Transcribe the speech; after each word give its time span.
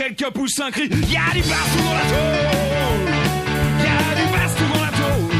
quelqu'un 0.00 0.30
pousse 0.30 0.58
un 0.60 0.70
cri. 0.70 0.88
Y'a 0.88 1.30
du 1.34 1.42
baston 1.42 1.84
dans 1.84 1.92
la 1.92 2.06
tôle. 2.12 3.10
Y'a 3.84 4.14
du 4.18 4.26
baston 4.32 4.68
dans 4.72 4.84
la 4.88 4.92
tôle. 5.00 5.36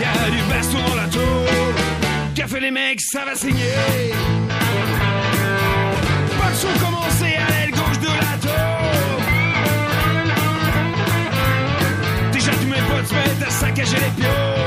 Y'a 0.00 0.30
du 0.30 0.42
baston 0.50 0.78
dans 0.88 0.96
la 0.96 1.06
tôle. 1.06 1.74
Qu'a 2.34 2.46
fait 2.48 2.60
les 2.60 2.72
mecs, 2.72 3.00
ça 3.00 3.24
va 3.24 3.36
saigner. 3.36 3.78
Pas 6.36 6.52
son 6.54 6.72
commencé 6.84 7.36
à 7.36 7.46
l'aile 7.52 7.70
gauche 7.70 8.00
de 8.00 8.12
la 8.26 8.34
tôle. 8.46 9.22
Déjà 12.32 12.50
tous 12.50 12.66
mes 12.66 12.82
potes 12.88 13.12
mettent 13.12 13.46
à 13.46 13.50
saccager 13.50 13.98
les 13.98 14.12
pions. 14.20 14.66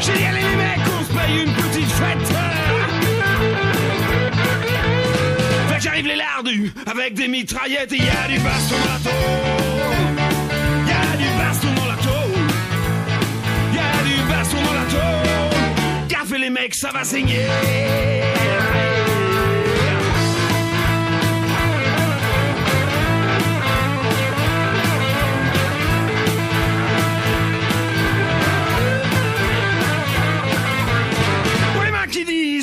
J'ai 0.00 0.12
dit 0.12 0.24
allez 0.24 0.42
les 0.50 0.56
mecs, 0.56 0.86
on 1.00 1.02
se 1.02 1.12
paye 1.18 1.44
une 1.44 1.52
petite 1.54 1.92
fête. 1.92 2.27
J'arrive 5.80 6.06
les 6.06 6.16
lardus 6.16 6.72
avec 6.86 7.14
des 7.14 7.28
mitraillettes 7.28 7.92
et 7.92 7.98
y 7.98 8.00
a 8.00 8.28
du 8.28 8.38
baston 8.40 8.74
dans 8.84 8.92
la 8.92 8.98
tôle. 8.98 10.18
Y 10.86 10.90
a 10.90 11.16
du 11.16 11.28
baston 11.38 11.68
dans 11.74 11.86
la 11.86 11.96
tôle. 11.96 12.42
Y 13.72 13.78
a 13.78 14.02
du 14.04 14.28
baston 14.28 14.56
dans. 14.56 16.08
Qu'a 16.08 16.24
fait 16.26 16.38
les 16.38 16.50
mecs, 16.50 16.74
ça 16.74 16.90
va 16.90 17.04
saigner. 17.04 17.46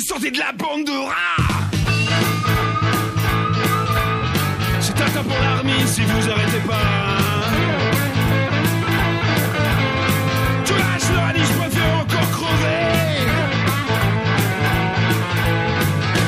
Sortez 0.06 0.30
de 0.30 0.38
la 0.38 0.52
bande 0.52 0.84
de 0.84 0.92
rats 0.92 1.35
si 5.96 6.02
vous 6.02 6.30
arrêtez 6.30 6.62
pas 6.66 7.48
Tu 10.66 10.72
lâches 10.72 11.10
le 11.10 11.18
radis, 11.18 11.46
je 11.50 11.54
préfère 11.60 11.94
encore 12.02 12.30
crever. 12.36 13.22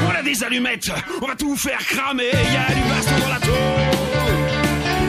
On 0.07 0.19
a 0.19 0.23
des 0.23 0.43
allumettes, 0.43 0.91
on 1.21 1.27
va 1.27 1.35
tout 1.35 1.55
faire 1.57 1.79
cramer. 1.79 2.33
Y 2.33 2.57
a 2.57 2.75
du 2.79 2.83
baston 2.89 3.19
dans 3.25 3.33
la 3.37 3.41
tôle. 3.41 4.39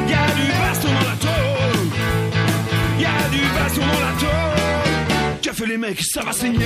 Y 0.10 0.14
a 0.14 0.28
du 0.40 0.48
baston 0.62 0.92
dans 0.98 1.08
la 1.12 1.18
tôle. 1.28 1.88
Y 3.00 3.06
a 3.06 3.30
du 3.36 3.42
baston 3.56 3.82
dans 3.94 4.04
la 4.08 4.14
tôle. 4.20 5.54
Fait 5.54 5.66
les 5.66 5.78
mecs, 5.78 6.02
ça 6.02 6.22
va 6.24 6.32
saigner 6.32 6.66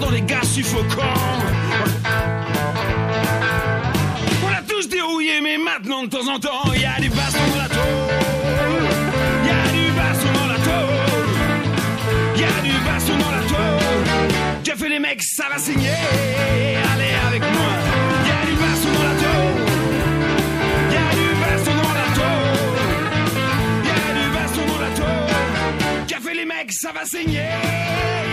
dans 0.00 0.10
les 0.10 0.22
gaz 0.22 0.48
suffocants. 0.48 1.02
On 4.42 4.48
a 4.48 4.62
tous 4.66 4.88
dérouillé, 4.88 5.40
mais 5.42 5.58
maintenant 5.58 6.04
de 6.04 6.08
temps 6.08 6.26
en 6.26 6.38
temps, 6.38 6.72
il 6.74 6.80
y 6.80 6.84
a 6.86 6.98
des 7.00 7.08
bastons 7.08 7.38
dans 7.50 7.62
la 7.62 7.68
tôle. 7.68 7.84
Il 9.42 9.48
y 9.48 9.50
a 9.50 9.68
du 9.72 9.92
baston 9.92 10.32
dans 10.34 10.46
la 10.46 10.58
tôle. 10.58 10.96
Y 12.36 12.44
a 12.44 12.60
du 12.62 12.72
baston 12.84 13.16
dans 13.18 13.30
la 13.30 13.42
tôle. 13.42 13.84
J'ai 14.64 14.76
fait 14.76 14.88
les 14.88 14.98
mecs, 14.98 15.22
ça 15.22 15.44
va 15.50 15.58
signer. 15.58 15.90
Allez 16.94 17.14
avec 17.28 17.42
moi. 17.42 17.72
Il 18.24 18.28
y 18.28 18.32
a 18.32 18.46
du 18.46 18.54
baston 18.56 18.90
dans 18.94 19.04
la 19.04 19.16
tôle. 19.24 19.58
Il 20.88 20.94
y 20.94 20.96
a 20.96 21.10
du 21.14 21.28
baston 21.40 21.74
dans 21.82 21.94
la 21.94 22.08
tôle. 22.16 22.78
Il 23.84 23.88
y 23.88 23.92
a 23.92 24.10
du 24.18 24.26
baston 24.34 24.64
dans 24.66 24.80
la 24.80 24.90
tôle. 24.96 26.06
J'ai 26.08 26.20
fait 26.26 26.34
les 26.34 26.46
mecs, 26.46 26.72
ça 26.72 26.90
va 26.92 27.04
signer. 27.04 28.27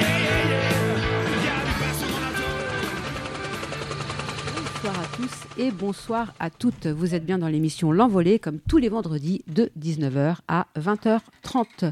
Bonsoir 4.85 5.03
à 5.03 5.17
tous 5.17 5.31
et 5.57 5.71
bonsoir 5.71 6.33
à 6.39 6.49
toutes. 6.51 6.85
Vous 6.85 7.15
êtes 7.15 7.25
bien 7.25 7.39
dans 7.39 7.47
l'émission 7.47 7.91
L'Envolée, 7.91 8.37
comme 8.37 8.59
tous 8.59 8.77
les 8.77 8.87
vendredis 8.87 9.43
de 9.47 9.71
19h 9.79 10.35
à 10.47 10.67
20h30. 10.77 11.91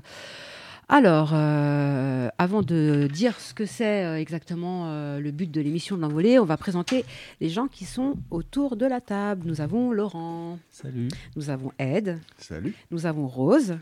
Alors, 0.90 1.32
euh, 1.34 2.30
avant 2.38 2.62
de 2.62 3.10
dire 3.12 3.40
ce 3.40 3.56
que 3.56 3.66
c'est 3.66 4.06
euh, 4.06 4.20
exactement 4.20 4.92
euh, 4.92 5.20
le 5.20 5.32
but 5.32 5.50
de 5.50 5.60
l'émission 5.60 5.98
de 5.98 6.04
l'envolée, 6.04 6.38
on 6.38 6.46
va 6.46 6.56
présenter 6.56 7.04
les 7.42 7.50
gens 7.50 7.68
qui 7.68 7.86
sont 7.86 8.14
autour 8.30 8.76
de 8.76 8.86
la 8.86 9.02
table. 9.02 9.42
Nous 9.48 9.60
avons 9.60 9.92
Laurent, 9.92 10.60
Salut. 10.70 11.08
nous 11.36 11.50
avons 11.50 11.72
Ed, 11.80 12.20
Salut. 12.38 12.76
nous 12.92 13.08
avons 13.08 13.26
Rose, 13.28 13.76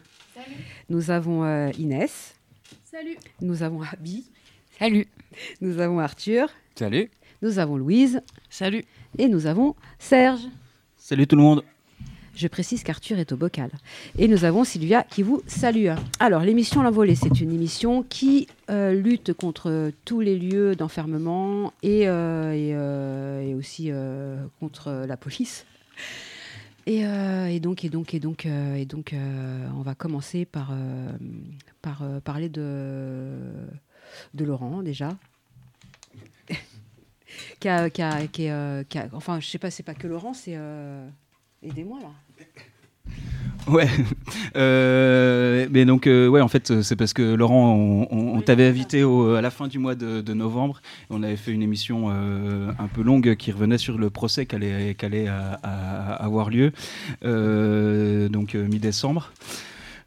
nous 0.88 1.12
avons 1.12 1.44
euh, 1.44 1.70
Inès, 1.78 2.36
Salut. 2.86 3.18
nous 3.42 3.62
avons 3.62 3.82
Abby, 3.82 4.24
Salut. 4.80 5.06
nous 5.60 5.80
avons 5.82 6.00
Arthur, 6.00 6.48
Salut. 6.76 7.12
nous 7.42 7.60
avons 7.60 7.76
Louise 7.76 8.22
Salut. 8.50 8.86
Et 9.18 9.28
nous 9.28 9.46
avons 9.46 9.76
Serge. 10.00 10.42
Salut 10.98 11.28
tout 11.28 11.36
le 11.36 11.42
monde. 11.42 11.64
Je 12.36 12.48
précise 12.48 12.84
qu'Arthur 12.84 13.20
est 13.20 13.32
au 13.34 13.38
bocal. 13.38 13.70
Et 14.18 14.28
nous 14.28 14.46
avons 14.46 14.64
Sylvia 14.64 15.04
qui 15.04 15.22
vous 15.22 15.42
salue. 15.48 15.88
Alors, 16.20 16.42
l'émission 16.42 16.82
L'Envolée, 16.82 17.16
c'est 17.16 17.42
une 17.42 17.52
émission 17.52 18.04
qui 18.04 18.48
euh, 18.70 18.94
lutte 18.94 19.34
contre 19.34 19.92
tous 20.06 20.22
les 20.22 20.38
lieux 20.38 20.76
d'enfermement 20.76 21.74
et, 21.84 22.08
euh, 22.08 22.54
et, 22.54 22.72
euh, 22.74 23.42
et 23.42 23.54
aussi 23.54 23.92
contre 24.60 25.06
la 25.08 25.18
police. 25.18 25.66
Et, 26.88 27.02
et 27.02 27.60
donc, 27.60 27.86
et 27.86 27.90
donc, 27.90 28.14
et 28.14 28.20
donc, 28.20 28.46
et 28.48 28.86
donc 28.86 29.14
on 29.14 29.82
va 29.82 29.94
commencer 29.94 30.46
par, 30.46 30.74
par 31.82 32.04
parler 32.24 32.50
de, 32.50 33.38
de 34.34 34.46
Laurent, 34.46 34.82
déjà. 34.82 35.10
Qui 37.60 37.68
a, 37.70 37.90
qui 37.90 38.02
a- 38.02 38.28
qui 38.28 38.44
est, 38.46 38.52
euh, 38.52 38.84
qui 38.88 38.98
a- 38.98 39.08
enfin, 39.14 39.40
je 39.40 39.48
sais 39.48 39.58
pas, 39.60 39.70
c'est 39.72 39.84
pas 39.84 39.94
que 39.94 40.08
Laurent, 40.08 40.34
c'est. 40.34 40.56
euh, 40.56 41.08
Aidez-moi 41.64 42.00
là. 42.02 42.10
Ouais. 43.68 43.88
Euh, 44.56 45.68
mais 45.72 45.86
donc, 45.86 46.08
euh, 46.08 46.28
ouais, 46.28 46.42
en 46.42 46.48
fait, 46.50 46.82
c'est 46.82 46.96
parce 46.98 47.14
que 47.14 47.22
Laurent, 47.36 47.74
on, 47.74 48.08
on- 48.12 48.38
on 48.38 48.42
t'avait 48.42 48.66
invité 48.68 49.04
au- 49.04 49.36
à 49.36 49.42
la 49.42 49.50
fin 49.50 49.68
du 49.70 49.80
mois 49.80 49.96
de, 49.96 50.20
de 50.22 50.34
novembre. 50.34 50.82
On 51.10 51.24
avait 51.24 51.38
fait 51.38 51.52
une 51.52 51.62
émission 51.62 52.10
euh, 52.12 52.72
un 52.80 52.88
peu 52.88 53.02
longue 53.02 53.36
qui 53.36 53.52
revenait 53.52 53.78
sur 53.78 53.98
le 53.98 54.10
procès 54.10 54.46
qui 54.46 54.56
allait, 54.56 54.94
qui 54.96 55.06
allait 55.06 55.28
à- 55.28 55.60
à- 55.64 56.14
avoir 56.24 56.50
lieu, 56.50 56.74
donc 58.30 58.56
mi-décembre. 58.56 59.32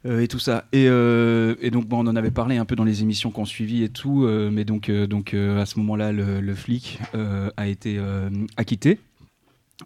Euh, 0.05 0.21
et 0.21 0.27
tout 0.27 0.39
ça. 0.39 0.65
Et, 0.71 0.85
euh, 0.87 1.55
et 1.61 1.71
donc, 1.71 1.87
bon, 1.87 1.97
on 2.05 2.07
en 2.09 2.15
avait 2.15 2.31
parlé 2.31 2.57
un 2.57 2.65
peu 2.65 2.75
dans 2.75 2.83
les 2.83 3.01
émissions 3.01 3.31
qu'on 3.31 3.45
suivit 3.45 3.83
et 3.83 3.89
tout. 3.89 4.23
euh, 4.23 4.49
mais 4.51 4.65
donc, 4.65 4.89
euh, 4.89 5.07
donc 5.07 5.33
euh, 5.33 5.59
à 5.61 5.65
ce 5.65 5.79
moment-là, 5.79 6.11
le, 6.11 6.39
le 6.41 6.55
flic 6.55 6.99
euh, 7.15 7.49
a 7.57 7.67
été 7.67 7.97
euh, 7.97 8.29
acquitté. 8.57 8.99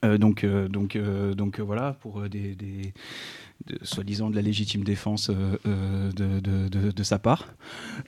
Euh, 0.06 0.18
donc, 0.19 0.44
euh, 0.44 0.68
donc, 0.68 0.95
euh, 0.95 1.33
donc 1.33 1.60
euh, 1.60 1.63
voilà, 1.63 1.94
pour 2.01 2.21
euh, 2.21 2.30
des, 2.30 2.54
des- 2.56 2.94
de- 3.66 3.80
soi-disant 3.81 4.30
de 4.30 4.36
la 4.36 4.42
légitime 4.44 4.83
défense 4.83 5.30
euh, 5.31 5.57
euh, 5.66 6.12
de, 6.12 6.39
de- 6.39 6.68
de- 6.69 6.92
de 6.92 7.04
sa 7.04 7.18
part. 7.18 7.48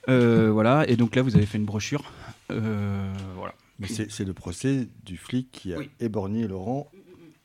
Euh, 0.08 0.50
voilà, 0.52 0.88
et 0.88 0.96
donc 0.96 1.16
là, 1.16 1.22
vous 1.22 1.34
avez 1.36 1.44
fait 1.46 1.58
une 1.58 1.64
brochure. 1.64 2.04
Euh, 2.50 3.12
voilà. 3.36 3.54
Mais 3.80 3.88
c'est 3.88 4.24
le 4.24 4.32
procès 4.32 4.86
du 5.04 5.16
flic 5.16 5.48
qui 5.50 5.74
a 5.74 5.78
Oui. 5.78 5.90
éborgné 5.98 6.46
Laurent 6.46 6.88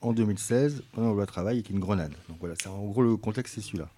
en 0.02 0.14
2016 0.14 0.84
pendant 0.92 1.08
la 1.10 1.14
loi 1.16 1.26
travail 1.26 1.56
avec 1.56 1.72
une 1.72 1.80
grenade. 1.80 2.12
Donc 2.30 2.38
voilà, 2.40 2.54
c'est 2.62 2.70
en 2.70 2.86
gros 2.86 3.02
le 3.02 3.18
contexte, 3.18 3.56
c'est 3.56 3.62
celui-là. 3.62 3.90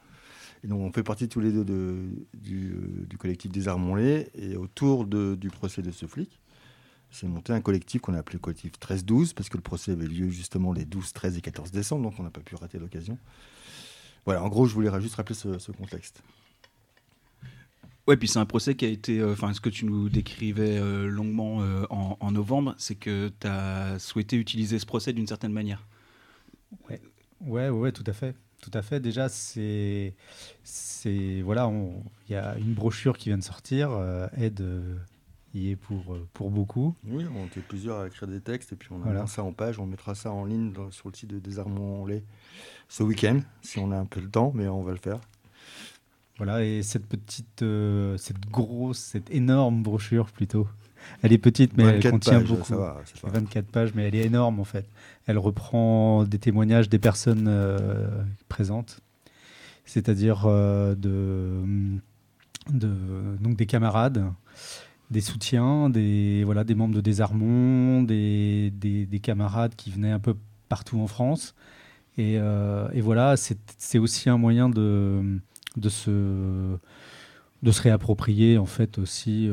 Et 0.63 0.67
donc 0.67 0.81
on 0.81 0.91
fait 0.91 1.03
partie 1.03 1.29
tous 1.29 1.39
les 1.39 1.51
deux 1.51 1.63
de- 1.63 2.09
du, 2.33 2.71
euh, 2.73 3.05
du 3.09 3.17
collectif 3.17 3.51
Désarmons-les 3.51 4.29
et 4.35 4.55
autour 4.57 5.05
de- 5.05 5.35
du 5.35 5.49
procès 5.49 5.81
de 5.81 5.91
ce 5.91 6.05
flic, 6.05 6.39
c'est 7.11 7.27
monté 7.27 7.53
un 7.53 7.61
collectif 7.61 8.01
qu'on 8.01 8.13
a 8.13 8.19
appelé 8.19 8.35
le 8.35 8.39
collectif 8.41 8.73
13-12, 8.79 9.33
parce 9.33 9.49
que 9.49 9.57
le 9.57 9.63
procès 9.63 9.91
avait 9.93 10.05
lieu 10.07 10.29
justement 10.29 10.73
les 10.73 10.85
12, 10.85 11.13
13 11.13 11.37
et 11.37 11.41
14 11.41 11.71
décembre, 11.71 12.03
donc 12.03 12.19
on 12.19 12.23
n'a 12.23 12.29
pas 12.29 12.41
pu 12.41 12.55
rater 12.55 12.77
l'occasion. 12.77 13.17
Voilà, 14.25 14.43
en 14.43 14.49
gros, 14.49 14.65
je 14.65 14.73
voulais 14.73 14.91
juste 15.01 15.15
rappeler 15.15 15.33
ce, 15.35 15.57
ce 15.57 15.71
contexte. 15.71 16.21
Ouais, 18.05 18.17
puis 18.17 18.27
c'est 18.27 18.39
un 18.39 18.45
procès 18.45 18.75
qui 18.75 18.85
a 18.85 18.89
été, 18.89 19.19
euh, 19.19 19.33
enfin, 19.33 19.53
ce 19.53 19.61
que 19.61 19.69
tu 19.69 19.85
nous 19.85 20.09
décrivais 20.09 20.77
euh, 20.77 21.07
longuement 21.07 21.61
euh, 21.61 21.85
en, 21.89 22.17
en 22.19 22.31
novembre, 22.31 22.75
c'est 22.77 22.95
que 22.95 23.31
tu 23.39 23.47
as 23.47 23.97
souhaité 23.99 24.35
utiliser 24.35 24.77
ce 24.79 24.85
procès 24.85 25.13
d'une 25.13 25.27
certaine 25.27 25.53
manière. 25.53 25.87
Ouais, 26.89 27.01
ouais, 27.41 27.69
ouais, 27.69 27.91
tout 27.91 28.03
à 28.07 28.13
fait. 28.13 28.35
Tout 28.61 28.71
à 28.73 28.81
fait. 28.81 28.99
Déjà, 28.99 29.29
c'est. 29.29 30.13
c'est 30.63 31.41
voilà, 31.41 31.71
il 32.27 32.31
y 32.33 32.35
a 32.35 32.57
une 32.57 32.73
brochure 32.73 33.17
qui 33.17 33.29
vient 33.29 33.37
de 33.37 33.43
sortir. 33.43 33.91
euh, 33.91 34.27
Aide 34.37 34.61
euh, 34.61 34.97
y 35.53 35.69
est 35.71 35.75
pour, 35.75 36.13
euh, 36.13 36.27
pour 36.33 36.51
beaucoup. 36.51 36.93
Oui, 37.07 37.25
on 37.35 37.45
était 37.47 37.61
plusieurs 37.61 37.99
à 38.01 38.07
écrire 38.07 38.27
des 38.27 38.41
textes, 38.41 38.73
et 38.73 38.75
puis 38.75 38.89
on 38.91 38.97
a 39.01 39.05
Voilà. 39.05 39.23
mis 39.23 39.27
ça 39.27 39.43
en 39.43 39.53
page, 39.53 39.79
on 39.79 39.85
mettra 39.85 40.13
ça 40.13 40.31
en 40.31 40.45
ligne 40.45 40.71
dans- 40.73 40.91
sur 40.91 41.09
le 41.09 41.15
site 41.15 41.29
de 41.29 41.59
en 41.59 42.05
lait 42.05 42.23
ce 42.87 43.01
week-end, 43.03 43.39
si 43.61 43.79
on 43.79 43.91
a 43.91 43.97
un 43.97 44.05
peu 44.05 44.19
le 44.19 44.29
temps, 44.29 44.51
mais 44.53 44.67
on 44.67 44.83
va 44.83 44.91
le 44.91 44.97
faire. 44.97 45.19
Voilà, 46.37 46.63
et 46.63 46.83
cette 46.83 47.05
petite, 47.07 47.63
euh, 47.63 48.15
cette 48.17 48.39
grosse, 48.49 48.99
cette 48.99 49.29
énorme 49.31 49.81
brochure 49.83 50.31
plutôt. 50.31 50.67
Elle 51.21 51.33
est 51.33 51.37
petite, 51.37 51.75
mais 51.77 51.83
elle 51.83 51.95
24 51.95 52.11
contient 52.11 52.39
pages, 52.39 52.47
beaucoup. 52.47 52.75
va, 52.75 53.01
c'est 53.05 53.13
Elle 53.15 53.19
fait 53.19 53.27
pas- 53.27 53.39
24 53.39 53.65
pages, 53.67 53.91
mais 53.95 54.07
elle 54.07 54.15
est 54.15 54.25
énorme 54.25 54.59
en 54.59 54.63
fait. 54.63 54.85
Elle 55.25 55.37
reprend 55.37 56.23
des 56.23 56.39
témoignages 56.39 56.89
des 56.89 56.99
personnes 56.99 57.45
euh, 57.47 58.07
présentes, 58.47 58.99
c'est-à-dire 59.85 60.43
euh, 60.45 60.95
de, 60.95 61.61
de, 62.71 62.89
donc 63.41 63.57
des 63.57 63.65
camarades, 63.65 64.23
des 65.11 65.21
soutiens, 65.21 65.89
des, 65.89 66.43
voilà, 66.43 66.63
des 66.63 66.75
membres 66.75 66.93
de 66.95 67.01
Désarmons, 67.01 68.03
des, 68.03 68.71
des, 68.75 69.05
des 69.05 69.19
camarades 69.19 69.75
qui 69.75 69.89
venaient 69.91 70.11
un 70.11 70.19
peu 70.19 70.35
partout 70.69 70.99
en 70.99 71.07
France. 71.07 71.55
Et, 72.17 72.35
euh, 72.37 72.87
et 72.93 73.01
voilà, 73.01 73.35
c'est 73.37 73.97
aussi 73.97 74.29
un 74.29 74.37
moyen 74.37 74.69
de, 74.69 75.39
de, 75.77 75.89
se, 75.89 76.11
de 77.63 77.71
se 77.71 77.81
réapproprier 77.81 78.57
en 78.57 78.65
fait 78.65 78.97
aussi 78.99 79.49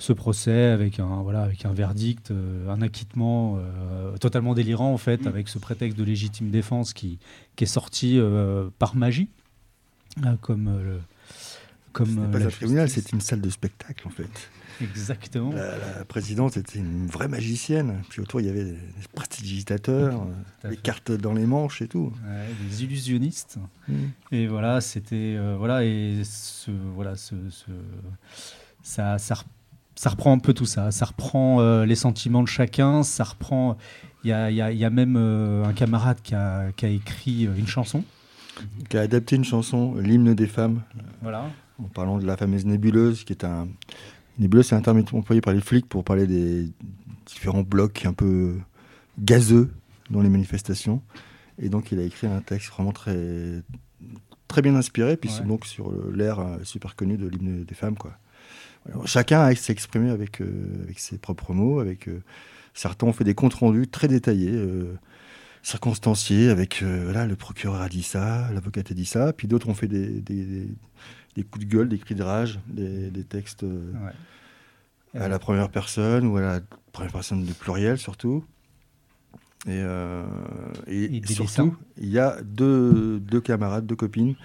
ce 0.00 0.12
procès 0.12 0.66
avec 0.66 1.00
un, 1.00 1.22
voilà, 1.22 1.42
avec 1.42 1.64
un 1.64 1.72
verdict, 1.72 2.30
euh, 2.30 2.68
un 2.70 2.80
acquittement 2.82 3.58
euh, 3.58 4.16
totalement 4.18 4.54
délirant 4.54 4.92
en 4.92 4.98
fait, 4.98 5.22
Mm. 5.24 5.28
avec 5.28 5.48
ce 5.48 5.58
prétexte 5.58 5.98
de 5.98 6.04
légitime 6.04 6.50
défense 6.50 6.92
qui, 6.92 7.18
qui 7.56 7.64
est 7.64 7.66
sorti 7.68 8.18
euh, 8.18 8.68
par 8.78 8.94
magie, 8.96 9.28
comme 10.40 10.66
le- 10.82 11.00
comme 11.92 12.06
Ce 12.06 12.12
n'est 12.20 12.38
pas 12.38 12.44
un 12.44 12.48
tribunal, 12.50 12.88
c'est 12.88 13.12
une 13.12 13.20
salle 13.20 13.40
de 13.40 13.50
spectacle 13.50 14.06
en 14.06 14.10
fait. 14.10 14.30
Exactement. 14.80 15.50
La, 15.52 15.76
la 15.98 16.04
présidente 16.04 16.56
était 16.56 16.78
une 16.78 17.08
vraie 17.08 17.26
magicienne. 17.26 18.00
Puis 18.10 18.20
autour, 18.20 18.40
il 18.40 18.46
y 18.46 18.50
avait 18.50 18.64
des 18.64 18.78
prestidigitateurs, 19.12 20.24
des 20.62 20.76
cartes 20.76 21.10
dans 21.10 21.32
les 21.32 21.46
manches 21.46 21.82
et 21.82 21.88
tout. 21.88 22.12
Ouais, 22.24 22.46
des 22.68 22.84
illusionnistes. 22.84 23.58
Mm. 23.88 23.94
Et 24.30 24.46
voilà, 24.46 24.80
c'était 24.80 25.34
euh, 25.36 25.56
voilà 25.58 25.84
et 25.84 26.22
ce 26.24 26.70
voilà 26.94 27.16
ce, 27.16 27.34
ce- 27.50 27.64
ça, 28.84 29.18
ça 29.18 29.34
ça 29.98 30.10
reprend 30.10 30.32
un 30.32 30.38
peu 30.38 30.54
tout 30.54 30.64
ça. 30.64 30.92
Ça 30.92 31.06
reprend 31.06 31.60
euh, 31.60 31.84
les 31.84 31.96
sentiments 31.96 32.42
de 32.44 32.48
chacun. 32.48 33.02
Ça 33.02 33.24
reprend. 33.24 33.76
Il 34.22 34.30
y 34.30 34.32
a, 34.32 34.48
il 34.50 34.56
y 34.56 34.62
a- 34.62 34.70
il 34.70 34.78
y 34.78 34.84
a 34.84 34.90
même 34.90 35.16
euh, 35.16 35.64
un 35.64 35.72
camarade 35.72 36.18
qui 36.22 36.34
a, 36.36 36.70
qui 36.76 36.86
a 36.86 36.88
écrit 36.88 37.46
euh, 37.46 37.54
une 37.56 37.66
chanson. 37.66 38.04
Qui 38.88 38.96
a 38.96 39.00
adapté 39.00 39.34
une 39.36 39.44
chanson, 39.44 39.94
l'hymne 39.96 40.34
des 40.34 40.46
femmes, 40.46 40.82
Voilà. 41.22 41.50
en 41.80 41.84
parlant 41.88 42.18
de 42.18 42.26
la 42.26 42.36
fameuse 42.36 42.64
nébuleuse, 42.64 43.24
qui 43.24 43.32
est 43.32 43.44
un. 43.44 43.66
Nébuleuse, 44.38 44.66
c'est 44.68 44.76
un 44.76 44.80
terme 44.82 45.02
employé 45.12 45.40
par 45.40 45.52
les 45.52 45.60
flics 45.60 45.88
pour 45.88 46.04
parler 46.04 46.26
des 46.28 46.68
différents 47.26 47.62
blocs 47.62 48.04
un 48.06 48.12
peu 48.12 48.56
gazeux 49.18 49.72
dans 50.10 50.20
les 50.22 50.28
manifestations. 50.28 51.02
Et 51.60 51.68
donc, 51.68 51.90
il 51.90 51.98
a 51.98 52.02
écrit 52.04 52.28
un 52.28 52.40
texte 52.40 52.70
vraiment 52.72 52.92
très, 52.92 53.62
très 54.46 54.62
bien 54.62 54.76
inspiré, 54.76 55.16
puis 55.16 55.28
c'est 55.30 55.44
donc 55.46 55.66
sur 55.66 55.92
l'air 56.14 56.38
super 56.62 56.94
connu 56.94 57.16
de 57.16 57.26
l'hymne 57.26 57.64
des 57.64 57.74
femmes. 57.74 57.96
Quoi. 57.96 58.12
Alors, 58.88 59.06
chacun 59.06 59.40
a- 59.42 59.54
s'est 59.54 59.72
exprimé 59.72 60.10
avec, 60.10 60.40
euh, 60.40 60.82
avec 60.82 60.98
ses 60.98 61.18
propres 61.18 61.52
mots. 61.52 61.80
Avec, 61.80 62.08
euh, 62.08 62.22
certains 62.74 63.06
ont 63.06 63.12
fait 63.12 63.24
des 63.24 63.34
comptes 63.34 63.54
rendus 63.54 63.86
très 63.88 64.08
détaillés, 64.08 64.52
euh, 64.54 64.94
circonstanciés, 65.62 66.48
avec 66.50 66.82
euh, 66.82 67.02
voilà, 67.04 67.26
le 67.26 67.36
procureur 67.36 67.80
a 67.82 67.88
dit 67.88 68.02
ça, 68.02 68.48
l'avocate 68.52 68.90
a 68.90 68.94
dit 68.94 69.04
ça, 69.04 69.32
puis 69.32 69.48
d'autres 69.48 69.68
ont 69.68 69.74
fait 69.74 69.88
des, 69.88 70.06
des- 70.20 70.44
des- 70.44 70.68
des 71.34 71.42
coups 71.44 71.64
de 71.66 71.70
gueule, 71.70 71.88
des 71.88 71.98
cris 71.98 72.14
de 72.14 72.22
rage, 72.22 72.58
des, 72.68 73.10
textes 73.24 73.62
euh, 73.64 73.92
Ouais. 75.14 75.20
à 75.20 75.28
la 75.28 75.38
première 75.38 75.68
personne 75.68 76.26
ou 76.26 76.36
à 76.36 76.40
la 76.40 76.60
première 76.92 77.12
personne 77.12 77.44
du 77.44 77.52
pluriel 77.52 77.98
surtout. 77.98 78.44
Et, 79.66 79.70
euh, 79.72 80.24
et 80.86 81.04
Et 81.16 81.26
surtout, 81.26 81.76
il 81.98 82.08
y 82.08 82.18
a 82.18 82.40
deux, 82.42 83.18
deux 83.20 83.40
camarades, 83.40 83.86
deux 83.86 83.96
copines 83.96 84.36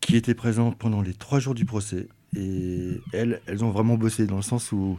qui 0.00 0.16
étaient 0.16 0.34
présentes 0.34 0.76
pendant 0.78 1.02
les 1.02 1.14
trois 1.14 1.38
jours 1.38 1.54
du 1.54 1.64
procès. 1.66 2.08
Et 2.36 3.00
elles, 3.12 3.40
elles 3.46 3.64
ont 3.64 3.70
vraiment 3.70 3.96
bossé 3.96 4.26
dans 4.26 4.36
le 4.36 4.42
sens 4.42 4.72
où 4.72 4.98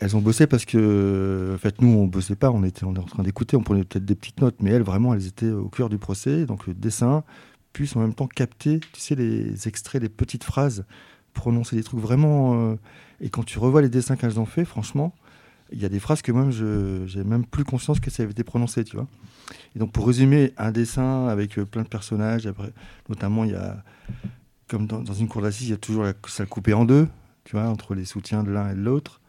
elles 0.00 0.16
ont 0.16 0.20
bossé 0.20 0.46
parce 0.46 0.64
que, 0.64 1.52
en 1.54 1.58
fait, 1.58 1.80
nous, 1.80 1.88
on 1.88 2.06
bossait 2.06 2.36
pas, 2.36 2.50
on 2.50 2.62
était, 2.64 2.84
on 2.84 2.92
était 2.92 3.00
en 3.00 3.04
train 3.04 3.22
d'écouter, 3.22 3.56
on 3.56 3.62
prenait 3.62 3.84
peut-être 3.84 4.04
des 4.04 4.14
petites 4.14 4.40
notes, 4.40 4.56
mais 4.60 4.70
elles, 4.70 4.82
vraiment, 4.82 5.14
elles 5.14 5.26
étaient 5.26 5.50
au 5.50 5.68
cœur 5.68 5.88
du 5.88 5.98
procès, 5.98 6.44
donc 6.44 6.66
le 6.66 6.74
dessin, 6.74 7.24
puis 7.72 7.90
en 7.94 8.00
même 8.00 8.14
temps 8.14 8.26
capter, 8.26 8.80
tu 8.92 9.00
sais, 9.00 9.14
les 9.14 9.68
extraits, 9.68 10.02
les 10.02 10.08
petites 10.08 10.44
phrases, 10.44 10.84
prononcer 11.32 11.76
des 11.76 11.82
trucs 11.82 12.00
vraiment. 12.00 12.72
euh, 12.72 12.76
et 13.20 13.30
quand 13.30 13.44
tu 13.44 13.58
revois 13.58 13.82
les 13.82 13.88
dessins 13.88 14.16
qu'elles 14.16 14.40
ont 14.40 14.46
fait, 14.46 14.64
franchement, 14.64 15.14
il 15.72 15.80
y 15.80 15.84
a 15.84 15.88
des 15.88 15.98
phrases 15.98 16.22
que 16.22 16.32
même 16.32 16.50
je 16.50 17.04
j'ai 17.06 17.24
même 17.24 17.44
plus 17.44 17.64
conscience 17.64 18.00
que 18.00 18.10
ça 18.10 18.22
avait 18.22 18.32
été 18.32 18.44
prononcé, 18.44 18.84
tu 18.84 18.96
vois. 18.96 19.06
Et 19.74 19.78
donc 19.78 19.92
pour 19.92 20.06
résumer 20.06 20.52
un 20.56 20.72
dessin 20.72 21.26
avec 21.28 21.58
euh, 21.58 21.64
plein 21.64 21.82
de 21.82 21.88
personnages, 21.88 22.46
après, 22.46 22.72
notamment 23.08 23.44
il 23.44 23.52
y 23.52 23.54
a 23.54 23.82
comme 24.68 24.86
dans, 24.86 25.00
dans 25.00 25.12
une 25.14 25.28
cour 25.28 25.42
d'assises, 25.42 25.68
il 25.68 25.70
y 25.70 25.74
a 25.74 25.78
toujours 25.78 26.04
la 26.04 26.12
salle 26.28 26.46
coupée 26.48 26.72
en 26.74 26.84
deux, 26.84 27.08
tu 27.44 27.52
vois, 27.56 27.66
entre 27.66 27.94
les 27.94 28.04
soutiens 28.04 28.42
de 28.42 28.50
l'un 28.50 28.70
et 28.70 28.74
de 28.74 28.80
l'autre. 28.80 29.20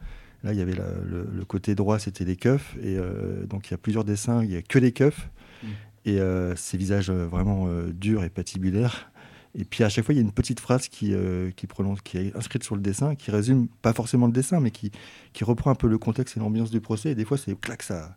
Là, 0.44 0.52
il 0.52 0.58
y 0.58 0.62
avait 0.62 0.74
la- 0.74 0.94
le, 1.04 1.28
le 1.32 1.44
côté 1.44 1.74
droit, 1.74 1.98
c'était 1.98 2.24
les 2.24 2.36
keufs, 2.36 2.76
et 2.82 2.96
euh, 2.96 3.44
donc 3.46 3.68
il 3.68 3.70
y 3.72 3.74
a 3.74 3.78
plusieurs 3.78 4.04
dessins, 4.04 4.42
il 4.44 4.50
y 4.50 4.56
a 4.56 4.62
que 4.62 4.78
des 4.78 4.92
keufs, 4.92 5.28
Mm. 5.60 5.66
et 6.04 6.20
euh, 6.20 6.54
ces 6.54 6.76
visages 6.76 7.10
euh, 7.10 7.26
vraiment 7.26 7.66
euh, 7.66 7.90
durs 7.92 8.22
et 8.22 8.30
patibulaires. 8.30 9.10
Et 9.56 9.64
puis 9.64 9.82
à 9.82 9.88
chaque 9.88 10.04
fois, 10.04 10.14
il 10.14 10.18
y 10.18 10.20
a 10.20 10.22
une 10.22 10.30
petite 10.30 10.60
phrase 10.60 10.86
qui, 10.88 11.12
qui, 11.56 11.66
prononce, 11.66 12.00
qui 12.02 12.18
est 12.18 12.36
inscrite 12.36 12.62
sur 12.62 12.76
le 12.76 12.82
dessin, 12.82 13.16
qui 13.16 13.32
résume 13.32 13.66
pas 13.82 13.92
forcément 13.92 14.26
le 14.26 14.32
dessin, 14.32 14.60
mais 14.60 14.70
qui, 14.70 14.92
qui 15.32 15.42
reprend 15.42 15.70
un 15.70 15.74
peu 15.74 15.88
le 15.88 15.98
contexte 15.98 16.36
et 16.36 16.40
l'ambiance 16.40 16.70
du 16.70 16.80
procès. 16.80 17.10
Et 17.10 17.14
des 17.16 17.24
fois, 17.24 17.38
c'est 17.38 17.58
clac, 17.58 17.82
ça, 17.82 18.14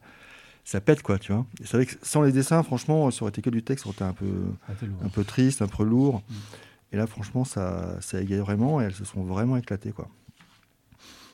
ça 0.65 0.81
pète, 0.81 1.01
quoi, 1.01 1.17
tu 1.17 1.31
vois. 1.31 1.45
Et 1.61 1.65
c'est 1.65 1.77
vrai 1.77 1.85
que 1.87 1.93
sans 2.03 2.21
les 2.21 2.31
dessins, 2.33 2.61
franchement, 2.61 3.09
ça 3.09 3.23
aurait 3.23 3.29
été 3.29 3.41
que 3.41 3.49
du 3.49 3.63
texte, 3.63 3.85
ça 3.85 3.89
aurait 3.89 3.95
été 3.95 4.03
un 4.03 4.13
peu, 4.13 4.31
Ah, 4.67 4.73
un 5.05 5.09
peu 5.09 5.23
triste, 5.23 5.61
un 5.63 5.67
peu 5.67 5.83
lourd. 5.83 6.21
Mm. 6.29 6.33
Et 6.91 6.97
là, 6.97 7.07
franchement, 7.07 7.45
ça, 7.45 7.99
ça 8.01 8.21
égaye 8.21 8.39
vraiment 8.39 8.81
et 8.81 8.85
elles 8.85 8.93
se 8.93 9.05
sont 9.05 9.23
vraiment 9.23 9.57
éclatées, 9.57 9.91
quoi. 9.91 10.09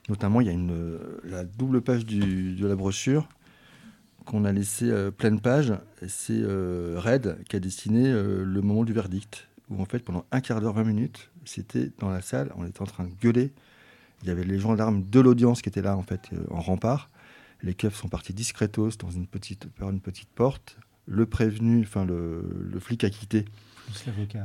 Notamment, 0.09 0.39
il 0.39 0.47
y 0.47 0.49
a 0.49 0.53
une, 0.53 0.71
euh, 0.71 1.19
la 1.23 1.43
double 1.43 1.81
page 1.81 2.05
de 2.05 2.67
la 2.67 2.75
brochure 2.75 3.27
qu'on 4.25 4.45
a 4.45 4.51
laissé 4.51 4.89
euh, 4.89 5.11
pleine 5.11 5.41
page. 5.41 5.73
C'est 6.07 6.39
euh, 6.39 6.95
Red 6.97 7.43
qui 7.49 7.55
a 7.55 7.59
dessiné 7.59 8.11
le 8.11 8.61
moment 8.61 8.83
du 8.83 8.93
verdict, 8.93 9.47
où 9.69 9.81
en 9.81 9.85
fait, 9.85 9.99
pendant 9.99 10.25
un 10.31 10.39
quart 10.39 10.61
d'heure, 10.61 10.73
20 10.73 10.83
minutes, 10.85 11.29
c'était 11.45 11.91
dans 11.99 12.09
la 12.09 12.21
salle, 12.21 12.51
on 12.55 12.65
était 12.65 12.81
en 12.81 12.85
train 12.85 13.05
de 13.05 13.13
gueuler. 13.21 13.51
Il 14.23 14.29
y 14.29 14.31
avait 14.31 14.43
les 14.43 14.59
gendarmes 14.59 15.03
de 15.09 15.19
l'audience 15.19 15.61
qui 15.61 15.69
étaient 15.69 15.81
là, 15.81 15.97
en 15.97 16.03
fait, 16.03 16.29
en 16.49 16.61
rempart. 16.61 17.09
Les 17.61 17.73
keufs 17.73 17.95
sont 17.95 18.07
partis 18.07 18.33
discretos 18.33 18.97
dans 18.99 19.11
une 19.11 19.27
petite, 19.27 19.67
par 19.67 19.89
une 19.89 19.99
petite 19.99 20.29
porte. 20.29 20.77
Le 21.05 21.25
prévenu, 21.25 21.81
enfin 21.81 22.05
le 22.05 22.79
flic 22.79 23.03
a 23.03 23.09
quitté 23.09 23.45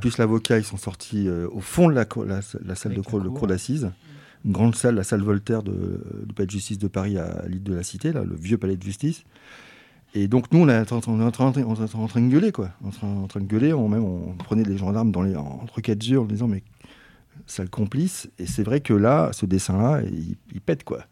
Plus 0.01 0.19
l'avocat. 0.19 0.59
ils 0.59 0.65
sont 0.65 0.77
sortis 0.77 1.29
euh, 1.29 1.49
au 1.53 1.61
fond 1.61 1.89
de 1.89 1.95
la, 1.95 2.05
cour- 2.05 2.25
la, 2.25 2.41
la 2.65 2.75
salle 2.75 2.93
Avec 2.93 3.05
de 3.05 3.09
cour, 3.11 3.19
la 3.19 3.25
de 3.25 3.29
cour. 3.31 3.39
cour 3.41 3.49
d'assises. 3.49 3.91
Une 4.45 4.53
grande 4.53 4.75
salle, 4.75 4.97
la 4.97 5.05
salle 5.05 5.23
Voltaire 5.23 5.63
de, 5.63 5.73
du 6.27 6.35
palais 6.35 6.47
de 6.47 6.51
justice 6.51 6.79
de 6.79 6.89
Paris 6.89 7.17
à 7.19 7.45
l'île 7.47 7.63
de 7.63 7.75
la 7.75 7.83
Cité, 7.85 8.13
là, 8.13 8.25
le 8.25 8.35
vieux 8.35 8.59
palais 8.59 8.77
de 8.77 8.83
justice. 8.83 9.23
Et 10.15 10.27
donc 10.29 10.53
nous, 10.53 10.59
on 10.61 10.69
est 10.69 10.79
en 10.79 10.85
train, 11.01 11.01
on 11.13 11.21
est 11.21 11.25
en 11.25 11.31
train, 11.31 11.53
on 11.65 11.75
est 11.75 11.95
en 11.95 12.07
train 12.09 12.21
de 12.21 12.29
gueuler, 12.29 12.53
quoi. 12.53 12.71
En 12.85 12.91
train, 12.91 13.07
en 13.09 13.27
train 13.29 13.41
de 13.41 13.47
gueuler, 13.47 13.73
on, 13.73 13.89
même, 13.89 14.05
on 14.05 14.35
prenait 14.35 14.65
les 14.65 14.77
gendarmes 14.77 15.11
dans 15.13 15.23
les, 15.23 15.37
entre 15.37 15.81
quatre 15.81 16.05
yeux 16.07 16.21
en 16.21 16.25
disant, 16.25 16.49
mais 16.49 16.63
ça 17.47 17.63
le 17.63 17.69
complice. 17.71 18.29
Et 18.39 18.47
c'est 18.47 18.63
vrai 18.63 18.81
que 18.81 18.93
là, 18.93 19.31
ce 19.33 19.47
dessin-là, 19.47 20.03
il, 20.03 20.37
il 20.53 20.61
pète, 20.61 20.85
quoi. 20.85 21.05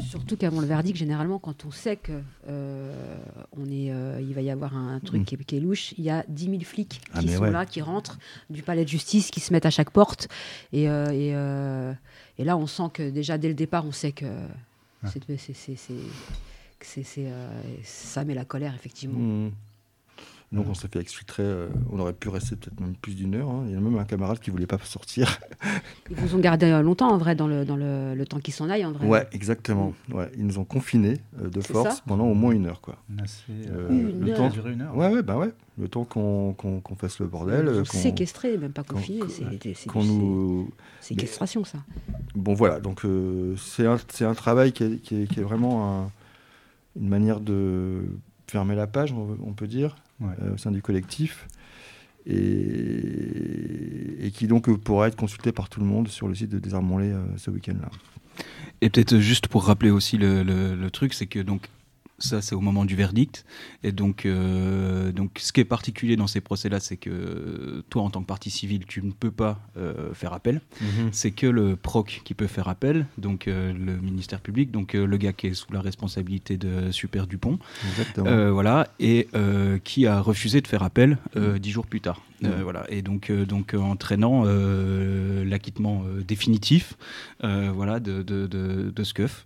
Surtout 0.00 0.36
qu'avant 0.36 0.60
le 0.60 0.66
verdict, 0.66 0.96
généralement, 0.96 1.38
quand 1.38 1.64
on 1.64 1.70
sait 1.70 1.96
que 1.96 2.12
euh, 2.48 3.16
on 3.56 3.64
est, 3.66 3.90
euh, 3.92 4.20
il 4.20 4.32
va 4.34 4.40
y 4.42 4.50
avoir 4.50 4.76
un 4.76 5.00
truc 5.00 5.22
Mm. 5.22 5.24
qui, 5.24 5.34
est, 5.34 5.44
qui 5.44 5.56
est 5.56 5.60
louche, 5.60 5.92
il 5.98 6.04
y 6.04 6.10
a 6.10 6.24
10 6.28 6.44
000 6.44 6.60
flics 6.62 7.00
Ah, 7.12 7.20
qui 7.20 7.28
sont 7.30 7.42
ouais. 7.42 7.50
là, 7.50 7.66
qui 7.66 7.82
rentrent 7.82 8.18
du 8.50 8.62
palais 8.62 8.84
de 8.84 8.88
justice, 8.88 9.30
qui 9.30 9.40
se 9.40 9.52
mettent 9.52 9.66
à 9.66 9.70
chaque 9.70 9.90
porte. 9.90 10.28
Et, 10.72 10.88
euh, 10.88 11.10
et, 11.10 11.34
euh, 11.34 11.92
et 12.38 12.44
là, 12.44 12.56
on 12.56 12.66
sent 12.66 12.90
que 12.94 13.10
déjà 13.10 13.38
dès 13.38 13.48
le 13.48 13.54
départ, 13.54 13.84
on 13.84 13.92
sait 13.92 14.12
que 14.12 14.26
c'est, 15.04 15.20
c'est, 15.44 15.54
c'est- 17.04 17.26
euh, 17.26 17.60
ça 17.82 18.24
met 18.24 18.34
la 18.34 18.44
colère, 18.44 18.74
effectivement. 18.74 19.18
Mm. 19.18 19.52
Donc 20.50 20.66
on 20.66 20.72
s'est 20.72 20.88
fait 20.88 20.98
exfiltrer, 21.00 21.42
euh, 21.42 21.68
on 21.92 21.98
aurait 22.00 22.14
pu 22.14 22.30
rester 22.30 22.56
peut-être 22.56 22.80
même 22.80 22.94
plus 22.94 23.14
d'une 23.14 23.34
heure. 23.34 23.50
hein. 23.50 23.64
Il 23.66 23.74
y 23.74 23.76
a 23.76 23.80
même 23.80 23.98
un 23.98 24.04
camarade 24.04 24.38
qui 24.38 24.50
voulait 24.50 24.66
pas 24.66 24.78
sortir. 24.82 25.38
Ils 26.10 26.16
vous 26.16 26.36
ont 26.36 26.38
gardé 26.38 26.64
euh, 26.66 26.80
longtemps, 26.80 27.10
en 27.10 27.18
vrai, 27.18 27.34
dans 27.34 27.46
le, 27.46 27.66
dans 27.66 27.76
le, 27.76 28.14
le 28.14 28.26
temps 28.26 28.38
qu'ils 28.38 28.54
s'en 28.54 28.70
aillent, 28.70 28.86
en 28.86 28.92
vrai. 28.92 29.06
Ouais, 29.06 29.26
exactement. 29.32 29.92
Ouais, 30.10 30.30
ils 30.38 30.46
nous 30.46 30.58
ont 30.58 30.64
confinés 30.64 31.18
euh, 31.42 31.50
de 31.50 31.60
force 31.60 32.00
pendant 32.06 32.24
au 32.26 32.32
moins 32.32 32.52
une 32.52 32.64
heure. 32.64 32.80
Quoi. 32.80 32.96
Assez, 33.22 33.42
Euh, 33.70 33.90
Une 33.90 34.20
le 34.24 34.30
heure. 34.32 34.38
temps, 34.38 34.48
durer 34.48 34.72
une 34.72 34.80
heure. 34.80 34.96
ouais, 34.96 35.12
ouais, 35.12 35.22
bah 35.22 35.36
ouais. 35.36 35.50
Le 35.78 35.86
temps 35.86 36.04
qu'on 36.04 36.54
qu'on- 36.54 36.80
qu'on 36.80 36.94
fasse 36.96 37.20
le 37.20 37.26
bordel. 37.26 37.68
euh, 37.68 37.84
qu'on- 37.84 37.98
Séquestré, 37.98 38.56
même 38.56 38.72
pas 38.72 38.84
confiné. 38.84 39.20
c'est- 39.28 39.86
nous... 39.94 40.70
séquestration, 41.02 41.64
ça. 41.64 41.78
Bon 42.34 42.54
voilà, 42.54 42.80
donc 42.80 43.04
euh, 43.04 43.54
c'est 43.58 43.86
un, 43.86 43.98
c'est 44.08 44.24
un 44.24 44.34
travail 44.34 44.72
qui 44.72 44.82
est, 44.84 44.96
qui 45.02 45.22
est- 45.22 45.26
qui 45.26 45.40
est 45.40 45.42
vraiment 45.44 46.04
un- 46.04 46.10
une 46.98 47.08
manière 47.08 47.40
de 47.40 48.00
fermer 48.46 48.74
la 48.74 48.86
page, 48.86 49.12
on, 49.12 49.36
on 49.46 49.52
peut 49.52 49.66
dire, 49.68 49.94
Ouais. 50.20 50.32
euh, 50.42 50.54
au 50.54 50.56
sein 50.56 50.72
du 50.72 50.82
collectif, 50.82 51.46
et, 52.26 54.26
et 54.26 54.30
qui 54.30 54.46
donc 54.48 54.68
euh, 54.68 54.76
pourra 54.76 55.08
être 55.08 55.16
consulté 55.16 55.52
par 55.52 55.68
tout 55.68 55.80
le 55.80 55.86
monde 55.86 56.08
sur 56.08 56.28
le 56.28 56.34
site 56.34 56.50
de 56.50 56.58
Désarmons-les 56.58 57.12
euh, 57.12 57.24
ce 57.36 57.50
week-end-là. 57.50 57.90
Et 58.80 58.90
peut-être 58.90 59.18
juste 59.18 59.48
pour 59.48 59.64
rappeler 59.64 59.90
aussi 59.90 60.18
le, 60.18 60.42
le- 60.42 60.74
le 60.76 60.90
truc, 60.90 61.14
c'est 61.14 61.26
que 61.26 61.40
donc 61.40 61.68
ça 62.18 62.42
c'est 62.42 62.54
au 62.54 62.60
moment 62.60 62.84
du 62.84 62.96
verdict. 62.96 63.44
Et 63.84 63.92
donc, 63.92 64.26
euh, 64.26 65.12
donc 65.12 65.38
ce 65.38 65.52
qui 65.52 65.60
est 65.60 65.64
particulier 65.64 66.16
dans 66.16 66.26
ces 66.26 66.40
procès-là, 66.40 66.80
c'est 66.80 66.96
que 66.96 67.84
toi 67.90 68.02
en 68.02 68.10
tant 68.10 68.20
que 68.22 68.26
partie 68.26 68.50
civile, 68.50 68.84
tu 68.86 69.02
ne 69.02 69.12
peux 69.12 69.30
pas 69.30 69.60
euh, 69.76 70.12
faire 70.14 70.32
appel. 70.32 70.60
C'est 71.12 71.30
que 71.30 71.46
le 71.46 71.76
proc 71.76 72.22
qui 72.24 72.34
peut 72.34 72.46
faire 72.46 72.68
appel, 72.68 73.06
donc 73.18 73.46
euh, 73.48 73.72
le 73.72 73.96
ministère 73.98 74.40
public, 74.40 74.70
donc 74.70 74.94
euh, 74.94 75.06
le 75.06 75.16
gars 75.16 75.32
qui 75.32 75.48
est 75.48 75.54
sous 75.54 75.72
la 75.72 75.80
responsabilité 75.80 76.56
de 76.56 76.90
Super 76.90 77.26
Dupont, 77.26 77.58
Exactement. 77.90 78.26
euh, 78.28 78.50
voilà, 78.50 78.88
et 79.00 79.28
euh, 79.34 79.78
qui 79.78 80.06
a 80.06 80.20
refusé 80.20 80.60
de 80.60 80.66
faire 80.66 80.82
appel 80.82 81.18
euh, 81.36 81.58
dix 81.58 81.70
jours 81.70 81.86
plus 81.86 82.00
tard. 82.00 82.22
Euh, 82.44 82.48
Ouais. 82.58 82.62
voilà, 82.62 82.84
et 82.88 83.02
donc, 83.02 83.30
euh, 83.30 83.44
donc 83.44 83.74
euh, 83.74 83.78
entraînant 83.78 84.44
euh, 84.46 85.44
l'acquittement 85.44 86.04
euh, 86.06 86.22
définitif, 86.22 86.94
euh, 87.42 87.70
voilà, 87.74 87.98
de, 87.98 88.22
de, 88.22 88.46
de, 88.46 88.92
de 88.94 89.04
Scuff. 89.04 89.44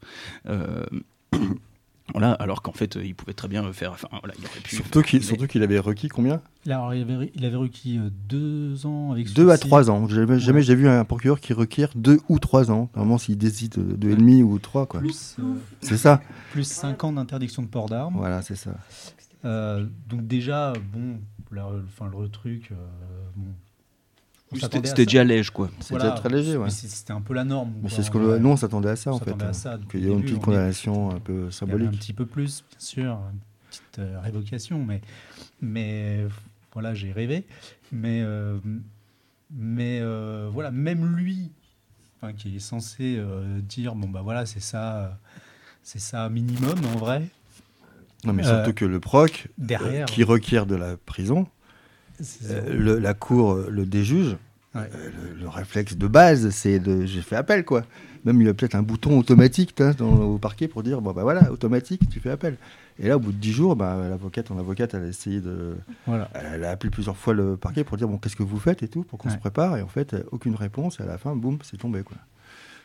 Voilà, 2.12 2.32
alors 2.34 2.62
qu'en 2.62 2.72
fait, 2.72 2.96
euh, 2.96 3.04
il 3.04 3.14
pouvait 3.14 3.32
très 3.32 3.48
bien 3.48 3.72
faire. 3.72 3.92
Enfin, 3.92 4.08
voilà, 4.20 4.34
il 4.38 4.44
aurait 4.44 4.60
pu. 4.60 4.76
surtout 4.76 5.02
qu'il 5.02 5.20
mais- 5.20 5.24
surtout 5.24 5.46
qu'il 5.46 5.62
avait 5.62 5.78
requis 5.78 6.08
combien 6.08 6.40
Alors, 6.66 6.92
il 6.94 7.02
avait, 7.10 7.32
il 7.34 7.44
avait 7.44 7.56
requis 7.56 7.98
euh, 7.98 8.10
deux 8.28 8.84
ans 8.86 9.12
avec 9.12 9.32
Deux 9.32 9.48
à 9.50 9.56
trois 9.58 9.90
ans. 9.90 10.06
Jamais, 10.08 10.38
jamais 10.38 10.58
Ouais. 10.58 10.62
j'ai 10.62 10.74
vu 10.74 10.88
un 10.88 11.04
procureur 11.04 11.40
qui 11.40 11.52
requiert 11.54 11.90
deux 11.94 12.20
ou 12.28 12.38
trois 12.38 12.70
ans. 12.70 12.90
Normalement, 12.94 13.18
s'il 13.18 13.38
décide 13.38 13.72
de 13.76 13.96
deux 13.96 14.10
et 14.10 14.16
demi 14.16 14.42
ou 14.42 14.58
trois, 14.58 14.86
quoi. 14.86 15.00
Plus, 15.00 15.36
euh, 15.38 15.54
C'est 15.80 15.96
ça. 15.96 16.20
plus 16.52 16.64
5 16.64 17.02
ans 17.04 17.12
d'interdiction 17.12 17.62
de 17.62 17.68
port 17.68 17.88
d'armes. 17.88 18.14
Voilà, 18.16 18.42
c'est 18.42 18.56
ça. 18.56 18.72
Euh, 19.44 19.86
donc 20.08 20.26
déjà, 20.26 20.72
bon, 20.92 21.18
enfin, 21.54 22.10
le 22.20 22.28
truc, 22.28 22.68
euh, 22.72 22.74
bon, 23.36 23.46
C'était 24.60 25.04
déjà 25.06 25.24
léger, 25.24 25.50
quoi. 25.52 25.70
C'était 25.80 25.96
Voilà. 25.98 26.10
très 26.12 26.28
léger, 26.28 26.56
ouais. 26.56 26.70
C'était 26.70 27.12
un 27.12 27.20
peu 27.20 27.34
la 27.34 27.44
norme. 27.44 27.72
Mais 27.82 27.88
c'est 27.88 28.02
ce 28.02 28.10
qu'on 28.10 28.24
Ouais. 28.24 28.38
nous 28.38 28.50
on 28.50 28.56
s'attendait 28.56 28.90
à 28.90 28.96
ça, 28.96 29.10
On 29.12 29.14
en 29.14 29.18
fait. 29.18 29.30
s'attendait 29.30 29.44
à 29.68 29.72
hein. 29.74 29.80
Qu'il 29.90 30.00
y 30.04 30.08
ait 30.08 30.12
une 30.12 30.22
petite 30.22 30.40
condamnation 30.40 31.10
un 31.10 31.18
peu 31.20 31.32
Il 31.32 31.36
y 31.36 31.38
avait 31.40 31.46
un 31.48 31.50
symbolique. 31.50 31.90
petit 32.00 32.12
peu 32.12 32.26
plus, 32.26 32.64
bien 32.70 32.78
sûr, 32.78 33.12
une 33.32 33.38
petite 33.70 33.98
euh, 33.98 34.20
révocation, 34.20 34.84
mais, 34.84 35.00
mais 35.60 36.26
voilà, 36.72 36.94
j'ai 36.94 37.12
rêvé. 37.12 37.44
Mais, 37.92 38.20
euh, 38.22 38.58
mais 39.50 39.98
euh, 40.00 40.48
voilà, 40.52 40.70
même 40.70 41.14
lui, 41.16 41.50
enfin, 42.20 42.32
qui 42.32 42.56
est 42.56 42.60
censé 42.60 43.16
euh, 43.18 43.60
dire 43.60 43.94
bon 43.94 44.08
bah 44.08 44.22
voilà, 44.22 44.46
c'est 44.46 44.60
ça, 44.60 45.18
c'est 45.82 45.98
ça 46.00 46.28
minimum 46.28 46.78
en 46.94 46.98
vrai. 46.98 47.28
Non, 48.24 48.32
mais 48.32 48.46
Euh, 48.46 48.56
surtout 48.64 48.72
que 48.72 48.84
le 48.84 49.00
proc, 49.00 49.46
euh, 49.48 49.52
Derrière, 49.58 50.06
qui 50.06 50.22
requiert 50.24 50.64
de 50.66 50.76
la 50.76 50.96
prison. 50.96 51.46
Le- 52.70 52.98
la 52.98 53.14
cour 53.14 53.52
euh, 53.52 53.68
le 53.70 53.86
déjuge. 53.86 54.36
Ouais. 54.74 54.80
Euh, 54.94 55.10
le, 55.34 55.40
le 55.42 55.48
réflexe 55.48 55.96
de 55.96 56.06
base, 56.06 56.48
c'est 56.50 56.78
de 56.78 57.04
j'ai 57.04 57.20
fait 57.20 57.36
appel, 57.36 57.64
quoi. 57.64 57.82
Même 58.24 58.40
il 58.40 58.46
y 58.46 58.48
a 58.48 58.54
peut-être 58.54 58.74
un 58.76 58.82
bouton 58.82 59.18
automatique 59.18 59.78
hein, 59.80 59.92
dans- 59.98 60.22
au 60.22 60.38
parquet 60.38 60.68
pour 60.68 60.82
dire 60.82 61.00
bon 61.02 61.12
bah 61.12 61.22
voilà, 61.24 61.50
automatique, 61.52 62.08
tu 62.08 62.20
fais 62.20 62.30
appel. 62.30 62.56
Et 62.98 63.08
là, 63.08 63.16
au 63.16 63.20
bout 63.20 63.32
de 63.32 63.36
10 63.38 63.52
jours, 63.52 63.74
bah, 63.74 63.96
l'avocate, 64.08 64.46
ton 64.46 64.58
avocate, 64.58 64.94
elle 64.94 65.04
a 65.04 65.06
essayé 65.08 65.40
de. 65.40 65.74
voilà. 66.06 66.30
Elle 66.34 66.62
a 66.64 66.70
appelé 66.70 66.90
plusieurs 66.90 67.16
fois 67.16 67.32
le 67.34 67.56
parquet 67.56 67.84
pour 67.84 67.96
dire 67.96 68.06
bon, 68.08 68.18
qu'est-ce 68.18 68.36
que 68.36 68.42
vous 68.42 68.58
faites 68.58 68.82
et 68.82 68.88
tout, 68.88 69.02
pour 69.02 69.18
qu'on 69.18 69.28
Ouais. 69.28 69.34
se 69.34 69.40
prépare. 69.40 69.76
Et 69.78 69.82
en 69.82 69.88
fait, 69.88 70.14
euh, 70.14 70.22
aucune 70.30 70.54
réponse. 70.54 71.00
Et 71.00 71.02
à 71.02 71.06
la 71.06 71.18
fin, 71.18 71.34
boum, 71.34 71.58
c'est 71.62 71.78
tombé, 71.78 72.02
quoi. 72.02 72.16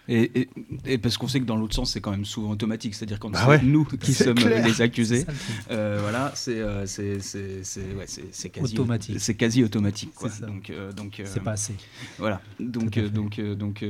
Et, 0.10 0.40
et- 0.42 0.50
et 0.86 0.98
parce 0.98 1.18
qu'on 1.18 1.28
sait 1.28 1.40
que 1.40 1.46
dans 1.46 1.56
l'autre 1.58 1.76
sens, 1.76 1.92
c'est 1.92 2.02
quand 2.02 2.12
même 2.12 2.26
souvent 2.26 2.52
automatique. 2.52 2.96
C'est-à-dire 2.96 3.20
quand 3.20 3.30
Bah 3.30 3.40
c'est 3.44 3.50
ouais. 3.50 3.62
nous 3.64 3.84
qui 3.86 4.14
sommes 4.14 4.36
clair. 4.36 4.66
les 4.66 4.82
accusés, 4.82 5.26
euh, 5.72 5.98
voilà, 6.02 6.32
c'est 6.36 6.60
euh, 6.60 6.86
ouais, 6.86 8.06
quasi 8.52 8.74
Automatique. 8.74 9.20
C'est 9.20 9.36
quasi 9.36 9.64
automatique. 9.64 10.12
Quoi. 10.16 10.30
Donc, 10.46 10.70
euh, 10.70 10.92
donc, 10.94 11.20
euh, 11.20 11.24
C'est 11.28 11.44
pas 11.44 11.52
assez. 11.52 11.74
Voilà. 12.18 12.42
Donc, 12.60 12.98
euh, 12.98 13.10
donc, 13.10 13.40
euh, 13.40 13.56
donc, 13.56 13.84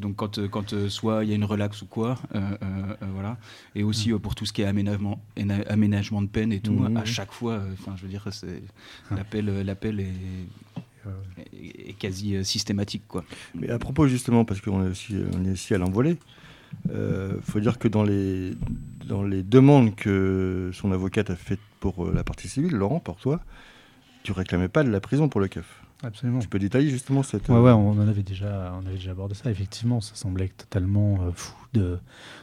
donc, 0.00 0.16
quand, 0.16 0.48
quand 0.48 0.88
soit 0.88 1.24
il 1.24 1.30
y 1.30 1.32
a 1.32 1.36
une 1.36 1.44
relaxe 1.44 1.82
ou 1.82 1.86
quoi, 1.86 2.18
voilà. 3.14 3.36
Et 3.74 3.82
aussi 3.82 4.10
Mm. 4.10 4.14
euh, 4.14 4.18
pour 4.18 4.34
tout 4.34 4.46
ce 4.46 4.52
qui 4.52 4.62
est 4.62 4.66
aménagement, 4.66 5.20
éna- 5.36 5.66
aménagement 5.68 6.22
de 6.22 6.26
peine 6.28 6.52
et 6.52 6.60
tout, 6.60 6.72
Mhm. 6.72 6.96
à 6.96 7.04
chaque 7.04 7.32
fois, 7.32 7.60
enfin, 7.74 7.94
je 7.96 8.02
veux 8.02 8.08
dire, 8.08 8.26
c'est 8.32 8.62
l'appel, 9.14 9.62
l'appel 9.64 10.00
est, 10.00 10.12
Euh, 11.06 11.10
est- 11.52 11.90
est 11.90 11.92
quasi 11.94 12.36
euh, 12.36 12.44
systématique, 12.44 13.04
quoi. 13.08 13.24
Mais 13.54 13.70
à 13.70 13.78
propos 13.78 14.06
justement, 14.06 14.44
parce 14.44 14.60
qu'on 14.60 14.84
est 14.84 14.88
aussi, 14.90 15.16
on 15.34 15.44
est 15.46 15.52
ici 15.52 15.74
à 15.74 15.78
l'envolée, 15.78 16.18
il 16.88 17.40
faut 17.42 17.60
dire 17.60 17.78
que 17.78 17.88
dans 17.88 18.02
les, 18.02 18.52
dans 19.06 19.22
les 19.22 19.42
demandes 19.42 19.94
que 19.96 20.70
son 20.72 20.92
avocate 20.92 21.30
a 21.30 21.36
faites 21.36 21.60
pour 21.80 22.04
euh, 22.06 22.12
la 22.14 22.22
partie 22.24 22.48
civile, 22.48 22.72
Laurent, 22.72 23.00
pour 23.00 23.16
toi, 23.16 23.40
tu 24.22 24.32
réclamais 24.32 24.68
pas 24.68 24.84
de 24.84 24.90
la 24.90 25.00
prison 25.00 25.28
pour 25.28 25.40
le 25.40 25.48
keuf. 25.48 25.82
absolument. 26.02 26.38
Tu 26.40 26.48
peux 26.48 26.58
détailler 26.58 26.90
justement 26.90 27.22
cette... 27.22 27.48
Ouais, 27.48 27.56
euh, 27.56 27.62
ouais, 27.62 27.72
on 27.72 27.92
en 27.92 28.06
avait 28.08 28.22
déjà, 28.22 28.72
on 28.80 28.86
avait 28.86 28.96
déjà 28.96 29.12
abordé 29.12 29.34
ça. 29.34 29.50
Effectivement, 29.50 30.00
ça 30.00 30.14
semblait 30.14 30.48
totalement 30.48 31.22
euh, 31.22 31.30
fou 31.34 31.54
de, 31.72 31.98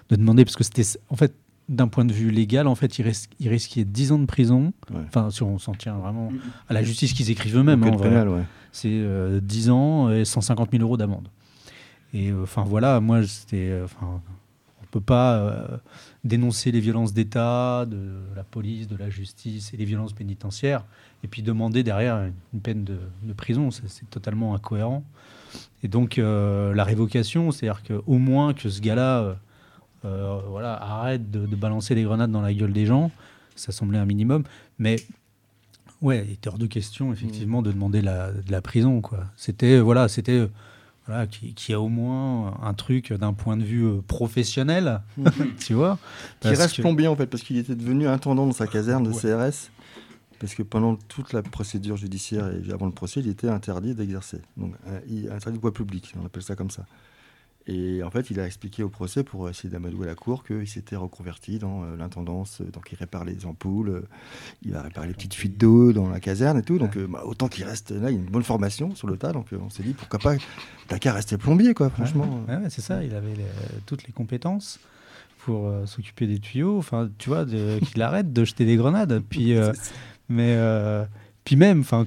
de 0.09 0.15
demander, 0.15 0.43
parce 0.43 0.55
que 0.55 0.63
c'était, 0.63 0.83
en 1.09 1.15
fait, 1.15 1.33
d'un 1.69 1.87
point 1.87 2.05
de 2.05 2.13
vue 2.13 2.31
légal, 2.31 2.67
en 2.67 2.75
fait, 2.75 2.97
il, 2.99 3.03
ris- 3.03 3.27
il 3.39 3.49
risquait 3.49 3.83
10 3.83 4.11
ans 4.13 4.19
de 4.19 4.25
prison. 4.25 4.71
Ouais. 4.89 5.01
Enfin, 5.07 5.29
si 5.31 5.43
on 5.43 5.57
s'en 5.59 5.73
tient 5.73 5.95
vraiment 5.95 6.31
à 6.69 6.73
la 6.73 6.81
justice 6.83 7.13
qu'ils 7.13 7.29
écrivent 7.31 7.57
eux-mêmes, 7.57 7.83
hein, 7.83 8.27
ouais. 8.27 8.43
c'est 8.71 8.89
euh, 8.91 9.39
10 9.41 9.69
ans 9.69 10.09
et 10.11 10.23
150 10.25 10.71
000 10.71 10.83
euros 10.83 10.97
d'amende. 10.97 11.27
Et 12.13 12.29
euh, 12.31 12.43
enfin 12.43 12.63
voilà, 12.63 12.99
moi, 13.01 13.25
c'était, 13.27 13.69
euh, 13.69 13.83
enfin, 13.85 14.21
on 14.81 14.85
peut 14.91 15.01
pas 15.01 15.37
euh, 15.39 15.77
dénoncer 16.23 16.71
les 16.71 16.79
violences 16.79 17.13
d'État, 17.13 17.85
de 17.85 18.19
la 18.35 18.43
police, 18.43 18.87
de 18.87 18.95
la 18.95 19.09
justice 19.09 19.73
et 19.73 19.77
les 19.77 19.83
violences 19.85 20.13
pénitentiaires, 20.13 20.85
et 21.23 21.27
puis 21.27 21.41
demander 21.41 21.83
derrière 21.83 22.29
une 22.53 22.61
peine 22.61 22.85
de, 22.85 22.97
de 23.23 23.33
prison, 23.33 23.71
c'est 23.71 24.09
totalement 24.09 24.55
incohérent. 24.55 25.03
Et 25.83 25.89
donc 25.89 26.17
euh, 26.17 26.73
la 26.73 26.85
révocation, 26.85 27.51
c'est-à-dire 27.51 27.83
qu'au 27.83 28.17
moins 28.17 28.53
que 28.53 28.69
ce 28.69 28.79
gars-là, 28.81 29.37
euh, 30.07 30.37
euh, 30.37 30.41
voilà, 30.49 30.73
arrête 30.81 31.29
de, 31.29 31.45
de 31.45 31.55
balancer 31.55 31.95
des 31.95 32.03
grenades 32.03 32.31
dans 32.31 32.41
la 32.41 32.53
gueule 32.53 32.73
des 32.73 32.85
gens, 32.85 33.11
ça 33.55 33.71
semblait 33.71 33.97
un 33.99 34.05
minimum, 34.05 34.43
mais 34.79 34.97
ouais, 36.01 36.23
il 36.27 36.33
était 36.33 36.49
hors 36.49 36.57
de 36.57 36.67
question 36.67 37.11
effectivement 37.13 37.61
de 37.61 37.71
demander 37.71 38.01
la, 38.01 38.31
de 38.31 38.51
la 38.51 38.61
prison, 38.61 39.01
quoi. 39.01 39.25
C'était 39.35 39.79
voilà, 39.79 40.07
c'était 40.07 40.31
euh, 40.39 40.47
voilà, 41.07 41.25
qui, 41.27 41.53
qui 41.53 41.73
a 41.73 41.79
au 41.79 41.87
moins 41.89 42.59
un 42.63 42.73
truc 42.73 43.13
d'un 43.13 43.33
point 43.33 43.57
de 43.57 43.63
vue 43.63 43.85
euh, 43.85 44.01
professionnel, 44.07 45.01
tu 45.59 45.73
vois. 45.73 45.97
Qui 46.41 46.49
reste 46.49 46.77
que- 46.77 46.81
plombier 46.81 47.07
en 47.07 47.15
fait, 47.15 47.27
parce 47.27 47.43
qu'il 47.43 47.57
était 47.57 47.75
devenu 47.75 48.07
intendant 48.07 48.45
dans 48.45 48.51
sa 48.53 48.67
caserne 48.67 49.03
de 49.03 49.11
Ouais. 49.11 49.49
CRS. 49.51 49.69
Parce 50.39 50.53
que 50.53 50.61
pendant 50.61 50.95
toute 51.07 51.33
la 51.33 51.41
procédure 51.41 51.97
judiciaire 51.97 52.51
et 52.53 52.71
avant 52.71 52.85
le 52.85 52.91
procès, 52.91 53.21
il 53.21 53.27
était 53.27 53.49
interdit 53.49 53.95
d'exercer. 53.95 54.39
Donc, 54.55 54.75
euh, 54.87 54.99
interdit 55.35 55.57
de 55.57 55.61
voie 55.61 55.73
publique, 55.73 56.13
on 56.21 56.23
appelle 56.27 56.43
ça 56.43 56.55
comme 56.55 56.69
ça. 56.69 56.85
Et 57.69 58.01
en 58.01 58.09
fait, 58.09 58.31
il 58.31 58.39
a 58.39 58.45
expliqué 58.45 58.81
au 58.81 58.87
procès 58.89 59.23
pour 59.25 59.49
essayer 59.49 59.69
d'amadouer 59.69 60.07
la 60.07 60.15
cour 60.15 60.45
qu'il 60.45 60.67
s'était 60.67 60.95
reconverti 60.95 61.59
dans 61.59 61.83
euh, 61.83 61.97
l'intendance, 61.97 62.61
euh, 62.61 62.71
donc 62.71 62.89
il 62.93 62.95
répare 62.95 63.25
les 63.25 63.45
ampoules, 63.45 63.89
euh, 63.89 64.01
il 64.63 64.71
va 64.71 64.81
réparer 64.81 65.07
les 65.07 65.13
petites 65.13 65.33
fuites 65.33 65.57
d'eau 65.59 65.91
dans 65.91 66.07
la 66.09 66.21
caserne 66.21 66.57
et 66.59 66.63
tout. 66.63 66.77
Donc, 66.79 66.95
euh, 66.95 67.07
bah, 67.07 67.23
autant 67.25 67.49
qu'il 67.49 67.65
reste 67.65 67.91
là, 67.91 68.09
il 68.09 68.13
y 68.15 68.17
a 68.17 68.21
une 68.21 68.29
bonne 68.31 68.43
formation 68.43 68.95
sur 68.95 69.07
le 69.07 69.17
tas. 69.17 69.33
Donc, 69.33 69.51
euh, 69.51 69.57
on 69.61 69.69
s'est 69.69 69.83
dit 69.83 69.93
pourquoi 69.93 70.17
pas, 70.19 70.35
t'as 70.87 70.97
qu'à 70.97 71.11
rester 71.11 71.37
plombier, 71.37 71.73
quoi, 71.73 71.89
franchement. 71.89 72.41
Ouais, 72.47 72.55
ouais, 72.55 72.69
c'est 72.69 72.81
ça, 72.81 73.03
il 73.03 73.13
avait 73.13 73.35
les- 73.35 73.43
toutes 73.85 74.07
les 74.07 74.13
compétences 74.13 74.79
pour 75.39 75.67
euh, 75.67 75.85
s'occuper 75.85 76.25
des 76.25 76.39
tuyaux, 76.39 76.77
enfin, 76.77 77.09
tu 77.17 77.27
vois, 77.29 77.43
de- 77.43 77.79
qu'il 77.91 78.01
arrête 78.01 78.31
de 78.31 78.45
jeter 78.45 78.63
des 78.65 78.77
grenades. 78.77 79.21
Puis, 79.29 79.53
euh, 79.57 79.73
mais, 80.29 80.53
euh, 80.55 81.03
puis 81.43 81.57
même, 81.57 81.81
enfin, 81.81 82.05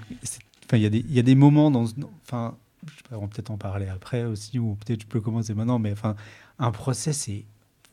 il 0.73 0.79
y, 0.79 0.87
a 0.87 0.91
des- 0.91 1.05
il 1.07 1.13
y 1.15 1.19
a 1.19 1.23
des 1.23 1.35
moments 1.35 1.71
dans, 1.71 1.85
enfin, 2.27 2.55
je 2.87 2.97
sais 2.97 3.03
pas, 3.09 3.17
on 3.17 3.23
va 3.23 3.29
peut-être 3.29 3.51
en 3.51 3.59
parler 3.59 3.89
après 3.89 4.25
aussi, 4.25 4.59
ou 4.59 4.77
peut-être 4.77 5.01
tu 5.01 5.07
peux 5.07 5.21
commencer 5.21 5.55
maintenant, 5.55 5.79
mais 5.79 5.93
enfin, 5.93 6.17
un 6.59 6.71
procès, 6.71 7.13
c'est 7.13 7.45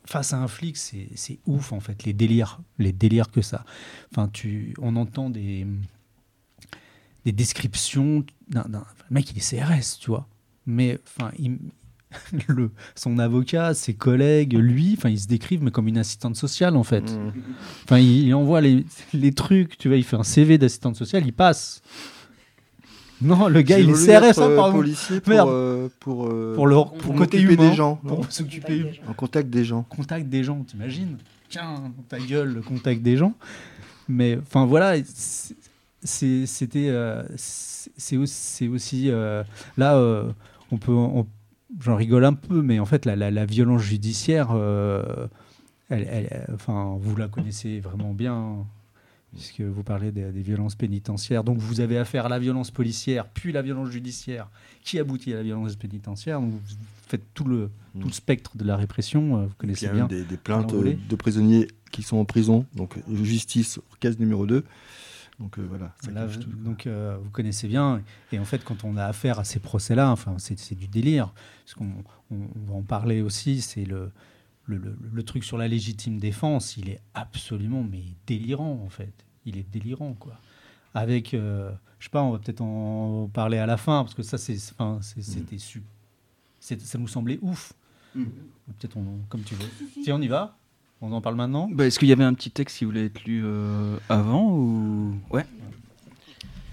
face 0.05 0.33
à 0.33 0.37
un 0.37 0.47
flic, 0.47 0.77
c'est 0.77 1.39
ouf 1.45 1.73
en 1.73 1.79
fait, 1.79 2.03
les 2.05 2.13
délires, 2.13 2.59
les 2.79 2.93
délires 2.93 3.29
que 3.29 3.41
ça. 3.41 3.65
Enfin, 4.11 4.29
tu, 4.31 4.73
on 4.81 4.95
entend 4.95 5.29
des 5.29 5.65
des 7.25 7.33
descriptions 7.33 8.23
d'un 8.47 8.85
mec, 9.11 9.29
il 9.31 9.37
est 9.37 9.41
CRS, 9.41 9.99
tu 9.99 10.09
vois. 10.11 10.27
Mais 10.65 10.97
enfin, 11.17 11.31
il- 11.37 11.59
le, 12.47 12.71
son 12.95 13.19
avocat, 13.19 13.73
ses 13.73 13.93
collègues, 13.93 14.53
lui, 14.53 14.95
enfin, 14.97 15.09
ils 15.09 15.19
se 15.19 15.27
décrivent 15.27 15.61
mais 15.61 15.71
comme 15.71 15.89
une 15.89 15.97
assistante 15.97 16.37
sociale 16.37 16.77
en 16.77 16.83
fait. 16.83 17.01
Mm. 17.11 17.33
Enfin, 17.83 17.99
il, 17.99 18.27
il 18.27 18.33
envoie 18.33 18.61
les, 18.61 18.85
les 19.13 19.33
trucs, 19.33 19.77
tu 19.77 19.89
vois, 19.89 19.97
il 19.97 20.05
fait 20.05 20.15
un 20.15 20.23
CV 20.23 20.57
d'assistante 20.57 20.95
sociale, 20.95 21.23
il 21.25 21.33
passe. 21.33 21.81
Non, 23.21 23.47
le 23.47 23.61
gars, 23.63 23.79
il 23.79 23.89
est 23.89 23.93
CRS, 23.93 24.37
hein, 24.39 24.49
euh, 24.49 24.55
pardon. 24.55 24.77
policier 24.77 25.19
pour, 25.21 25.33
Merde. 25.33 25.49
euh, 25.49 25.89
pour, 25.99 26.27
euh, 26.27 26.53
Pour 26.55 26.67
le 26.67 26.75
pour 26.75 26.91
pour 26.97 27.15
côté 27.15 27.37
m'occuper 27.37 27.53
humain, 27.55 27.69
des 27.69 27.75
gens. 27.75 27.95
pour 27.95 28.31
s'occuper 28.31 29.01
En 29.09 29.13
contact 29.13 29.49
des 29.49 29.65
gens. 29.65 29.83
contact 29.83 30.27
des 30.27 30.43
gens, 30.43 30.63
t'imagines 30.63 31.17
Tiens, 31.49 31.91
ta 32.09 32.19
gueule, 32.19 32.53
le 32.53 32.61
contact 32.61 33.01
des 33.01 33.17
gens. 33.17 33.33
Mais 34.09 34.37
enfin 34.41 34.65
voilà, 34.65 34.95
c'était, 36.03 36.89
euh, 36.89 37.23
c'est 37.37 38.17
aussi, 38.67 39.09
euh, 39.09 39.43
là, 39.77 39.95
euh, 39.97 40.29
on 40.71 40.77
peut, 40.77 40.91
on- 40.91 41.25
j'en 41.81 41.95
rigole 41.95 42.25
un 42.25 42.33
peu, 42.33 42.61
mais 42.61 42.79
en 42.79 42.85
fait 42.85 43.05
la, 43.05 43.15
la- 43.15 43.31
la 43.31 43.45
violence 43.45 43.81
judiciaire, 43.81 44.49
euh, 44.53 45.03
elle, 45.89 46.07
elle- 46.11 46.45
enfin 46.53 46.97
vous 46.99 47.15
la 47.15 47.27
connaissez 47.27 47.79
vraiment 47.79 48.13
bien. 48.13 48.57
Puisque 49.33 49.61
vous 49.61 49.83
parlez 49.83 50.11
des, 50.11 50.31
des 50.31 50.41
violences 50.41 50.75
pénitentiaires. 50.75 51.43
Donc 51.43 51.57
vous 51.57 51.79
avez 51.81 51.97
affaire 51.97 52.25
à 52.25 52.29
la 52.29 52.39
violence 52.39 52.71
policière, 52.71 53.27
puis 53.27 53.51
la 53.51 53.61
violence 53.61 53.89
judiciaire, 53.89 54.49
qui 54.83 54.97
aboutit 54.99 55.33
à 55.33 55.37
la 55.37 55.43
violence 55.43 55.75
pénitentiaire. 55.75 56.39
Donc 56.39 56.51
vous 56.51 56.59
faites 57.07 57.33
tout 57.33 57.43
le, 57.45 57.69
Mm. 57.93 57.99
tout 58.01 58.07
le 58.07 58.13
spectre 58.13 58.57
de 58.57 58.63
la 58.63 58.75
répression, 58.77 59.37
euh, 59.37 59.41
vous 59.41 59.47
Il 59.47 59.51
y 59.51 59.55
connaissez 59.57 59.87
a 59.87 59.93
bien. 59.93 60.05
des, 60.07 60.23
des 60.23 60.37
plaintes 60.37 60.73
euh, 60.73 60.93
de 61.09 61.15
prisonniers 61.15 61.67
qui 61.91 62.03
sont 62.03 62.17
en 62.17 62.25
prison, 62.25 62.65
donc 62.75 62.97
justice, 63.23 63.79
case 63.99 64.17
numéro 64.19 64.45
2. 64.45 64.63
Donc 65.39 65.57
euh, 65.59 65.65
voilà. 65.69 65.93
ça 66.03 66.11
Là, 66.11 66.27
tout. 66.27 66.49
donc 66.49 66.87
euh, 66.87 67.17
vous 67.21 67.29
connaissez 67.29 67.67
bien. 67.67 68.01
Et 68.31 68.39
en 68.39 68.45
fait, 68.45 68.63
quand 68.63 68.83
on 68.83 68.97
a 68.97 69.05
affaire 69.05 69.39
à 69.39 69.43
ces 69.43 69.59
procès-là, 69.59 70.11
enfin, 70.11 70.35
c'est 70.39 70.57
c'est 70.57 70.73
du 70.75 70.87
délire. 70.87 71.31
Parce 71.65 71.75
qu'on 71.75 71.89
on- 72.31 72.35
on 72.55 72.71
va 72.71 72.75
en 72.75 72.81
parler 72.81 73.21
aussi. 73.21 73.61
C'est 73.61 73.85
le, 73.85 74.11
le, 74.67 74.77
le- 74.77 74.95
le 75.11 75.23
truc 75.23 75.43
sur 75.43 75.57
la 75.57 75.67
légitime 75.67 76.19
défense. 76.19 76.77
Il 76.77 76.89
est 76.89 76.99
absolument 77.15 77.83
mais 77.89 78.03
délirant 78.27 78.79
en 78.85 78.89
fait. 78.89 79.13
Il 79.45 79.57
est 79.57 79.65
délirant 79.71 80.13
quoi. 80.13 80.33
Avec, 80.93 81.33
euh, 81.33 81.71
je 81.99 82.05
sais 82.05 82.09
pas, 82.11 82.21
on 82.21 82.31
va 82.31 82.39
peut-être 82.39 82.61
en 82.61 83.29
parler 83.33 83.57
à 83.57 83.65
la 83.65 83.77
fin 83.77 84.03
parce 84.03 84.13
que 84.13 84.23
ça, 84.23 84.37
c'est, 84.37 84.57
enfin, 84.77 84.99
c'est- 85.01 85.21
c'était 85.21 85.57
su. 85.57 85.81
c'est- 86.59 86.81
Ça 86.81 86.97
nous 86.97 87.07
semblait 87.07 87.39
ouf. 87.41 87.73
Mm. 88.15 88.23
Peut-être 88.79 88.97
on, 88.97 89.05
comme 89.29 89.41
tu 89.43 89.55
veux. 89.55 90.03
Si 90.03 90.11
on 90.11 90.19
y 90.21 90.27
va, 90.27 90.57
on 91.01 91.11
en 91.13 91.21
parle 91.21 91.35
maintenant. 91.35 91.69
Bah, 91.71 91.85
Est-ce 91.87 91.99
qu'il 91.99 92.07
y 92.09 92.11
avait 92.11 92.23
un 92.23 92.33
petit 92.33 92.51
texte 92.51 92.77
qui 92.79 92.85
voulait 92.85 93.05
être 93.05 93.23
lu 93.25 93.43
euh, 93.45 93.97
avant 94.09 94.51
ou? 94.51 95.15
Ouais 95.29 95.45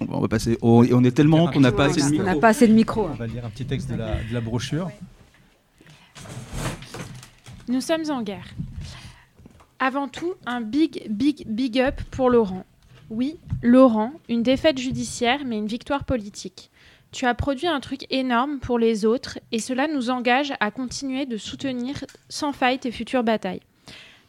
Bon, 0.00 0.16
On 0.16 0.20
va 0.20 0.28
passer. 0.28 0.58
Oh, 0.62 0.84
on 0.90 1.04
est 1.04 1.12
tellement 1.12 1.50
qu'on 1.50 1.60
n'a 1.60 1.70
pas 1.72 1.84
assez 1.86 2.00
de 2.00 2.06
On 2.06 2.10
micro. 2.10 2.24
n'a 2.26 2.36
pas 2.36 2.48
assez 2.48 2.66
de 2.66 2.72
micro. 2.72 3.08
On 3.08 3.14
va 3.14 3.26
lire 3.26 3.44
un 3.44 3.50
petit 3.50 3.64
texte 3.66 3.88
de 3.90 3.94
la, 3.94 4.16
de 4.24 4.32
la 4.34 4.40
brochure. 4.40 4.90
Nous 7.66 7.80
sommes 7.80 8.10
en 8.10 8.20
guerre. 8.20 8.48
Avant 9.78 10.06
tout, 10.06 10.34
un 10.44 10.60
big, 10.60 11.06
big, 11.08 11.44
big 11.46 11.80
up 11.80 11.98
pour 12.10 12.28
Laurent. 12.28 12.66
Oui, 13.08 13.38
Laurent, 13.62 14.12
une 14.28 14.42
défaite 14.42 14.76
judiciaire, 14.76 15.40
mais 15.46 15.56
une 15.56 15.66
victoire 15.66 16.04
politique. 16.04 16.70
Tu 17.10 17.24
as 17.24 17.34
produit 17.34 17.66
un 17.66 17.80
truc 17.80 18.04
énorme 18.10 18.58
pour 18.58 18.78
les 18.78 19.06
autres 19.06 19.38
et 19.50 19.60
cela 19.60 19.88
nous 19.88 20.10
engage 20.10 20.52
à 20.60 20.70
continuer 20.70 21.24
de 21.24 21.38
soutenir 21.38 22.04
sans 22.28 22.52
faille 22.52 22.78
tes 22.78 22.90
futures 22.90 23.24
batailles. 23.24 23.62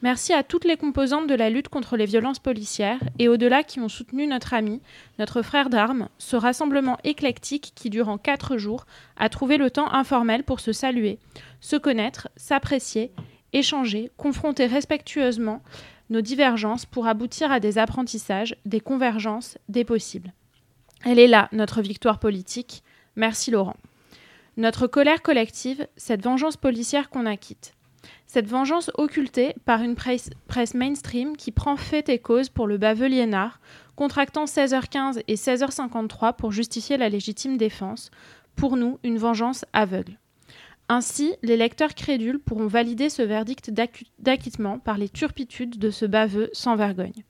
Merci 0.06 0.34
à 0.34 0.44
toutes 0.44 0.66
les 0.66 0.78
composantes 0.78 1.26
de 1.26 1.34
la 1.34 1.50
lutte 1.50 1.68
contre 1.68 1.98
les 1.98 2.06
violences 2.06 2.38
policières 2.38 3.00
et 3.18 3.28
au-delà 3.28 3.64
qui 3.64 3.80
ont 3.80 3.90
soutenu 3.90 4.28
notre 4.28 4.54
ami, 4.54 4.80
notre 5.18 5.42
frère 5.42 5.68
d'armes, 5.68 6.10
ce 6.20 6.36
rassemblement 6.36 7.00
éclectique 7.04 7.72
qui, 7.74 7.90
durant 7.90 8.20
quatre 8.20 8.56
jours, 8.56 8.86
a 9.18 9.30
trouvé 9.30 9.58
le 9.58 9.72
temps 9.72 9.92
informel 9.92 10.44
pour 10.44 10.60
se 10.60 10.74
saluer, 10.74 11.18
se 11.60 11.76
connaître, 11.76 12.30
s'apprécier, 12.36 13.14
échanger, 13.52 14.12
confronter 14.16 14.68
respectueusement 14.68 15.64
nos 16.12 16.22
divergences 16.22 16.86
pour 16.86 17.08
aboutir 17.08 17.52
à 17.52 17.60
des 17.60 17.80
apprentissages, 17.80 18.56
des 18.64 18.82
convergences, 18.82 19.58
des 19.70 19.86
possibles. 19.86 20.34
Elle 21.04 21.18
est 21.18 21.26
là, 21.26 21.50
notre 21.52 21.82
victoire 21.82 22.20
politique. 22.20 22.84
Merci 23.16 23.50
Laurent. 23.50 23.78
Notre 24.56 24.86
colère 24.86 25.24
collective, 25.24 25.88
cette 25.98 26.24
vengeance 26.24 26.58
policière 26.58 27.10
qu'on 27.10 27.26
acquitte. 27.26 27.74
Cette 28.28 28.48
vengeance 28.48 28.92
occultée 28.96 29.56
par 29.66 29.82
une 29.82 29.96
presse, 29.96 30.30
mainstream 30.74 31.38
qui 31.38 31.52
prend 31.52 31.78
fait 31.78 32.10
et 32.10 32.20
cause 32.20 32.50
pour 32.50 32.68
le 32.68 32.78
baveux 32.78 33.08
liénard, 33.08 33.60
contractant 33.96 34.46
16h15 34.46 35.22
et 35.28 35.36
16h53 35.36 36.36
pour 36.36 36.52
justifier 36.52 36.98
la 36.98 37.10
légitime 37.10 37.58
défense, 37.58 38.12
pour 38.56 38.78
nous 38.78 39.00
une 39.04 39.18
vengeance 39.18 39.66
aveugle. 39.74 40.18
Ainsi, 40.88 41.34
les 41.42 41.58
lecteurs 41.58 41.96
crédules 41.96 42.40
pourront 42.40 42.68
valider 42.68 43.10
ce 43.10 43.24
verdict 43.24 43.72
d'acquittement 44.20 44.80
par 44.80 44.98
les 44.98 45.10
turpitudes 45.10 45.80
de 45.80 45.90
ce 45.90 46.06
baveux 46.06 46.50
sans 46.54 46.76
vergogne. 46.76 47.24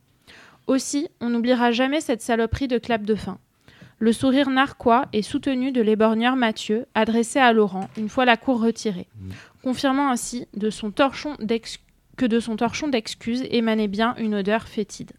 Aussi, 0.67 1.07
on 1.21 1.29
n'oubliera 1.29 1.71
jamais 1.71 2.01
cette 2.01 2.21
saloperie 2.21 2.67
de 2.67 2.79
clap 2.79 3.03
de 3.03 3.15
fin. 3.15 3.37
Le 3.97 4.11
sourire 4.11 4.49
narquois 4.49 5.05
et 5.13 5.21
soutenu 5.21 5.71
de 5.71 5.81
l'éborgneur 5.81 6.35
Mathieu, 6.35 6.85
adressé 6.95 7.39
à 7.39 7.53
Laurent 7.53 7.89
une 7.97 8.09
fois 8.09 8.25
la 8.25 8.35
cour 8.35 8.59
retirée, 8.59 9.07
confirmant 9.65 10.11
ainsi 10.11 10.47
que 10.53 10.59
de 10.59 12.39
son 12.39 12.55
torchon 12.55 12.87
d'excuses 12.87 13.43
émanait 13.49 13.87
bien 13.87 14.15
une 14.17 14.35
odeur 14.35 14.67
fétide. 14.67 15.13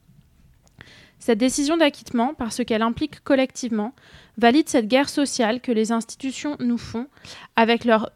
Cette 1.18 1.38
décision 1.38 1.76
d'acquittement, 1.76 2.32
parce 2.32 2.62
qu'elle 2.64 2.82
implique 2.82 3.24
collectivement, 3.24 3.92
valide 4.38 4.68
cette 4.68 4.86
guerre 4.86 5.08
sociale 5.08 5.60
que 5.60 5.72
les 5.72 5.90
institutions 5.90 6.56
nous 6.60 6.78
font 6.78 7.08
avec 7.56 7.84
leurs 7.84 8.12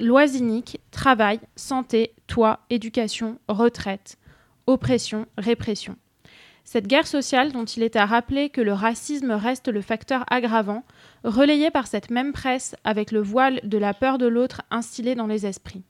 lois 0.00 0.24
iniques, 0.24 0.80
travail, 0.90 1.38
santé, 1.54 2.14
toit, 2.26 2.60
éducation, 2.70 3.38
retraite, 3.46 4.16
oppression, 4.66 5.26
répression. 5.36 5.96
Cette 6.64 6.86
guerre 6.86 7.06
sociale 7.06 7.52
dont 7.52 7.66
il 7.66 7.82
est 7.82 7.94
à 7.94 8.06
rappeler 8.06 8.48
que 8.48 8.62
le 8.62 8.72
racisme 8.72 9.32
reste 9.32 9.68
le 9.68 9.82
facteur 9.82 10.24
aggravant, 10.28 10.82
relayé 11.22 11.70
par 11.70 11.86
cette 11.86 12.10
même 12.10 12.32
presse 12.32 12.74
avec 12.84 13.12
le 13.12 13.20
voile 13.20 13.60
de 13.64 13.78
la 13.78 13.92
peur 13.92 14.16
de 14.16 14.26
l'autre 14.26 14.62
instillé 14.70 15.14
dans 15.14 15.26
les 15.26 15.44
esprits. 15.46 15.84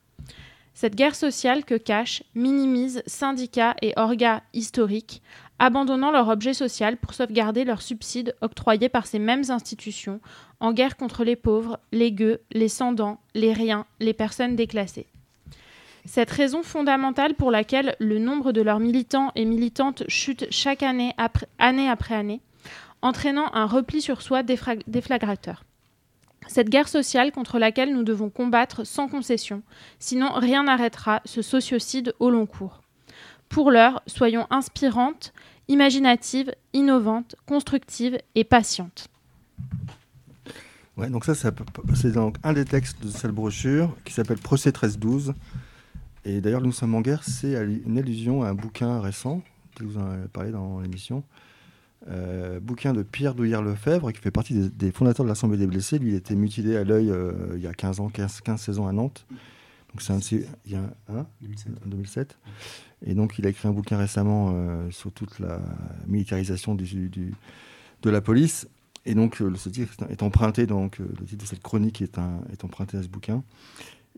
Cette 0.75 0.97
guerre 0.97 1.15
sociale 1.15 1.65
que 1.65 1.77
cachent, 1.77 2.25
minimisent 2.35 3.05
syndicats 3.07 3.77
et 3.81 3.93
orgas 3.95 4.43
historiques, 4.53 5.23
abandonnant 5.61 6.11
leur 6.11 6.29
objet 6.29 6.55
social 6.55 6.97
pour 6.97 7.15
sauvegarder 7.15 7.65
leurs 7.65 7.83
subsides 7.83 8.35
octroyés 8.41 8.89
par 8.89 9.07
ces 9.07 9.21
mêmes 9.21 9.45
institutions, 9.51 10.21
en 10.59 10.73
guerre 10.73 10.97
contre 10.97 11.23
les 11.23 11.37
pauvres, 11.37 11.79
les 11.93 12.11
gueux, 12.11 12.41
les 12.51 12.69
sans-dents, 12.69 13.21
les 13.35 13.53
riens, 13.53 13.87
les 14.01 14.15
personnes 14.15 14.57
déclassées. 14.57 15.07
Cette 16.07 16.31
raison 16.31 16.63
fondamentale 16.63 17.35
pour 17.35 17.51
laquelle 17.51 17.97
le 17.99 18.19
nombre 18.19 18.53
de 18.53 18.61
leurs 18.61 18.81
militants 18.81 19.33
et 19.35 19.45
militantes 19.45 20.05
chute 20.09 20.47
chaque 20.51 20.83
année 20.83 21.15
après 21.17 21.49
année, 21.59 21.89
après 21.89 22.15
année 22.15 22.41
entraînant 23.05 23.51
un 23.53 23.67
repli 23.67 24.01
sur 24.01 24.23
soi 24.23 24.43
déflagrateur. 24.43 25.65
Cette 26.47 26.71
guerre 26.71 26.89
sociale 26.89 27.33
contre 27.33 27.59
laquelle 27.59 27.93
nous 27.93 28.03
devons 28.03 28.31
combattre 28.31 28.85
sans 28.85 29.09
concession, 29.09 29.63
sinon 29.99 30.33
rien 30.33 30.65
n'arrêtera 30.65 31.21
ce 31.27 31.43
sociocide 31.43 32.15
au 32.19 32.31
long 32.31 32.47
cours. 32.47 32.83
Pour 33.51 33.71
l'heure, 33.71 34.03
soyons 34.07 34.47
inspirantes, 34.51 35.35
imaginatives, 35.69 36.53
innovantes, 36.73 37.37
constructives 37.47 38.19
et 38.35 38.45
patientes. 38.45 39.09
Ouais, 40.97 41.11
donc 41.11 41.25
c'est 41.27 42.17
un 42.43 42.53
des 42.53 42.65
textes 42.65 43.05
de 43.05 43.11
cette 43.11 43.33
brochure 43.33 43.95
qui 44.05 44.15
s'appelle 44.15 44.39
Procès 44.39 44.71
1312. 44.71 45.35
Et 46.25 46.41
d'ailleurs, 46.41 46.63
Nous 46.63 46.73
sommes 46.73 46.95
en 46.95 47.01
guerre, 47.01 47.23
c'est 47.25 47.53
une 47.87 47.99
allusion 47.99 48.43
à 48.43 48.49
un 48.49 48.55
bouquin 48.55 49.01
récent, 49.01 49.43
que 49.77 49.85
vous 49.85 49.99
en 49.99 50.07
avez 50.07 50.29
parlé 50.29 50.51
dans 50.53 50.81
l'émission. 50.81 51.23
Euh, 52.09 52.61
bouquin 52.61 52.93
de 52.93 53.03
Pierre 53.03 53.35
Douillard-Lefebvre, 53.35 54.13
qui 54.13 54.21
fait 54.21 54.31
partie 54.31 54.55
des, 54.55 54.69
des 54.69 54.93
fondateurs 54.93 55.25
de 55.25 55.29
l'Assemblée 55.31 55.59
des 55.59 55.67
blessés. 55.67 55.99
Lui, 55.99 56.11
il 56.11 56.15
a 56.15 56.19
été 56.19 56.35
mutilé 56.35 56.77
à 56.77 56.85
l'œil 56.85 57.11
euh, 57.11 57.33
il 57.57 57.63
y 57.63 57.67
a 57.67 57.73
15 57.75 58.01
ans, 58.01 58.09
15-16 58.09 58.79
ans 58.79 58.87
à 58.87 58.93
Nantes. 58.93 59.27
Donc 59.91 60.03
c'est 60.03 60.13
un 60.13 60.21
ses- 60.21 60.47
il 60.67 60.73
y 60.73 60.77
a 60.77 60.81
un, 60.81 61.17
un 61.17 61.21
en 61.21 61.87
2007. 61.89 62.39
Et 63.07 63.15
donc, 63.15 63.39
il 63.39 63.47
a 63.47 63.51
écrit 63.51 63.69
un 63.69 63.73
bouquin 63.73 63.97
récemment 63.99 64.53
euh, 64.55 64.91
sur 64.91 65.13
toute 65.13 65.39
la 65.41 65.61
militarisation 66.07 66.75
du- 66.75 67.09
du- 67.09 67.35
de 68.03 68.11
la 68.11 68.21
police. 68.21 68.67
Et 69.07 69.15
donc, 69.15 69.41
euh, 69.43 69.55
ce 69.57 69.69
titre 69.69 69.93
est 70.09 70.23
emprunté, 70.23 70.67
donc, 70.67 70.99
le 70.99 71.27
titre 71.27 71.43
de 71.45 71.49
cette 71.49 71.63
chronique 71.63 72.01
est, 72.03 72.19
un- 72.19 72.41
est 72.53 72.65
emprunté 72.65 72.97
à 72.97 73.03
ce 73.03 73.09
bouquin. 73.09 73.43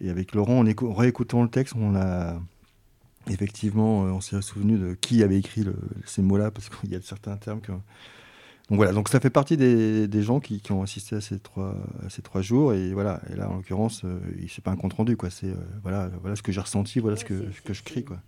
Et 0.01 0.11
avec 0.11 0.35
Laurent, 0.35 0.59
en, 0.61 0.67
écou- 0.67 0.89
en 0.91 0.95
réécoutant 0.95 1.43
le 1.43 1.49
texte, 1.49 1.75
on 1.77 1.95
a 1.97 2.39
effectivement, 3.29 4.07
euh, 4.07 4.11
on 4.11 4.21
s'est 4.21 4.41
souvenu 4.43 4.79
de 4.79 4.95
qui 4.95 5.23
avait 5.23 5.39
écrit 5.39 5.63
le- 5.63 5.77
ces 6.05 6.23
mots-là, 6.23 6.51
parce 6.51 6.69
qu'il 6.69 6.91
y 6.91 6.97
a 6.97 7.01
certains 7.01 7.37
termes 7.37 7.61
que. 7.61 7.73
Donc 8.69 8.79
voilà, 8.79 8.93
donc 8.93 9.09
ça 9.09 9.21
fait 9.21 9.31
partie 9.31 9.57
des, 9.57 10.09
des 10.09 10.23
gens 10.23 10.41
qui, 10.41 10.61
qui 10.61 10.73
ont 10.73 10.83
assisté 10.83 11.15
à 11.17 11.21
ces 11.21 11.39
trois, 11.39 11.77
à 12.05 12.11
ces 12.11 12.21
trois 12.21 12.43
jours. 12.43 12.75
Et 12.75 12.93
voilà, 12.93 13.21
et 13.33 13.37
là, 13.37 13.49
en 13.49 13.55
l'occurrence, 13.57 14.03
euh, 14.05 14.19
il- 14.41 14.51
c'est 14.51 14.63
pas 14.63 14.73
un 14.73 14.77
compte 14.77 14.93
rendu, 14.95 15.17
quoi. 15.17 15.31
C'est 15.31 15.47
euh, 15.51 15.55
voilà, 15.83 16.11
voilà 16.21 16.35
ce 16.37 16.43
que 16.43 16.51
j'ai 16.53 16.61
ressenti, 16.61 16.99
voilà 16.99 17.17
ce 17.17 17.25
que, 17.25 17.35
que 17.65 17.73
je 17.73 17.83
crie, 17.83 18.05
quoi. 18.05 18.19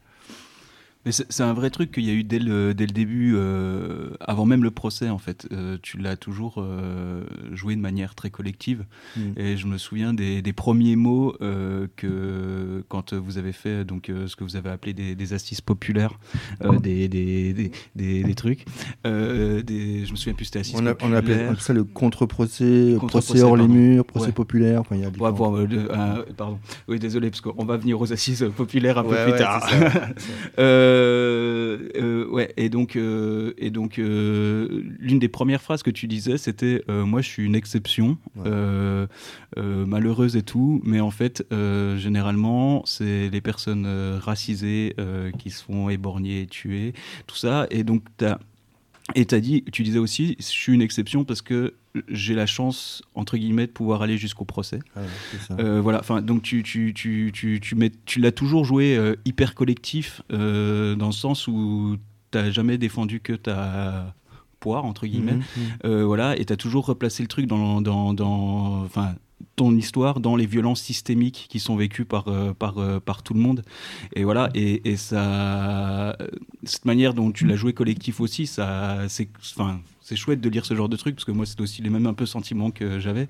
C'est 1.11 1.43
un 1.43 1.55
vrai 1.55 1.71
truc 1.71 1.91
qu'il 1.93 2.05
y 2.05 2.11
a 2.11 2.13
eu 2.13 2.23
dès 2.25 2.39
le, 2.39 2.75
dès 2.75 2.85
le 2.85 2.93
début, 2.93 3.33
euh, 3.35 4.11
avant 4.21 4.45
même 4.45 4.63
le 4.63 4.71
procès 4.71 5.09
en 5.09 5.17
fait. 5.19 5.47
Euh, 5.53 5.79
tu 5.81 5.97
l'as 5.97 6.17
toujours 6.17 6.57
euh, 6.59 7.25
joué 7.53 7.77
de 7.77 7.81
manière 7.81 8.15
très 8.15 8.29
collective. 8.31 8.85
Mm. 9.17 9.21
Et 9.37 9.57
je 9.57 9.67
me 9.67 9.79
souviens 9.79 10.13
des, 10.13 10.43
des 10.43 10.53
premiers 10.53 10.97
mots 10.97 11.35
que 11.97 12.85
quand 12.89 13.15
vous 13.15 13.39
avez 13.39 13.53
fait 13.53 13.85
donc 13.85 14.11
ce 14.27 14.37
que 14.37 14.45
vous 14.45 14.57
avez 14.57 14.69
appelé 14.71 14.93
des, 14.93 15.15
des 15.15 15.33
assises 15.33 15.61
populaires, 15.63 16.19
euh, 16.65 16.79
des, 16.79 18.35
trucs. 18.35 18.67
Je 19.05 20.11
me 20.11 20.17
souviens 20.17 20.35
plus 20.35 20.45
c'était 20.47 20.59
assises 20.61 20.75
On, 20.79 20.87
a, 20.87 20.91
on 20.91 20.95
populaires. 20.95 21.19
appelle 21.19 21.61
ça 21.61 21.73
le 21.73 21.85
contre-procès, 21.85 22.97
Contre-procès, 22.99 23.27
procès 23.35 23.43
hors 23.43 23.57
les 23.57 23.69
murs, 23.69 24.05
procès 24.05 24.27
Ouais. 24.27 24.33
populaire. 24.33 24.81
Enfin, 24.81 24.97
y 24.97 25.05
a 25.05 25.09
Ouais, 25.09 25.33
bon, 25.33 25.67
pardon. 26.37 26.59
Oui, 26.87 26.99
désolé, 26.99 27.31
parce 27.31 27.41
qu'on 27.41 27.65
va 27.65 27.77
venir 27.77 27.99
aux 28.01 28.13
assises 28.13 28.45
populaires 28.57 28.99
un 28.99 29.05
Ouais, 29.05 29.25
peu 29.25 29.31
plus 29.33 29.39
tard. 29.39 29.69
Euh, 30.89 31.89
euh, 31.97 32.27
ouais, 32.29 32.53
et 32.57 32.69
donc, 32.69 32.97
euh, 32.97 33.53
et 33.59 33.71
donc 33.71 33.97
l'une 33.99 35.19
des 35.19 35.29
premières 35.29 35.63
phrases 35.63 35.83
que 35.83 35.91
tu 35.91 36.07
disais, 36.07 36.39
c'était 36.39 36.83
Moi, 36.89 37.21
je 37.21 37.29
suis 37.29 37.45
une 37.45 37.55
exception, 37.55 38.19
Ouais. 38.37 38.51
malheureuse 39.87 40.37
et 40.37 40.43
tout, 40.43 40.81
mais 40.85 41.01
en 41.01 41.11
fait, 41.11 41.45
généralement, 41.97 42.83
c'est 42.87 43.29
les 43.31 43.41
personnes 43.41 43.87
racisées 44.21 44.95
qui 45.39 45.51
se 45.51 45.63
font 45.65 45.89
éborgner, 45.89 46.47
tuer, 46.47 46.93
tout 47.27 47.37
ça. 47.37 47.67
Et 47.71 47.85
donc, 47.85 48.03
t'as- 48.17 48.39
et 49.15 49.25
t'as 49.25 49.41
dit, 49.41 49.65
tu 49.73 49.83
disais 49.83 49.99
aussi, 49.99 50.37
je 50.39 50.45
suis 50.45 50.73
une 50.73 50.83
exception 50.83 51.25
parce 51.25 51.43
que 51.43 51.75
j'ai 52.09 52.35
la 52.35 52.47
chance, 52.47 53.03
entre 53.15 53.37
guillemets, 53.37 53.67
de 53.67 53.73
pouvoir 53.73 54.03
aller 54.03 54.19
jusqu'au 54.19 54.45
procès. 54.45 54.81
Ah 54.95 55.01
ouais, 55.01 55.07
c'est 55.31 55.41
ça. 55.41 55.57
Euh, 55.59 55.81
voilà, 55.81 56.01
enfin, 56.01 56.21
donc 56.21 56.43
tu, 56.43 56.63
tu, 56.63 56.93
tu, 56.95 57.31
tu, 57.33 57.59
tu, 57.61 57.75
mets, 57.75 57.91
tu 58.05 58.21
l'as 58.21 58.33
toujours 58.33 58.65
joué 58.65 58.97
euh, 58.97 59.17
hyper 59.25 59.55
collectif, 59.55 60.23
euh, 60.33 60.95
dans 60.95 61.07
le 61.07 61.13
sens 61.13 61.49
où 61.49 61.97
t'as 62.31 62.51
jamais 62.51 62.77
défendu 62.77 63.21
que 63.21 63.33
ta 63.33 64.15
poire, 64.61 64.85
entre 64.85 65.07
guillemets. 65.07 65.37
Mhm, 65.37 65.91
mhm. 65.91 66.03
Voilà, 66.03 66.39
et 66.39 66.45
tu 66.45 66.53
as 66.53 66.57
toujours 66.57 66.87
replacé 66.87 67.23
le 67.23 67.29
truc 67.29 67.47
dans, 67.47 67.81
dans, 67.81 68.13
dans 68.13 68.85
enfin, 68.85 69.15
ton 69.57 69.75
histoire, 69.77 70.21
dans 70.21 70.37
les 70.37 70.47
violences 70.47 70.81
systémiques 70.81 71.47
qui 71.49 71.59
sont 71.59 71.77
vécues 71.77 72.05
par, 72.05 72.29
euh, 72.29 72.53
euh, 72.63 73.01
par 73.01 73.23
tout 73.23 73.35
le 73.35 73.41
monde. 73.41 73.65
Et 74.15 74.25
voilà, 74.25 74.51
et, 74.55 74.89
et 74.89 74.97
ça, 74.97 76.17
cette 76.63 76.85
manière 76.85 77.15
dont 77.15 77.33
tu 77.33 77.47
l'as 77.47 77.57
joué 77.57 77.73
collectif 77.73 78.21
aussi, 78.21 78.47
ça, 78.47 79.09
c'est, 79.09 79.29
enfin, 79.57 79.81
c'est 80.09 80.17
chouette 80.17 80.41
de 80.41 80.49
lire 80.49 80.65
ce 80.65 80.75
genre 80.75 80.89
de 80.89 80.97
truc 80.97 81.15
parce 81.17 81.27
que 81.27 81.33
moi, 81.33 81.45
c'est 81.45 81.61
aussi 81.61 81.83
les 81.83 81.91
mêmes 81.91 82.07
un 82.07 82.15
peu 82.15 82.25
sentiments 82.25 82.71
que 82.71 82.99
j'avais. 82.99 83.29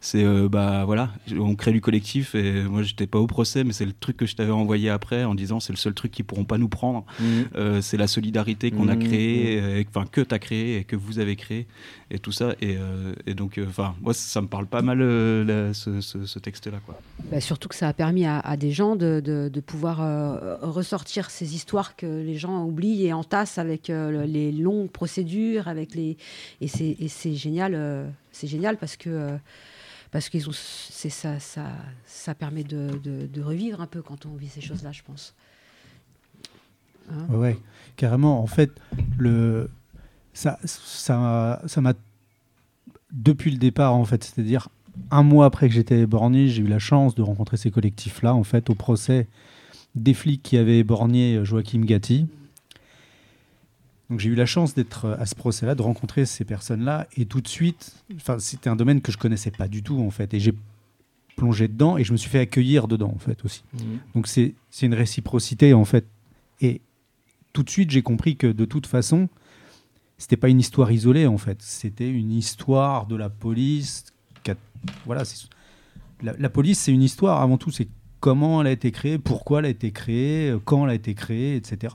C'est, 0.00 0.22
euh, 0.24 0.48
bah 0.48 0.84
voilà, 0.84 1.10
on 1.36 1.56
crée 1.56 1.72
du 1.72 1.80
collectif 1.80 2.36
et 2.36 2.62
moi, 2.62 2.82
j'étais 2.84 3.08
pas 3.08 3.18
au 3.18 3.26
procès, 3.26 3.64
mais 3.64 3.72
c'est 3.72 3.84
le 3.84 3.92
truc 3.92 4.16
que 4.16 4.26
je 4.26 4.36
t'avais 4.36 4.52
envoyé 4.52 4.90
après 4.90 5.24
en 5.24 5.34
disant 5.34 5.58
c'est 5.58 5.72
le 5.72 5.76
seul 5.78 5.92
truc 5.92 6.12
qu'ils 6.12 6.24
pourront 6.24 6.44
pas 6.44 6.56
nous 6.58 6.68
prendre. 6.68 7.04
Mhm. 7.18 7.26
Euh, 7.56 7.80
c'est 7.80 7.96
la 7.96 8.06
solidarité 8.06 8.70
qu'on 8.70 8.88
a 8.88 8.94
Mmh, 8.94 8.98
créée, 9.00 9.60
euh, 9.60 9.82
enfin 9.88 10.06
que 10.10 10.20
tu 10.20 10.32
as 10.34 10.38
créée 10.38 10.76
et 10.76 10.84
que 10.84 10.94
vous 10.94 11.18
avez 11.18 11.34
créée, 11.34 11.66
et 12.12 12.18
tout 12.20 12.32
ça. 12.32 12.52
Et, 12.60 12.76
euh, 12.76 13.12
et 13.26 13.34
donc, 13.34 13.58
euh, 13.58 13.66
enfin, 13.68 13.94
moi, 14.00 14.14
ça 14.14 14.40
me 14.40 14.46
parle 14.46 14.66
pas 14.66 14.82
mal 14.82 15.00
euh, 15.00 15.44
là, 15.44 15.74
ce, 15.74 16.00
ce- 16.00 16.26
ce 16.26 16.38
texte-là, 16.38 16.78
quoi. 16.86 16.96
Bah, 17.30 17.40
surtout 17.40 17.68
que 17.68 17.74
ça 17.74 17.88
a 17.88 17.92
permis 17.92 18.24
à, 18.24 18.38
à 18.40 18.56
des 18.56 18.70
gens 18.70 18.94
de, 18.94 19.20
de- 19.24 19.50
de 19.52 19.60
pouvoir 19.60 20.00
euh, 20.00 20.56
ressortir 20.62 21.30
ces 21.30 21.54
histoires 21.54 21.96
que 21.96 22.06
les 22.06 22.36
gens 22.38 22.64
oublient 22.64 23.06
et 23.06 23.12
entassent 23.12 23.58
avec 23.58 23.90
euh, 23.90 24.10
le- 24.10 24.24
les 24.24 24.52
longues 24.52 24.90
procédures, 24.90 25.66
avec 25.68 25.94
les 25.94 26.16
et 26.60 26.68
c'est 26.68 27.34
génial, 27.34 27.74
euh, 27.74 28.08
c'est 28.32 28.46
génial 28.46 28.76
parce 28.76 28.96
que 28.96 29.10
euh, 29.10 29.36
parce 30.10 30.28
qu'ils 30.28 30.48
ont 30.48 30.52
ça 30.52 31.38
ça 31.38 31.70
ça 32.04 32.34
permet 32.34 32.64
de, 32.64 33.28
revivre 33.42 33.80
un 33.80 33.86
peu 33.86 34.02
quand 34.02 34.26
on 34.26 34.34
vit 34.34 34.48
ces 34.48 34.60
choses-là, 34.60 34.92
je 34.92 35.02
pense. 35.02 35.34
Hein 37.10 37.26
Ouais, 37.30 37.58
carrément. 37.96 38.42
En 38.42 38.46
fait, 38.46 38.70
le, 39.18 39.70
ça, 40.32 40.58
ça, 40.64 41.62
ça 41.66 41.80
m'a 41.80 41.94
depuis 43.12 43.50
le 43.50 43.58
départ, 43.58 43.94
en 43.94 44.04
fait, 44.04 44.22
c'est-à-dire 44.24 44.68
un 45.10 45.22
mois 45.22 45.46
après 45.46 45.68
que 45.68 45.74
j'étais 45.74 46.00
éborgné, 46.00 46.48
j'ai 46.48 46.62
eu 46.62 46.66
la 46.66 46.78
chance 46.78 47.14
de 47.14 47.22
rencontrer 47.22 47.56
ces 47.56 47.70
collectifs-là, 47.70 48.34
en 48.34 48.44
fait, 48.44 48.70
au 48.70 48.74
procès 48.74 49.28
des 49.94 50.14
flics 50.14 50.42
qui 50.42 50.56
avaient 50.56 50.78
éborgné 50.78 51.44
Joachim 51.44 51.80
Gatti. 51.80 52.26
Donc 54.10 54.18
j'ai 54.18 54.28
eu 54.28 54.34
la 54.34 54.44
chance 54.46 54.74
d'être 54.74 55.16
à 55.18 55.24
ce 55.24 55.34
procès-là, 55.36 55.74
de 55.76 55.82
rencontrer 55.82 56.26
ces 56.26 56.44
personnes-là, 56.44 57.06
et 57.16 57.24
tout 57.26 57.40
de 57.40 57.46
suite, 57.48 57.94
c'était 58.38 58.68
un 58.68 58.74
domaine 58.76 59.00
que 59.00 59.12
je 59.12 59.18
connaissais 59.18 59.52
pas 59.52 59.68
du 59.68 59.82
tout, 59.84 60.00
en 60.00 60.10
fait, 60.10 60.34
et 60.34 60.40
j'ai 60.40 60.52
plongé 61.36 61.68
dedans, 61.68 61.96
et 61.96 62.02
je 62.04 62.10
me 62.12 62.16
suis 62.18 62.28
fait 62.28 62.40
accueillir 62.40 62.88
dedans, 62.88 63.12
en 63.14 63.18
fait, 63.18 63.44
aussi. 63.44 63.62
Mhm. 63.74 63.80
Donc 64.16 64.26
c'est 64.26 64.54
une 64.82 64.94
réciprocité 64.94 65.72
en 65.74 65.84
fait. 65.84 66.06
Et 66.60 66.80
tout 67.52 67.62
de 67.62 67.70
suite 67.70 67.90
j'ai 67.90 68.02
compris 68.02 68.36
que 68.36 68.46
de 68.48 68.64
toute 68.64 68.86
façon, 68.86 69.28
c'était 70.18 70.36
pas 70.36 70.48
une 70.48 70.60
histoire 70.60 70.90
isolée 70.92 71.26
en 71.26 71.38
fait. 71.38 71.62
C'était 71.62 72.10
une 72.10 72.32
histoire 72.32 73.06
de 73.06 73.16
la 73.16 73.30
police. 73.30 74.04
a- 74.48 74.54
Voilà, 75.06 75.22
la, 76.22 76.34
la 76.36 76.50
police 76.50 76.80
c'est 76.80 76.92
une 76.92 77.02
histoire 77.02 77.40
avant 77.40 77.56
tout. 77.58 77.70
C'est 77.70 77.88
comment 78.18 78.60
elle 78.60 78.66
a 78.66 78.72
été 78.72 78.90
créée, 78.92 79.18
pourquoi 79.18 79.60
elle 79.60 79.66
a 79.66 79.70
été 79.70 79.92
créée, 79.92 80.50
euh, 80.50 80.58
quand 80.62 80.84
elle 80.84 80.90
a 80.90 80.94
été 80.94 81.14
créée, 81.14 81.56
etc. 81.56 81.94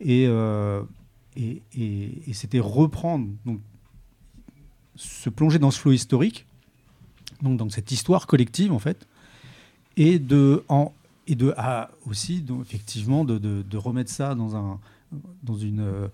Et, 0.00 0.26
euh, 0.28 0.82
et, 1.36 1.62
c'était 2.32 2.58
reprendre, 2.60 3.28
donc, 3.44 3.60
se 4.96 5.30
plonger 5.30 5.58
dans 5.58 5.70
ce 5.70 5.78
flot 5.78 5.92
historique, 5.92 6.46
donc 7.42 7.56
dans 7.58 7.68
cette 7.68 7.92
histoire 7.92 8.26
collective 8.26 8.72
en 8.72 8.78
fait, 8.78 9.06
et 9.96 10.18
de 10.18 10.64
en 10.68 10.92
et 11.26 11.34
de 11.34 11.54
aussi 12.06 12.44
effectivement 12.62 13.24
de, 13.24 13.38
de- 13.38 13.62
de 13.62 13.76
remettre 13.76 14.10
ça 14.10 14.34
dans 14.34 14.56
un 14.56 14.80
dans 15.42 15.56
une 15.56 15.80
euh, 15.80 16.08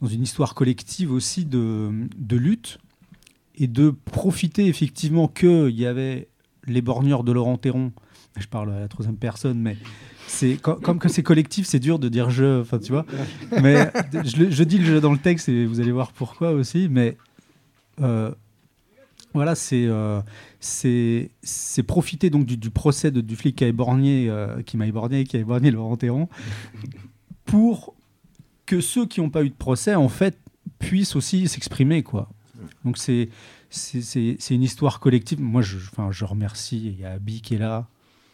dans 0.00 0.06
une 0.08 0.22
histoire 0.22 0.54
collective 0.54 1.10
aussi 1.12 1.44
de, 1.44 2.08
de 2.16 2.36
lutte 2.36 2.78
et 3.56 3.66
de 3.66 3.90
profiter 3.90 4.66
effectivement 4.66 5.28
qu'il 5.28 5.70
y 5.70 5.86
avait 5.86 6.28
les 6.66 6.82
borgneurs 6.82 7.24
de 7.24 7.32
Laurent 7.32 7.56
Théron. 7.58 7.92
Je 8.36 8.46
parle 8.46 8.72
à 8.72 8.80
la 8.80 8.88
troisième 8.88 9.16
personne 9.16 9.58
mais 9.58 9.76
c'est 10.26 10.56
co- 10.56 10.74
comme 10.76 10.98
que 10.98 11.08
c'est 11.08 11.22
collectif 11.22 11.66
c'est 11.66 11.78
dur 11.78 11.98
de 11.98 12.08
dire 12.08 12.30
je 12.30 12.60
enfin 12.60 12.78
tu 12.78 12.92
vois 12.92 13.06
mais 13.62 13.90
je, 14.24 14.62
dis 14.64 14.78
le 14.78 14.84
jeu 14.84 15.00
dans 15.00 15.12
le 15.12 15.18
texte 15.18 15.48
et 15.48 15.66
vous 15.66 15.80
allez 15.80 15.92
voir 15.92 16.12
pourquoi 16.12 16.50
aussi 16.52 16.88
mais 16.90 17.16
euh, 18.00 18.30
voilà, 19.34 19.54
c'est 19.54 19.84
euh, 19.86 20.20
c'est 20.60 21.30
profiter 21.86 22.30
donc 22.30 22.46
du, 22.46 22.70
procès 22.70 23.10
de- 23.10 23.20
du 23.20 23.36
flic 23.36 23.56
qui 23.56 23.64
a 23.64 23.68
éborgné, 23.68 24.30
euh, 24.30 24.62
qui 24.62 24.76
m'a 24.78 24.86
éborgné, 24.86 25.24
qui 25.24 25.36
a 25.36 25.40
éborgné 25.40 25.70
Laurent 25.70 25.96
Théron, 25.98 26.28
pour 27.44 27.94
que 28.64 28.80
ceux 28.80 29.06
qui 29.06 29.20
n'ont 29.20 29.30
pas 29.30 29.44
eu 29.44 29.50
de 29.50 29.54
procès 29.54 29.94
en 29.94 30.08
fait 30.08 30.38
puissent 30.78 31.16
aussi 31.16 31.48
s'exprimer 31.48 32.02
quoi. 32.02 32.30
Donc 32.84 32.98
c'est 32.98 33.28
c'est- 33.68 34.36
une 34.54 34.62
histoire 34.62 35.00
collective. 35.00 35.40
Moi, 35.40 35.60
je, 35.60 35.76
je 36.10 36.24
remercie. 36.24 36.94
Il 36.96 37.00
y 37.00 37.04
a 37.04 37.12
Abby 37.12 37.42
qui 37.42 37.54
est 37.56 37.58
là, 37.58 37.88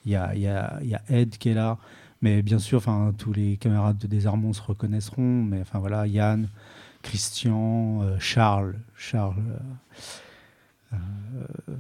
il 0.05 0.13
y 0.13 0.17
a, 0.17 0.35
y, 0.35 0.47
a, 0.47 0.81
y 0.83 0.95
a 0.95 1.03
Ed 1.09 1.37
qui 1.39 1.51
est 1.51 1.55
là, 1.55 1.79
mais 2.23 2.43
bien 2.43 2.59
sûr, 2.59 2.85
tous 3.19 3.33
les 3.33 3.57
camarades 3.57 3.99
de 3.99 4.07
Désarmement 4.07 4.53
se 4.53 4.63
reconnaîtront. 4.63 5.43
Mais 5.45 5.61
enfin 5.61 5.79
voilà, 5.79 6.07
Yann, 6.07 6.49
Christian, 7.03 8.03
euh, 8.03 8.17
Charles, 8.19 8.77
Charles. 8.97 9.37
euh, 10.93 10.97
euh, 11.69 11.77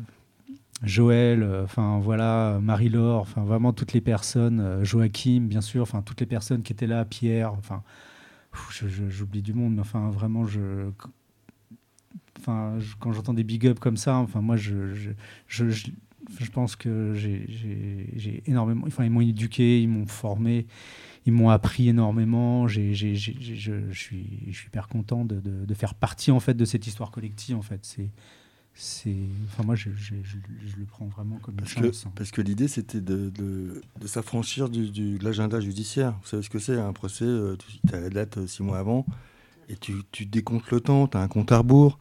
Joël, 0.83 1.49
enfin 1.63 2.01
voilà, 2.01 2.59
Marie-Laure, 2.61 3.21
enfin 3.21 3.45
vraiment 3.45 3.73
toutes 3.73 3.93
les 3.93 4.01
personnes, 4.01 4.83
Joachim, 4.83 5.47
bien 5.49 5.61
sûr, 5.61 5.83
enfin 5.83 6.03
toutes 6.03 6.19
les 6.19 6.27
personnes 6.27 6.63
qui 6.63 6.73
étaient 6.73 6.89
là, 6.89 7.05
Pierre, 7.05 7.53
enfin 7.53 7.85
j'oublie 9.09 9.43
du 9.43 9.55
monde, 9.55 9.75
mais 9.75 9.81
enfin 9.81 10.11
vraiment 10.11 10.45
je, 10.45 10.91
enfin 12.41 12.79
quand 12.99 13.13
j'entends 13.13 13.33
des 13.35 13.45
big 13.45 13.65
up 13.69 13.79
comme 13.79 13.97
ça, 13.97 14.17
enfin 14.17 14.41
moi 14.41 14.57
je, 14.57 15.13
je- 16.41 16.51
pense 16.51 16.77
que 16.77 17.15
j'ai- 17.15 18.43
énormément, 18.47 18.85
enfin 18.87 19.05
ils 19.05 19.11
m'ont 19.11 19.21
éduqué, 19.21 19.81
ils 19.83 19.89
m'ont 19.89 20.07
formé, 20.07 20.67
ils 21.27 21.33
m'ont 21.33 21.51
appris 21.51 21.89
énormément. 21.89 22.67
Je, 22.69 22.93
je 22.93 23.15
suis, 23.15 23.57
je 23.57 23.93
suis 23.93 24.27
hyper 24.67 24.89
content 24.89 25.25
de, 25.25 25.41
de- 25.41 25.65
de 25.65 25.75
faire 25.75 25.95
partie 25.95 26.31
en 26.31 26.41
fait 26.41 26.55
de 26.55 26.65
cette 26.65 26.87
histoire 26.87 27.11
collective. 27.11 27.57
En 27.57 27.63
fait, 27.63 27.81
c'est, 28.75 29.17
enfin 29.49 29.65
moi 29.65 29.75
je, 29.75 29.91
je- 29.95 30.15
je- 30.23 30.37
je 30.67 30.77
le 30.77 30.85
prends 30.87 31.07
vraiment 31.07 31.37
comme 31.43 31.55
une 31.55 31.61
Parce 31.61 31.75
que, 31.75 31.85
chance. 31.87 32.07
hein. 32.07 32.13
parce 32.15 32.31
que 32.31 32.41
l'idée, 32.41 32.69
c'était 32.69 33.01
de, 33.01 33.29
de- 33.31 33.83
de 34.01 34.07
s'affranchir 34.07 34.69
du, 34.71 34.91
du- 34.91 35.19
de 35.19 35.25
l'agenda 35.25 35.61
judiciaire. 35.61 36.13
Vous 36.23 36.29
savez 36.29 36.43
ce 36.43 36.51
que 36.51 36.59
c'est, 36.59 36.79
un 36.79 36.93
procès, 36.93 37.25
euh, 37.27 37.57
tu 37.89 37.95
as 37.95 38.01
la 38.01 38.09
date 38.11 38.39
euh, 38.39 38.47
six 38.47 38.63
mois 38.63 38.79
avant, 38.79 39.05
et 39.69 39.77
tu, 39.77 39.93
tu 40.11 40.25
décomptes 40.27 40.71
le 40.71 40.81
temps, 40.81 41.07
tu 41.07 41.17
as 41.17 41.21
un 41.21 41.29
compte 41.29 41.53
à 41.53 41.59
rebours, 41.59 41.99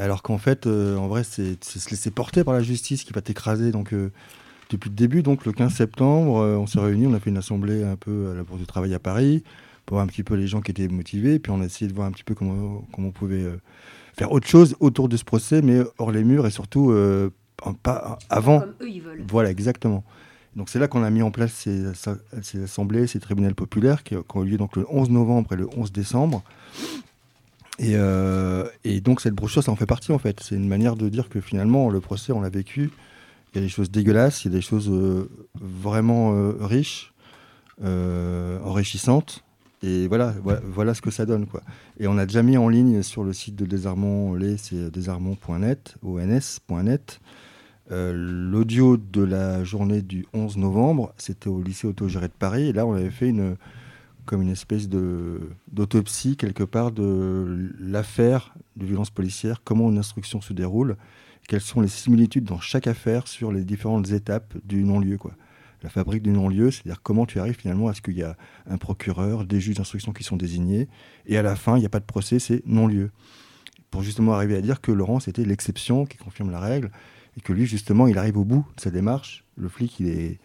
alors 0.00 0.22
qu'en 0.22 0.38
fait, 0.38 0.66
euh, 0.66 0.96
en 0.96 1.08
vrai, 1.08 1.22
c'est 1.24 1.62
se 1.62 1.90
laisser 1.90 2.10
porter 2.10 2.44
par 2.44 2.54
la 2.54 2.62
justice 2.62 3.04
qui 3.04 3.12
va 3.12 3.20
t'écraser. 3.20 3.70
Donc, 3.72 3.92
euh, 3.92 4.10
depuis 4.70 4.88
le 4.90 4.94
début, 4.96 5.22
donc 5.22 5.44
le 5.46 5.52
15 5.52 5.72
septembre, 5.74 6.38
euh, 6.38 6.56
on 6.56 6.66
s'est 6.66 6.80
réunis, 6.80 7.06
on 7.06 7.14
a 7.14 7.20
fait 7.20 7.30
une 7.30 7.36
assemblée 7.38 7.82
un 7.84 7.96
peu 7.96 8.30
à 8.30 8.34
la 8.34 8.42
Bourse 8.42 8.60
du 8.60 8.66
Travail 8.66 8.94
à 8.94 8.98
Paris, 8.98 9.42
pour 9.86 9.96
voir 9.96 10.04
un 10.04 10.06
petit 10.06 10.22
peu 10.22 10.34
les 10.34 10.46
gens 10.46 10.60
qui 10.60 10.70
étaient 10.70 10.88
motivés, 10.88 11.38
puis 11.38 11.50
on 11.52 11.60
a 11.60 11.64
essayé 11.64 11.90
de 11.90 11.94
voir 11.94 12.06
un 12.06 12.12
petit 12.12 12.24
peu 12.24 12.34
comment, 12.34 12.84
comment 12.92 13.08
on 13.08 13.12
pouvait 13.12 13.44
faire 14.16 14.30
autre 14.32 14.46
chose 14.46 14.76
autour 14.80 15.08
de 15.08 15.16
ce 15.16 15.24
procès, 15.24 15.62
mais 15.62 15.80
hors 15.98 16.12
les 16.12 16.22
murs, 16.24 16.46
et 16.46 16.50
surtout, 16.50 16.94
en- 17.62 17.74
pas 17.74 18.18
avant. 18.28 18.60
Comme 18.60 18.74
eux, 18.82 18.88
ils 18.88 19.02
veulent. 19.02 19.24
Voilà, 19.28 19.50
exactement. 19.50 20.04
Donc 20.56 20.68
c'est 20.68 20.78
là 20.80 20.88
qu'on 20.88 21.02
a 21.04 21.10
mis 21.10 21.22
en 21.22 21.30
place 21.30 21.52
ces 21.52 22.62
assemblées, 22.62 23.06
ces 23.06 23.20
tribunaux 23.20 23.54
populaires 23.54 24.02
qui, 24.02 24.14
qui 24.16 24.36
ont 24.36 24.44
eu 24.44 24.48
lieu 24.50 24.56
donc 24.56 24.76
le 24.76 24.84
11 24.88 25.10
novembre 25.10 25.52
et 25.52 25.56
le 25.56 25.68
11 25.76 25.92
décembre. 25.92 26.42
Et, 27.80 27.94
euh, 27.94 28.66
et 28.84 29.00
donc 29.00 29.22
cette 29.22 29.34
brochure, 29.34 29.64
ça 29.64 29.72
en 29.72 29.76
fait 29.76 29.86
partie 29.86 30.12
en 30.12 30.18
fait. 30.18 30.40
C'est 30.40 30.54
une 30.54 30.68
manière 30.68 30.96
de 30.96 31.08
dire 31.08 31.30
que 31.30 31.40
finalement 31.40 31.88
le 31.88 32.00
procès, 32.00 32.30
on 32.32 32.42
l'a 32.42 32.50
vécu. 32.50 32.90
Il 33.52 33.56
y 33.56 33.58
a 33.58 33.62
des 33.62 33.70
choses 33.70 33.90
dégueulasses, 33.90 34.44
il 34.44 34.52
y 34.52 34.54
a 34.54 34.56
des 34.56 34.62
choses 34.62 34.90
euh, 34.90 35.28
vraiment 35.54 36.34
euh, 36.34 36.52
riches, 36.60 37.12
enrichissantes. 37.82 39.44
Et 39.82 40.08
voilà, 40.08 40.34
voilà, 40.42 40.92
ce 40.92 41.00
que 41.00 41.10
ça 41.10 41.24
donne. 41.24 41.46
Quoi. 41.46 41.62
Et 41.98 42.06
on 42.06 42.18
a 42.18 42.26
déjà 42.26 42.42
mis 42.42 42.58
en 42.58 42.68
ligne 42.68 43.02
sur 43.02 43.24
le 43.24 43.32
site 43.32 43.56
de 43.56 43.64
Désarmement, 43.64 44.34
les, 44.34 44.58
c'est 44.58 44.90
désarmement.net, 44.90 45.96
ons.net. 46.02 47.20
L'audio 47.88 48.98
de 48.98 49.22
la 49.22 49.64
journée 49.64 50.02
du 50.02 50.26
11 50.34 50.58
novembre, 50.58 51.14
c'était 51.16 51.48
au 51.48 51.62
lycée 51.62 51.86
autogéré 51.86 52.28
de 52.28 52.34
Paris. 52.38 52.68
Et 52.68 52.72
là, 52.74 52.84
on 52.84 52.92
avait 52.92 53.10
fait 53.10 53.30
une, 53.30 53.56
comme 54.24 54.42
une 54.42 54.50
espèce 54.50 54.88
d'autopsie, 54.88 56.36
quelque 56.36 56.64
part, 56.64 56.92
de 56.92 57.72
l'affaire 57.78 58.54
de 58.76 58.86
violence 58.86 59.10
policière, 59.10 59.62
comment 59.64 59.90
une 59.90 59.98
instruction 59.98 60.40
se 60.40 60.52
déroule, 60.52 60.96
quelles 61.48 61.60
sont 61.60 61.80
les 61.80 61.88
similitudes 61.88 62.44
dans 62.44 62.60
chaque 62.60 62.86
affaire 62.86 63.26
sur 63.26 63.52
les 63.52 63.64
différentes 63.64 64.10
étapes 64.10 64.54
du 64.64 64.84
non-lieu. 64.84 65.18
La 65.82 65.88
fabrique 65.88 66.22
du 66.22 66.30
non-lieu, 66.30 66.70
c'est-à-dire 66.70 67.02
comment 67.02 67.26
tu 67.26 67.40
arrives 67.40 67.56
finalement 67.56 67.88
à 67.88 67.94
ce 67.94 68.02
qu'il 68.02 68.16
y 68.16 68.22
a 68.22 68.36
un 68.68 68.76
procureur, 68.76 69.44
des 69.44 69.60
juges 69.60 69.76
d'instruction 69.76 70.12
qui 70.12 70.22
sont 70.22 70.36
désignés, 70.36 70.88
et 71.26 71.38
à 71.38 71.42
la 71.42 71.56
fin, 71.56 71.76
il 71.76 71.80
n'y 71.80 71.86
a 71.86 71.90
pas 71.90 72.00
de 72.00 72.04
procès, 72.04 72.38
c'est 72.38 72.62
non-lieu. 72.66 73.10
Pour 73.90 74.02
justement 74.02 74.34
arriver 74.34 74.56
à 74.56 74.60
dire 74.60 74.80
que 74.80 74.92
Laurent, 74.92 75.20
c'était 75.20 75.44
l'exception 75.44 76.06
qui 76.06 76.18
confirme 76.18 76.50
la 76.50 76.60
règle, 76.60 76.90
et 77.36 77.40
que 77.40 77.52
lui, 77.52 77.66
justement, 77.66 78.06
il 78.06 78.18
arrive 78.18 78.36
au 78.36 78.44
bout 78.44 78.66
de 78.76 78.80
sa 78.80 78.90
démarche. 78.90 79.44
Le 79.56 79.68
flic, 79.68 79.98
il 80.00 80.08
est, 80.08 80.38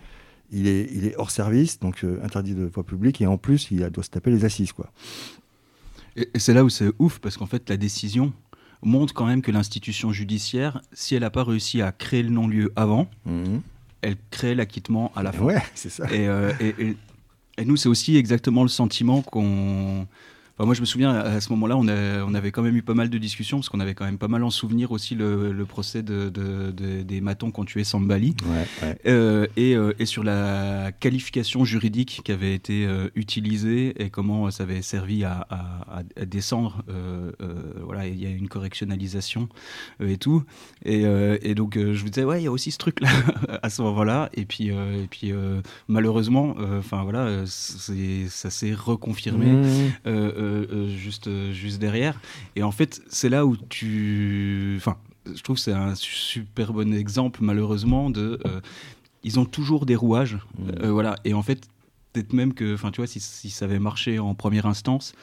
il 0.52 0.68
est, 0.68 0.90
il 0.94 1.06
est 1.06 1.16
hors 1.18 1.32
service, 1.32 1.80
donc 1.80 2.04
euh, 2.04 2.20
interdit 2.24 2.54
de 2.56 2.66
voie 2.66 2.84
publique, 2.84 3.22
et 3.22 3.28
en 3.28 3.38
plus, 3.38 3.70
il 3.72 3.88
doit 3.90 4.04
se 4.04 4.10
taper 4.10 4.32
les 4.32 4.46
assises. 4.46 4.72
Quoi. 4.72 4.92
Et, 6.16 6.30
et 6.34 6.40
c'est 6.40 6.54
là 6.54 6.64
où 6.64 6.70
c'est 6.70 6.92
ouf, 7.00 7.20
parce 7.20 7.38
qu'en 7.38 7.46
fait, 7.46 7.70
la 7.70 7.78
décision 7.78 8.34
montre 8.82 9.14
quand 9.14 9.26
même 9.26 9.42
que 9.42 9.52
l'institution 9.52 10.12
judiciaire, 10.12 10.82
si 10.94 11.16
elle 11.16 11.22
n'a 11.22 11.30
pas 11.30 11.44
réussi 11.44 11.82
à 11.82 11.92
créer 11.92 12.24
le 12.24 12.30
non-lieu 12.30 12.72
avant, 12.76 13.10
elle 14.02 14.16
crée 14.30 14.56
l'acquittement 14.56 15.12
à 15.16 15.24
la 15.24 15.32
fin. 15.32 15.44
Ouais, 15.44 15.62
c'est 15.76 15.90
ça. 15.90 16.06
Et, 16.14 16.28
euh, 16.28 16.52
et 17.58 17.66
nous, 17.66 17.78
c'est 17.78 17.90
aussi 17.90 18.18
exactement 18.18 18.64
le 18.64 18.70
sentiment 18.70 19.22
qu'on. 19.22 20.08
Enfin, 20.58 20.66
moi, 20.66 20.74
je 20.74 20.80
me 20.82 20.86
souviens, 20.86 21.12
à 21.14 21.42
ce 21.42 21.50
moment-là, 21.52 21.76
on, 21.78 21.88
avait 22.34 22.52
quand 22.52 22.62
même 22.62 22.76
eu 22.78 22.82
pas 22.82 22.94
mal 22.94 23.10
de 23.10 23.18
discussions, 23.18 23.58
parce 23.58 23.68
qu'on 23.68 23.82
avait 23.82 23.94
quand 23.94 24.06
même 24.06 24.18
pas 24.18 24.30
mal 24.30 24.42
en 24.44 24.50
souvenir 24.50 24.92
aussi 24.94 25.14
le, 25.14 25.52
le 25.52 25.66
procès 25.66 26.02
de, 26.02 26.30
de- 26.30 26.72
de- 26.72 27.02
des 27.04 27.20
matons 27.20 27.52
qui 27.52 27.60
ont 27.60 27.66
tué 27.66 27.84
Sambali. 27.84 28.36
Ouais, 28.46 28.66
ouais. 28.88 28.98
Euh, 29.06 29.48
et, 29.58 29.76
euh, 29.76 29.92
et 30.00 30.06
sur 30.06 30.24
la 30.24 30.92
qualification 30.98 31.66
juridique 31.66 32.22
qui 32.24 32.32
avait 32.32 32.54
été 32.56 32.86
euh, 32.86 33.10
utilisée 33.16 34.02
et 34.02 34.10
comment 34.10 34.50
ça 34.50 34.64
avait 34.64 34.82
servi 34.82 35.26
à, 35.26 35.46
à- 35.50 36.00
à- 36.00 36.04
à 36.22 36.26
descendre. 36.26 36.84
voilà, 37.84 38.08
il 38.08 38.22
y 38.22 38.26
a 38.26 38.30
une 38.30 38.48
correctionnalisation 38.48 39.50
et 40.02 40.18
tout. 40.18 40.44
Et, 40.86 41.04
et 41.42 41.54
donc 41.56 41.78
je 41.78 42.02
vous 42.02 42.10
disais, 42.10 42.24
ouais, 42.26 42.42
il 42.42 42.46
y 42.46 42.48
a 42.48 42.52
aussi 42.52 42.72
ce 42.72 42.78
truc-là 42.78 43.10
à 43.62 43.70
ce 43.70 43.82
moment-là. 43.82 44.30
Et 44.34 44.46
puis, 44.46 44.68
et 44.70 45.08
puis 45.10 45.34
malheureusement, 45.88 46.56
enfin 46.80 47.04
voilà, 47.04 47.44
ça 47.46 48.50
s'est 48.50 48.74
reconfirmé 48.74 49.46
Mmh. 49.46 49.92
Euh, 50.46 50.66
euh, 50.72 50.88
juste, 50.90 51.28
euh, 51.28 51.52
juste 51.52 51.80
derrière. 51.80 52.20
Et 52.56 52.64
en 52.64 52.72
fait, 52.72 53.02
c'est 53.10 53.30
là 53.30 53.46
où 53.46 53.58
tu. 53.58 54.76
Enfin, 54.78 54.98
je 55.26 55.42
trouve 55.42 55.56
que 55.58 55.62
c'est 55.62 55.74
un 55.74 55.96
super 55.96 56.72
bon 56.74 56.94
exemple, 56.94 57.40
malheureusement, 57.44 58.10
de. 58.10 58.40
euh, 58.46 58.62
ils 59.24 59.40
ont 59.40 59.46
toujours 59.46 59.86
des 59.86 59.96
rouages. 59.96 60.38
Mmh. 60.60 60.88
voilà. 60.88 61.16
Et 61.26 61.34
en 61.34 61.42
fait, 61.42 61.68
peut-être 62.14 62.34
même 62.34 62.54
que. 62.54 62.74
Enfin, 62.76 62.92
tu 62.92 63.02
vois, 63.02 63.08
si, 63.08 63.20
si 63.20 63.50
ça 63.50 63.66
avait 63.66 63.80
marché 63.80 64.20
en 64.20 64.36
première 64.36 64.66
instance, 64.68 65.14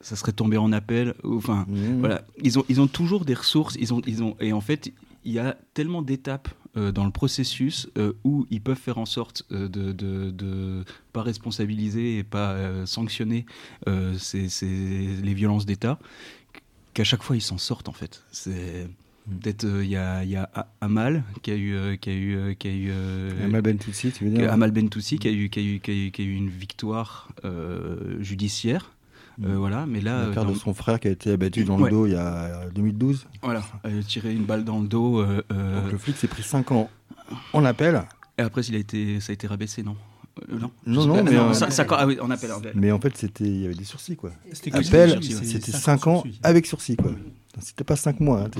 ça 0.00 0.16
serait 0.16 0.32
tombé 0.32 0.56
en 0.56 0.72
appel. 0.72 1.14
Enfin, 1.24 1.64
Mmh. 1.68 2.00
voilà. 2.00 2.22
Ils 2.42 2.58
ont, 2.58 2.64
ils 2.68 2.80
ont 2.80 2.88
toujours 2.88 3.24
des 3.24 3.34
ressources. 3.34 3.76
Ils 3.78 3.94
ont, 3.94 4.02
ils 4.06 4.22
ont, 4.22 4.36
et 4.40 4.52
en 4.52 4.60
fait, 4.60 4.92
il 5.24 5.32
y 5.32 5.38
a 5.38 5.56
tellement 5.74 6.02
d'étapes 6.02 6.48
euh, 6.76 6.92
dans 6.92 7.04
le 7.04 7.10
processus 7.10 7.88
euh, 7.98 8.12
où 8.24 8.46
ils 8.50 8.60
peuvent 8.60 8.78
faire 8.78 8.98
en 8.98 9.06
sorte 9.06 9.44
euh, 9.52 9.68
de, 9.68 9.92
de, 9.92 10.30
de 10.30 10.84
pas 11.12 11.22
responsabiliser 11.22 12.18
et 12.18 12.24
pas 12.24 12.52
euh, 12.52 12.86
sanctionner 12.86 13.44
ces- 14.18 14.48
ces- 14.48 15.16
les 15.22 15.34
violences 15.34 15.66
d'État, 15.66 15.98
qu'à 16.94 17.04
chaque 17.04 17.22
fois 17.22 17.36
ils 17.36 17.40
s'en 17.42 17.58
sortent 17.58 17.88
en 17.88 17.92
fait. 17.92 18.22
C'est 18.30 18.88
peut-être 19.42 19.64
euh, 19.64 19.84
il 19.84 19.90
y, 19.90 19.96
a, 19.96 20.24
y 20.24 20.36
Amal 20.80 21.24
qui 21.42 21.50
a 21.50 21.54
eu 21.56 21.74
euh, 21.74 21.96
qui 21.96 22.10
a 22.10 22.14
eu 22.14 22.36
euh, 22.36 22.54
qui 22.54 22.68
a 22.68 22.72
eu 22.72 22.90
Amal 23.44 23.62
Bentoussi, 23.62 24.10
tu 24.12 24.24
veux 24.24 24.30
dire 24.30 24.40
Amal 24.52 24.70
Bentoussi 24.70 25.18
qui 25.18 25.28
a 25.28 25.32
eu 25.32 25.50
qui 25.50 25.58
a 25.60 25.62
eu 25.62 25.80
qui 25.80 25.90
a 25.90 25.94
eu, 25.94 26.10
qui 26.10 26.22
a 26.22 26.24
eu 26.24 26.34
une 26.34 26.50
victoire 26.50 27.28
judiciaire. 28.20 28.90
Euh, 29.42 29.54
Mm. 29.54 29.56
voilà, 29.56 29.86
mais 29.86 30.00
là, 30.00 30.18
euh, 30.20 30.30
de 30.30 30.34
dans- 30.34 30.54
son 30.54 30.74
frère 30.74 31.00
qui 31.00 31.08
a 31.08 31.10
été 31.10 31.30
abattu 31.32 31.64
dans 31.64 31.76
le 31.78 31.84
Ouais. 31.84 31.90
dos 31.90 32.06
il 32.06 32.12
y 32.12 32.16
a 32.16 32.68
2012. 32.74 33.26
voilà, 33.42 33.62
euh, 33.86 34.02
tirer 34.02 34.34
une 34.34 34.44
balle 34.44 34.64
dans 34.64 34.80
le 34.80 34.88
dos. 34.88 35.20
euh, 35.20 35.42
euh, 35.52 35.80
Donc 35.82 35.92
le 35.92 35.98
flic 35.98 36.16
s'est 36.16 36.28
pris 36.28 36.42
5 36.42 36.72
ans 36.72 36.90
en 37.52 37.64
appel. 37.64 38.02
Et 38.38 38.42
après, 38.42 38.62
il 38.62 38.74
a 38.74 38.78
été, 38.78 39.20
ça 39.20 39.30
a 39.30 39.34
été 39.34 39.46
rabaissé, 39.46 39.82
non? 39.82 39.96
Euh, 40.50 40.58
Non, 40.58 40.70
Non, 41.06 41.22
mais, 41.24 41.34
euh, 41.36 41.52
ça, 41.52 41.70
ça- 41.70 41.84
ah 41.90 42.06
oui, 42.06 42.16
on 42.22 42.30
appelle. 42.30 42.50
on. 42.52 42.62
Mais 42.74 42.90
en 42.92 43.00
fait, 43.00 43.16
c'était, 43.16 43.44
il 43.44 43.60
y 43.62 43.64
avait 43.66 43.74
des 43.74 43.84
sursis 43.84 44.16
quoi. 44.16 44.30
C'était 44.52 44.74
Appel, 44.74 45.10
sursis, 45.12 45.34
ouais. 45.36 45.44
c'était 45.44 45.72
cinq 45.72 46.00
5 46.00 46.06
ans 46.06 46.24
avec 46.42 46.66
sursis 46.66 46.96
quoi. 46.96 47.10
C'était 47.60 47.84
pas 47.84 47.96
5 47.96 48.20
mois. 48.20 48.42
hein, 48.42 48.50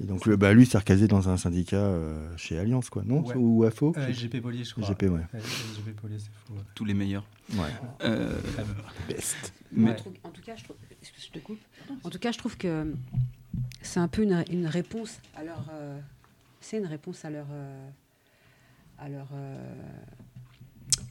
Et 0.00 0.04
donc 0.04 0.26
le- 0.26 0.36
bah, 0.36 0.52
lui, 0.52 0.66
s'est 0.66 0.78
recasé 0.78 1.08
dans 1.08 1.28
un 1.28 1.36
syndicat 1.36 1.76
euh, 1.76 2.36
chez 2.36 2.58
Alliance 2.58 2.90
quoi, 2.90 3.02
non 3.04 3.22
Ouais. 3.24 3.34
Ou 3.36 3.64
AFO 3.64 3.92
Euh, 3.96 4.08
SGP 4.12 4.40
Polier, 4.40 4.64
je 4.64 4.72
crois. 4.72 4.84
SGP, 4.84 5.04
ouais. 5.08 5.20
Euh, 5.34 5.38
Polier, 6.00 6.18
c'est 6.18 6.30
faux. 6.46 6.54
ouais. 6.54 6.60
Tous 6.74 6.84
les 6.84 6.94
meilleurs. 6.94 7.24
Ouais. 7.54 7.68
Euh. 8.04 8.38
Best. 9.08 9.52
mais 9.72 9.90
En, 9.90 9.94
tout, 9.94 10.12
en 10.24 10.28
tout 10.30 10.42
cas, 10.42 10.54
je 10.56 10.64
trouve, 10.64 10.76
excuse, 11.02 11.26
je 11.26 11.38
te 11.38 11.44
coupe. 11.44 11.58
En 12.04 12.10
tout 12.10 12.18
cas, 12.20 12.30
je 12.32 12.38
trouve 12.38 12.56
que 12.56 12.92
c'est 13.82 13.98
un 14.00 14.08
peu 14.08 14.22
une, 14.22 14.44
une 14.50 14.66
réponse 14.66 15.18
à 15.36 15.42
leur. 15.42 15.64
euh, 15.72 15.98
c'est 16.60 16.78
une 16.78 16.86
réponse 16.86 17.24
à 17.24 17.30
leur. 17.30 17.46
euh, 17.50 17.88
à 18.98 19.08
leur. 19.08 19.28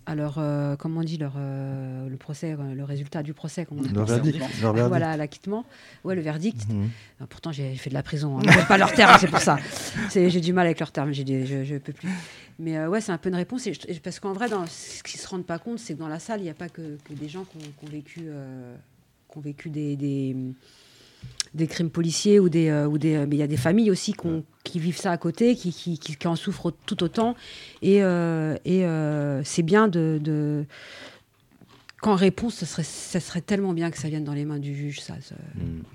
À 0.09 0.15
leur. 0.15 0.35
euh, 0.37 0.75
comment 0.75 1.01
on 1.01 1.03
dit 1.03 1.17
leur, 1.17 1.33
euh, 1.37 2.09
le 2.09 2.17
procès, 2.17 2.53
euh, 2.59 2.73
le 2.73 2.83
résultat 2.83 3.21
du 3.23 3.33
procès. 3.33 3.65
Comment 3.65 3.81
on 3.87 3.93
Leur 3.93 4.07
ça 4.07 4.15
verdict. 4.15 4.39
Leur 4.61 4.73
verdict. 4.73 4.87
Voilà, 4.87 5.15
l'acquittement. 5.17 5.65
Ouais, 6.03 6.15
le 6.15 6.21
verdict. 6.21 6.67
Mhm. 6.69 6.89
Ah, 7.21 7.25
Pourtant, 7.29 7.51
j'ai 7.51 7.75
fait 7.75 7.89
de 7.89 7.93
la 7.95 8.03
prison. 8.03 8.39
Hein. 8.39 8.43
Pas 8.67 8.77
leurs 8.77 8.93
termes, 8.93 9.15
c'est 9.19 9.27
pour 9.29 9.39
ça. 9.39 9.57
J'ai 10.13 10.41
du 10.41 10.53
mal 10.53 10.65
avec 10.65 10.79
leurs 10.79 10.91
termes. 10.91 11.11
J'ai 11.13 11.23
des- 11.23 11.45
je, 11.45 11.63
je 11.63 11.75
peux 11.77 11.93
plus. 11.93 12.09
Mais 12.59 12.77
euh, 12.77 12.89
ouais, 12.89 13.01
c'est 13.01 13.11
un 13.11 13.17
peu 13.17 13.29
une 13.29 13.35
réponse. 13.35 13.67
Et 13.67 13.73
je- 13.73 13.81
et 13.87 13.99
parce 13.99 14.19
qu'en 14.19 14.33
vrai, 14.33 14.49
dans, 14.49 14.65
ce 14.65 15.03
qu'ils 15.03 15.19
se 15.19 15.27
rendent 15.27 15.45
pas 15.45 15.59
compte, 15.59 15.79
c'est 15.79 15.93
que 15.93 15.99
dans 15.99 16.07
la 16.07 16.19
salle, 16.19 16.39
il 16.41 16.43
n'y 16.43 16.49
a 16.49 16.53
pas 16.55 16.69
que, 16.69 16.97
que 17.05 17.13
des 17.13 17.29
gens 17.29 17.43
qui 17.45 17.57
ont, 17.57 17.61
qui 17.79 17.85
ont 17.85 17.89
vécu, 17.91 18.21
qui 19.31 19.37
ont 19.37 19.41
vécu 19.41 19.69
des, 19.69 19.95
des, 19.95 20.35
des 21.53 21.67
crimes 21.67 21.89
policiers 21.89 22.39
ou 22.39 22.49
des, 22.49 22.69
euh, 22.69 22.87
ou 22.87 22.97
des. 22.97 23.25
Mais 23.25 23.35
il 23.35 23.39
y 23.39 23.43
a 23.43 23.47
des 23.47 23.57
familles 23.57 23.89
aussi 23.91 24.13
qui, 24.63 24.79
vivent 24.79 24.97
ça 24.97 25.11
à 25.11 25.17
côté, 25.17 25.55
qui, 25.55 25.71
qui, 25.73 25.97
qui- 25.97 26.15
qui 26.15 26.27
en 26.27 26.35
souffrent 26.35 26.71
tout 26.85 27.03
autant. 27.03 27.35
Et, 27.81 28.03
euh, 28.03 28.55
et 28.65 28.85
euh, 28.85 29.41
c'est 29.43 29.63
bien 29.63 29.87
de. 29.87 30.19
de 30.21 30.65
qu'en 32.01 32.15
réponse, 32.15 32.55
ce 32.55 32.65
serait, 32.65 32.83
ça 32.83 33.19
serait 33.19 33.41
tellement 33.41 33.73
bien 33.73 33.91
que 33.91 33.97
ça 33.97 34.07
vienne 34.07 34.23
dans 34.23 34.33
les 34.33 34.45
mains 34.45 34.59
du 34.59 34.73
juge, 34.75 35.01
ça, 35.01 35.15
ce- 35.21 35.33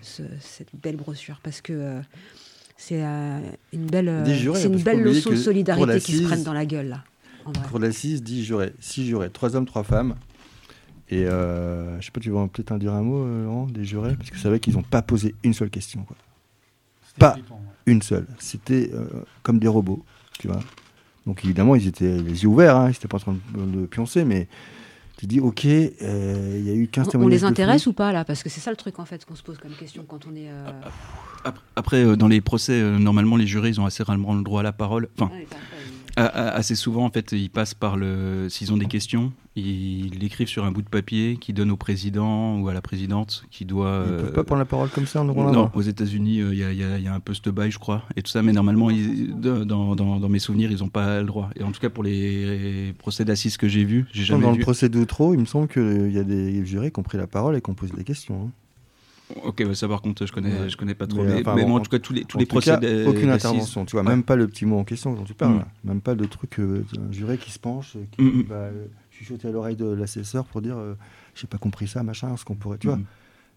ce- 0.02 0.22
cette 0.40 0.68
belle 0.82 0.96
brochure 0.96 1.40
parce 1.42 1.62
que 1.62 1.72
euh, 1.72 2.00
c'est 2.76 3.02
euh, 3.02 3.38
une 3.72 3.86
belle, 3.86 4.08
euh, 4.10 4.54
c'est 4.54 4.66
une 4.66 4.82
belle 4.82 5.00
leçon 5.00 5.30
de 5.30 5.34
pour 5.36 5.44
solidarité 5.44 5.98
qui 6.00 6.12
se 6.12 6.16
l'assise- 6.18 6.26
prennent 6.26 6.42
dans 6.42 6.52
la 6.52 6.66
gueule 6.66 6.88
là. 6.88 7.04
En 7.46 7.52
vrai. 7.52 7.66
Cour 7.68 7.78
d'assises, 7.80 8.22
10 8.22 8.44
jurés. 8.44 8.72
6 8.80 9.06
jurés. 9.06 9.30
3 9.30 9.56
hommes, 9.56 9.64
3 9.66 9.82
femmes. 9.82 10.14
Et 11.10 11.26
euh, 11.26 12.00
je 12.00 12.06
sais 12.06 12.10
pas, 12.10 12.20
tu 12.20 12.30
vas 12.30 12.46
peut-être 12.48 12.72
en 12.72 12.78
dire 12.78 12.92
un 12.94 13.02
mot, 13.02 13.24
euh, 13.24 13.44
Laurent, 13.44 13.66
des 13.66 13.84
jurés? 13.84 14.16
Parce 14.16 14.30
que 14.30 14.38
c'est 14.38 14.48
vrai 14.48 14.58
qu'ils 14.60 14.74
n'ont 14.74 14.82
pas 14.82 15.02
posé 15.02 15.34
une 15.44 15.52
seule 15.54 15.70
question. 15.70 16.02
Quoi. 16.04 16.16
Pas. 17.18 17.34
flippant, 17.34 17.56
ouais. 17.56 17.92
Une 17.92 18.02
seule. 18.02 18.26
C'était 18.38 18.90
euh, 18.94 19.06
comme 19.42 19.58
des 19.58 19.68
robots, 19.68 20.02
tu 20.38 20.48
vois. 20.48 20.60
Donc 21.26 21.44
évidemment, 21.44 21.74
ils 21.74 21.86
étaient 21.86 22.18
les 22.18 22.42
yeux 22.42 22.48
ouverts, 22.48 22.76
hein, 22.76 22.86
ils 22.86 22.92
n'étaient 22.92 23.08
pas 23.08 23.18
en 23.18 23.20
train 23.20 23.36
de, 23.54 23.80
de 23.80 23.86
pioncer, 23.86 24.24
mais 24.24 24.48
tu 25.16 25.26
dis, 25.26 25.40
ok, 25.40 25.64
euh, 25.66 26.56
il 26.58 26.66
y 26.66 26.70
a 26.70 26.74
eu 26.74 26.88
15 26.88 27.04
On, 27.04 27.08
on 27.08 27.10
témoignages. 27.12 27.40
les 27.40 27.44
intéresse 27.44 27.86
ou 27.86 27.92
pas 27.92 28.10
là? 28.12 28.24
Parce 28.24 28.42
que 28.42 28.48
c'est 28.48 28.60
ça 28.60 28.70
le 28.70 28.76
truc 28.76 28.98
en 28.98 29.04
fait 29.04 29.24
qu'on 29.24 29.36
se 29.36 29.42
pose 29.42 29.58
comme 29.58 29.72
question 29.72 30.04
quand 30.08 30.26
on 30.26 30.34
est. 30.34 30.48
euh, 30.50 30.70
Après, 31.76 32.02
euh, 32.04 32.16
dans 32.16 32.28
les 32.28 32.40
procès, 32.40 32.72
euh, 32.72 32.98
normalement, 32.98 33.36
les 33.36 33.46
jurés, 33.46 33.68
ils 33.68 33.80
ont 33.80 33.86
assez 33.86 34.02
rarement 34.02 34.34
le 34.34 34.42
droit 34.42 34.60
à 34.60 34.62
la 34.64 34.72
parole. 34.72 35.08
Enfin, 35.18 35.32
ouais, 35.32 35.46
assez 36.16 36.74
souvent, 36.74 37.04
en 37.04 37.10
fait, 37.10 37.32
ils 37.32 37.50
passent 37.50 37.74
par 37.74 37.96
le. 37.96 38.48
S'ils 38.48 38.72
ont 38.72 38.76
des 38.76 38.86
questions, 38.86 39.32
ils 39.56 40.10
l'écrivent 40.18 40.48
sur 40.48 40.64
un 40.64 40.70
bout 40.72 40.82
de 40.82 40.88
papier 40.88 41.36
qu'ils 41.40 41.54
donnent 41.54 41.70
au 41.70 41.76
président 41.76 42.58
ou 42.60 42.68
à 42.68 42.74
la 42.74 42.80
présidente 42.82 43.44
qui 43.50 43.64
doit. 43.64 44.04
Ils 44.06 44.12
ne 44.12 44.16
euh, 44.18 44.22
peuvent 44.22 44.32
pas 44.32 44.44
prendre 44.44 44.58
la 44.60 44.64
parole 44.64 44.88
comme 44.90 45.06
ça 45.06 45.20
en 45.22 45.24
Non, 45.24 45.34
main. 45.52 45.70
aux 45.74 45.82
États-Unis, 45.82 46.40
euh, 46.40 46.52
il 46.54 46.58
y, 46.58 46.64
a- 46.64 46.72
y 46.98 47.02
y 47.02 47.08
un 47.08 47.20
peu 47.20 47.34
ce 47.34 47.50
bail, 47.50 47.70
je 47.70 47.78
crois, 47.78 48.02
et 48.16 48.22
tout 48.22 48.30
ça, 48.30 48.42
mais 48.42 48.52
normalement, 48.52 48.90
ils- 48.90 49.34
dans, 49.38 49.94
dans- 49.96 50.18
dans 50.20 50.28
mes 50.28 50.38
souvenirs, 50.38 50.70
ils 50.70 50.78
n'ont 50.80 50.88
pas 50.88 51.20
le 51.20 51.26
droit. 51.26 51.50
Et 51.56 51.62
en 51.62 51.72
tout 51.72 51.80
cas, 51.80 51.90
pour 51.90 52.04
les 52.04 52.94
procès 52.98 53.24
d'assises 53.24 53.56
que 53.56 53.68
j'ai 53.68 53.84
vus, 53.84 54.06
j'ai 54.12 54.24
jamais 54.24 54.44
Dans 54.44 54.52
vu. 54.52 54.58
le 54.58 54.62
procès 54.62 54.88
d'Outreau, 54.88 55.34
il 55.34 55.40
me 55.40 55.44
semble 55.46 55.68
qu'il 55.68 56.12
y 56.12 56.18
a 56.18 56.24
des 56.24 56.64
jurés 56.64 56.90
qui 56.90 57.00
ont 57.00 57.04
pris 57.04 57.18
la 57.18 57.26
parole 57.26 57.56
et 57.56 57.60
qui 57.60 57.70
ont 57.70 57.74
posé 57.74 57.92
des 57.96 58.04
questions. 58.04 58.46
hein. 58.46 58.50
Ok, 59.42 59.64
bah, 59.66 59.74
ça 59.74 59.88
par 59.88 60.02
contre, 60.02 60.26
je 60.26 60.32
connais, 60.32 60.50
Ouais. 60.60 60.68
je 60.68 60.76
connais 60.76 60.94
pas 60.94 61.06
trop. 61.06 61.22
Mais, 61.22 61.34
Mais, 61.36 61.40
enfin, 61.40 61.54
mais 61.54 61.62
en- 61.64 61.68
bon, 61.68 61.76
en 61.76 61.80
tout 61.80 61.90
cas, 61.90 61.98
tous 61.98 62.12
les, 62.12 62.24
tous 62.24 62.36
En 62.36 62.40
les 62.40 62.46
tout 62.46 62.58
cas, 62.60 62.76
procès. 62.78 63.06
aucune 63.06 63.30
intervention, 63.30 63.84
tu 63.86 63.92
vois, 63.92 64.02
Ouais. 64.02 64.08
même 64.10 64.22
pas 64.22 64.36
le 64.36 64.46
petit 64.46 64.66
mot 64.66 64.78
en 64.78 64.84
question 64.84 65.14
dont 65.14 65.24
tu 65.24 65.34
parles, 65.34 65.58
là. 65.58 65.68
même 65.84 66.00
pas 66.00 66.14
de 66.14 66.24
truc 66.26 66.58
euh, 66.60 66.84
d'un 66.92 67.10
juré 67.10 67.38
qui 67.38 67.50
se 67.50 67.58
penche, 67.58 67.96
euh, 67.96 68.04
qui 68.12 68.22
Mm, 68.22 68.38
mm. 68.40 68.42
va 68.48 68.54
euh, 68.56 68.86
chuchoter 69.10 69.48
à 69.48 69.50
l'oreille 69.50 69.76
de 69.76 69.86
l'assesseur 69.86 70.44
pour 70.44 70.60
dire 70.60 70.76
euh, 70.76 70.94
j'ai 71.34 71.46
pas 71.46 71.58
compris 71.58 71.88
ça, 71.88 72.02
machin, 72.02 72.36
ce 72.36 72.44
qu'on 72.44 72.54
pourrait, 72.54 72.78
tu 72.78 72.86
vois, 72.88 72.98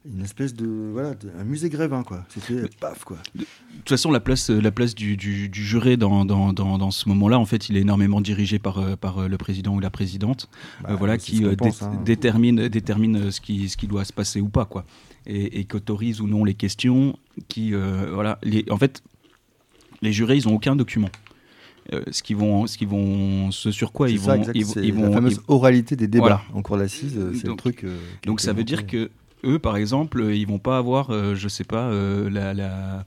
une 0.10 0.22
espèce 0.24 0.54
de 0.54 0.66
voilà, 0.94 1.16
de- 1.16 1.30
un 1.38 1.44
musée 1.44 1.70
grévin 1.70 2.02
quoi. 2.04 2.24
C'était 2.30 2.70
paf 2.80 3.04
quoi. 3.04 3.18
De 3.36 3.44
toute 3.80 3.90
façon, 3.90 4.10
la 4.10 4.22
place, 4.22 4.50
euh, 4.50 4.62
la 4.62 4.72
place 4.72 4.96
du, 4.96 5.18
du- 5.18 5.50
du 5.50 5.64
juré 5.66 5.98
dans, 5.98 6.24
dans, 6.24 6.54
dans, 6.54 6.78
dans 6.78 6.92
ce 6.92 7.10
moment-là, 7.10 7.38
en 7.40 7.46
fait, 7.46 7.68
il 7.68 7.76
est 7.76 7.82
énormément 7.82 8.22
dirigé 8.22 8.58
par, 8.58 8.78
euh, 8.78 8.96
par 8.96 9.18
euh, 9.18 9.28
le 9.28 9.38
président 9.38 9.76
ou 9.76 9.82
la 9.82 9.90
présidente, 9.90 10.48
Bah, 10.82 10.92
euh, 10.92 10.96
voilà, 10.96 11.18
qui 11.18 11.44
euh, 11.44 11.58
pense, 11.58 11.80
dé- 11.80 11.86
hein. 11.86 12.02
détermine, 12.06 12.68
détermine 12.70 13.18
euh, 13.18 13.32
ce 13.32 13.42
qui, 13.42 13.68
ce 13.68 13.76
qui 13.76 13.88
doit 13.88 14.06
se 14.06 14.14
passer 14.14 14.40
ou 14.40 14.48
pas, 14.48 14.64
quoi, 14.64 14.86
et, 15.28 15.60
et 15.60 15.66
qu'autorise 15.66 16.20
ou 16.22 16.28
non 16.28 16.44
les 16.44 16.56
questions. 16.56 17.18
Qui, 17.50 17.76
euh, 17.76 18.10
voilà, 18.14 18.40
les, 18.42 18.66
en 18.72 18.78
fait, 18.78 19.04
les 20.02 20.12
jurés, 20.12 20.36
ils 20.38 20.48
ont 20.48 20.56
aucun 20.56 20.76
document. 20.76 21.10
Euh, 21.94 22.02
ce 22.12 22.22
qu'ils 22.24 22.36
vont, 22.36 22.66
ce 22.68 22.78
qu'ils 22.78 22.88
vont, 22.88 23.52
ce 23.52 23.72
sur 23.72 23.92
quoi 23.92 24.10
ils 24.10 24.20
ça, 24.20 24.34
vont, 24.34 24.40
exact, 24.40 24.56
ils, 24.58 24.66
c'est 24.66 24.82
ils 24.84 24.94
la 24.96 25.02
vont, 25.08 25.14
fameuse 25.14 25.36
ils- 25.36 25.44
oralité 25.52 25.96
des 25.96 26.08
débats 26.08 26.24
Voilà. 26.24 26.42
en 26.54 26.62
cour 26.64 26.78
d'assises, 26.78 27.16
euh, 27.18 27.32
c'est 27.34 27.48
le 27.48 27.56
truc. 27.56 27.84
euh, 27.84 27.96
Donc 28.26 28.42
ça 28.42 28.52
veut 28.54 28.64
dire 28.64 28.88
que 28.88 29.10
eux, 29.46 29.60
par 29.60 29.78
exemple, 29.78 30.32
ils 30.34 30.46
vont 30.48 30.58
pas 30.60 30.78
avoir, 30.80 31.12
je 31.36 31.48
sais 31.48 31.64
pas, 31.64 31.92
la, 32.30 32.54
la... 32.56 33.06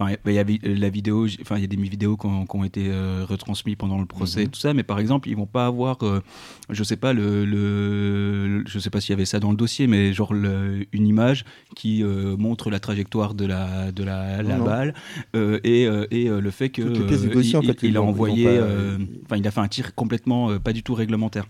Enfin, 0.00 0.14
il 0.26 0.32
y 0.32 0.38
avait 0.38 0.60
la 0.62 0.90
vidéo, 0.90 1.26
enfin 1.40 1.56
il 1.56 1.62
y 1.62 1.64
a 1.64 1.66
des 1.66 1.76
vidéos 1.76 2.16
qui 2.16 2.26
ont, 2.26 2.46
qui 2.46 2.56
ont 2.56 2.62
été 2.62 2.86
euh, 2.88 3.24
retransmises 3.28 3.74
pendant 3.74 3.98
le 3.98 4.06
procès 4.06 4.42
Mhm. 4.42 4.46
et 4.46 4.48
tout 4.50 4.60
ça, 4.60 4.72
mais 4.72 4.84
par 4.84 5.00
exemple 5.00 5.28
ils 5.28 5.36
vont 5.36 5.46
pas 5.46 5.66
avoir, 5.66 5.96
euh, 6.04 6.20
je 6.70 6.84
sais 6.84 6.96
pas 6.96 7.12
le, 7.12 7.44
le- 7.44 8.62
je 8.66 8.78
sais 8.78 8.90
pas 8.90 9.00
s'il 9.00 9.10
y 9.10 9.14
avait 9.14 9.24
ça 9.24 9.40
dans 9.40 9.50
le 9.50 9.56
dossier, 9.56 9.88
mais 9.88 10.12
genre 10.12 10.32
le- 10.34 10.86
une 10.92 11.06
image 11.08 11.44
qui 11.74 12.04
euh, 12.04 12.36
montre 12.36 12.70
la 12.70 12.78
trajectoire 12.78 13.34
de 13.34 13.44
la 13.46 13.90
de 13.90 14.04
la, 14.04 14.40
balle 14.64 14.94
euh, 15.34 15.58
et, 15.64 15.86
euh, 15.86 16.06
et 16.12 16.28
euh, 16.28 16.40
le 16.40 16.50
fait 16.52 16.68
que 16.68 16.82
euh, 16.82 17.34
dossier, 17.34 17.52
il, 17.54 17.56
en 17.56 17.62
fait, 17.62 17.82
il 17.82 17.90
ils 17.90 17.96
a 17.96 18.02
envoyé, 18.02 18.46
euh, 18.46 18.62
euh, 18.62 18.98
enfin 19.24 19.36
il 19.36 19.46
a 19.46 19.50
fait 19.50 19.60
un 19.60 19.68
tir 19.68 19.94
complètement 19.96 20.50
euh, 20.50 20.58
pas 20.60 20.72
du 20.72 20.82
tout 20.84 20.94
réglementaire. 20.94 21.46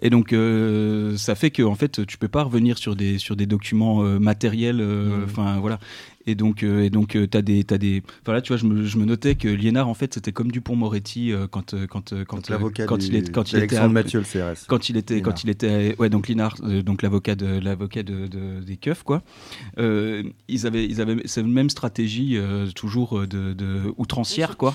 Et 0.00 0.10
donc, 0.10 0.32
euh, 0.32 1.16
ça 1.16 1.34
fait 1.34 1.50
que 1.50 1.62
en 1.64 1.74
fait, 1.74 2.06
tu 2.06 2.16
peux 2.18 2.28
pas 2.28 2.44
revenir 2.44 2.78
sur 2.78 2.94
des 2.94 3.18
sur 3.18 3.34
des 3.34 3.46
documents 3.46 4.04
euh, 4.04 4.18
matériels. 4.20 4.80
euh. 4.80 5.24
Enfin, 5.24 5.58
voilà. 5.58 5.80
Et 6.26 6.34
donc, 6.34 6.62
euh, 6.62 6.82
et 6.84 6.90
donc, 6.90 7.16
euh, 7.16 7.26
t'as 7.26 7.40
des 7.42 7.64
t'as 7.64 7.78
des. 7.78 8.02
Enfin 8.22 8.34
là, 8.34 8.42
tu 8.42 8.48
vois, 8.48 8.58
je 8.58 8.66
me, 8.66 8.84
je 8.84 8.98
me 8.98 9.06
notais 9.06 9.36
que 9.36 9.48
Liénard, 9.48 9.88
en 9.88 9.94
fait, 9.94 10.12
c'était 10.14 10.32
comme 10.32 10.52
Dupont-Moretti 10.52 11.32
euh, 11.32 11.46
quand 11.50 11.72
euh, 11.72 11.86
quand 11.86 12.12
euh, 12.12 12.24
quand 12.26 12.36
Donc, 12.36 12.50
euh, 12.50 12.52
l'avocat 12.52 12.84
quand 12.86 12.98
du- 12.98 13.06
il 13.06 13.16
est 13.16 13.32
quand 13.32 13.52
il 13.52 13.58
était 13.58 13.76
à- 13.76 13.88
Mathieu, 13.88 14.20
le 14.20 14.24
CRS. 14.26 14.66
quand 14.68 14.90
il 14.90 14.96
était 14.98 15.14
Liénard. 15.14 15.32
quand 15.32 15.44
il 15.44 15.50
était 15.50 15.96
ouais 15.98 16.10
donc 16.10 16.28
Linard 16.28 16.56
euh, 16.62 16.82
donc 16.82 17.00
l'avocat 17.02 17.34
de 17.36 17.46
l'avocat 17.58 18.02
de, 18.02 18.26
de- 18.26 18.60
des 18.60 18.76
keufs 18.76 19.02
quoi 19.02 19.22
euh, 19.78 20.22
ils 20.48 20.66
avaient 20.66 20.84
ils 20.84 21.00
avaient 21.00 21.16
cette 21.24 21.46
même 21.46 21.70
stratégie 21.70 22.36
euh, 22.36 22.66
toujours 22.70 23.20
de, 23.26 23.52
de 23.54 23.92
outrancière 23.96 24.56
quoi 24.56 24.74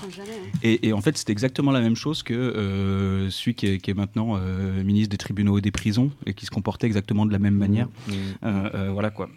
et, 0.62 0.88
et 0.88 0.92
en 0.92 1.00
fait, 1.00 1.16
c'est 1.16 1.30
exactement 1.30 1.70
la 1.70 1.80
même 1.80 1.96
chose 1.96 2.22
que 2.22 2.34
euh, 2.34 3.30
celui 3.30 3.54
qui 3.54 3.66
est, 3.66 3.78
qui 3.78 3.90
est 3.90 3.94
maintenant 3.94 4.36
euh, 4.36 4.82
ministre 4.82 5.10
des 5.10 5.16
tribunaux 5.18 5.58
et 5.58 5.60
des 5.60 5.70
prisons 5.70 6.10
et 6.26 6.34
qui 6.34 6.44
se 6.46 6.50
comportait 6.50 6.86
exactement 6.86 7.24
de 7.26 7.32
la 7.32 7.38
même 7.38 7.54
manière. 7.54 7.88
Mhm. 8.08 8.14
Euh, 8.44 8.70
euh, 8.74 8.90
voilà 8.92 9.10
quoi. 9.10 9.28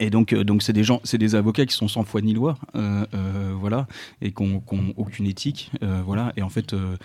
Et 0.00 0.10
donc, 0.10 0.32
euh, 0.32 0.44
donc 0.44 0.62
c'est 0.62 0.72
des 0.72 0.84
gens, 0.84 1.00
c'est 1.04 1.18
des 1.18 1.34
avocats 1.34 1.66
qui 1.66 1.74
sont 1.74 1.88
sans 1.88 2.04
foi 2.04 2.20
ni 2.20 2.34
loi, 2.34 2.56
euh, 2.74 3.04
euh, 3.14 3.52
voilà, 3.58 3.86
et 4.20 4.32
qui 4.32 4.42
n'ont 4.42 4.62
aucune 4.96 5.26
éthique, 5.26 5.70
euh, 5.82 6.02
voilà. 6.04 6.32
Et 6.36 6.42
en 6.42 6.48
fait, 6.48 6.72
euh, 6.72 6.96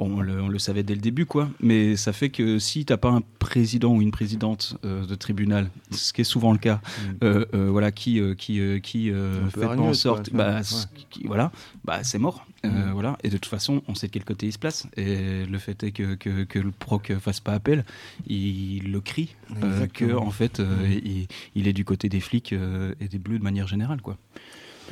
bon, 0.00 0.16
on 0.16 0.20
le, 0.22 0.40
on 0.40 0.48
le 0.48 0.58
savait 0.58 0.82
dès 0.82 0.94
le 0.94 1.00
début, 1.02 1.26
quoi. 1.26 1.50
Mais 1.60 1.94
ça 1.96 2.12
fait 2.14 2.30
que 2.30 2.58
si 2.58 2.86
t'as 2.86 2.96
pas 2.96 3.10
un 3.10 3.20
président 3.38 3.94
ou 3.94 4.00
une 4.00 4.10
présidente 4.12 4.78
euh, 4.86 5.04
de 5.04 5.14
tribunal, 5.14 5.70
ce 5.90 6.12
qui 6.14 6.22
est 6.22 6.24
souvent 6.24 6.52
le 6.52 6.58
cas, 6.58 6.80
Mhm. 6.82 7.16
euh, 7.22 7.44
euh, 7.54 7.68
voilà, 7.70 7.92
qui 7.92 8.18
euh, 8.18 8.34
euh, 8.50 8.80
euh, 8.88 9.50
fait 9.50 9.60
pas 9.60 9.76
en 9.76 9.92
sorte, 9.94 10.30
quoi, 10.30 10.38
bah, 10.38 10.56
ouais. 10.56 10.62
ce 10.62 10.86
qui- 11.10 11.26
voilà, 11.26 11.52
bah 11.84 12.02
c'est 12.02 12.18
mort, 12.18 12.46
Euh, 12.62 12.68
Mhm. 12.68 12.92
voilà. 12.92 13.16
Et 13.24 13.28
de 13.30 13.38
toute 13.38 13.46
façon, 13.46 13.80
on 13.88 13.94
sait 13.94 14.06
de 14.08 14.12
quel 14.12 14.24
côté 14.24 14.44
il 14.46 14.52
se 14.52 14.58
place. 14.58 14.86
Et 14.98 15.46
le 15.46 15.58
fait 15.58 15.82
est 15.82 15.92
que 15.92 16.14
que, 16.14 16.44
que 16.44 16.58
le 16.58 16.72
proc 16.72 17.10
fasse 17.18 17.40
pas 17.40 17.52
appel, 17.54 17.86
il 18.26 18.92
le 18.92 19.00
crie 19.00 19.34
euh, 19.62 19.86
que 19.86 20.12
en 20.14 20.30
fait 20.30 20.60
euh, 20.60 20.86
Mhm. 20.86 21.00
il, 21.04 21.26
il 21.54 21.68
est 21.68 21.72
du 21.72 21.84
côté 21.86 22.08
des 22.10 22.20
flics 22.20 22.52
euh, 22.52 22.94
et 23.00 23.08
des 23.08 23.18
bleus 23.18 23.38
de 23.38 23.44
manière 23.44 23.66
générale, 23.66 24.02
quoi. 24.02 24.18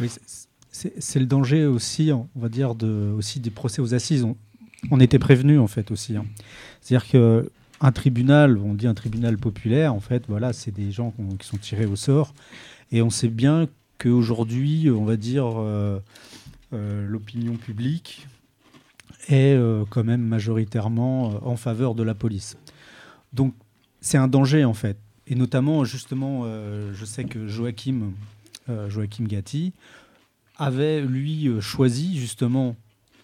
Oui, 0.01 0.09
c'est- 0.09 1.19
le 1.19 1.27
danger 1.27 1.67
aussi, 1.67 2.11
on 2.13 2.29
va 2.37 2.49
dire, 2.49 2.75
de, 2.75 3.13
aussi 3.19 3.39
des 3.41 3.51
procès 3.51 3.83
aux 3.83 3.93
assises. 3.95 4.23
On, 4.25 4.37
on 4.91 5.01
était 5.01 5.19
prévenu 5.19 5.59
en 5.59 5.67
fait 5.67 5.91
aussi. 5.91 6.17
hein. 6.17 6.25
C'est-à-dire 6.81 7.09
que 7.11 7.51
un 7.81 7.93
tribunal, 7.93 8.59
on 8.59 8.75
dit 8.75 8.87
un 8.87 8.95
tribunal 8.95 9.39
populaire, 9.39 9.95
en 9.95 10.01
fait, 10.01 10.25
voilà, 10.29 10.53
c'est 10.53 10.73
des 10.73 10.91
gens 10.91 11.15
qui 11.39 11.47
sont 11.47 11.59
tirés 11.59 11.87
au 11.87 11.97
sort, 11.97 12.35
et 12.91 13.03
on 13.03 13.11
sait 13.11 13.29
bien 13.29 13.69
qu'aujourd'hui, 13.99 14.91
on 14.91 15.05
va 15.05 15.17
dire, 15.17 15.47
euh, 15.57 16.01
euh, 16.73 17.07
l'opinion 17.07 17.55
publique 17.55 18.27
est 19.29 19.55
euh, 19.55 19.85
quand 19.89 20.05
même 20.05 20.23
majoritairement 20.23 21.47
en 21.47 21.57
faveur 21.57 21.95
de 21.95 22.03
la 22.03 22.15
police. 22.15 22.57
Donc, 23.33 23.55
c'est 24.01 24.19
un 24.19 24.29
danger 24.29 24.65
en 24.65 24.75
fait. 24.75 24.97
Et 25.27 25.35
notamment, 25.35 25.85
justement, 25.85 26.45
je 26.47 27.05
sais 27.05 27.25
que 27.25 27.47
Joachim, 27.47 28.13
Joachim 28.89 29.25
Gatti 29.25 29.75
avait 30.57 31.03
lui 31.03 31.51
choisi 31.61 32.17
justement, 32.17 32.77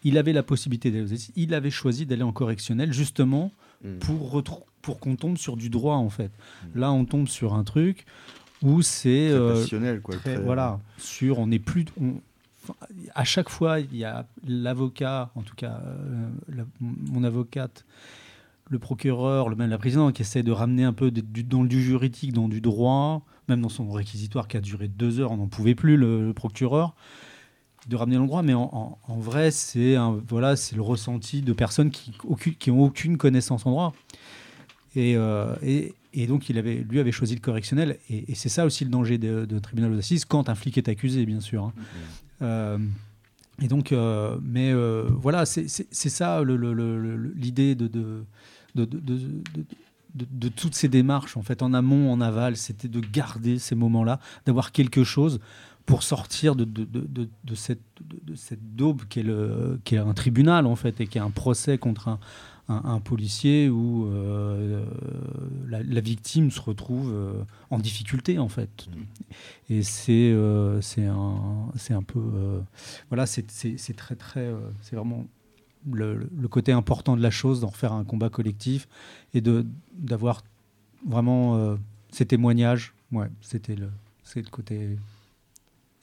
il 0.05 0.19
avait 0.19 0.33
la 0.33 0.43
possibilité 0.43 0.91
d'aller 0.91 1.05
aux 1.05 1.13
assises, 1.13 1.33
il 1.37 1.55
avait 1.55 1.71
choisi 1.71 2.07
d'aller 2.07 2.23
en 2.23 2.33
correctionnel 2.33 2.93
justement 2.93 3.51
Mhm. 3.85 3.99
pour, 3.99 4.43
pour 4.81 4.99
qu'on 5.01 5.17
tombe 5.17 5.37
sur 5.37 5.57
du 5.57 5.69
droit 5.69 5.97
en 5.97 6.09
fait. 6.09 6.31
Là, 6.75 6.91
on 6.93 7.05
tombe 7.05 7.29
sur 7.29 7.53
un 7.55 7.65
truc 7.65 8.07
où 8.63 8.81
c'est 8.81 9.29
euh, 9.31 9.55
passionnel 9.61 10.01
quoi. 10.01 10.17
très- 10.17 10.35
très- 10.37 10.43
voilà 10.43 10.81
sur 10.97 11.39
on 11.39 11.49
n'est 11.49 11.59
plus 11.59 11.85
on- 12.01 12.15
à 13.15 13.25
chaque 13.25 13.51
fois 13.51 13.81
il 13.81 13.95
y 13.95 14.05
a 14.05 14.27
l'avocat 14.47 15.31
en 15.35 15.43
tout 15.43 15.55
cas 15.55 15.83
euh, 15.85 16.29
la- 16.49 16.65
mon 16.81 17.25
avocate 17.25 17.85
le 18.71 18.79
procureur 18.79 19.51
le 19.51 19.57
même 19.57 19.69
la 19.69 19.77
présidente 19.77 20.15
qui 20.15 20.23
essaie 20.23 20.43
de 20.43 20.53
ramener 20.53 20.85
un 20.85 20.95
peu 20.95 21.11
de- 21.11 21.21
du, 21.21 21.43
dans 21.45 21.65
du 21.65 21.83
juridique 21.83 22.33
dans 22.33 22.49
du 22.49 22.63
droit 22.63 23.23
même 23.49 23.61
dans 23.61 23.69
son 23.69 23.91
réquisitoire 23.91 24.49
qui 24.49 24.57
a 24.57 24.61
duré 24.63 24.89
deux 24.89 25.21
heures 25.21 25.33
on 25.33 25.37
n'en 25.37 25.49
pouvait 25.49 25.75
plus 25.75 25.99
le, 25.99 26.25
le 26.27 26.33
procureur 26.33 26.95
de 27.89 27.97
ramener 27.97 28.17
dans 28.17 28.23
le 28.23 28.29
droit 28.29 28.43
mais 28.43 28.55
en, 28.55 28.71
en- 28.73 28.99
en 29.13 29.19
vrai 29.19 29.51
c'est 29.51 29.97
voilà 30.29 30.57
c'est 30.57 30.75
le 30.77 30.83
ressenti 30.83 31.43
de 31.43 31.53
personnes 31.53 31.91
qui 31.91 32.13
aucune, 32.25 32.55
qui 32.55 32.71
ont 32.71 32.83
aucune 32.83 33.17
connaissance 33.19 33.67
en 33.67 33.71
droit 33.71 33.93
et, 34.97 35.17
euh, 35.17 35.55
et, 35.63 35.93
et 36.13 36.29
donc, 36.29 36.49
il 36.49 36.57
avait, 36.57 36.77
lui 36.89 37.01
avait 37.01 37.11
choisi 37.11 37.35
le 37.35 37.41
correctionnel. 37.41 37.99
Et, 38.09 38.31
et 38.31 38.37
c'est 38.37 38.49
ça 38.49 38.65
aussi 38.65 38.85
le 38.85 38.91
danger 38.91 39.19
de, 39.19 39.45
de 39.45 39.59
tribunal 39.59 39.93
aux 39.93 39.99
assises, 39.99 40.25
quand 40.25 40.49
un 40.49 40.55
flic 40.55 40.79
est 40.79 40.89
accusé, 40.89 41.27
bien 41.27 41.41
sûr. 41.41 41.65
hein. 41.65 41.73
Euh, 42.43 42.79
et 43.61 43.67
donc, 43.67 43.91
euh, 43.91 44.39
mais 44.41 44.71
euh, 44.73 45.09
voilà, 45.11 45.47
c'est 45.47 45.67
ça 45.69 46.45
l'idée 46.45 47.75
de, 47.75 47.89
de, 47.89 48.25
de, 48.77 48.85
de, 48.85 48.99
de- 49.01 49.17
de- 49.19 49.65
de- 50.15 50.27
de 50.31 50.49
toutes 50.49 50.77
ces 50.77 50.87
démarches, 50.87 51.37
en 51.37 51.43
fait, 51.43 51.61
en 51.61 51.75
amont, 51.75 52.13
en 52.13 52.21
aval, 52.21 52.57
c'était 52.57 52.87
de 52.87 53.01
garder 53.01 53.59
ces 53.59 53.75
moments-là, 53.75 54.21
d'avoir 54.47 54.71
quelque 54.71 55.03
chose 55.03 55.41
pour 55.87 56.03
sortir 56.03 56.57
de, 56.57 56.65
de, 56.65 56.85
de, 56.85 57.29
de- 57.45 57.55
cette, 57.55 57.83
cette 58.37 58.75
daube 58.75 59.03
qui 59.09 59.21
est, 59.21 59.23
le, 59.23 59.79
qui 59.85 59.97
est 59.97 59.99
un 59.99 60.15
tribunal, 60.15 60.67
en 60.67 60.77
fait, 60.77 61.01
et 61.01 61.07
qui 61.07 61.19
est 61.19 61.21
un 61.21 61.31
procès 61.31 61.77
contre 61.77 62.09
un, 62.09 62.19
un, 62.69 62.81
un 62.85 63.01
policier 63.01 63.69
où 63.69 64.07
euh, 64.07 64.85
la, 65.69 65.83
la 65.83 66.01
victime 66.01 66.51
se 66.51 66.61
retrouve 66.61 67.13
euh, 67.13 67.43
en 67.71 67.79
difficulté, 67.79 68.39
en 68.39 68.49
fait. 68.49 68.87
Et 69.69 69.83
c'est 69.83 70.31
euh, 70.33 70.81
un, 70.99 71.71
un 71.91 72.03
peu. 72.03 72.19
euh, 72.19 72.61
voilà, 73.11 73.27
c'est 73.27 73.47
très, 73.95 74.17
très. 74.17 74.51
c'est 74.81 74.97
vraiment 74.97 75.27
le, 75.93 76.29
le 76.35 76.49
côté 76.49 76.73
important 76.73 77.15
de 77.15 77.23
la 77.23 77.31
chose, 77.31 77.61
d'en 77.61 77.71
faire 77.71 77.93
un 77.93 78.05
combat 78.05 78.31
collectif 78.31 78.89
et 79.35 79.43
d'avoir 79.93 80.43
vraiment 81.07 81.77
ces 82.11 82.25
témoignages. 82.25 82.95
Ouais, 83.13 83.29
c'était 83.43 83.77
le, 83.77 83.91
le 84.35 84.43
côté. 84.51 84.97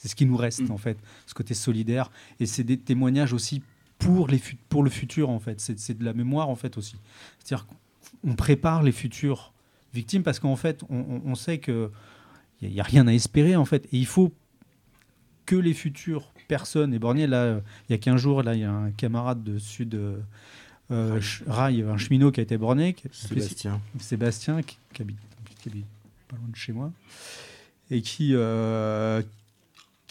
C'est 0.02 0.08
ce 0.08 0.16
qui 0.16 0.26
nous 0.26 0.36
reste, 0.36 0.62
Mm. 0.68 0.72
en 0.72 0.78
fait, 0.78 0.98
ce 1.28 1.36
côté 1.36 1.54
solidaire. 1.54 2.10
Et 2.40 2.48
c'est 2.48 2.64
des 2.64 2.78
témoignages 2.78 3.34
aussi 3.34 3.62
pour, 4.00 4.28
les 4.28 4.42
pour 4.68 4.82
le 4.82 4.90
futur, 4.90 5.30
en 5.30 5.40
fait. 5.40 5.60
C'est 5.62 5.96
de 5.96 6.04
la 6.04 6.14
mémoire, 6.14 6.50
en 6.50 6.56
fait, 6.56 6.76
aussi. 6.76 6.96
C'est-à-dire 7.38 7.68
qu'on 8.24 8.34
prépare 8.36 8.82
les 8.82 8.92
futures 8.92 9.54
victimes 9.94 10.24
parce 10.24 10.40
qu'en 10.40 10.56
fait, 10.56 10.82
on, 10.90 10.98
on- 10.98 11.22
on 11.26 11.36
sait 11.36 11.60
que 11.60 11.92
il 12.64 12.70
n'y 12.72 12.80
a, 12.80 12.84
rien 12.84 13.06
à 13.08 13.14
espérer, 13.14 13.56
en 13.56 13.66
fait. 13.66 13.86
Et 13.94 13.98
il 14.00 14.06
faut 14.08 14.34
que 15.46 15.56
les 15.56 15.74
futures 15.76 16.32
personnes, 16.48 16.94
et 16.96 17.00
Bornier, 17.00 17.28
là, 17.28 17.44
euh, 17.44 17.60
il 17.90 17.92
y 17.92 17.96
a 17.96 17.98
15 18.00 18.20
jours, 18.20 18.42
là, 18.42 18.56
il 18.56 18.62
y 18.62 18.64
a 18.64 18.72
un 18.72 18.90
camarade 18.92 19.44
de 19.44 19.60
Sud 19.60 19.94
euh, 19.96 20.18
euh, 20.92 21.20
Rail, 21.48 21.84
un 21.84 21.98
cheminot 21.98 22.32
qui 22.32 22.40
a 22.40 22.44
été 22.44 22.58
borné, 22.58 22.94
qui- 22.94 23.08
Sébastien. 23.12 23.80
Sébastien, 24.00 24.62
qui, 24.64 24.78
qui 24.94 25.02
habite, 25.04 25.18
qui 25.62 25.70
habite 25.70 25.86
pas 26.28 26.38
loin 26.38 26.48
de 26.50 26.56
chez 26.56 26.72
moi, 26.74 26.92
et 27.90 28.02
qui, 28.02 28.32
euh, 28.34 29.22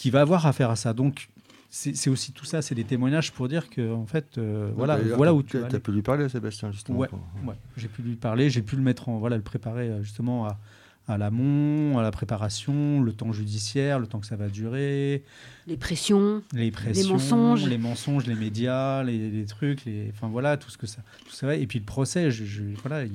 qui 0.00 0.10
va 0.10 0.22
avoir 0.22 0.46
affaire 0.46 0.70
à 0.70 0.76
ça. 0.76 0.94
Donc, 0.94 1.28
c'est 1.68 2.08
aussi 2.10 2.32
tout 2.32 2.44
ça, 2.46 2.62
c'est 2.62 2.74
des 2.74 2.84
témoignages 2.84 3.30
pour 3.32 3.46
dire 3.48 3.68
que, 3.70 3.92
en 3.92 4.06
fait, 4.06 4.38
euh, 4.38 4.72
voilà, 4.74 4.96
voilà 5.16 5.34
où 5.34 5.42
tu 5.42 5.58
T'as 5.58 5.66
aller. 5.66 5.78
pu 5.78 5.92
lui 5.92 6.02
parler 6.02 6.24
à 6.24 6.28
Sébastien 6.28 6.72
justement. 6.72 6.98
Ouais. 6.98 7.06
pour- 7.08 7.20
Ouais, 7.46 7.54
j'ai 7.76 7.86
pu 7.88 8.02
lui 8.02 8.16
parler, 8.16 8.48
j'ai 8.50 8.62
pu 8.62 8.76
le 8.76 8.82
mettre 8.82 9.08
en, 9.08 9.18
voilà, 9.18 9.36
le 9.36 9.42
préparer 9.42 9.88
euh, 9.88 10.02
justement 10.02 10.46
à, 10.46 10.58
à 11.06 11.18
l'amont, 11.18 11.98
à 11.98 12.02
la 12.02 12.10
préparation, 12.10 13.02
le 13.02 13.12
temps 13.12 13.30
judiciaire, 13.32 13.98
le 14.00 14.06
temps 14.06 14.18
que 14.20 14.26
ça 14.26 14.36
va 14.36 14.48
durer, 14.48 15.22
Les 15.68 15.76
pressions. 15.76 16.42
les 16.54 16.70
pressions, 16.70 17.12
mensonges. 17.14 17.66
les 17.68 17.78
mensonges, 17.78 18.26
les 18.26 18.34
médias, 18.36 19.02
les, 19.04 19.30
les 19.30 19.44
trucs, 19.44 19.84
les, 19.84 20.10
enfin 20.14 20.28
voilà, 20.28 20.56
tout 20.56 20.70
ce 20.70 20.78
que 20.78 20.86
ça, 20.88 21.02
tout 21.26 21.32
ça 21.34 21.46
va. 21.46 21.54
Et 21.56 21.66
puis 21.66 21.78
le 21.78 21.84
procès, 21.84 22.30
je, 22.30 22.44
je- 22.44 22.62
voilà, 22.82 23.04
il- 23.04 23.12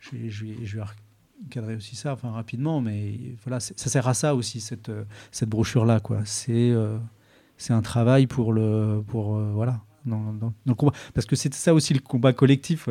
je, 0.00 0.10
vais- 0.16 0.30
je, 0.30 0.44
vais, 0.46 0.56
je 0.64 0.78
vais 1.44 1.48
recadrer 1.60 1.76
aussi 1.76 1.96
ça, 1.96 2.12
enfin 2.12 2.30
rapidement, 2.30 2.80
mais 2.80 3.18
voilà, 3.44 3.60
c'est- 3.60 3.78
ça 3.78 3.88
sert 3.90 4.08
à 4.08 4.14
ça 4.14 4.34
aussi 4.34 4.60
cette 4.60 4.88
euh, 4.88 5.04
cette 5.30 5.48
brochure 5.48 5.84
là, 5.84 6.00
quoi. 6.00 6.20
C'est 6.24 6.70
euh, 6.70 6.98
c'est 7.56 7.72
un 7.72 7.82
travail 7.82 8.26
pour 8.26 8.52
le 8.52 9.02
pour 9.06 9.36
euh, 9.36 9.50
voilà. 9.54 9.80
Dans, 10.06 10.20
combat. 10.76 10.92
Parce 11.14 11.24
que 11.24 11.34
c'était 11.34 11.56
ça 11.56 11.72
aussi 11.72 11.94
le 11.94 12.00
combat 12.00 12.34
collectif. 12.34 12.86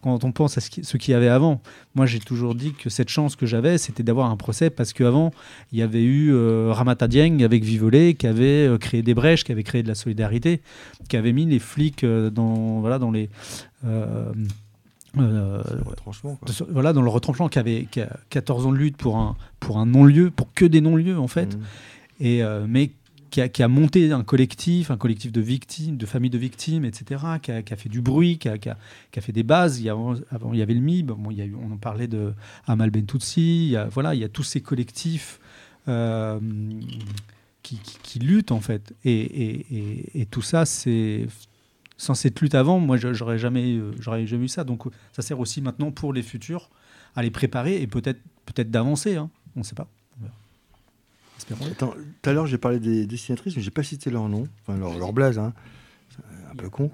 quand 0.00 0.24
on 0.24 0.32
pense 0.32 0.56
à 0.56 0.62
ce 0.62 0.70
qui- 0.70 0.82
ce 0.82 0.96
qu'il 0.96 1.12
y 1.12 1.14
avait 1.14 1.28
avant. 1.28 1.60
Moi, 1.94 2.06
j'ai 2.06 2.20
toujours 2.20 2.54
dit 2.54 2.72
que 2.72 2.88
cette 2.88 3.10
chance 3.10 3.36
que 3.36 3.44
j'avais, 3.44 3.76
c'était 3.76 4.02
d'avoir 4.02 4.30
un 4.30 4.36
procès 4.38 4.70
parce 4.70 4.94
qu'avant, 4.94 5.30
il 5.72 5.78
y 5.78 5.82
avait 5.82 6.02
eu 6.02 6.32
euh, 6.32 6.72
Ramata 6.72 7.06
Dieng 7.06 7.42
avec 7.44 7.64
Vivolé 7.64 8.14
qui 8.14 8.26
avait 8.26 8.66
créé 8.80 9.02
des 9.02 9.12
brèches, 9.12 9.44
qui 9.44 9.52
avait 9.52 9.62
créé 9.62 9.82
de 9.82 9.88
la 9.88 9.94
solidarité, 9.94 10.62
qui 11.10 11.18
avait 11.18 11.34
mis 11.34 11.44
les 11.44 11.58
flics 11.58 12.02
dans, 12.06 12.80
voilà, 12.80 12.98
dans 12.98 13.10
les. 13.10 13.28
Euh, 15.18 15.62
C'est 15.68 15.74
le 15.76 15.82
retranchement. 15.82 16.36
quoi. 16.36 16.48
de- 16.48 16.72
voilà, 16.72 16.92
dans 16.92 17.02
le 17.02 17.08
retranchement, 17.10 17.48
qui 17.48 17.58
avait 17.58 17.86
qui 17.90 18.00
a 18.00 18.16
14 18.30 18.66
ans 18.66 18.72
de 18.72 18.76
lutte 18.78 18.96
pour 18.96 19.16
un, 19.18 19.36
pour 19.60 19.78
un 19.78 19.86
non-lieu, 19.86 20.30
pour 20.30 20.52
que 20.54 20.64
des 20.64 20.80
non-lieux 20.80 21.18
en 21.18 21.28
fait, 21.28 21.54
Mhm. 21.56 21.62
et, 22.20 22.42
euh, 22.42 22.66
mais 22.68 22.90
qui 23.30 23.40
a, 23.40 23.48
qui 23.48 23.62
a 23.62 23.68
monté 23.68 24.12
un 24.12 24.24
collectif, 24.24 24.90
un 24.90 24.98
collectif 24.98 25.32
de 25.32 25.40
victimes, 25.40 25.96
de 25.96 26.04
familles 26.04 26.28
de 26.28 26.36
victimes, 26.36 26.84
etc., 26.84 27.22
qui 27.40 27.50
a, 27.50 27.62
qui 27.62 27.72
a 27.72 27.76
fait 27.76 27.88
du 27.88 28.02
bruit, 28.02 28.36
qui 28.38 28.48
a, 28.50 28.58
qui 28.58 28.68
fait 29.22 29.32
des 29.32 29.42
bases. 29.42 29.80
Il 29.80 29.84
y 29.84 29.88
avant, 29.88 30.14
il 30.52 30.58
y 30.58 30.60
avait 30.62 30.74
le 30.74 30.80
MIB, 30.82 31.06
bon, 31.12 31.30
il 31.30 31.38
y 31.38 31.40
a 31.40 31.46
eu, 31.46 31.54
on 31.54 31.72
en 31.72 31.78
parlait 31.78 32.08
de 32.08 32.34
Amal 32.66 32.90
Bentoutsi, 32.90 33.64
il 33.66 33.70
y 33.70 33.76
a, 33.76 33.86
voilà, 33.86 34.14
il 34.14 34.20
y 34.20 34.24
a 34.24 34.28
tous 34.28 34.42
ces 34.42 34.60
collectifs 34.60 35.40
euh, 35.88 36.38
qui, 37.62 38.18
luttent, 38.18 38.52
en 38.52 38.60
fait. 38.60 38.92
Et, 39.04 39.12
et- 39.20 39.66
et- 39.70 40.20
et 40.22 40.26
tout 40.26 40.42
ça, 40.42 40.64
c'est... 40.66 41.26
Sans 42.02 42.16
cette 42.16 42.40
lutte 42.40 42.56
avant, 42.56 42.80
moi, 42.80 42.96
j'aurais 42.96 43.38
jamais, 43.38 43.76
euh, 43.76 43.92
j'aurais 44.00 44.26
jamais 44.26 44.46
eu 44.46 44.48
ça. 44.48 44.64
Donc, 44.64 44.82
ça 45.12 45.22
sert 45.22 45.38
aussi 45.38 45.62
maintenant 45.62 45.92
pour 45.92 46.12
les 46.12 46.24
futurs 46.24 46.68
à 47.14 47.22
les 47.22 47.30
préparer 47.30 47.80
et 47.80 47.86
peut-être 47.86 48.18
peut-être 48.44 48.72
d'avancer. 48.72 49.14
hein. 49.14 49.30
On 49.54 49.60
ne 49.60 49.64
sait 49.64 49.76
pas. 49.76 49.86
Attends, 51.70 51.94
tout 52.22 52.30
à 52.30 52.32
l'heure 52.32 52.46
j'ai 52.48 52.58
parlé 52.58 52.80
des 52.80 53.06
dessinatrices, 53.06 53.54
mais 53.54 53.62
j'ai 53.62 53.70
pas 53.70 53.84
cité 53.84 54.10
leur 54.10 54.28
nom, 54.28 54.48
enfin 54.62 54.76
leur, 54.78 55.12
blaze, 55.12 55.38
hein. 55.38 55.52
Un 56.50 56.56
peu 56.56 56.68
con. 56.68 56.90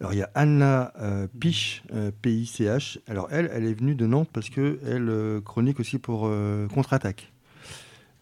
Alors 0.00 0.14
il 0.14 0.18
y 0.18 0.22
a 0.22 0.30
Anna 0.34 0.92
euh, 1.00 1.26
Piche, 1.38 1.82
euh, 1.92 2.10
P-I-C-H. 2.22 2.98
Alors 3.08 3.28
elle, 3.30 3.50
elle 3.52 3.64
est 3.64 3.74
venue 3.74 3.94
de 3.94 4.06
Nantes 4.06 4.30
parce 4.32 4.48
que 4.48 4.78
elle 4.86 5.08
euh, 5.10 5.40
chronique 5.42 5.80
aussi 5.80 5.98
pour 5.98 6.22
euh, 6.24 6.66
Contre-attaque. 6.68 7.30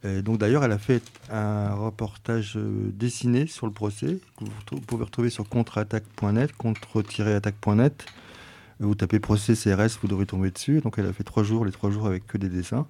Et 0.04 0.22
donc 0.22 0.38
d'ailleurs, 0.38 0.64
elle 0.64 0.72
a 0.72 0.78
fait 0.78 1.02
un 1.30 1.74
reportage 1.74 2.56
euh, 2.56 2.90
dessiné 2.94 3.46
sur 3.46 3.66
le 3.66 3.72
procès 3.72 4.18
que 4.38 4.44
vous, 4.44 4.80
pouvez 4.80 5.04
retrouver 5.04 5.30
sur 5.30 5.48
contre-attaque.net, 5.48 6.52
contre-attaque.net. 6.56 8.06
Vous 8.80 8.94
tapez 8.94 9.18
procès 9.18 9.54
CRS, 9.54 9.98
vous 10.00 10.06
devrez 10.06 10.26
tomber 10.26 10.50
dessus. 10.52 10.80
Donc 10.80 10.98
elle 10.98 11.06
a 11.06 11.12
fait 11.12 11.24
trois 11.24 11.42
jours, 11.42 11.64
les 11.64 11.72
trois 11.72 11.90
jours 11.90 12.06
avec 12.06 12.26
que 12.26 12.38
des 12.38 12.48
dessins. 12.48 12.86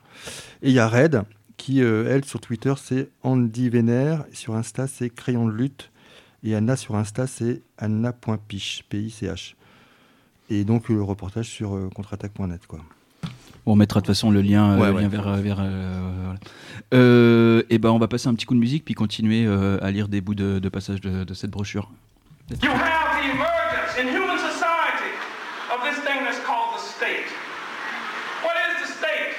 Et 0.62 0.68
il 0.68 0.74
y 0.74 0.78
a 0.78 0.88
Red, 0.88 1.22
qui, 1.58 1.82
euh, 1.82 2.06
elle, 2.08 2.24
sur 2.24 2.40
Twitter, 2.40 2.72
c'est 2.82 3.10
Andy 3.22 3.68
Vénère. 3.68 4.24
Sur 4.32 4.54
Insta, 4.54 4.86
c'est 4.86 5.10
Crayon 5.10 5.46
de 5.46 5.52
lutte. 5.52 5.90
Et 6.42 6.54
Anna, 6.54 6.76
sur 6.76 6.94
Insta, 6.96 7.26
c'est 7.26 7.62
Anna.piche, 7.76 8.84
P-I-C-H. 8.88 9.54
Et 10.50 10.64
donc, 10.64 10.88
le 10.88 11.02
reportage 11.02 11.48
sur 11.48 11.74
euh, 11.74 11.90
contre-attaque.net, 11.94 12.66
quoi. 12.66 12.80
On 13.70 13.76
mettra 13.76 14.00
de 14.00 14.06
toute 14.06 14.14
façon 14.14 14.30
le 14.30 14.40
lien, 14.40 14.72
euh, 14.72 14.78
Ouais, 14.78 14.86
le 14.88 14.94
ouais. 14.94 15.02
lien 15.02 15.08
vers. 15.08 15.28
vers 15.36 15.58
euh, 15.60 16.00
voilà. 16.24 16.38
Euh, 16.94 17.62
et 17.68 17.78
ben, 17.78 17.90
on 17.90 17.98
va 17.98 18.08
passer 18.08 18.26
un 18.28 18.34
petit 18.34 18.46
coup 18.46 18.54
de 18.54 18.60
musique 18.60 18.82
puis 18.84 18.94
continuer 18.94 19.44
euh, 19.46 19.76
à 19.82 19.90
lire 19.90 20.08
des 20.08 20.22
bouts 20.22 20.34
de, 20.34 20.58
de 20.58 20.68
passage 20.70 21.02
de, 21.02 21.24
de 21.24 21.34
cette 21.34 21.50
brochure. 21.50 21.90
You 22.62 22.70
have 22.70 23.20
the 23.20 23.28
emergence 23.28 23.92
in 24.00 24.08
human 24.08 24.38
society 24.38 25.12
of 25.68 25.84
this 25.84 26.00
thing 26.00 26.24
that's 26.24 26.40
called 26.48 26.76
the 26.76 26.80
state. 26.80 27.28
What 28.40 28.56
is 28.56 28.80
the 28.80 28.88
state? 28.88 29.36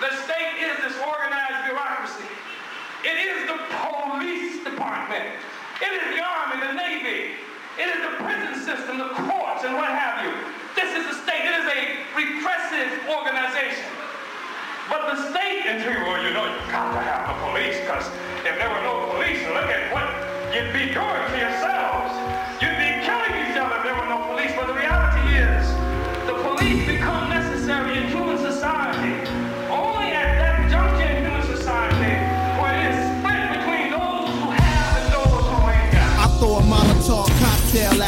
The 0.00 0.08
state 0.24 0.56
is 0.64 0.80
this 0.88 0.96
organized 1.04 1.68
bureaucracy. 1.68 2.24
It 3.04 3.18
is 3.28 3.44
the 3.44 3.58
police 3.76 4.64
department. 4.64 5.36
It 5.84 5.92
is 6.00 6.16
the 6.16 6.24
army, 6.24 6.64
the 6.64 6.72
navy. 6.72 7.36
It 7.76 7.88
is 7.92 8.00
the 8.08 8.24
prison 8.24 8.54
system, 8.56 8.96
the 8.96 9.12
courts, 9.28 9.64
and 9.68 9.76
what 9.76 9.92
have 9.92 10.24
you. 10.24 10.32
This 10.78 10.94
is 10.94 11.06
the 11.10 11.22
state. 11.24 11.42
It 11.42 11.58
is 11.58 11.66
a 11.66 11.80
repressive 12.14 13.02
organization. 13.10 13.90
But 14.88 15.10
the 15.10 15.28
state, 15.32 15.66
and 15.66 15.82
you, 15.82 16.06
well, 16.06 16.22
you 16.22 16.32
know, 16.32 16.46
you've 16.46 16.70
got 16.70 16.94
to 16.94 17.00
have 17.00 17.26
the 17.26 17.50
police, 17.50 17.80
because 17.80 18.06
if 18.46 18.54
there 18.62 18.70
were 18.70 18.82
no 18.86 19.10
police, 19.10 19.42
look 19.48 19.66
at 19.66 19.92
what 19.92 20.06
you'd 20.54 20.72
be 20.72 20.94
doing 20.94 21.22
to 21.34 21.36
yourselves. 21.36 22.27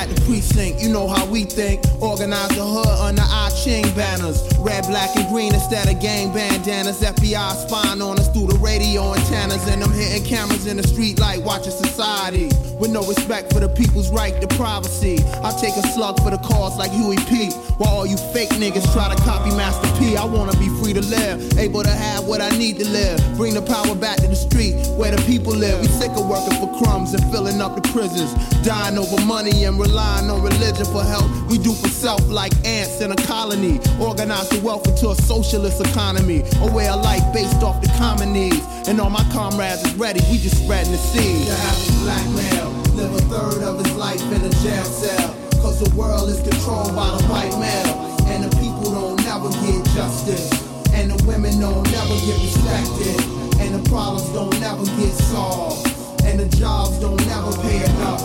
At 0.00 0.08
the 0.08 0.20
precinct. 0.22 0.80
You 0.80 0.88
know 0.88 1.06
how 1.06 1.26
we 1.26 1.44
think. 1.44 1.84
Organize 2.00 2.48
the 2.48 2.64
hood 2.64 2.86
under 2.86 3.22
our 3.22 3.50
ching 3.50 3.84
banners. 3.94 4.40
Red, 4.58 4.86
black, 4.86 5.14
and 5.16 5.28
green 5.28 5.52
instead 5.52 5.88
of 5.88 6.00
gang 6.00 6.32
bandanas. 6.32 7.02
FBI 7.02 7.68
spying 7.68 8.00
on 8.00 8.18
us 8.18 8.32
through 8.32 8.46
the 8.48 8.58
radio 8.58 9.14
antennas. 9.14 9.66
And 9.68 9.82
I'm 9.82 9.92
hitting 9.92 10.24
cameras 10.24 10.66
in 10.66 10.76
the 10.76 10.86
street 10.86 11.20
like 11.20 11.44
watching 11.44 11.72
society. 11.72 12.48
With 12.80 12.90
no 12.90 13.04
respect 13.04 13.52
for 13.52 13.60
the 13.60 13.68
people's 13.68 14.10
right 14.10 14.34
to 14.40 14.48
privacy. 14.56 15.18
I 15.44 15.52
take 15.60 15.76
a 15.76 15.86
slug 15.92 16.18
for 16.22 16.30
the 16.30 16.38
cause 16.38 16.78
like 16.78 16.90
Huey 16.92 17.16
P. 17.28 17.50
While 17.80 18.04
all 18.04 18.06
you 18.06 18.18
fake 18.34 18.50
niggas 18.60 18.92
try 18.92 19.08
to 19.08 19.16
copy 19.22 19.48
Master 19.56 19.88
P. 19.98 20.14
I 20.14 20.22
wanna 20.26 20.52
be 20.58 20.68
free 20.84 20.92
to 20.92 21.00
live. 21.00 21.56
Able 21.56 21.82
to 21.82 21.88
have 21.88 22.26
what 22.26 22.42
I 22.42 22.50
need 22.50 22.78
to 22.78 22.86
live. 22.86 23.18
Bring 23.38 23.54
the 23.54 23.62
power 23.62 23.94
back 23.94 24.18
to 24.18 24.28
the 24.28 24.36
street 24.36 24.74
where 24.98 25.10
the 25.10 25.22
people 25.22 25.54
live. 25.54 25.80
We 25.80 25.88
sick 25.88 26.10
of 26.10 26.28
working 26.28 26.60
for 26.60 26.68
crumbs 26.76 27.14
and 27.14 27.24
filling 27.32 27.62
up 27.62 27.80
the 27.80 27.88
prisons. 27.88 28.34
Dying 28.66 28.98
over 28.98 29.18
money 29.24 29.64
and 29.64 29.80
relying 29.80 30.28
on 30.28 30.42
religion 30.42 30.84
for 30.92 31.02
help. 31.02 31.24
We 31.48 31.56
do 31.56 31.72
for 31.72 31.88
self 31.88 32.20
like 32.28 32.52
ants 32.66 33.00
in 33.00 33.12
a 33.12 33.16
colony. 33.16 33.80
Organize 33.98 34.50
the 34.50 34.60
wealth 34.60 34.86
into 34.86 35.08
a 35.08 35.14
socialist 35.16 35.80
economy. 35.80 36.44
A 36.60 36.70
way 36.70 36.86
of 36.86 37.00
life 37.00 37.24
based 37.32 37.62
off 37.62 37.80
the 37.80 37.88
common 37.96 38.30
needs. 38.30 38.60
And 38.88 39.00
all 39.00 39.08
my 39.08 39.24
comrades 39.32 39.82
is 39.86 39.94
ready. 39.94 40.20
We 40.30 40.36
just 40.36 40.62
spreading 40.62 40.92
the 40.92 40.98
seed. 40.98 41.48
The 41.48 41.56
average 41.56 41.96
black 42.04 42.26
male 42.36 42.70
live 42.92 43.14
a 43.14 43.22
third 43.32 43.62
of 43.64 43.82
his 43.82 43.96
life 43.96 44.20
in 44.20 44.44
a 44.44 44.50
jail 44.60 44.84
cell. 44.84 45.39
Cause 45.62 45.78
the 45.78 45.94
world 45.94 46.28
is 46.30 46.40
controlled 46.40 46.96
by 46.96 47.08
the 47.16 47.22
white 47.28 47.52
male. 47.60 47.94
And 48.32 48.44
the 48.44 48.56
people 48.56 48.92
don't 48.92 49.16
never 49.24 49.50
get 49.60 49.84
justice. 49.94 50.50
And 50.92 51.10
the 51.10 51.24
women 51.24 51.60
don't 51.60 51.84
never 51.92 52.14
get 52.26 52.40
respected. 52.40 53.20
And 53.60 53.74
the 53.74 53.88
problems 53.90 54.28
don't 54.30 54.58
never 54.60 54.84
get 54.98 55.12
solved. 55.12 55.86
And 56.24 56.40
the 56.40 56.48
jobs 56.56 56.98
don't 56.98 57.20
never 57.26 57.52
pay 57.62 57.84
enough. 57.84 58.20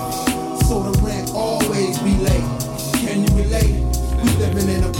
So 0.64 0.82
the 0.90 0.98
rent 1.02 1.32
always 1.34 2.00
be 2.00 2.16
late. 2.24 2.48
Can 3.04 3.28
you 3.28 3.44
relate? 3.44 3.85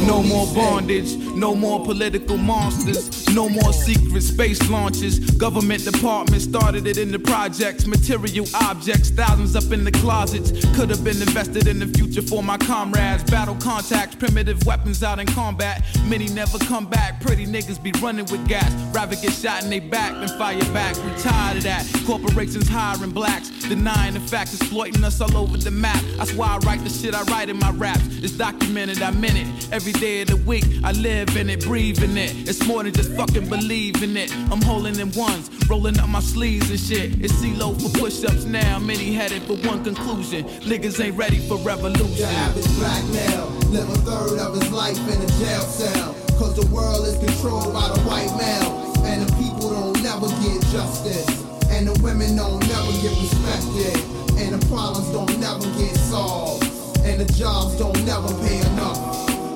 No 0.06 0.22
more 0.22 0.46
bondage, 0.54 1.18
no 1.36 1.56
more 1.56 1.84
political 1.84 2.38
monsters, 2.38 3.28
no 3.34 3.50
more 3.50 3.74
secret 3.74 4.22
space 4.22 4.70
launches. 4.70 5.20
Government 5.32 5.84
departments 5.84 6.46
started 6.46 6.86
it 6.86 6.98
in 6.98 7.12
the 7.12 7.20
projects, 7.20 7.88
material 7.88 8.46
objects, 8.54 9.10
thousands 9.10 9.56
up 9.56 9.72
in 9.74 9.84
the 9.84 9.92
closets. 9.92 10.52
Could 10.76 10.90
have 10.90 11.04
been 11.04 11.22
invested 11.22 11.68
in 11.68 11.80
the 11.80 11.88
future 11.88 12.22
for 12.22 12.44
my 12.44 12.58
comrades. 12.58 13.24
Battle 13.24 13.56
contacts, 13.56 14.16
primitive 14.16 14.66
weapons 14.66 15.02
out 15.04 15.20
in 15.20 15.28
combat. 15.28 15.84
Many 16.08 16.28
never 16.28 16.60
come 16.60 16.86
back. 16.86 17.20
Pretty 17.20 17.46
niggas 17.46 17.82
be 17.82 17.92
running 18.02 18.26
with 18.26 18.48
gas. 18.48 18.72
Rather 18.94 19.16
get 19.16 19.34
shot 19.34 19.64
in 19.64 19.70
they 19.70 19.80
back 19.80 20.14
than 20.14 20.30
fire 20.38 20.60
back. 20.74 20.96
We 21.04 21.12
tired 21.22 21.58
of 21.58 21.64
that. 21.64 21.86
Corporations 22.06 22.68
hiring 22.68 23.12
blacks, 23.12 23.50
denying 23.68 24.14
the 24.14 24.20
facts, 24.20 24.54
exploiting 24.56 25.04
us 25.04 25.20
all 25.20 25.36
over 25.36 25.58
the 25.58 25.72
map. 25.72 26.02
That's 26.18 26.34
why 26.34 26.48
I 26.48 26.58
write 26.60 26.84
the 26.84 26.90
shit 26.90 27.16
I 27.16 27.24
write 27.24 27.50
in 27.50 27.58
my 27.58 27.72
raps. 27.72 28.06
It's 28.24 28.34
documented, 28.34 29.02
I'm 29.02 29.15
in 29.24 29.38
it. 29.38 29.72
Every 29.72 29.94
day 29.94 30.22
of 30.22 30.28
the 30.28 30.38
week, 30.38 30.66
I 30.84 30.92
live 30.92 31.36
in 31.38 31.50
it, 31.50 31.64
breathe 31.64 32.04
in 32.04 32.18
it. 32.18 32.50
It's 32.50 32.66
more 32.68 32.84
than 32.84 32.94
just 32.94 33.12
fucking 33.16 33.50
believing 33.50 34.18
it. 34.18 34.32
I'm 34.52 34.62
holding 34.62 35.00
in 35.00 35.12
ones, 35.14 35.50
rolling 35.70 36.00
up 36.00 36.10
my 36.10 36.20
sleeves 36.20 36.70
and 36.70 36.80
shit. 36.80 37.22
It's 37.24 37.34
CeeLo 37.34 37.80
for 37.82 37.90
push-ups 38.00 38.46
now. 38.46 38.80
Many 38.80 39.14
headed 39.14 39.44
for 39.44 39.56
one 39.68 39.84
conclusion. 39.84 40.46
Niggas 40.62 41.04
ain't 41.04 41.18
ready 41.18 41.40
for 41.48 41.58
revolution. 41.58 42.18
The 42.18 42.26
average 42.26 42.78
black 42.78 43.04
male 43.06 43.48
live 43.70 43.90
a 43.90 43.98
third 44.06 44.40
of 44.40 44.56
his 44.56 44.72
life 44.72 44.98
in 44.98 45.22
a 45.22 45.28
jail 45.40 45.62
cell. 45.62 46.14
Cause 46.38 46.56
the 46.56 46.68
world 46.74 47.08
is 47.08 47.18
controlled 47.18 47.74
by 47.74 47.88
the 47.88 48.00
white 48.02 48.32
male. 48.38 48.94
And 49.06 49.22
the 49.22 49.32
people 49.36 49.70
don't 49.70 50.02
never 50.04 50.28
get 50.44 50.62
justice. 50.72 51.44
And 51.70 51.88
the 51.88 52.00
women 52.04 52.36
don't 52.36 52.60
never 52.68 52.92
get 53.02 53.14
respected. 53.22 53.98
And 54.38 54.60
the 54.60 54.66
problems 54.68 55.10
don't 55.12 55.40
never 55.40 55.66
get 55.80 55.96
solved. 55.96 56.85
And 57.06 57.22
the 57.22 57.34
jobs 57.34 57.78
don't 57.78 58.04
never 58.06 58.28
pay 58.46 58.60
enough. 58.72 58.98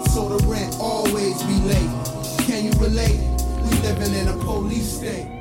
So 0.09 0.29
the 0.29 0.45
rent 0.47 0.77
always 0.79 1.41
be 1.43 1.55
late. 1.61 1.89
Can 2.45 2.63
you 2.63 2.71
relate? 2.79 3.19
We 3.63 3.77
living 3.79 4.13
in 4.13 4.27
a 4.27 4.37
police 4.37 4.97
state. 4.97 5.38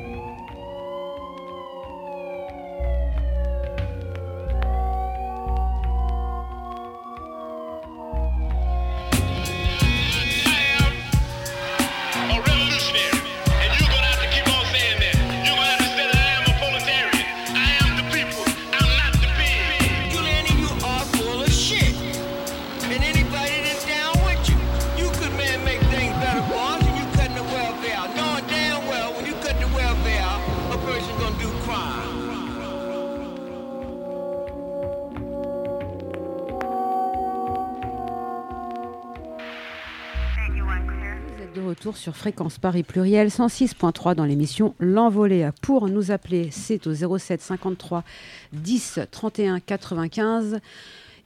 De 41.58 41.66
retour 41.66 41.96
sur 41.96 42.16
Fréquence 42.16 42.58
Paris 42.58 42.84
Pluriel 42.84 43.28
106.3 43.28 44.14
dans 44.14 44.24
l'émission 44.24 44.74
L'Envolée. 44.78 45.48
Pour 45.60 45.88
nous 45.88 46.10
appeler, 46.10 46.50
c'est 46.52 46.86
au 46.86 47.18
07 47.18 47.40
53 47.40 48.04
10 48.52 49.00
31 49.10 49.58
95. 49.60 50.60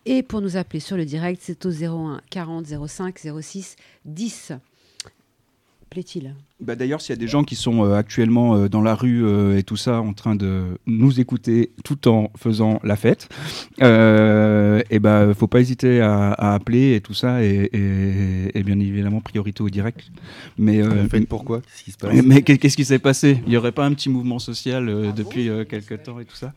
Et 0.07 0.22
pour 0.22 0.41
nous 0.41 0.57
appeler 0.57 0.80
sur 0.80 0.97
le 0.97 1.05
direct, 1.05 1.41
c'est 1.45 1.66
au 1.66 1.70
01 1.70 2.20
40 2.30 2.66
05 2.87 3.18
06 3.41 3.76
10. 4.07 4.53
Plaît-il 5.93 6.34
Bah, 6.59 6.74
D'ailleurs, 6.74 7.03
s'il 7.03 7.11
y 7.14 7.18
a 7.18 7.20
des 7.20 7.28
gens 7.28 7.45
qui 7.45 7.55
sont 7.55 7.84
euh, 7.84 7.97
actuellement 7.97 8.57
euh, 8.57 8.68
dans 8.70 8.80
la 8.80 8.95
rue 8.95 9.26
euh, 9.26 9.59
et 9.59 9.62
tout 9.62 9.76
ça, 9.76 10.01
en 10.01 10.14
train 10.14 10.34
de 10.36 10.62
nous 10.86 11.20
écouter 11.20 11.70
tout 11.84 12.09
en 12.09 12.30
faisant 12.34 12.80
la 12.82 12.97
fête, 12.97 13.28
euh, 13.82 14.80
et 14.90 14.99
ben, 14.99 15.34
faut 15.34 15.49
pas 15.49 15.61
hésiter 15.61 16.01
à, 16.01 16.32
à 16.32 16.55
appeler 16.55 16.95
et 16.95 17.01
tout 17.03 17.12
ça, 17.12 17.43
et, 17.45 17.68
et- 17.74 18.59
et 18.59 18.62
bien 18.62 18.78
évidemment 18.80 19.20
priorité 19.20 19.62
au 19.62 19.68
direct. 19.68 20.01
Mais 20.57 20.80
euh, 20.82 21.07
Faites 21.09 21.28
pourquoi? 21.28 21.61
Qu'est-ce 21.61 21.84
qui 21.84 21.90
se 21.93 21.99
passe? 21.99 22.14
mais- 22.14 22.22
mais 22.22 22.43
qu'est- 22.43 22.57
qu'est-ce 22.57 22.76
qui 22.76 22.86
s'est 22.86 22.99
passé? 22.99 23.43
Il 23.47 23.51
n'y 23.51 23.57
aurait 23.59 23.72
pas 23.72 23.84
un 23.84 23.93
petit 23.93 24.09
mouvement 24.09 24.38
social 24.38 24.88
euh, 24.88 25.12
depuis 25.12 25.51
euh, 25.51 25.64
quelques 25.64 26.03
temps 26.05 26.20
et 26.20 26.24
tout 26.24 26.36
ça. 26.36 26.55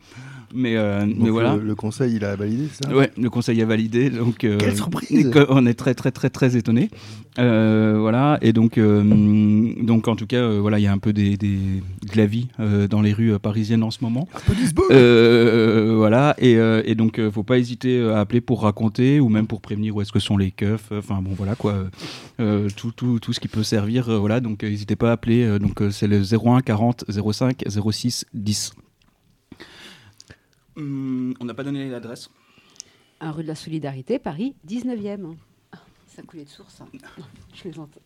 Mais, 0.54 0.76
euh, 0.76 1.04
Donc, 1.04 1.16
mais 1.18 1.28
voilà. 1.30 1.56
le, 1.56 1.62
le 1.62 1.74
conseil, 1.74 2.14
il 2.16 2.24
a 2.24 2.36
validé 2.36 2.68
ça? 2.72 2.94
Ouais, 2.94 3.10
le 3.18 3.28
conseil 3.28 3.60
a 3.60 3.66
validé, 3.66 4.08
donc 4.08 4.44
euh, 4.44 4.56
Quelle 4.58 4.76
surprise! 4.76 5.30
On 5.50 5.66
est 5.66 5.74
très 5.74 5.94
très 5.94 6.10
très 6.12 6.30
très 6.30 6.56
étonné. 6.56 6.88
voilà, 7.36 8.38
et 8.40 8.52
donc 8.52 8.78
euh, 8.78 9.02
donc 9.26 10.08
en 10.08 10.16
tout 10.16 10.26
cas 10.26 10.38
euh, 10.42 10.60
voilà, 10.60 10.78
il 10.78 10.82
y 10.82 10.86
a 10.86 10.92
un 10.92 10.98
peu 10.98 11.12
des, 11.12 11.36
des 11.36 11.56
de 11.56 12.16
la 12.16 12.26
vie 12.26 12.48
euh, 12.60 12.86
dans 12.88 13.02
les 13.02 13.12
rues 13.12 13.32
euh, 13.32 13.38
parisiennes 13.38 13.82
en 13.82 13.90
ce 13.90 13.98
moment. 14.02 14.28
Euh, 14.90 15.94
voilà, 15.96 16.34
et, 16.38 16.56
euh, 16.56 16.82
et 16.84 16.94
donc 16.94 17.18
euh, 17.18 17.30
faut 17.30 17.42
pas 17.42 17.58
hésiter 17.58 18.00
à 18.10 18.20
appeler 18.20 18.40
pour 18.40 18.62
raconter 18.62 19.20
ou 19.20 19.28
même 19.28 19.46
pour 19.46 19.60
prévenir 19.60 19.96
où 19.96 20.00
est-ce 20.00 20.12
que 20.12 20.18
sont 20.20 20.36
les 20.36 20.50
keufs. 20.50 20.90
Enfin 20.92 21.20
bon 21.22 21.32
voilà 21.34 21.54
quoi, 21.56 21.84
Euh, 22.40 22.68
tout, 22.76 22.92
tout, 22.92 23.18
tout 23.18 23.32
ce 23.32 23.40
qui 23.40 23.48
peut 23.48 23.62
servir. 23.62 24.08
euh, 24.08 24.18
voilà, 24.18 24.40
donc 24.40 24.62
euh, 24.64 24.68
n'hésitez 24.68 24.96
pas 24.96 25.10
à 25.10 25.12
appeler. 25.12 25.42
euh, 25.44 25.58
donc 25.58 25.80
euh, 25.82 25.90
c'est 25.90 26.06
le 26.06 26.20
01 26.22 26.60
40 26.62 27.04
05 27.08 27.64
06 27.90 28.26
10. 28.34 28.72
Hum, 30.76 31.34
on 31.40 31.44
n'a 31.44 31.54
pas 31.54 31.64
donné 31.64 31.88
l'adresse. 31.88 32.28
Un 33.20 33.30
rue 33.30 33.42
de 33.42 33.48
la 33.48 33.54
Solidarité, 33.54 34.18
Paris, 34.18 34.54
19e. 34.68 35.34
Ah, 35.72 35.78
Ça 36.06 36.22
coulait 36.22 36.44
de 36.44 36.50
source. 36.50 36.82
hein. 36.82 36.86
Je 37.54 37.62
plaisante. 37.62 37.98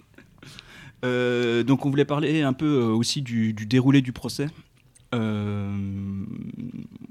Euh, 1.05 1.63
donc 1.63 1.87
on 1.87 1.91
voulait 1.91 2.05
parler 2.05 2.43
un 2.43 2.53
peu 2.53 2.67
euh, 2.67 2.87
aussi 2.95 3.23
du, 3.23 3.53
déroulé 3.55 4.03
du 4.03 4.13
procès. 4.13 4.49
Euh, 5.15 5.75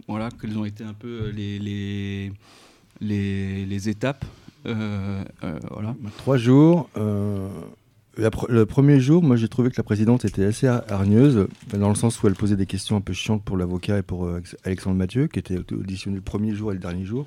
voilà, 0.07 0.29
quelles 0.39 0.57
ont 0.57 0.65
été 0.65 0.83
un 0.83 0.93
peu 0.93 1.29
les, 1.35 2.31
les, 3.01 3.89
étapes. 3.89 4.25
Voilà. 4.63 5.95
Trois 6.17 6.37
jours. 6.37 6.89
le 6.95 8.63
premier 8.65 8.99
jour, 8.99 9.23
moi 9.23 9.35
j'ai 9.35 9.47
trouvé 9.47 9.69
que 9.69 9.77
la 9.77 9.83
présidente 9.83 10.25
était 10.25 10.45
assez 10.45 10.67
har- 10.67 10.83
hargneuse, 10.89 11.47
dans 11.73 11.89
le 11.89 11.95
sens 11.95 12.21
où 12.21 12.27
elle 12.27 12.35
posait 12.35 12.55
des 12.55 12.65
questions 12.65 12.95
un 12.97 13.01
peu 13.01 13.13
chiantes 13.13 13.43
pour 13.43 13.57
l'avocat 13.57 13.97
et 13.99 14.03
pour 14.03 14.29
Alex- 14.29 14.55
Alexandre 14.63 14.95
Mathieu, 14.97 15.27
qui 15.27 15.39
était 15.39 15.57
auditionné 15.73 16.17
le 16.17 16.21
premier 16.21 16.53
jour 16.53 16.71
et 16.71 16.75
le 16.75 16.79
dernier 16.79 17.05
jour. 17.05 17.25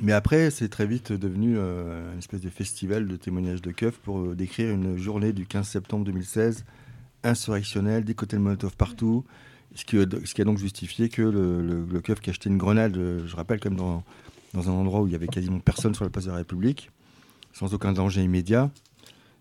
Mais 0.00 0.12
après, 0.12 0.50
c'est 0.50 0.68
très 0.68 0.86
vite 0.86 1.12
devenu 1.12 1.56
euh, 1.56 2.12
une 2.12 2.18
espèce 2.18 2.40
de 2.40 2.50
festival 2.50 3.08
de 3.08 3.16
témoignages 3.16 3.62
de 3.62 3.72
keufs 3.72 3.98
pour 3.98 4.20
euh, 4.20 4.34
décrire 4.36 4.70
une 4.72 4.96
journée 4.96 5.32
du 5.32 5.44
15 5.44 5.66
septembre 5.66 6.04
2016 6.04 6.64
insurrectionnelle, 7.24 8.04
des 8.04 8.14
cocktails 8.14 8.38
Molotov 8.38 8.76
partout, 8.76 9.24
ce 9.74 9.84
qui, 9.84 9.98
a 9.98 10.44
donc 10.44 10.58
justifié 10.58 11.08
que 11.08 11.22
le, 11.22 11.84
le, 11.84 12.00
qui 12.00 12.12
a 12.12 12.14
acheté 12.30 12.48
une 12.48 12.58
grenade, 12.58 12.96
euh, 12.96 13.26
je 13.26 13.34
rappelle, 13.34 13.58
comme 13.58 13.74
dans, 13.74 14.04
un 14.54 14.68
endroit 14.68 15.00
où 15.00 15.08
il 15.08 15.12
y 15.12 15.16
avait 15.16 15.26
quasiment 15.26 15.58
personne 15.58 15.94
sur 15.94 16.04
la 16.04 16.10
place 16.10 16.26
de 16.26 16.30
la 16.30 16.36
République, 16.36 16.90
sans 17.52 17.74
aucun 17.74 17.92
danger 17.92 18.22
immédiat, 18.22 18.70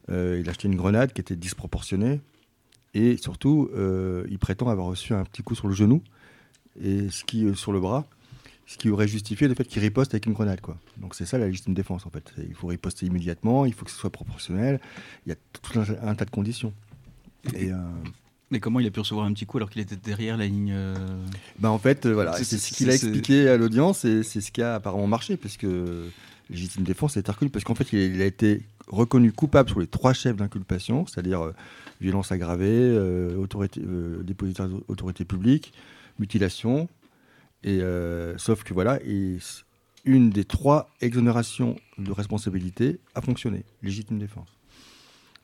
il 0.09 0.43
a 0.47 0.49
acheté 0.49 0.69
une 0.69 0.77
grenade 0.77 1.11
qui 1.11 1.19
était 1.19 1.35
disproportionnée 1.35 2.21
et 2.93 3.17
surtout, 3.17 3.69
il 4.29 4.39
prétend 4.39 4.69
avoir 4.69 4.87
reçu 4.87 5.13
un 5.13 5.23
petit 5.23 5.43
coup 5.43 5.55
sur 5.55 5.67
le 5.67 5.73
genou 5.73 6.01
et 6.81 7.09
ce 7.09 7.23
qui 7.23 7.45
sur 7.55 7.71
le 7.73 7.79
bras, 7.79 8.05
ce 8.67 8.77
qui 8.77 8.89
aurait 8.89 9.07
justifié 9.07 9.47
le 9.47 9.55
fait 9.55 9.63
qu'il 9.63 9.81
riposte 9.81 10.13
avec 10.13 10.25
une 10.25 10.33
grenade. 10.33 10.59
Quoi. 10.59 10.77
Donc 10.97 11.15
c'est 11.15 11.25
ça 11.25 11.37
la 11.37 11.47
légitime 11.47 11.73
défense 11.73 12.05
en 12.05 12.09
fait. 12.09 12.33
Il 12.37 12.53
faut 12.53 12.67
riposter 12.67 13.05
immédiatement, 13.05 13.65
il 13.65 13.73
faut 13.73 13.85
que 13.85 13.91
ce 13.91 13.97
soit 13.97 14.09
proportionnel. 14.11 14.79
Il 15.25 15.29
y 15.29 15.31
a 15.31 15.35
tout 15.53 15.79
un, 15.79 16.09
un 16.09 16.15
tas 16.15 16.25
de 16.25 16.29
conditions. 16.29 16.73
Et, 17.55 17.71
euh, 17.71 17.77
Mais 18.51 18.59
comment 18.59 18.81
il 18.81 18.87
a 18.87 18.91
pu 18.91 18.99
recevoir 18.99 19.25
un 19.25 19.31
petit 19.31 19.45
coup 19.45 19.57
alors 19.57 19.69
qu'il 19.69 19.81
était 19.81 19.95
derrière 19.95 20.35
la 20.35 20.47
ligne 20.47 20.73
euh, 20.75 20.95
ben, 21.59 21.69
en 21.69 21.79
fait, 21.79 22.05
euh, 22.05 22.13
voilà, 22.13 22.33
C'est- 22.33 22.57
ce 22.57 22.73
qu'il 22.73 22.89
a 22.89 22.93
expliqué 22.93 23.47
à 23.47 23.55
l'audience 23.55 24.03
et 24.03 24.21
c'est 24.21 24.41
ce 24.41 24.51
qui 24.51 24.61
a 24.61 24.75
apparemment 24.75 25.07
marché 25.07 25.37
parce 25.37 25.55
que 25.55 26.09
légitime 26.49 26.83
défense 26.83 27.15
est 27.15 27.27
recul 27.27 27.49
parce 27.49 27.63
qu'en 27.63 27.75
fait 27.75 27.93
il 27.93 28.21
a, 28.21 28.25
été 28.25 28.63
reconnu 28.87 29.31
coupable 29.31 29.69
sur 29.69 29.79
les 29.79 29.87
trois 29.87 30.11
chefs 30.11 30.35
d'inculpation, 30.35 31.05
c'est-à-dire 31.07 31.53
violence 32.01 32.33
aggravée, 32.33 32.97
autorité, 33.37 33.81
dépositoire 34.23 34.67
d'autorité 34.67 35.23
publique, 35.23 35.73
mutilation. 36.19 36.89
Euh, 37.67 38.35
sauf 38.37 38.63
que 38.63 38.73
voilà, 38.73 38.99
une 40.05 40.29
des 40.29 40.45
trois 40.45 40.89
exonérations 41.01 41.75
de 41.97 42.11
responsabilité 42.11 42.99
a 43.13 43.21
fonctionné, 43.21 43.65
légitime 43.83 44.19
défense. 44.19 44.57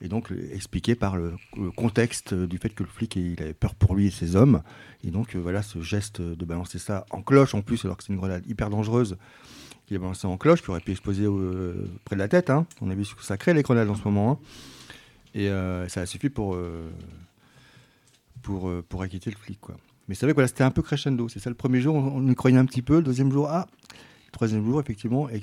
Et 0.02 0.08
donc 0.08 0.32
euh, 0.32 0.50
expliqué 0.54 0.96
par 0.96 1.16
le, 1.16 1.36
contexte 1.76 2.34
du 2.34 2.58
fait 2.58 2.70
que 2.70 2.84
le 2.84 2.90
flic 2.90 3.16
il 3.16 3.42
avait 3.42 3.54
peur 3.54 3.76
pour 3.76 3.96
lui 3.96 4.08
et 4.08 4.12
ses 4.12 4.36
hommes. 4.36 4.62
Et 5.04 5.12
donc 5.12 5.36
euh, 5.36 5.40
voilà 5.40 5.62
ce 5.64 5.82
geste 5.82 6.22
de 6.22 6.46
balancer 6.46 6.80
ça 6.80 7.06
en 7.10 7.22
cloche 7.22 7.56
en 7.56 7.62
plus, 7.62 7.84
alors 7.86 7.98
que 7.98 8.04
c'est 8.04 8.12
une 8.12 8.20
grenade 8.20 8.46
hyper 8.48 8.70
dangereuse, 8.70 9.18
qu'il 9.86 9.96
a 9.98 10.00
balancé 10.00 10.28
en 10.28 10.38
cloche, 10.38 10.62
qui 10.62 10.70
aurait 10.70 10.82
pu 10.82 10.92
exploser 10.92 11.26
euh, 11.26 11.90
près 12.06 12.16
de 12.16 12.20
la 12.20 12.28
tête. 12.28 12.50
hein. 12.50 12.66
On 12.82 12.90
a 12.90 12.96
vu 12.96 13.06
ce 13.06 13.16
que 13.16 13.24
ça 13.24 13.38
crée 13.38 13.54
les 13.54 13.64
grenades 13.64 13.90
en 13.90 13.96
ce 13.96 14.04
moment. 14.04 14.32
hein. 14.32 14.40
Et 15.36 15.50
euh, 15.50 15.88
ça 15.88 16.02
a 16.02 16.06
suffi 16.06 16.30
pour, 16.30 16.56
euh, 16.56 16.90
pour, 18.42 18.70
euh, 18.70 18.84
pour 18.88 19.02
acquitter 19.02 19.32
le 19.32 19.38
flic. 19.38 19.60
Quoi. 19.60 19.78
Mais 20.08 20.16
c'est 20.16 20.26
vrai 20.26 20.34
que 20.34 20.36
voilà, 20.36 20.48
c'était 20.48 20.64
un 20.64 20.72
peu 20.72 20.82
crescendo. 20.82 21.30
C'est 21.30 21.40
ça 21.40 21.50
le 21.50 21.56
premier 21.56 21.80
jour, 21.82 21.96
on, 21.96 22.18
on 22.18 22.28
y 22.30 22.36
croyait 22.36 22.58
un 22.58 22.66
petit 22.66 22.82
peu. 22.82 22.98
Le 22.98 23.04
deuxième 23.04 23.32
jour, 23.32 23.48
ah, 23.50 23.68
le 24.26 24.32
troisième 24.32 24.66
jour, 24.66 24.80
effectivement. 24.82 25.30
Et 25.30 25.40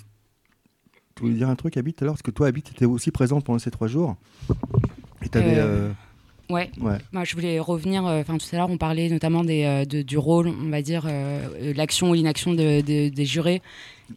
tu 1.17 1.23
voulais 1.23 1.35
dire 1.35 1.49
un 1.49 1.57
truc, 1.57 1.77
Habit, 1.77 1.95
alors 2.01 2.15
Parce 2.15 2.23
que 2.23 2.31
toi, 2.31 2.47
Habit, 2.47 2.63
tu 2.63 2.73
étais 2.73 2.85
aussi 2.85 3.11
présente 3.11 3.45
pendant 3.45 3.59
ces 3.59 3.71
trois 3.71 3.89
jours. 3.89 4.17
Et 5.23 5.29
tu 5.29 5.39
avais. 5.39 5.57
Euh, 5.59 5.91
Ouais. 6.51 6.69
Ouais. 6.81 6.99
Moi, 7.13 7.23
je 7.23 7.37
voulais 7.37 7.61
revenir. 7.61 8.05
euh, 8.05 8.23
Enfin, 8.23 8.37
tout 8.37 8.47
à 8.51 8.57
l'heure, 8.57 8.71
on 8.71 8.77
parlait 8.77 9.09
notamment 9.09 9.45
des, 9.45 9.63
euh, 9.63 9.85
de- 9.85 10.03
du 10.03 10.19
rôle, 10.19 10.49
on 10.49 10.69
va 10.69 10.83
dire, 10.83 11.05
euh, 11.07 11.47
euh, 11.63 11.73
l'action 11.77 12.11
ou 12.11 12.15
l'inaction 12.15 12.55
de- 12.55 12.81
de- 12.81 13.09
des 13.09 13.25
jurés 13.25 13.63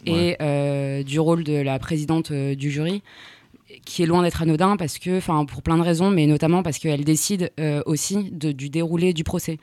et 0.08 0.36
euh, 0.42 1.04
du 1.04 1.20
rôle 1.20 1.44
de 1.44 1.54
la 1.54 1.78
présidente 1.78 2.32
euh, 2.32 2.56
du 2.56 2.72
jury, 2.72 3.04
qui 3.86 4.04
est 4.04 4.06
loin 4.06 4.24
d'être 4.24 4.42
anodin 4.42 4.78
parce 4.78 5.00
que, 5.00 5.18
enfin, 5.18 5.46
pour 5.46 5.62
plein 5.62 5.78
de 5.78 5.82
raisons, 5.84 6.10
mais 6.10 6.26
notamment 6.28 6.64
parce 6.64 6.80
qu'elle 6.80 7.04
décide 7.04 7.52
euh, 7.60 7.82
aussi 7.86 8.30
de- 8.32 8.52
du 8.52 8.70
déroulé 8.70 9.14
du 9.14 9.24
procès. 9.24 9.58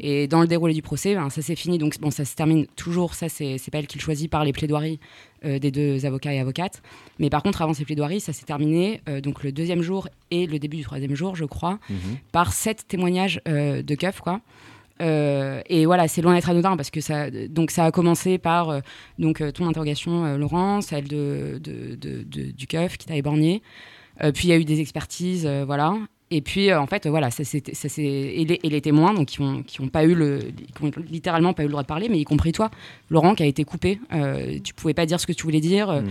Et 0.00 0.26
dans 0.28 0.40
le 0.40 0.46
déroulé 0.46 0.74
du 0.74 0.82
procès, 0.82 1.14
ben, 1.14 1.30
ça 1.30 1.42
s'est 1.42 1.56
fini. 1.56 1.78
Donc, 1.78 1.98
bon, 2.00 2.10
ça 2.10 2.24
se 2.24 2.34
termine 2.34 2.66
toujours. 2.76 3.14
Ça, 3.14 3.28
c'est 3.28 3.58
c'est 3.58 3.70
pas 3.70 3.78
elle 3.78 3.86
qui 3.86 3.98
le 3.98 4.02
choisit 4.02 4.30
par 4.30 4.44
les 4.44 4.52
plaidoiries 4.52 4.98
euh, 5.44 5.58
des 5.58 5.70
deux 5.70 6.06
avocats 6.06 6.32
et 6.32 6.38
avocates. 6.38 6.82
Mais 7.18 7.30
par 7.30 7.42
contre, 7.42 7.62
avant 7.62 7.74
ces 7.74 7.84
plaidoiries, 7.84 8.20
ça 8.20 8.32
s'est 8.32 8.44
terminé 8.46 9.00
euh, 9.08 9.20
donc 9.20 9.42
le 9.44 9.52
deuxième 9.52 9.82
jour 9.82 10.08
et 10.30 10.46
le 10.46 10.58
début 10.58 10.76
du 10.78 10.82
troisième 10.84 11.14
jour, 11.14 11.36
je 11.36 11.44
crois, 11.44 11.78
Mhm. 11.90 11.96
par 12.32 12.52
sept 12.52 12.86
témoignages 12.88 13.40
de 13.46 13.94
keufs, 13.94 14.20
quoi. 14.20 14.40
Euh, 15.02 15.60
et 15.68 15.86
voilà, 15.86 16.06
c'est 16.06 16.22
loin 16.22 16.34
d'être 16.34 16.48
anodin 16.48 16.76
parce 16.76 16.90
que 16.90 17.00
ça, 17.00 17.28
donc 17.30 17.70
ça 17.72 17.84
a 17.86 17.90
commencé 17.90 18.38
par 18.38 18.70
euh, 18.70 18.80
donc 19.18 19.40
euh, 19.40 19.50
ton 19.50 19.66
interrogation, 19.66 20.24
euh, 20.24 20.36
Laurent, 20.36 20.80
celle 20.82 21.08
de, 21.08 21.58
de- 21.62 21.96
de- 21.96 22.22
de- 22.22 22.50
du 22.52 22.66
keuf 22.66 22.96
qui 22.96 23.06
t'a 23.06 23.16
éborgné. 23.16 23.62
Puis 24.32 24.44
il 24.44 24.50
y 24.50 24.52
a 24.52 24.56
eu 24.56 24.64
des 24.64 24.78
expertises, 24.80 25.44
voilà. 25.66 25.96
Et 26.30 26.40
puis 26.40 26.72
en 26.72 26.86
fait, 26.86 27.08
voilà, 27.08 27.32
ça, 27.32 27.42
ça, 27.42 27.58
et, 27.98 28.44
les, 28.44 28.60
et 28.62 28.68
les 28.70 28.80
témoins, 28.80 29.12
donc 29.12 29.26
qui 29.26 29.40
ont, 29.40 29.64
qui 29.64 29.80
ont 29.80 29.88
pas 29.88 30.04
eu 30.04 30.14
le, 30.14 30.38
qui 30.38 30.84
ont 30.84 30.90
littéralement 31.10 31.52
pas 31.52 31.64
eu 31.64 31.66
le 31.66 31.72
droit 31.72 31.82
de 31.82 31.88
parler, 31.88 32.08
mais 32.08 32.18
y 32.20 32.24
compris 32.24 32.52
toi, 32.52 32.70
Laurent, 33.10 33.34
qui 33.34 33.42
a 33.42 33.46
été 33.46 33.64
coupé. 33.64 33.98
Tu 34.62 34.72
pouvais 34.74 34.94
pas 34.94 35.04
dire 35.04 35.18
ce 35.18 35.26
que 35.26 35.32
tu 35.32 35.42
voulais 35.42 35.60
dire. 35.60 35.90
Mm. 36.02 36.06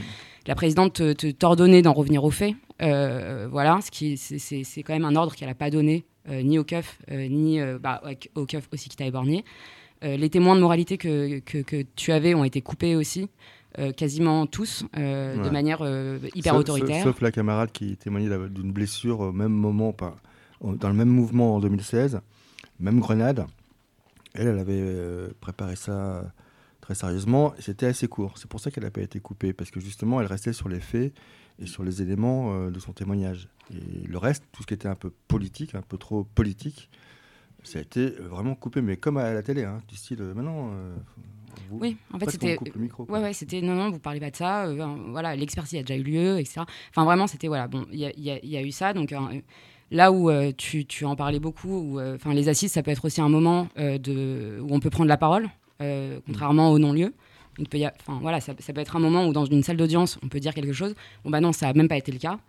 La 0.48 0.56
présidente 0.56 0.96
te- 0.96 1.14
te- 1.14 1.32
t'ordonnait 1.32 1.82
d'en 1.82 1.94
revenir 1.94 2.26
aux 2.26 2.32
faits. 2.32 2.56
Voilà, 2.82 3.80
ce 3.82 3.90
qui 3.90 4.18
c'est- 4.18 4.84
quand 4.84 4.94
même 4.94 5.06
un 5.06 5.16
ordre 5.16 5.34
qu'elle 5.34 5.48
a 5.50 5.56
pas 5.56 5.70
donné 5.70 6.04
ni 6.30 6.58
au 6.60 6.64
keuf, 6.64 7.00
euh, 7.12 7.28
ni 7.28 7.60
euh, 7.60 7.78
bah, 7.80 8.02
au 8.36 8.46
keuf 8.46 8.68
aussi 8.72 8.90
qui 8.90 8.96
t'a 8.96 9.06
éborgné. 9.06 9.44
Euh, 10.04 10.18
les 10.18 10.30
témoins 10.30 10.56
de 10.56 10.62
moralité 10.62 10.98
que, 10.98 11.40
que, 11.40 11.60
que 11.60 11.86
tu 11.96 12.12
avais 12.12 12.34
ont 12.36 12.44
été 12.44 12.62
coupés 12.62 12.96
aussi, 12.96 13.30
euh, 13.80 13.92
quasiment 13.92 14.46
tous, 14.48 14.86
euh, 14.98 15.42
de 15.42 15.50
manière 15.50 15.80
euh, 15.82 16.20
hyper 16.36 16.54
Sauf- 16.54 16.60
autoritaire. 16.62 17.04
Sauf, 17.04 17.14
sauf 17.16 17.22
la 17.22 17.32
camarade 17.32 17.72
qui 17.72 17.96
témoignait 17.98 18.30
d'une 18.50 18.72
blessure 18.74 19.22
au 19.22 19.32
même 19.32 19.54
moment, 19.54 19.94
pas- 19.94 20.16
au- 20.62 20.76
dans 20.76 20.90
le 20.90 20.96
même 20.96 21.08
mouvement 21.10 21.56
en 21.56 21.60
2016, 21.60 22.20
même 22.80 23.00
grenade. 23.00 23.46
Elle, 24.34 24.48
elle 24.48 24.60
avait 24.60 24.74
euh, 24.82 25.30
préparé 25.40 25.76
ça 25.76 26.34
très 26.82 26.96
sérieusement. 26.96 27.54
C'était 27.60 27.86
assez 27.86 28.08
court. 28.08 28.34
C'est 28.38 28.50
pour 28.50 28.60
ça 28.60 28.72
qu'elle 28.72 28.84
n'a 28.84 28.92
pas 28.92 29.02
été 29.02 29.20
coupée, 29.22 29.54
parce 29.54 29.72
que 29.72 29.80
justement, 29.80 30.20
elle 30.20 30.28
restait 30.28 30.54
sur 30.54 30.68
les 30.68 30.80
faits 30.82 31.14
et 31.60 31.66
sur 31.66 31.84
les 31.84 32.02
éléments 32.02 32.54
euh, 32.56 32.72
de 32.72 32.80
son 32.80 32.92
témoignage. 32.92 33.48
Et 33.72 34.08
le 34.08 34.18
reste, 34.18 34.44
tout 34.52 34.62
ce 34.64 34.68
qui 34.68 34.74
était 34.74 34.88
un 34.88 34.96
peu 34.96 35.12
politique, 35.28 35.74
un 35.76 35.82
peu 35.82 35.98
trop 35.98 36.24
politique, 36.24 36.90
ça 37.64 37.80
a 37.80 37.82
été 37.82 38.08
vraiment 38.10 38.56
coupé, 38.56 38.82
mais 38.82 38.98
comme 38.98 39.18
à 39.18 39.32
la 39.34 39.42
télé, 39.42 39.64
hein, 39.64 39.82
du 39.88 39.96
style, 39.96 40.22
euh, 40.22 40.34
maintenant, 40.34 40.72
euh, 40.74 40.96
vous- 41.70 41.80
Oui, 41.80 41.98
en 42.12 42.20
fait, 42.20 42.26
c'était. 42.32 42.58
Ouais, 43.12 43.22
ouais, 43.22 43.34
c'était. 43.34 43.62
Non, 43.62 43.74
non, 43.76 43.90
vous 43.90 44.00
parlez 44.00 44.20
pas 44.20 44.32
de 44.32 44.36
ça. 44.36 44.66
euh, 44.66 44.86
voilà, 45.12 45.36
l'expertise 45.36 45.80
a 45.80 45.84
déjà 45.84 45.96
eu 45.98 46.04
lieu, 46.04 46.40
etc. 46.40 46.62
Enfin, 46.90 47.06
vraiment, 47.06 47.26
c'était. 47.28 47.48
Voilà, 47.48 47.68
bon, 47.68 47.86
il 47.92 48.00
y 48.00 48.06
a, 48.06 48.12
y 48.18 48.40
y 48.48 48.58
eu 48.68 48.72
ça. 48.72 48.94
Donc, 48.94 49.14
euh, 49.14 49.18
là 49.92 50.12
où 50.12 50.30
euh, 50.30 50.52
tu, 50.58 50.86
tu 50.86 51.06
en 51.06 51.16
parlais 51.16 51.40
beaucoup, 51.40 52.00
euh, 52.00 52.16
enfin, 52.16 52.34
les 52.34 52.50
assises, 52.50 52.72
ça 52.74 52.84
peut 52.84 52.92
être 52.92 53.06
aussi 53.06 53.22
un 53.22 53.30
moment 53.30 53.70
euh, 53.78 53.98
de, 53.98 54.60
où 54.62 54.74
on 54.76 54.80
peut 54.82 54.90
prendre 54.90 55.08
la 55.10 55.18
parole, 55.18 55.48
contrairement 56.26 56.70
au 56.72 56.80
non-lieu. 56.80 57.14
Enfin, 58.02 58.18
voilà, 58.22 58.42
ça, 58.42 58.54
ça 58.60 58.74
peut 58.74 58.82
être 58.82 58.96
un 58.96 59.00
moment 59.00 59.28
où, 59.28 59.32
dans 59.34 59.46
une 59.46 59.62
salle 59.64 59.78
d'audience, 59.78 60.18
on 60.24 60.28
peut 60.28 60.40
dire 60.40 60.54
quelque 60.56 60.74
chose. 60.74 60.96
Bon, 61.24 61.30
bah 61.30 61.40
non, 61.40 61.54
ça 61.54 61.68
a 61.70 61.74
même 61.74 61.88
pas 61.88 61.98
été 61.98 62.12
le 62.12 62.18
cas. 62.18 62.40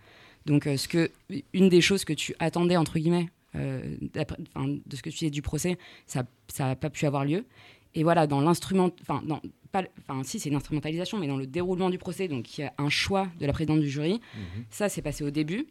Donc, 0.47 0.66
euh, 0.66 0.76
ce 0.76 0.88
que, 0.88 1.11
une 1.53 1.68
des 1.68 1.80
choses 1.80 2.05
que 2.05 2.12
tu 2.12 2.34
attendais, 2.38 2.76
entre 2.76 2.99
guillemets, 2.99 3.28
euh, 3.57 3.97
de 4.14 4.97
ce 4.97 5.03
que 5.03 5.11
tu 5.11 5.18
disais 5.18 5.30
du 5.30 5.42
procès, 5.42 5.78
ça 6.07 6.24
n'a 6.59 6.76
pas 6.76 6.90
pu 6.90 7.07
avoir 7.07 7.24
lieu. 7.24 7.45
Et 7.95 8.03
voilà, 8.03 8.26
dans 8.26 8.40
l'instrument, 8.40 8.90
enfin, 9.03 9.22
dans, 9.24 9.40
pas, 9.72 9.84
enfin, 10.09 10.22
si 10.24 10.38
c'est 10.40 10.49
une 10.51 10.57
instrumentalisation, 10.57 11.18
mais 11.18 11.28
dans 11.28 11.36
le 11.36 11.47
déroulement 11.47 11.90
du 11.90 11.99
procès, 11.99 12.26
donc 12.28 12.59
il 12.59 12.62
y 12.62 12.64
a 12.64 12.72
un 12.78 12.88
choix 12.90 13.28
de 13.40 13.47
la 13.47 13.53
présidente 13.53 13.80
du 13.80 13.88
jury. 13.88 14.20
Ça, 14.70 14.88
c'est 14.88 15.03
passé 15.03 15.22
au 15.24 15.30
début. 15.30 15.66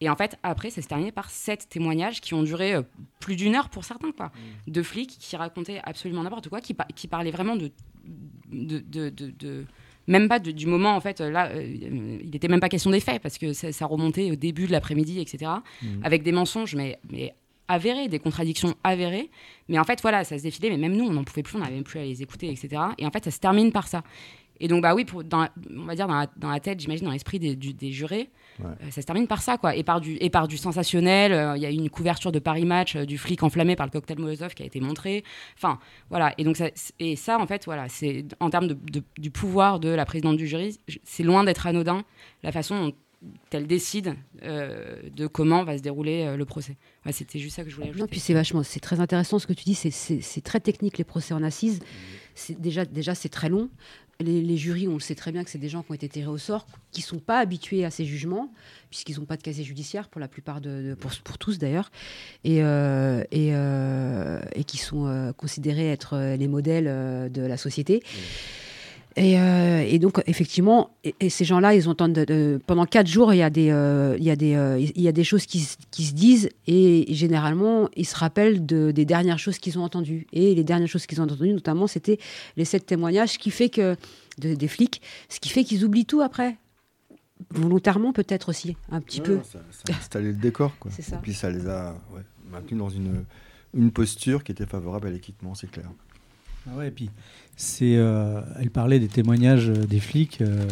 Et 0.00 0.08
en 0.08 0.14
fait, 0.14 0.38
après, 0.44 0.70
ça 0.70 0.80
s'est 0.80 0.86
terminé 0.88 1.10
par 1.10 1.28
sept 1.28 1.68
témoignages 1.68 2.20
qui 2.20 2.32
ont 2.34 2.44
duré 2.44 2.74
euh, 2.76 2.82
plus 3.18 3.34
d'une 3.34 3.56
heure 3.56 3.68
pour 3.68 3.84
certains, 3.84 4.12
quoi. 4.12 4.30
De 4.68 4.82
flics 4.84 5.16
qui 5.18 5.34
racontaient 5.34 5.80
absolument 5.82 6.22
n'importe 6.22 6.48
quoi, 6.48 6.60
qui, 6.60 6.72
par- 6.72 6.86
qui 6.94 7.08
parlaient 7.08 7.32
vraiment 7.32 7.56
de, 7.56 7.72
de- 8.52 9.10
de- 9.10 9.66
même 10.08 10.28
pas 10.28 10.40
de- 10.40 10.50
du 10.50 10.66
moment, 10.66 10.96
en 10.96 11.00
fait, 11.00 11.20
là, 11.20 11.50
euh, 11.52 11.62
il 12.24 12.30
n'était 12.30 12.48
même 12.48 12.58
pas 12.60 12.68
question 12.68 12.90
des 12.90 12.98
faits, 13.00 13.22
parce 13.22 13.38
que 13.38 13.52
ça, 13.52 13.70
ça 13.70 13.86
remontait 13.86 14.32
au 14.32 14.36
début 14.36 14.66
de 14.66 14.72
l'après-midi, 14.72 15.20
etc. 15.20 15.50
Mhm. 15.82 16.00
Avec 16.02 16.22
des 16.24 16.32
mensonges, 16.32 16.74
mais, 16.74 16.98
mais 17.12 17.34
avérés, 17.68 18.08
des 18.08 18.18
contradictions 18.18 18.74
avérées. 18.82 19.30
Mais 19.68 19.78
en 19.78 19.84
fait, 19.84 20.00
voilà, 20.00 20.24
ça 20.24 20.36
se 20.38 20.42
défilait, 20.42 20.70
mais 20.70 20.78
même 20.78 20.96
nous, 20.96 21.04
on 21.04 21.12
n'en 21.12 21.22
pouvait 21.24 21.42
plus, 21.42 21.56
on 21.56 21.60
n'avait 21.60 21.74
même 21.74 21.84
plus 21.84 22.00
à 22.00 22.02
les 22.04 22.22
écouter, 22.22 22.50
etc. 22.50 22.82
Et 22.98 23.06
en 23.06 23.10
fait, 23.10 23.24
ça 23.24 23.30
se 23.30 23.38
termine 23.38 23.70
par 23.70 23.86
ça. 23.86 24.02
Et 24.60 24.66
donc, 24.66 24.82
bah 24.82 24.94
oui, 24.94 25.04
pour, 25.04 25.22
dans, 25.22 25.46
on 25.76 25.84
va 25.84 25.94
dire 25.94 26.08
dans 26.08 26.18
la, 26.18 26.26
dans 26.36 26.50
la 26.50 26.58
tête, 26.58 26.80
j'imagine, 26.80 27.04
dans 27.04 27.12
l'esprit 27.12 27.38
des, 27.38 27.54
des 27.54 27.92
jurés, 27.92 28.28
Ouais. 28.60 28.66
euh, 28.82 28.90
ça 28.90 29.00
se 29.02 29.06
termine 29.06 29.26
par 29.26 29.42
ça, 29.42 29.56
quoi. 29.58 29.74
Et 29.76 29.82
par 29.82 30.00
du, 30.00 30.16
et 30.20 30.30
par 30.30 30.48
du 30.48 30.56
sensationnel. 30.56 31.32
euh, 31.32 31.56
Il 31.56 31.62
y 31.62 31.66
a 31.66 31.70
eu 31.70 31.74
une 31.74 31.90
couverture 31.90 32.32
de 32.32 32.38
Paris 32.38 32.64
Match 32.64 32.96
euh, 32.96 33.04
du 33.04 33.18
flic 33.18 33.42
enflammé 33.42 33.76
par 33.76 33.86
le 33.86 33.90
cocktail 33.92 34.18
Molotov 34.18 34.54
qui 34.54 34.62
a 34.62 34.66
été 34.66 34.80
montré. 34.80 35.24
Enfin, 35.56 35.78
voilà. 36.10 36.34
Et 36.38 36.44
donc, 36.44 36.56
ça, 36.56 36.68
et 36.98 37.16
ça, 37.16 37.38
en 37.38 37.46
fait, 37.46 37.64
voilà, 37.66 37.88
c'est 37.88 38.24
en 38.40 38.50
termes 38.50 38.68
de, 38.68 38.74
de- 38.74 39.02
du 39.18 39.30
pouvoir 39.30 39.78
de 39.80 39.88
la 39.88 40.04
présidente 40.04 40.36
du 40.36 40.46
jury, 40.46 40.78
c'est 41.04 41.22
loin 41.22 41.44
d'être 41.44 41.66
anodin 41.66 42.02
la 42.42 42.52
façon 42.52 42.86
dont 42.88 42.94
elle 43.50 43.66
décide 43.66 44.14
euh, 44.44 44.96
de 45.12 45.26
comment 45.26 45.64
va 45.64 45.76
se 45.76 45.82
dérouler 45.82 46.22
euh, 46.24 46.36
le 46.36 46.44
procès. 46.44 46.76
Ouais, 47.04 47.10
C'était 47.10 47.40
juste 47.40 47.56
ça 47.56 47.64
que 47.64 47.70
je 47.70 47.74
voulais 47.74 47.88
ajouter. 47.88 48.00
Non, 48.02 48.06
puis 48.08 48.20
c'est 48.20 48.32
vachement, 48.34 48.62
c'est 48.62 48.78
très 48.80 49.00
intéressant 49.00 49.38
ce 49.40 49.46
que 49.48 49.52
tu 49.52 49.64
dis. 49.64 49.74
C'est- 49.74 50.40
très 50.42 50.60
technique 50.60 50.98
les 50.98 51.04
procès 51.04 51.34
en 51.34 51.42
assises. 51.42 51.80
Déjà, 52.60 52.84
déjà 52.84 53.14
c'est 53.16 53.28
très 53.28 53.48
long. 53.48 53.68
Les, 54.20 54.56
jurys, 54.56 54.88
on 54.88 54.94
le 54.94 55.00
sait 55.00 55.14
très 55.14 55.30
bien 55.30 55.44
que 55.44 55.50
c'est 55.50 55.58
des 55.58 55.68
gens 55.68 55.84
qui 55.84 55.92
ont 55.92 55.94
été 55.94 56.08
tirés 56.08 56.26
au 56.26 56.38
sort, 56.38 56.66
qui 56.90 57.02
sont 57.02 57.20
pas 57.20 57.38
habitués 57.38 57.84
à 57.84 57.90
ces 57.90 58.04
jugements, 58.04 58.52
puisqu'ils 58.90 59.20
n'ont 59.20 59.26
pas 59.26 59.36
de 59.36 59.42
casier 59.42 59.62
judiciaire 59.62 60.08
pour 60.08 60.20
la 60.20 60.26
plupart 60.26 60.60
de, 60.60 60.96
pour, 61.22 61.38
tous 61.38 61.58
d'ailleurs, 61.58 61.92
et 62.42 62.64
euh, 62.64 63.22
euh, 63.32 64.40
qui 64.66 64.76
sont 64.76 65.06
euh, 65.06 65.32
considérés 65.32 65.92
être 65.92 66.34
les 66.36 66.48
modèles 66.48 67.30
de 67.30 67.42
la 67.42 67.56
société. 67.56 68.02
Et, 69.18 69.38
euh, 69.40 69.84
et 69.86 69.98
donc, 69.98 70.22
effectivement, 70.26 70.90
et, 71.02 71.14
et 71.18 71.28
ces 71.28 71.44
gens-là, 71.44 71.74
ils 71.74 71.82
de- 71.84 72.24
de- 72.24 72.60
pendant 72.66 72.86
quatre 72.86 73.08
jours, 73.08 73.34
il 73.34 73.38
y 73.38 73.42
a 73.42 73.50
des, 73.50 73.70
euh, 73.70 74.16
il 74.18 74.24
y 74.24 74.30
a 74.30 74.36
des, 74.36 74.54
euh, 74.54 74.78
il 74.78 75.02
y 75.02 75.08
a 75.08 75.12
des 75.12 75.24
choses 75.24 75.44
qui, 75.44 75.60
se- 75.60 75.76
qui 75.90 76.04
se 76.04 76.14
disent, 76.14 76.48
et 76.68 77.04
généralement, 77.12 77.88
ils 77.96 78.06
se 78.06 78.14
rappellent 78.16 78.64
de, 78.64 78.92
des 78.92 79.04
dernières 79.04 79.38
choses 79.40 79.58
qu'ils 79.58 79.78
ont 79.78 79.82
entendues. 79.82 80.26
Et 80.32 80.54
les 80.54 80.62
dernières 80.64 80.88
choses 80.88 81.06
qu'ils 81.06 81.20
ont 81.20 81.24
entendues, 81.24 81.52
notamment, 81.52 81.86
c'était 81.88 82.18
les 82.56 82.64
sept 82.64 82.86
témoignages, 82.86 83.30
ce 83.30 83.38
qui 83.38 83.50
fait 83.50 83.68
que 83.70 83.96
de- 84.38 84.54
des 84.54 84.68
flics, 84.68 85.02
ce 85.28 85.40
qui 85.40 85.48
fait 85.48 85.64
qu'ils 85.64 85.84
oublient 85.84 86.06
tout 86.06 86.20
après, 86.20 86.56
volontairement 87.50 88.12
peut-être 88.12 88.48
aussi, 88.50 88.76
un 88.90 89.00
petit 89.00 89.20
Ouais, 89.20 89.26
peu. 89.26 89.40
Ça, 89.44 89.58
ça 89.70 89.92
a 89.92 89.96
installé 89.96 90.28
le 90.28 90.34
décor, 90.38 90.76
quoi. 90.78 90.90
C'est 90.94 91.02
ça. 91.02 91.16
Et 91.16 91.20
puis 91.20 91.34
ça 91.34 91.50
les 91.50 91.66
a 91.66 91.92
ouais, 92.14 92.22
maintenus 92.50 92.78
dans 92.78 92.88
une, 92.90 93.24
une 93.74 93.90
posture 93.90 94.44
qui 94.44 94.52
était 94.52 94.66
favorable 94.66 95.08
à 95.08 95.10
l'équipement, 95.10 95.54
c'est 95.54 95.70
clair. 95.70 95.90
Ah 96.70 96.76
ouais, 96.76 96.88
et 96.88 96.90
puis 96.90 97.10
c'est, 97.58 97.96
euh, 97.96 98.40
elle 98.60 98.70
parlait 98.70 99.00
des 99.00 99.08
témoignages 99.08 99.68
euh, 99.68 99.84
des 99.84 99.98
flics, 99.98 100.40
euh, 100.42 100.64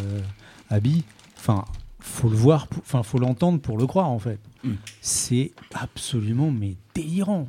Abby. 0.71 1.03
Enfin, 1.37 1.65
faut 1.99 2.29
le 2.29 2.37
voir, 2.37 2.69
enfin 2.79 3.03
faut 3.03 3.19
l'entendre 3.19 3.61
pour 3.61 3.77
le 3.77 3.89
croire 3.89 4.09
en 4.09 4.21
fait. 4.21 4.39
Mm. 4.63 4.75
C'est 5.01 5.51
absolument 5.75 6.53
mais 6.53 6.77
délirant. 6.95 7.49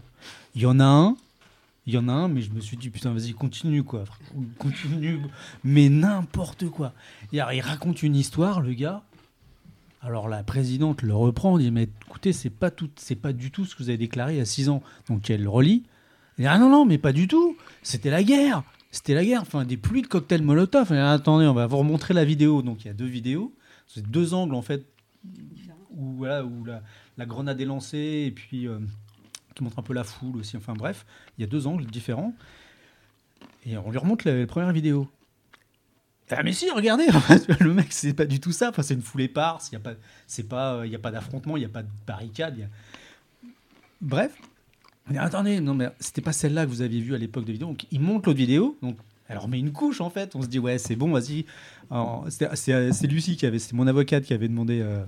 Il 0.56 0.64
y 0.64 0.66
en 0.66 0.80
a 0.80 0.86
un, 0.86 1.16
il 1.86 1.94
y 1.94 2.00
en 2.00 2.10
a 2.10 2.14
un, 2.14 2.30
mais 2.30 2.42
je 2.42 2.50
me 2.50 2.60
suis 2.60 2.78
dit 2.78 2.90
putain 2.90 3.14
vas-y 3.14 3.34
continue 3.34 3.84
quoi, 3.84 4.06
continue, 4.58 5.20
mais 5.64 5.88
n'importe 5.88 6.68
quoi. 6.70 6.94
Et 7.32 7.40
alors, 7.40 7.54
il 7.54 7.62
raconte 7.62 8.02
une 8.02 8.16
histoire, 8.16 8.60
le 8.60 8.74
gars. 8.74 9.04
Alors 10.02 10.30
la 10.30 10.42
présidente 10.42 11.04
le 11.04 11.14
reprend, 11.14 11.60
dit 11.60 11.70
mais 11.70 11.90
écoutez 12.08 12.34
c'est 12.34 12.50
pas 12.50 12.72
tout, 12.72 12.90
c'est 12.96 13.16
pas 13.16 13.34
du 13.34 13.52
tout 13.52 13.66
ce 13.66 13.76
que 13.76 13.84
vous 13.84 13.90
avez 13.90 13.98
déclaré 14.00 14.34
il 14.34 14.38
y 14.38 14.42
a 14.42 14.46
six 14.46 14.68
ans. 14.68 14.82
Donc 15.10 15.30
elle 15.30 15.44
le 15.44 15.50
relit. 15.50 15.84
Elle 16.40 16.46
dit, 16.46 16.48
ah 16.48 16.58
non 16.58 16.70
non 16.70 16.86
mais 16.86 16.98
pas 16.98 17.14
du 17.14 17.28
tout, 17.28 17.56
c'était 17.84 18.10
la 18.10 18.24
guerre, 18.24 18.64
c'était 18.92 19.14
la 19.14 19.24
guerre, 19.24 19.42
enfin 19.42 19.66
des 19.66 19.78
pluies 19.78 20.02
de 20.02 20.08
cocktails 20.08 20.42
Molotov. 20.42 20.92
Attendez 20.92 21.46
on 21.46 21.54
va 21.54 21.68
vous 21.68 21.78
remontrer 21.78 22.14
la 22.14 22.26
vidéo. 22.26 22.62
Donc 22.62 22.86
il 22.86 22.88
y 22.88 22.92
a 22.92 22.94
deux 22.94 23.06
vidéos, 23.06 23.54
c'est 23.88 24.06
deux 24.10 24.34
angles 24.34 24.56
en 24.56 24.62
fait 24.62 24.86
où 25.92 26.24
la, 26.24 27.26
grenade 27.26 27.60
est 27.60 27.66
lancée 27.66 28.26
et 28.28 28.32
puis 28.32 28.68
euh, 28.68 28.80
qui 29.56 29.64
montre 29.64 29.80
un 29.80 29.84
peu 29.84 29.94
la 29.94 30.04
foule 30.04 30.38
aussi. 30.38 30.58
Enfin 30.58 30.74
bref, 30.74 31.06
il 31.38 31.42
y 31.42 31.44
a 31.44 31.48
deux 31.48 31.68
angles 31.68 31.86
différents. 31.86 32.34
Et 33.66 33.78
on 33.78 33.92
lui 33.92 33.98
remonte 33.98 34.24
la, 34.24 34.46
première 34.46 34.72
vidéo. 34.72 35.10
Ah 36.30 36.44
mais 36.44 36.52
si, 36.52 36.70
regardez, 36.70 37.08
le 37.60 37.74
mec 37.74 37.92
c'est 37.92 38.14
pas 38.14 38.26
du 38.26 38.40
tout 38.40 38.52
ça. 38.52 38.70
Enfin 38.70 38.84
c'est 38.84 38.94
une 38.94 39.02
foule 39.02 39.22
éparse. 39.22 39.70
Il 39.72 39.74
y 39.74 39.78
a 39.78 39.80
pas, 39.80 39.94
pas, 40.50 40.86
il 40.86 40.92
y 40.92 40.96
a 40.96 41.00
pas 41.00 41.12
d'affrontement, 41.12 41.58
il 41.58 41.64
y 41.64 41.66
a 41.66 41.70
pas 41.70 41.84
de 41.84 41.90
barricade. 42.06 42.56
il 42.58 42.70
Bref. 44.02 44.38
Mais 45.10 45.18
attendez, 45.18 45.60
non 45.62 45.74
mais 45.74 45.88
c'était 46.00 46.22
pas 46.22 46.34
celle-là 46.34 46.66
que 46.66 46.70
vous 46.72 46.82
aviez 46.82 47.02
vue 47.02 47.16
à 47.16 47.18
l'époque 47.18 47.46
de 47.46 47.52
vidéo. 47.52 47.68
Donc 47.68 47.86
il 47.92 48.00
monte 48.02 48.26
l'autre 48.26 48.38
vidéo. 48.38 48.78
Donc 48.82 48.98
elle 49.30 49.38
remet 49.38 49.60
une 49.60 49.72
couche 49.72 50.02
en 50.02 50.10
fait. 50.10 50.36
On 50.36 50.42
se 50.42 50.48
dit 50.48 50.60
ouais 50.60 50.78
c'est 50.78 50.96
bon, 50.96 51.12
vas-y. 51.12 51.46
C'est 52.30 53.08
Lucie 53.08 53.38
qui 53.38 53.46
avait, 53.46 53.60
c'est 53.60 53.74
mon 53.74 53.88
avocate 53.88 54.24
qui 54.26 54.34
avait 54.34 54.48
demandé, 54.48 54.82
euh, 54.82 55.04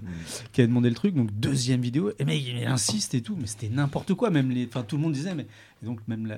qui 0.54 0.62
avait 0.62 0.68
demandé 0.68 0.90
le 0.90 0.96
truc. 0.96 1.16
Donc 1.16 1.30
deuxième 1.38 1.82
vidéo. 1.82 2.12
Et 2.20 2.26
mais 2.26 2.40
il 2.40 2.66
insiste 2.66 3.14
et 3.14 3.22
tout. 3.22 3.36
Mais 3.40 3.48
c'était 3.48 3.70
n'importe 3.70 4.14
quoi. 4.14 4.30
Même 4.30 4.50
les, 4.52 4.66
enfin 4.66 4.84
tout 4.84 4.96
le 4.96 5.02
monde 5.02 5.14
disait 5.14 5.36
mais 5.36 5.46
et 5.82 5.86
donc 5.86 6.00
même 6.08 6.26
la- 6.26 6.38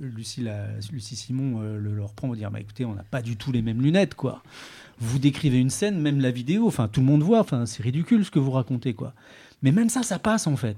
Lucie, 0.00 0.42
la, 0.42 0.66
Lucie 0.92 1.16
Simon 1.16 1.60
euh, 1.62 1.78
le, 1.78 1.94
le 1.94 2.04
reprend 2.04 2.26
pour 2.28 2.36
dire 2.36 2.50
bah 2.50 2.60
écoutez 2.60 2.84
on 2.84 2.94
n'a 2.94 3.04
pas 3.04 3.22
du 3.22 3.36
tout 3.36 3.52
les 3.52 3.62
mêmes 3.62 3.80
lunettes 3.82 4.14
quoi. 4.14 4.42
Vous 4.98 5.18
décrivez 5.18 5.58
une 5.58 5.70
scène, 5.70 6.00
même 6.00 6.20
la 6.20 6.30
vidéo. 6.30 6.66
Enfin 6.66 6.88
tout 6.88 7.00
le 7.00 7.06
monde 7.06 7.22
voit. 7.22 7.40
Enfin 7.40 7.66
c'est 7.66 7.82
ridicule 7.82 8.24
ce 8.24 8.30
que 8.30 8.38
vous 8.38 8.50
racontez 8.50 8.94
quoi. 8.94 9.14
Mais 9.62 9.72
même 9.72 9.88
ça 9.88 10.02
ça 10.02 10.18
passe 10.18 10.46
en 10.46 10.56
fait. 10.56 10.76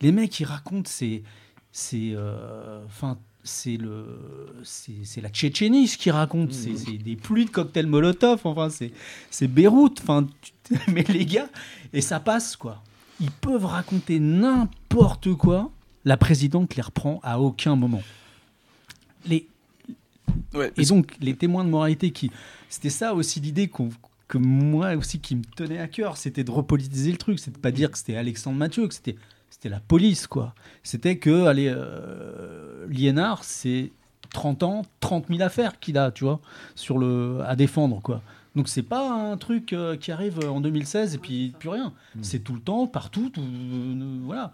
Les 0.00 0.12
mecs 0.12 0.38
ils 0.40 0.44
racontent 0.44 0.88
c'est 0.90 1.22
c'est 1.72 2.12
euh, 2.14 2.82
c'est 3.42 3.76
le 3.76 4.06
c'est 4.64 5.04
c'est 5.04 5.20
la 5.20 5.28
Tchétchénie 5.28 5.88
ce 5.88 5.96
qu'ils 5.98 6.12
racontent. 6.12 6.52
C'est 6.52 6.76
c'est 6.76 6.98
des 6.98 7.16
pluies 7.16 7.44
de 7.46 7.50
cocktails 7.50 7.86
Molotov 7.86 8.40
enfin 8.44 8.70
c'est 8.70 8.92
c'est 9.30 9.48
Beyrouth. 9.48 10.00
Enfin 10.02 10.26
tu- 10.42 10.52
mais 10.92 11.02
les 11.04 11.26
gars 11.26 11.48
et 11.92 12.00
ça 12.00 12.20
passe 12.20 12.56
quoi. 12.56 12.82
Ils 13.20 13.30
peuvent 13.30 13.66
raconter 13.66 14.18
n'importe 14.20 15.34
quoi. 15.34 15.70
La 16.04 16.16
présidente 16.16 16.74
les 16.76 16.82
reprend 16.82 17.20
à 17.22 17.38
aucun 17.40 17.76
moment. 17.76 18.02
Les 19.26 19.46
et 20.76 20.84
donc 20.86 21.14
les 21.20 21.34
témoins 21.34 21.64
de 21.64 21.70
moralité 21.70 22.10
qui 22.10 22.30
c'était 22.68 22.88
ça 22.90 23.14
aussi 23.14 23.40
l'idée 23.40 23.68
qu'on 23.68 23.90
que 24.28 24.38
moi 24.38 24.94
aussi 24.94 25.18
qui 25.18 25.34
me 25.36 25.42
tenait 25.56 25.78
à 25.78 25.88
cœur 25.88 26.16
c'était 26.16 26.44
de 26.44 26.50
repolitiser 26.50 27.10
le 27.12 27.18
truc. 27.18 27.38
C'est 27.38 27.50
de 27.52 27.58
pas 27.58 27.70
dire 27.72 27.90
que 27.90 27.98
c'était 27.98 28.16
Alexandre 28.16 28.56
Mathieu 28.56 28.86
que 28.88 28.94
c'était 28.94 29.16
c'était 29.60 29.68
la 29.74 29.80
police 29.80 30.26
quoi. 30.26 30.54
C'était 30.82 31.18
que 31.18 31.44
allez 31.46 31.68
euh, 31.68 32.86
Liénard 32.88 33.44
c'est 33.44 33.92
30 34.32 34.62
ans 34.62 34.82
30 35.00 35.26
000 35.28 35.42
affaires 35.42 35.78
qu'il 35.80 35.98
a 35.98 36.10
tu 36.10 36.24
vois 36.24 36.40
sur 36.74 36.96
le 36.98 37.40
à 37.46 37.56
défendre 37.56 38.00
quoi. 38.00 38.22
Donc 38.56 38.68
c'est 38.68 38.82
pas 38.82 39.12
un 39.12 39.36
truc 39.36 39.72
euh, 39.74 39.96
qui 39.96 40.10
arrive 40.12 40.40
en 40.48 40.60
2016 40.62 41.14
et 41.14 41.18
puis 41.18 41.54
plus 41.58 41.68
rien. 41.68 41.92
C'est 42.22 42.40
tout 42.40 42.54
le 42.54 42.60
temps 42.60 42.86
partout 42.86 43.28
tout- 43.28 43.42
euh, 43.42 44.18
voilà. 44.24 44.52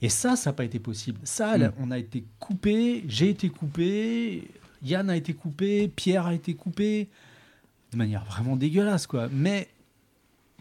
Et 0.00 0.08
ça, 0.08 0.34
ça 0.34 0.50
n'a 0.50 0.54
pas 0.54 0.64
été 0.64 0.80
possible. 0.80 1.20
Ça, 1.22 1.56
là, 1.58 1.72
on 1.78 1.92
a 1.92 1.98
été 1.98 2.24
coupé, 2.40 3.04
j'ai 3.06 3.28
été 3.30 3.48
coupé, 3.50 4.48
Yann 4.82 5.08
a 5.08 5.16
été 5.16 5.32
coupé, 5.34 5.86
Pierre 5.94 6.26
a 6.26 6.34
été 6.34 6.54
coupé, 6.54 7.08
de 7.92 7.96
manière 7.96 8.24
vraiment 8.24 8.56
dégueulasse, 8.56 9.06
quoi. 9.06 9.28
Mais 9.30 9.68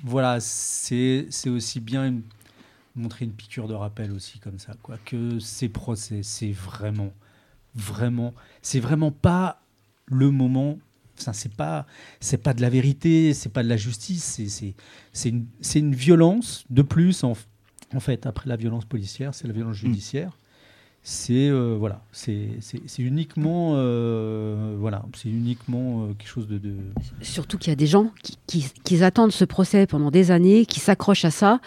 voilà, 0.03 0.39
c'est 0.39 1.25
c'est 1.31 1.49
aussi 1.49 1.79
bien 1.79 2.05
une- 2.05 2.21
montrer 2.95 3.25
une 3.25 3.33
piqûre 3.33 3.67
de 3.67 3.73
rappel 3.73 4.11
aussi 4.11 4.39
comme 4.39 4.59
ça, 4.59 4.75
quoi. 4.81 4.97
Que 5.05 5.39
ces 5.39 5.69
procès, 5.69 6.23
c'est 6.23 6.51
vraiment, 6.51 7.13
vraiment, 7.75 8.33
c'est 8.61 8.79
vraiment 8.79 9.11
pas 9.11 9.61
le 10.05 10.31
moment. 10.31 10.77
Enfin, 11.19 11.33
c'est 11.33 11.53
pas, 11.53 11.85
c'est 12.19 12.37
pas 12.37 12.53
de 12.53 12.61
la 12.61 12.69
vérité, 12.69 13.33
c'est 13.33 13.49
pas 13.49 13.63
de 13.63 13.69
la 13.69 13.77
justice, 13.77 14.23
c'est 14.23 14.49
c'est 14.49 14.75
c'est 15.13 15.29
une, 15.29 15.45
c'est 15.61 15.79
une 15.79 15.93
violence 15.93 16.65
de 16.69 16.81
plus 16.81 17.23
en, 17.23 17.33
en 17.93 17.99
fait 17.99 18.25
après 18.25 18.49
la 18.49 18.55
violence 18.55 18.85
policière, 18.85 19.33
c'est 19.35 19.47
la 19.47 19.53
violence 19.53 19.75
judiciaire. 19.75 20.37
C'est 21.03 21.49
euh, 21.49 21.75
voilà, 21.79 22.03
c'est 22.11 22.47
uniquement 22.99 23.71
euh, 23.73 24.75
voilà, 24.79 25.03
c'est 25.15 25.29
uniquement 25.29 26.03
euh, 26.03 26.13
quelque 26.13 26.27
chose 26.29 26.47
de, 26.47 26.59
de 26.59 26.75
Surtout 27.21 27.57
qu'il 27.57 27.71
y 27.71 27.73
a 27.73 27.75
des 27.75 27.87
gens 27.87 28.11
qui, 28.21 28.37
qui- 28.45 28.67
qui 28.83 29.03
attendent 29.03 29.31
ce 29.31 29.43
procès 29.43 29.87
pendant 29.87 30.11
des 30.11 30.29
années, 30.29 30.67
qui 30.67 30.79
s'accrochent 30.79 31.25
à 31.25 31.31
ça. 31.31 31.59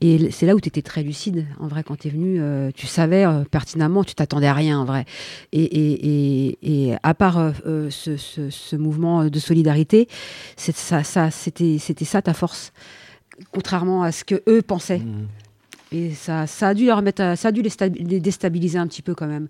Et 0.00 0.32
c'est 0.32 0.44
là 0.46 0.56
où 0.56 0.60
tu 0.60 0.66
étais 0.68 0.82
très 0.82 1.04
lucide. 1.04 1.46
En 1.60 1.68
vrai, 1.68 1.84
quand 1.84 1.94
tu 2.00 2.08
es 2.08 2.10
venu, 2.10 2.40
euh, 2.40 2.70
tu 2.74 2.88
savais 2.88 3.24
euh, 3.24 3.44
pertinemment, 3.44 4.02
tu 4.02 4.14
t'attendais 4.16 4.46
à 4.48 4.54
rien, 4.54 4.80
en 4.80 4.84
vrai. 4.84 5.04
Et, 5.52 5.62
et- 5.62 6.48
et- 6.56 6.88
et 6.90 6.94
à 7.04 7.14
part 7.14 7.38
euh, 7.38 7.52
euh, 7.66 7.90
ce, 7.90 8.16
ce- 8.16 8.50
ce 8.50 8.74
mouvement 8.74 9.26
de 9.26 9.38
solidarité, 9.38 10.08
ça, 10.56 11.04
ça, 11.04 11.30
c'était 11.30 11.78
c'était 11.78 12.04
ça 12.06 12.22
ta 12.22 12.34
force. 12.34 12.72
Contrairement 13.52 14.02
à 14.02 14.10
ce 14.10 14.24
que 14.24 14.42
eux 14.48 14.62
pensaient. 14.62 14.98
Mmh. 14.98 15.26
Et 15.92 16.14
ça, 16.14 16.46
ça 16.46 16.68
a 16.68 16.74
dû 16.74 16.86
leur 16.86 17.02
mettre, 17.02 17.22
à- 17.22 17.36
ça 17.36 17.48
a 17.48 17.52
dû 17.52 17.62
les, 17.62 17.68
stabi- 17.70 18.06
les 18.06 18.20
déstabiliser 18.20 18.78
un 18.78 18.86
petit 18.86 19.02
peu 19.02 19.14
quand 19.14 19.26
même. 19.26 19.48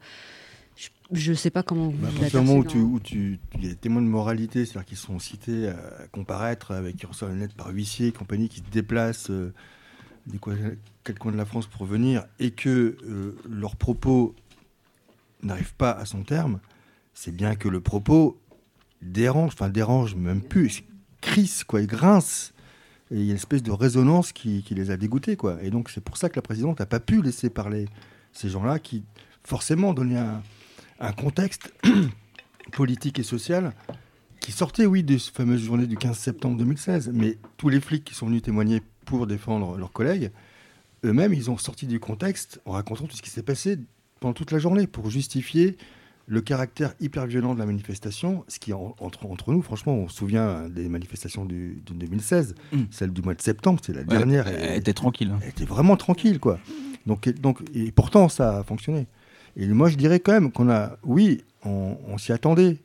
Je 1.13 1.33
ne 1.33 1.37
sais 1.37 1.51
pas 1.51 1.63
comment 1.63 1.89
vous 1.89 1.99
Bah, 1.99 2.09
à 2.09 2.11
l'avez 2.13 2.21
partir 2.21 2.41
du 2.41 2.47
moment 2.47 2.61
où 2.61 2.65
dans- 2.65 2.71
où 2.95 3.01
tu- 3.01 3.39
il 3.57 3.65
y 3.65 3.67
a 3.67 3.71
des 3.71 3.77
témoins 3.77 4.01
de 4.03 4.07
moralité, 4.07 4.65
c'est-à-dire 4.65 4.87
qu'ils 4.87 4.97
sont 4.97 5.19
cités 5.19 5.69
à 5.69 6.07
comparaître, 6.13 6.71
avec 6.73 6.97
qui 6.97 7.05
reçoivent 7.07 7.33
une 7.33 7.41
lettre 7.41 7.57
par 7.57 7.69
huissier 7.71 8.07
et 8.09 8.13
compagnie, 8.13 8.49
qui 8.49 8.59
se 8.61 8.71
déplacent 8.73 9.31
euh, 9.31 9.53
des 10.27 10.39
quatre 11.05 11.19
coins 11.19 11.33
de 11.33 11.37
la 11.37 11.45
France 11.45 11.67
pour 11.67 11.85
venir, 11.85 12.25
et 12.39 12.53
que 12.53 12.97
euh, 13.05 13.37
leurs 13.51 13.77
propos 13.77 14.35
n'arrivent 15.43 15.75
pas 15.75 15.91
à 15.91 16.05
son 16.05 16.23
terme, 16.23 16.61
c'est 17.13 17.35
bien 17.35 17.57
que 17.57 17.69
le 17.69 17.81
propos 17.81 18.39
dérange, 19.03 19.53
enfin 19.55 19.69
dérange 19.69 20.15
même 20.15 20.41
plus, 20.43 20.85
crisse, 21.21 21.65
quoi, 21.65 21.81
il 21.81 21.87
grince. 21.89 22.53
Et 23.11 23.17
il 23.17 23.25
y 23.25 23.29
a 23.29 23.31
une 23.31 23.37
espèce 23.37 23.63
de 23.63 23.73
résonance 23.73 24.33
qui, 24.33 24.65
les 24.71 24.91
a 24.91 24.97
dégoûtés, 24.97 25.37
quoi. 25.37 25.63
Et 25.63 25.71
donc 25.71 25.91
c'est 25.91 26.01
pour 26.01 26.17
ça 26.17 26.29
que 26.29 26.37
la 26.37 26.43
présidente 26.43 26.79
n'a 26.79 26.87
pas 26.87 27.01
pu 27.01 27.23
laisser 27.23 27.51
parler 27.51 27.87
ces 28.33 28.49
gens-là 28.49 28.79
qui 28.79 29.05
forcément 29.43 29.93
donnaient 29.95 30.19
un, 30.19 30.43
un 31.01 31.13
contexte 31.13 31.73
politique 32.73 33.19
et 33.19 33.25
social 33.25 33.73
qui 34.41 34.53
sortait, 34.53 34.87
oui, 34.87 35.03
de 35.03 35.19
cette 35.19 35.37
fameuse 35.37 35.63
journée 35.63 35.87
du 35.87 35.97
15 35.97 36.17
septembre 36.17 36.57
2016. 36.59 37.11
Mais 37.13 37.39
tous 37.57 37.69
les 37.69 37.81
flics 37.81 38.05
qui 38.05 38.15
sont 38.15 38.27
venus 38.27 38.43
témoigner 38.43 38.83
pour 39.05 39.27
défendre 39.27 39.77
leurs 39.77 39.93
collègues, 39.93 40.31
eux-mêmes, 41.05 41.35
ils 41.35 41.51
ont 41.51 41.59
sorti 41.59 41.87
du 41.87 42.01
contexte 42.01 42.61
en 42.65 42.73
racontant 42.73 43.07
tout 43.07 43.17
ce 43.17 43.23
qui 43.23 43.31
s'est 43.31 43.43
passé 43.43 43.79
pendant 44.21 44.35
toute 44.35 44.51
la 44.51 44.59
journée 44.59 44.87
pour 44.87 45.11
justifier 45.11 45.77
le 46.33 46.41
caractère 46.41 46.95
hyper 47.01 47.27
violent 47.27 47.55
de 47.55 47.59
la 47.59 47.67
manifestation, 47.67 48.45
ce 48.47 48.61
qui, 48.61 48.73
en- 48.73 48.95
entre, 49.01 49.27
entre 49.27 49.53
nous, 49.53 49.63
franchement, 49.63 49.95
on 49.95 50.09
se 50.09 50.15
souvient 50.17 50.69
des 50.69 50.89
manifestations 50.89 51.45
du, 51.45 51.83
de 51.85 51.93
2016, 51.93 52.55
Mm. 52.73 52.77
celle 52.93 53.13
du 53.13 53.21
mois 53.21 53.35
de 53.35 53.43
septembre, 53.43 53.81
c'est 53.85 53.93
la 53.93 54.03
Ouais, 54.03 54.07
dernière. 54.07 54.47
elle 54.47 54.79
était 54.79 54.93
tranquille. 54.93 55.33
hein. 55.35 55.41
elle 55.43 55.49
était 55.49 55.65
vraiment 55.65 55.97
tranquille, 55.97 56.39
quoi. 56.39 56.61
Donc, 57.07 57.27
et- 57.27 57.33
donc, 57.33 57.61
et 57.75 57.91
pourtant, 57.91 58.29
ça 58.29 58.59
a 58.59 58.63
fonctionné. 58.63 59.09
Et 59.57 59.67
moi, 59.67 59.89
je 59.89 59.97
dirais 59.97 60.21
quand 60.21 60.31
même 60.33 60.53
qu'on 60.53 60.71
a, 60.71 60.97
oui, 61.03 61.43
on, 61.65 61.97
on 62.07 62.17
s'y 62.17 62.31
attendait, 62.33 62.79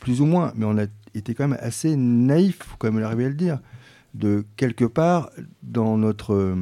plus 0.00 0.20
ou 0.20 0.26
moins, 0.26 0.52
mais 0.54 0.64
on 0.64 0.78
a 0.78 0.84
été 1.14 1.34
quand 1.34 1.48
même 1.48 1.58
assez 1.60 1.96
naïf, 1.96 2.58
faut 2.62 2.76
quand 2.78 2.92
même 2.92 3.02
arriver 3.02 3.24
à 3.24 3.28
le 3.28 3.34
dire, 3.34 3.58
de 4.14 4.44
quelque 4.56 4.84
part 4.84 5.30
dans 5.64 5.98
notre. 5.98 6.56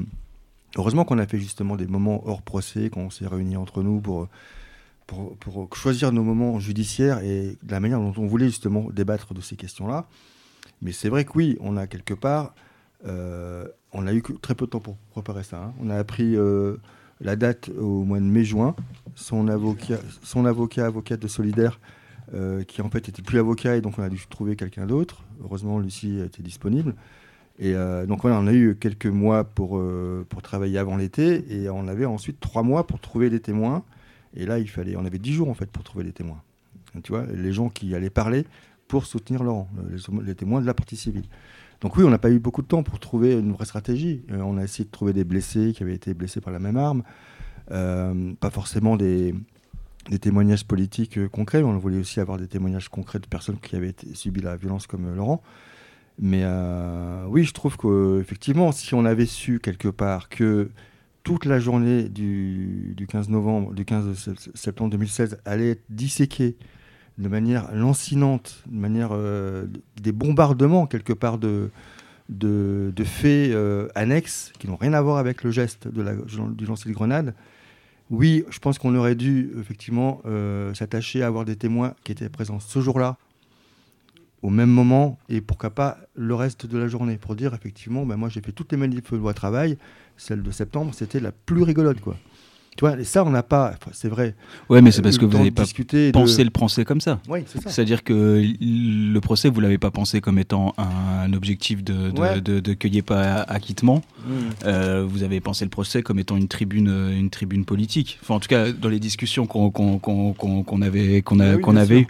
heureusement 0.79 1.05
qu'on 1.05 1.19
a 1.19 1.27
fait 1.27 1.39
justement 1.39 1.77
des 1.77 1.87
moments 1.87 2.27
hors 2.27 2.41
procès, 2.41 2.89
qu'on 2.89 3.11
s'est 3.11 3.27
réunis 3.27 3.59
entre 3.59 3.83
nous 3.83 4.01
pour, 4.01 4.29
pour, 5.07 5.69
choisir 5.77 6.13
nos 6.13 6.23
moments 6.23 6.59
judiciaires 6.59 7.19
et 7.21 7.57
de 7.63 7.71
la 7.71 7.81
manière 7.81 7.99
dont 7.99 8.15
on 8.17 8.27
voulait 8.27 8.47
justement 8.47 8.89
débattre 8.91 9.35
de 9.35 9.41
ces 9.41 9.57
questions-là. 9.57 10.07
Mais 10.81 10.93
c'est 10.93 11.09
vrai 11.09 11.25
que 11.25 11.33
oui, 11.35 11.57
on 11.61 11.77
a 11.77 11.87
quelque 11.87 12.15
part. 12.15 12.55
euh, 13.07 13.67
on 13.93 14.07
a 14.07 14.13
eu 14.15 14.23
très 14.41 14.55
peu 14.55 14.67
de 14.67 14.71
temps 14.71 14.81
pour 14.81 14.97
préparer 15.11 15.43
ça. 15.43 15.59
hein. 15.59 15.75
On 15.81 15.91
a 15.91 15.97
appris 15.97 16.37
euh, 16.37 16.77
la 17.21 17.37
date 17.37 17.71
au 17.79 18.05
mois 18.05 18.21
de 18.21 18.25
mai-juin. 18.25 18.75
Son 19.15 19.49
avocat, 19.49 19.99
son 20.23 20.47
avocat, 20.47 20.87
avocate 20.87 21.21
de 21.21 21.29
Solidaire, 21.29 21.79
euh, 22.33 22.65
qui 22.65 22.81
en 22.81 22.89
fait 22.89 23.09
était 23.09 23.23
plus 23.23 23.39
avocat 23.39 23.77
et 23.77 23.81
donc 23.81 23.99
on 23.99 24.03
a 24.03 24.09
dû 24.09 24.19
trouver 24.29 24.57
quelqu'un 24.57 24.87
d'autre. 24.87 25.25
Heureusement, 25.43 25.79
Lucie 25.79 26.21
était 26.21 26.43
disponible. 26.43 26.95
Et 27.59 27.75
donc 28.09 28.23
voilà, 28.23 28.39
on 28.41 28.47
a 28.47 28.53
eu 28.53 28.75
quelques 28.75 29.07
mois 29.07 29.45
pour, 29.45 29.81
pour 30.29 30.43
travailler 30.43 30.79
avant 30.79 30.97
l'été 30.97 31.45
et 31.53 31.69
on 31.69 31.87
avait 31.87 32.07
ensuite 32.07 32.41
trois 32.41 32.63
mois 32.63 32.87
pour 32.87 32.99
trouver 32.99 33.29
des 33.29 33.41
témoins. 33.41 33.85
Et 34.35 34.47
là, 34.47 34.59
il 34.59 34.69
fallait, 34.69 34.97
on 34.97 35.05
avait 35.05 35.19
dix 35.19 35.33
jours 35.33 35.49
en 35.49 35.55
fait 35.55 35.71
pour 35.71 35.85
trouver 35.85 36.05
des 36.05 36.13
témoins. 36.13 36.43
Tu 37.03 37.13
vois, 37.13 37.25
les 37.27 37.53
gens 37.53 37.69
qui 37.69 37.95
allaient 37.95 38.11
parler 38.11 38.47
pour 38.87 39.07
soutenir 39.07 39.43
Laurent, 39.43 39.69
les, 39.91 40.25
les 40.25 40.35
témoins 40.35 40.61
de 40.61 40.67
la 40.67 40.75
partie 40.75 40.97
civile. 40.97 41.25
Donc 41.81 41.97
oui, 41.97 42.05
on 42.05 42.11
n'a 42.11 42.19
pas 42.19 42.31
eu 42.31 42.39
beaucoup 42.39 42.63
de 42.63 42.67
temps 42.67 42.83
pour 42.83 43.01
trouver 43.01 43.33
une 43.33 43.53
vraie 43.53 43.65
stratégie. 43.65 44.23
Euh, 44.31 44.41
on 44.41 44.57
a 44.57 44.63
essayé 44.63 44.85
de 44.85 44.91
trouver 44.91 45.13
des 45.13 45.25
blessés 45.25 45.73
qui 45.75 45.83
avaient 45.83 45.95
été 45.95 46.15
blessés 46.15 46.41
par 46.41 46.53
la 46.53 46.59
même 46.59 46.77
arme, 46.77 47.03
Euh, 47.71 48.35
pas 48.41 48.51
forcément 48.51 48.97
des, 48.97 49.35
témoignages 50.21 50.65
politiques 50.65 51.17
euh, 51.17 51.29
concrets, 51.29 51.63
mais 51.63 51.69
on 51.69 51.79
voulait 51.79 51.99
aussi 51.99 52.21
avoir 52.21 52.37
des 52.39 52.49
témoignages 52.49 52.89
concrets 52.89 53.21
de 53.21 53.27
personnes 53.27 53.59
qui 53.59 53.77
avaient 53.77 53.95
subi 54.15 54.41
la 54.41 54.57
violence 54.57 54.87
comme 54.87 55.07
euh, 55.07 55.15
Laurent. 55.15 55.43
Mais 56.19 56.43
euh, 56.45 57.25
oui, 57.29 57.45
je 57.45 57.53
trouve 57.53 57.77
qu'effectivement, 57.77 58.73
si 58.73 58.95
on 58.95 59.05
avait 59.05 59.27
su 59.27 59.61
quelque 59.61 59.89
part 59.89 60.29
que 60.29 60.71
toute 61.23 61.45
la 61.45 61.61
journée 61.61 62.09
du, 62.09 62.95
du 62.97 63.07
15 63.07 63.29
novembre, 63.29 63.75
du 63.75 63.85
15 63.85 64.15
se- 64.19 64.51
septembre 64.55 64.91
2016 64.91 65.39
allait 65.45 65.71
être 65.71 65.85
disséquée 65.91 66.57
de 67.19 67.29
manière 67.29 67.73
lancinante, 67.75 68.63
de 68.67 68.79
manière 68.79 69.11
euh, 69.13 69.67
des 70.01 70.13
bombardements 70.13 70.87
quelque 70.87 71.13
part 71.13 71.39
de, 71.39 71.71
de, 72.29 72.93
faits 73.05 73.51
euh, 73.53 73.89
annexes 73.95 74.53
qui 74.59 74.67
n'ont 74.67 74.77
rien 74.77 74.95
à 74.95 75.03
voir 75.03 75.19
avec 75.19 75.45
le 75.45 75.51
geste 75.51 75.89
du 75.89 76.65
lancer 76.67 76.89
de 76.89 76.95
grenade. 76.95 77.35
Oui, 78.11 78.45
je 78.51 78.59
pense 78.59 78.79
qu'on 78.79 78.95
aurait 78.95 79.15
dû 79.15 79.53
effectivement 79.59 80.21
euh, 80.27 80.75
s'attacher 80.75 81.23
à 81.23 81.27
avoir 81.27 81.45
des 81.45 81.57
témoins 81.57 81.95
qui 82.05 82.13
étaient 82.13 82.29
présents 82.29 82.61
ce 82.61 82.81
jour-là, 82.81 83.17
au 84.43 84.51
même 84.51 84.71
moment, 84.71 85.19
et 85.29 85.41
pourquoi 85.41 85.71
pas 85.71 85.99
le 86.15 86.35
reste 86.35 86.67
de 86.67 86.77
la 86.77 86.89
journée, 86.89 87.17
pour 87.17 87.37
dire 87.37 87.55
effectivement, 87.55 88.05
ben 88.05 88.17
moi 88.17 88.29
j'ai 88.29 88.41
fait 88.41 88.53
toutes 88.53 88.73
les 88.73 88.79
manifs 88.79 89.13
loi 89.13 89.35
travail, 89.35 89.79
celle 90.17 90.43
de 90.43 90.51
septembre, 90.51 90.93
c'était 90.95 91.21
la 91.21 91.33
plus 91.33 91.63
rigolote, 91.63 92.01
quoi. 92.01 92.17
Tu 92.77 92.87
vois, 92.87 92.99
et 92.99 93.05
ça, 93.05 93.23
on 93.25 93.31
n'a 93.31 93.43
pas, 93.43 93.75
c'est 93.93 94.09
vrai. 94.09 94.35
Ouais, 94.71 94.81
mais 94.81 94.91
c'est 94.93 95.03
parce 95.03 95.17
eu 95.17 95.19
que 95.19 95.27
vous 95.27 95.37
n'avez 95.37 95.51
pas 95.51 95.65
de- 95.65 96.11
pensé 96.13 96.43
le 96.43 96.49
procès 96.51 96.85
comme 96.87 97.03
ça. 97.03 97.21
Oui, 97.29 97.41
c'est 97.47 97.61
ça. 97.63 97.69
C'est-à-dire 97.71 98.03
que 98.03 98.43
le 98.61 99.19
procès, 99.21 99.51
vous 99.51 99.61
l'avez 99.61 99.77
pas 99.77 99.91
pensé 99.91 100.23
comme 100.23 100.39
étant 100.39 100.75
un 100.79 101.33
objectif 101.35 101.85
de, 101.85 102.11
de, 102.11 102.21
Ouais. 102.21 102.41
de- 102.41 102.61
ait 102.99 103.03
pas 103.03 103.43
acquittement. 103.43 104.03
Mm. 104.27 104.31
Euh, 104.65 105.05
vous 105.07 105.23
avez 105.23 105.41
pensé 105.41 105.65
le 105.67 105.71
procès 105.71 106.03
comme 106.03 106.19
étant 106.19 106.37
une 106.39 106.49
tribune, 106.49 106.89
euh, 106.89 107.11
une 107.19 107.29
tribune 107.29 107.67
politique. 107.67 108.19
Enfin, 108.23 108.35
en 108.37 108.41
tout 108.41 108.49
cas, 108.49 108.73
dans 108.73 108.89
les 108.89 109.01
discussions 109.01 109.47
qu'on 109.47 110.81
avait, 110.83 111.21
qu'on 111.23 111.41
a- 111.41 111.53
Ah 111.53 111.55
oui, 111.57 111.61
qu'on 111.61 111.73
bien 111.73 111.81
avait 111.83 112.01
eues. 112.01 112.07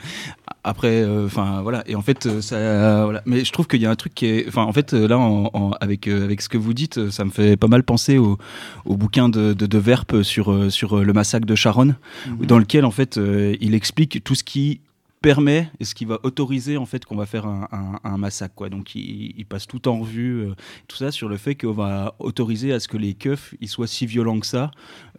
Après, 0.65 1.03
euh, 1.03 1.27
enfin 1.27 1.61
voilà. 1.63 1.83
Et 1.89 1.97
en 1.97 2.03
fait, 2.03 2.27
euh, 2.27 2.41
ça, 2.41 3.03
voilà. 3.03 3.21
Mais 3.27 3.45
je 3.45 3.51
trouve 3.51 3.67
qu'il 3.67 3.81
y 3.83 3.87
a 3.87 3.91
un 3.91 3.97
truc 3.97 4.15
qui 4.15 4.27
est, 4.27 4.45
enfin, 4.47 4.63
en 4.63 4.73
fait, 4.73 4.95
euh, 4.95 5.09
là, 5.09 5.19
en- 5.19 5.51
en- 5.55 5.71
avec 5.81 6.07
euh, 6.07 6.25
avec 6.25 6.41
ce 6.41 6.49
que 6.49 6.57
vous 6.57 6.73
dites, 6.73 6.99
euh, 6.99 7.11
ça 7.11 7.25
me 7.25 7.31
fait 7.31 7.57
pas 7.57 7.67
mal 7.67 7.83
penser 7.83 8.17
au, 8.19 8.39
au 8.85 8.97
bouquin 8.97 9.29
de, 9.29 9.55
de, 9.55 9.67
de 9.67 9.79
Verpe 9.79 10.23
sur 10.23 10.51
euh, 10.55 10.70
sur 10.70 10.98
euh, 10.98 11.05
le 11.05 11.12
massacre 11.12 11.46
de 11.46 11.55
Charonne, 11.55 11.96
Mhm. 12.28 12.46
dans 12.46 12.59
lequel 12.59 12.84
en 12.84 12.90
fait, 12.90 13.18
euh, 13.18 13.57
il 13.61 13.74
explique 13.74 14.22
tout 14.24 14.34
ce 14.34 14.44
qui 14.44 14.80
permet 15.23 15.70
et 15.81 15.85
ce 15.85 15.95
qui 15.95 16.05
va 16.05 16.18
autoriser 16.25 16.77
en 16.77 16.85
fait 16.87 17.05
qu'on 17.05 17.16
va 17.16 17.27
faire 17.27 17.47
un, 17.47 17.68
un- 17.73 18.01
un 18.03 18.18
massacre 18.18 18.55
quoi. 18.55 18.68
Donc 18.68 18.95
il, 18.95 19.33
il 19.39 19.47
passe 19.47 19.66
tout 19.66 19.87
en 19.89 20.01
revue 20.01 20.41
euh, 20.43 20.55
tout 20.89 20.97
ça 20.97 21.11
sur 21.12 21.29
le 21.29 21.37
fait 21.37 21.55
qu'on 21.55 21.73
va 21.73 22.14
autoriser 22.18 22.73
à 22.73 22.81
ce 22.81 22.89
que 22.89 22.97
les 22.97 23.14
keufs 23.14 23.55
ils 23.61 23.68
soient 23.68 23.87
si 23.87 24.05
violents 24.07 24.41
que 24.41 24.47
ça 24.47 24.70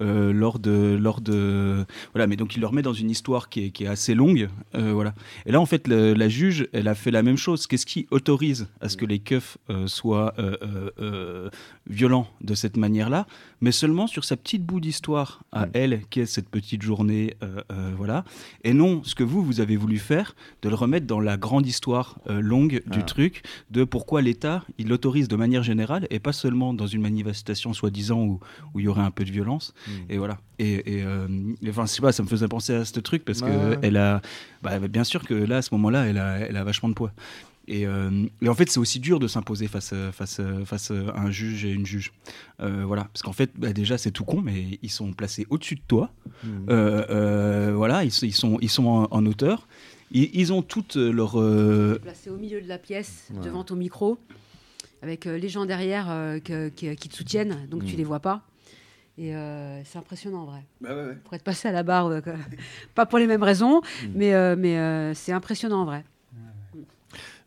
euh, 0.01 0.31
lors 0.33 0.59
de 0.59 0.97
lors 1.01 1.21
de 1.21 1.85
voilà. 2.13 2.27
Mais 2.27 2.35
donc 2.35 2.55
il 2.55 2.59
leur 2.61 2.73
met 2.73 2.81
dans 2.81 2.93
une 2.93 3.09
histoire 3.09 3.49
qui 3.49 3.65
est, 3.65 3.69
qui 3.71 3.85
est 3.85 3.87
assez 3.87 4.13
longue 4.13 4.49
euh, 4.75 4.91
voilà. 4.93 5.13
Et 5.45 5.51
là 5.51 5.59
en 5.61 5.65
fait 5.65 5.87
le- 5.87 6.13
la 6.13 6.29
juge 6.29 6.67
elle 6.73 6.87
a 6.89 6.95
fait 6.95 7.11
la 7.11 7.23
même 7.23 7.37
chose. 7.37 7.65
Qu'est-ce 7.67 7.85
qui 7.85 8.05
autorise 8.11 8.67
à 8.81 8.89
ce 8.89 8.97
que 8.97 9.05
les 9.05 9.19
keufs 9.19 9.57
soient 9.87 10.33
violents 11.87 12.27
de 12.41 12.53
cette 12.55 12.77
manière 12.77 13.09
là 13.09 13.25
mais 13.61 13.71
seulement 13.71 14.07
sur 14.07 14.25
sa 14.25 14.35
petite 14.35 14.65
bout 14.65 14.79
d'histoire 14.81 15.43
à 15.51 15.67
elle 15.73 16.01
qui 16.09 16.19
est 16.19 16.25
cette 16.25 16.49
petite 16.49 16.81
journée 16.81 17.35
voilà. 17.97 18.25
Et 18.63 18.73
non 18.73 19.01
ce 19.03 19.15
que 19.15 19.23
vous 19.23 19.43
vous 19.43 19.59
avez 19.61 19.77
voulu 19.77 19.92
voulu 19.93 19.99
faire, 19.99 20.35
de 20.63 20.69
le 20.69 20.75
remettre 20.75 21.05
dans 21.05 21.19
la 21.19 21.37
grande 21.37 21.67
histoire 21.67 22.17
euh, 22.29 22.41
longue 22.41 22.81
du 22.87 22.99
Ah. 22.99 23.03
truc, 23.03 23.43
de 23.69 23.83
pourquoi 23.83 24.21
l'État, 24.21 24.63
il 24.77 24.87
l'autorise 24.87 25.27
de 25.27 25.35
manière 25.35 25.61
générale, 25.63 26.07
et 26.09 26.19
pas 26.19 26.33
seulement 26.33 26.73
dans 26.73 26.87
une 26.87 27.01
manifestation 27.01 27.73
soi-disant 27.73 28.21
où 28.23 28.39
où 28.73 28.79
il 28.79 28.85
y 28.85 28.87
aurait 28.87 29.03
un 29.03 29.11
peu 29.11 29.23
de 29.23 29.31
violence. 29.31 29.73
Mm. 29.87 29.91
Et 30.09 30.17
voilà. 30.17 30.37
Et, 30.59 30.97
et, 30.97 31.03
euh, 31.03 31.27
enfin, 31.69 31.85
je 31.85 31.91
sais 31.91 32.01
pas, 32.01 32.11
ça 32.11 32.23
me 32.23 32.27
faisait 32.27 32.47
penser 32.47 32.73
à 32.73 32.85
ce 32.85 32.99
truc 32.99 33.23
parce 33.25 33.41
Ouais, 33.41 33.49
que 33.49 33.77
elle 33.85 33.97
a, 33.97 34.21
bah, 34.63 34.79
bien 34.79 35.03
sûr 35.03 35.23
que 35.23 35.33
là, 35.33 35.57
à 35.57 35.61
ce 35.61 35.69
moment-là, 35.75 36.05
elle 36.07 36.17
a, 36.17 36.39
elle 36.39 36.57
a 36.57 36.63
vachement 36.63 36.89
de 36.89 36.93
poids. 36.95 37.11
Et, 37.67 37.87
euh, 37.87 38.25
et 38.41 38.49
en 38.49 38.53
fait, 38.55 38.69
c'est 38.69 38.79
aussi 38.79 38.99
dur 38.99 39.19
de 39.19 39.27
s'imposer 39.27 39.67
face, 39.67 39.93
à- 39.93 40.11
face, 40.11 40.39
à- 40.41 40.65
face 40.65 40.91
à 40.91 41.17
un 41.17 41.31
juge 41.31 41.63
et 41.63 41.71
une 41.71 41.85
juge. 41.85 42.11
Euh, 42.59 42.83
voilà, 42.85 43.05
parce 43.05 43.21
qu'en 43.21 43.31
fait, 43.31 43.51
bah, 43.55 43.71
déjà, 43.71 43.97
c'est 43.97 44.11
tout 44.11 44.25
con, 44.25 44.41
mais 44.41 44.79
ils 44.81 44.89
sont 44.91 45.13
placés 45.13 45.47
au-dessus 45.49 45.75
de 45.75 45.81
toi. 45.87 46.11
Mm. 46.43 46.47
Euh, 46.69 47.05
euh, 47.09 47.73
voilà, 47.75 48.03
ils, 48.03 48.11
sont- 48.11 48.25
ils 48.25 48.33
sont, 48.33 48.57
ils 48.61 48.69
sont 48.69 48.85
en, 48.87 49.07
en 49.09 49.25
hauteur. 49.25 49.67
Ils, 50.11 50.29
ils 50.33 50.51
ont 50.51 50.61
toutes 50.61 50.97
leur. 50.97 51.39
euh, 51.39 51.97
Placé 52.01 52.29
au 52.29 52.35
milieu 52.37 52.61
de 52.61 52.67
la 52.67 52.77
pièce, 52.77 53.29
Ouais. 53.33 53.39
devant 53.45 53.63
ton 53.63 53.75
micro, 53.77 54.17
avec 55.01 55.25
euh, 55.25 55.37
les 55.37 55.47
gens 55.49 55.65
derrière 55.65 56.07
euh, 56.11 56.39
que- 56.39 56.67
qui, 56.69 56.93
qui 56.97 57.07
te 57.09 57.15
soutiennent, 57.15 57.65
donc 57.69 57.85
tu 57.85 57.93
Mm. 57.95 57.97
les 57.97 58.03
vois 58.03 58.19
pas. 58.19 58.41
Et 59.17 59.35
euh, 59.35 59.81
c'est 59.85 59.99
impressionnant 59.99 60.41
en 60.41 60.45
vrai. 60.47 60.65
Bah 60.81 60.95
ouais, 60.95 61.05
ouais. 61.09 61.15
Pour 61.23 61.33
être 61.35 61.43
passé 61.43 61.67
à 61.67 61.71
la 61.71 61.83
barre, 61.83 62.07
euh, 62.07 62.19
pas 62.95 63.05
pour 63.05 63.19
les 63.19 63.27
mêmes 63.27 63.43
raisons, 63.43 63.79
Mm. 63.79 64.07
mais, 64.15 64.33
euh, 64.33 64.55
mais 64.57 64.77
euh, 64.77 65.13
c'est 65.13 65.31
impressionnant 65.31 65.81
en 65.83 65.85
vrai. 65.85 66.03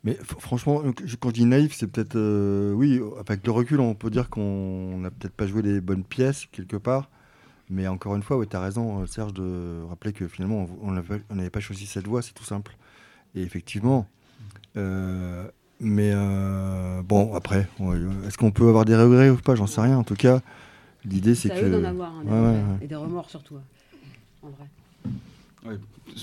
Mais 0.05 0.17
franchement, 0.39 0.83
euh, 0.85 0.93
quand 1.21 1.29
je 1.31 1.35
dis 1.35 1.45
naïf, 1.45 1.75
c'est 1.75 1.87
peut-être. 1.89 2.17
euh, 2.17 2.73
oui, 2.73 3.01
avec 3.19 3.45
le 3.47 3.53
recul, 3.53 3.81
on 3.81 3.95
peut 3.95 4.11
dire 4.11 4.29
qu'on 4.31 4.99
n'a 4.99 5.11
peut-être 5.11 5.35
pas 5.35 5.47
joué 5.47 5.63
les 5.63 5.81
bonnes 5.81 6.05
pièces 6.05 6.47
quelque 6.53 6.77
part. 6.77 7.09
Mais 7.69 7.89
encore 7.89 8.15
une 8.15 8.23
fois, 8.23 8.37
oui, 8.39 8.47
tu 8.49 8.55
as 8.57 8.61
raison, 8.61 9.03
euh, 9.03 9.07
Serge, 9.07 9.33
de 9.35 9.83
rappeler 9.89 10.13
que 10.13 10.29
finalement, 10.29 10.69
on- 10.83 10.93
n'avait 11.35 11.51
pas 11.51 11.59
choisi 11.61 11.87
cette 11.87 12.07
voie, 12.07 12.23
c'est 12.23 12.33
tout 12.35 12.45
simple. 12.45 12.77
Et 13.35 13.43
effectivement. 13.43 14.07
euh, 14.77 15.49
mais 15.81 16.13
euh, 16.15 17.03
bon, 17.03 17.35
après, 17.35 17.69
ouais, 17.81 17.99
est-ce 18.27 18.39
qu'on 18.39 18.51
peut 18.53 18.69
avoir 18.69 18.85
des 18.85 18.97
regrets 18.97 19.31
ou 19.31 19.37
pas? 19.37 19.55
J'en 19.57 19.67
sais 19.67 19.81
rien. 19.81 19.99
En 19.99 20.05
tout 20.05 20.15
cas, 20.15 20.41
l'idée, 21.05 21.35
c'est 21.35 21.51
que. 21.51 21.81
d'en 21.83 21.85
avoir, 21.89 22.13
hein, 22.13 22.23
des 22.25 22.31
Ouais, 22.31 22.39
ouais, 22.39 22.53
ouais. 22.53 22.63
et 22.83 22.87
des 22.87 22.95
remords 22.95 23.29
surtout. 23.29 23.57
En 24.43 24.49
vrai. 24.51 24.67
Ouais, 25.65 25.79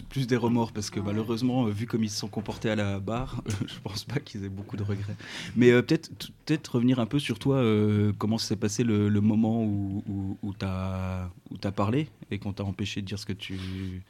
plus- 0.10 0.28
des 0.28 0.38
remords 0.38 0.72
parce 0.72 0.90
que 0.90 1.00
malheureusement, 1.02 1.66
euh, 1.68 1.72
vu 1.72 1.86
comme 1.86 2.04
ils 2.04 2.10
se 2.10 2.18
sont 2.18 2.28
comportés 2.30 2.70
à 2.70 2.76
la 2.76 3.00
barre, 3.00 3.44
je 3.68 3.80
pense 3.84 4.04
pas 4.06 4.20
qu'ils 4.20 4.46
aient 4.46 4.50
beaucoup 4.50 4.78
de 4.78 4.84
regrets. 4.84 5.16
Mais 5.56 5.72
euh, 5.72 5.82
peut-être 5.82 6.10
peut-être 6.46 6.76
revenir 6.76 7.00
un 7.00 7.06
peu 7.06 7.20
sur 7.20 7.40
toi, 7.40 7.58
euh, 7.58 8.14
comment 8.18 8.38
s'est 8.38 8.56
passé 8.56 8.84
le, 8.84 9.10
le 9.10 9.22
moment 9.22 9.64
où, 9.64 10.04
où, 10.08 10.38
où 10.44 10.54
tu 10.54 10.66
as, 10.66 11.30
parlé 11.76 12.10
et 12.32 12.40
qu'on 12.40 12.54
t'a 12.54 12.64
empêché 12.64 13.02
de 13.02 13.08
dire 13.08 13.20
ce 13.20 13.26
que 13.26 13.34
tu. 13.34 14.02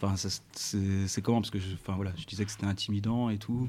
Enfin, 0.00 0.14
c'est 0.52 1.22
comment? 1.22 1.40
Parce 1.40 1.50
que 1.50 1.58
je, 1.58 1.74
enfin, 1.74 1.94
voilà, 1.96 2.12
je 2.16 2.26
disais 2.26 2.44
que 2.44 2.50
c'était 2.50 2.66
intimidant 2.66 3.30
et 3.30 3.38
tout. 3.38 3.68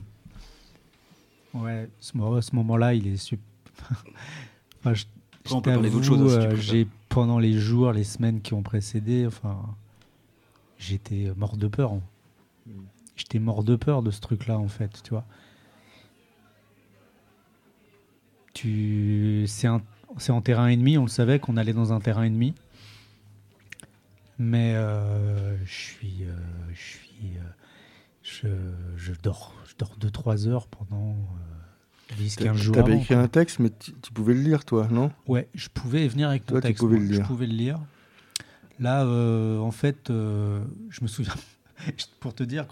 Ouais, 1.54 1.90
ce, 2.00 2.16
mo- 2.18 2.42
ce 2.42 2.56
moment-là, 2.56 2.94
il 2.94 3.08
est 3.08 3.18
super. 3.18 3.44
enfin, 4.80 4.94
je, 4.94 5.06
je 5.46 5.56
peut 5.56 5.62
parler 5.62 5.90
d'autre 5.90 6.04
t'avoue, 6.08 6.30
chose, 6.30 6.34
si 6.34 6.40
tu 6.40 6.48
préfères. 6.48 6.62
j'ai 6.64 6.88
pendant 7.10 7.40
les 7.40 7.54
jours, 7.54 7.92
les 7.94 8.04
semaines 8.04 8.42
qui 8.42 8.54
ont 8.54 8.62
précédé, 8.62 9.26
enfin, 9.26 9.58
j'étais 10.78 11.32
mort 11.36 11.58
de 11.58 11.68
peur. 11.68 11.94
J'étais 13.16 13.40
mort 13.40 13.64
de 13.64 13.76
peur 13.76 14.04
de 14.04 14.12
ce 14.12 14.20
truc-là, 14.22 14.58
en 14.60 14.68
fait, 14.68 15.02
tu 15.04 15.10
vois. 15.12 15.26
Tu, 18.54 19.46
c'est 19.48 19.68
un, 19.68 19.82
c'est 20.18 20.32
en 20.32 20.42
terrain 20.42 20.68
ennemi. 20.68 20.98
On 20.98 21.04
le 21.04 21.10
savait 21.10 21.40
qu'on 21.40 21.58
allait 21.58 21.74
dans 21.74 21.94
un 21.94 22.00
terrain 22.00 22.24
ennemi. 22.24 22.56
Mais 24.40 24.74
euh, 24.76 25.58
je 25.66 25.74
suis, 25.74 26.24
euh, 26.24 26.34
je 26.74 26.80
suis, 26.82 27.38
euh, 27.38 27.42
je, 28.22 28.48
je 28.98 29.14
dors, 29.22 29.54
je 29.68 29.74
dors 29.78 29.96
2-3 30.00 30.48
heures 30.48 30.68
pendant 30.68 31.16
euh, 32.12 32.16
10-15 32.24 32.54
jours. 32.56 32.74
Tu 32.76 32.80
avais 32.80 32.98
écrit 32.98 33.16
un 33.16 33.28
texte, 33.28 33.60
mais 33.60 33.72
tu 33.72 33.94
tu 33.94 34.12
pouvais 34.12 34.36
le 34.36 34.42
lire, 34.42 34.64
toi, 34.64 34.88
non? 34.92 35.12
Ouais, 35.28 35.48
je 35.56 35.70
pouvais 35.70 36.08
venir 36.08 36.30
avec 36.30 36.46
ton 36.46 36.54
Toi, 36.54 36.62
tu 36.62 36.68
texte. 36.68 36.80
pouvais 36.84 37.00
le 37.00 37.14
Je 37.14 37.22
pouvais 37.22 37.48
le 37.48 37.54
lire. 37.56 37.80
Là, 38.80 39.04
euh, 39.06 39.58
en 39.60 39.72
fait, 39.72 40.10
euh, 40.10 40.60
je 40.90 41.02
me 41.02 41.08
souviens. 41.08 41.34
Pour 42.20 42.34
te 42.34 42.44
dire, 42.44 42.66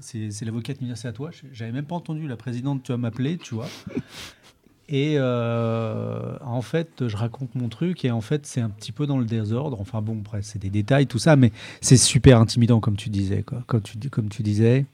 c'est 0.00 0.30
c'est 0.30 0.44
l'avocat 0.44 0.74
qui 0.74 0.84
me 0.84 0.92
dit 0.92 1.00
c'est 1.00 1.08
à 1.08 1.12
toi. 1.12 1.30
je- 1.30 1.46
J'avais 1.52 1.72
même 1.72 1.86
pas 1.86 1.94
entendu 1.96 2.26
la 2.28 2.36
présidente, 2.36 2.82
tu 2.82 2.92
vas 2.92 2.98
m'appeler, 2.98 3.38
tu 3.38 3.54
vois. 3.54 3.68
Et 4.88 5.14
euh, 5.16 6.36
en 6.42 6.60
fait, 6.60 7.08
je 7.08 7.16
raconte 7.16 7.54
mon 7.54 7.70
truc 7.70 8.04
et 8.04 8.10
en 8.10 8.20
fait, 8.20 8.44
c'est 8.44 8.60
un 8.60 8.68
petit 8.68 8.92
peu 8.92 9.06
dans 9.06 9.16
le 9.16 9.24
désordre. 9.24 9.80
Enfin 9.80 10.02
bon, 10.02 10.16
bref, 10.16 10.44
c'est 10.44 10.58
des 10.58 10.68
détails, 10.68 11.06
tout 11.06 11.18
ça, 11.20 11.34
mais 11.34 11.50
c'est 11.80 11.96
super 11.96 12.38
intimidant, 12.38 12.78
comme 12.80 12.96
tu 12.96 13.08
disais. 13.08 13.42
Quoi. 13.42 13.62
Comme, 13.68 13.80
tu, 13.80 13.96
dis- 13.96 14.10
comme 14.10 14.28
tu 14.28 14.42
disais. 14.42 14.84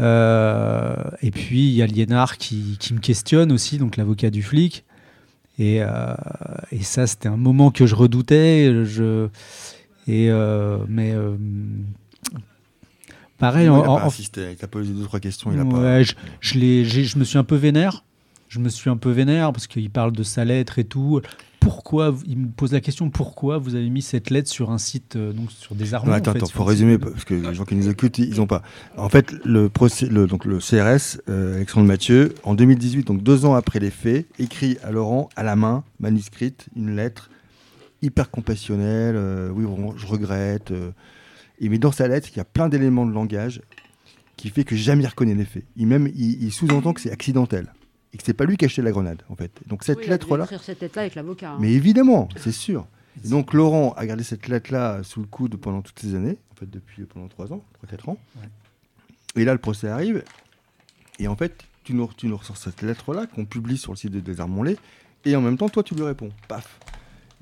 Euh, 0.00 0.94
et 1.20 1.30
puis, 1.30 1.68
il 1.68 1.74
y 1.74 1.82
a 1.82 1.86
Liénard 1.86 2.38
qui, 2.38 2.76
qui 2.78 2.94
me 2.94 3.00
questionne 3.00 3.52
aussi, 3.52 3.76
donc 3.78 3.96
l'avocat 3.98 4.30
du 4.30 4.42
flic. 4.42 4.84
Et, 5.58 5.82
euh, 5.82 6.14
et 6.72 6.82
ça, 6.82 7.06
c'était 7.06 7.28
un 7.28 7.36
moment 7.36 7.70
que 7.70 7.84
je 7.86 7.94
redoutais. 7.94 8.84
Je, 8.84 9.28
et, 10.06 10.30
euh, 10.30 10.78
mais 10.88 11.12
euh, 11.12 11.34
pareil, 13.38 13.68
en- 13.68 13.76
il 13.78 13.82
a 13.82 13.84
pas 13.84 13.90
en- 13.90 14.06
insisté, 14.06 14.50
il 14.52 14.56
t'a 14.56 14.68
posé 14.68 14.92
deux, 14.92 15.04
trois 15.04 15.20
questions, 15.20 15.52
il 15.52 15.58
a 15.58 15.64
pas. 15.64 16.02
Je, 16.02 16.14
je, 16.40 16.84
je 16.84 17.18
me 17.18 17.24
suis 17.24 17.38
un 17.38 17.44
peu 17.44 17.56
vénère. 17.56 18.04
Je 18.48 18.58
me 18.60 18.68
suis 18.68 18.88
un 18.88 18.96
peu 18.96 19.10
vénère 19.10 19.52
parce 19.52 19.66
qu'il 19.66 19.90
parle 19.90 20.12
de 20.12 20.22
sa 20.22 20.44
lettre 20.44 20.78
et 20.78 20.84
tout. 20.84 21.20
Pourquoi 21.60 22.14
Il 22.26 22.38
me 22.38 22.48
pose 22.48 22.72
la 22.72 22.80
question 22.80 23.10
pourquoi 23.10 23.58
vous 23.58 23.74
avez 23.74 23.90
mis 23.90 24.00
cette 24.00 24.30
lettre 24.30 24.48
sur 24.48 24.70
un 24.70 24.78
site, 24.78 25.16
euh, 25.16 25.32
donc 25.32 25.52
sur 25.52 25.74
des 25.74 25.92
armes 25.92 26.10
attends, 26.10 26.30
attends, 26.30 26.46
faut 26.46 26.64
résumer 26.64 26.96
parce 26.96 27.24
que 27.24 27.34
les 27.34 27.54
gens 27.54 27.64
qui 27.66 27.74
nous 27.74 27.88
écoutent, 27.90 28.18
ils 28.18 28.36
n'ont 28.36 28.46
pas. 28.46 28.62
En 28.96 29.10
fait, 29.10 29.34
le, 29.44 29.68
procès, 29.68 30.06
le, 30.06 30.26
donc 30.26 30.46
le 30.46 30.58
CRS, 30.60 31.20
euh, 31.28 31.56
Alexandre 31.56 31.86
Mathieu, 31.86 32.34
en 32.42 32.54
2018, 32.54 33.06
donc 33.06 33.22
deux 33.22 33.44
ans 33.44 33.54
après 33.54 33.80
les 33.80 33.90
faits, 33.90 34.26
écrit 34.38 34.78
à 34.82 34.92
Laurent 34.92 35.28
à 35.36 35.42
la 35.42 35.56
main, 35.56 35.84
manuscrite, 36.00 36.68
une 36.74 36.96
lettre 36.96 37.30
hyper 38.00 38.30
compassionnelle. 38.30 39.16
euh, 39.16 39.50
oui, 39.52 39.64
vraiment, 39.64 39.94
je 39.96 40.06
regrette. 40.06 40.72
et 41.60 41.68
mais 41.68 41.78
dans 41.78 41.92
sa 41.92 42.08
lettre, 42.08 42.28
il 42.32 42.38
y 42.38 42.40
a 42.40 42.44
plein 42.44 42.70
d'éléments 42.70 43.04
de 43.04 43.12
langage 43.12 43.60
qui 44.36 44.48
fait 44.48 44.64
que 44.64 44.76
jamais 44.76 45.02
il 45.02 45.08
reconnaît 45.08 45.34
les 45.34 45.44
faits. 45.44 45.64
Il 45.76 45.88
même, 45.88 46.08
il, 46.14 46.42
il 46.42 46.52
sous-entend 46.52 46.94
que 46.94 47.00
c'est 47.00 47.10
accidentel 47.10 47.72
et 48.12 48.16
que 48.18 48.22
c'est 48.24 48.34
pas 48.34 48.44
lui 48.44 48.56
qui 48.56 48.64
a 48.64 48.66
acheté 48.66 48.82
la 48.82 48.90
grenade, 48.90 49.22
en 49.28 49.36
fait. 49.36 49.50
Donc 49.66 49.84
cette 49.84 49.98
Oui, 49.98 50.06
lettre-là. 50.06 50.46
cette 50.62 50.80
lettre-là 50.80 51.02
avec 51.02 51.14
l'avocat. 51.14 51.52
hein. 51.52 51.58
Mais 51.60 51.72
évidemment, 51.72 52.28
c'est 52.36 52.52
sûr. 52.52 52.86
Et 53.24 53.28
donc 53.28 53.52
Laurent 53.52 53.92
a 53.96 54.06
gardé 54.06 54.22
cette 54.22 54.48
lettre-là 54.48 55.02
sous 55.02 55.20
le 55.20 55.26
coude 55.26 55.56
pendant 55.56 55.82
toutes 55.82 55.98
ces 55.98 56.14
années, 56.14 56.38
en 56.52 56.54
fait 56.54 56.70
depuis 56.70 57.02
pendant 57.04 57.28
3 57.28 57.52
ans, 57.52 57.64
3-4 57.84 58.10
ans. 58.10 58.18
Et 59.36 59.44
là, 59.44 59.52
le 59.52 59.58
procès 59.58 59.88
arrive. 59.88 60.22
Et 61.18 61.28
en 61.28 61.36
fait, 61.36 61.64
tu 61.84 61.94
nous, 61.94 62.08
tu 62.16 62.26
nous 62.28 62.36
ressors 62.36 62.56
cette 62.56 62.82
lettre-là 62.82 63.26
qu'on 63.26 63.44
publie 63.44 63.76
sur 63.76 63.92
le 63.92 63.96
site 63.96 64.12
de 64.12 64.20
Désarmons-les. 64.20 64.76
Et 65.24 65.34
en 65.36 65.40
même 65.40 65.56
temps, 65.58 65.68
toi, 65.68 65.82
tu 65.82 65.94
lui 65.94 66.02
réponds. 66.04 66.30
Paf. 66.48 66.78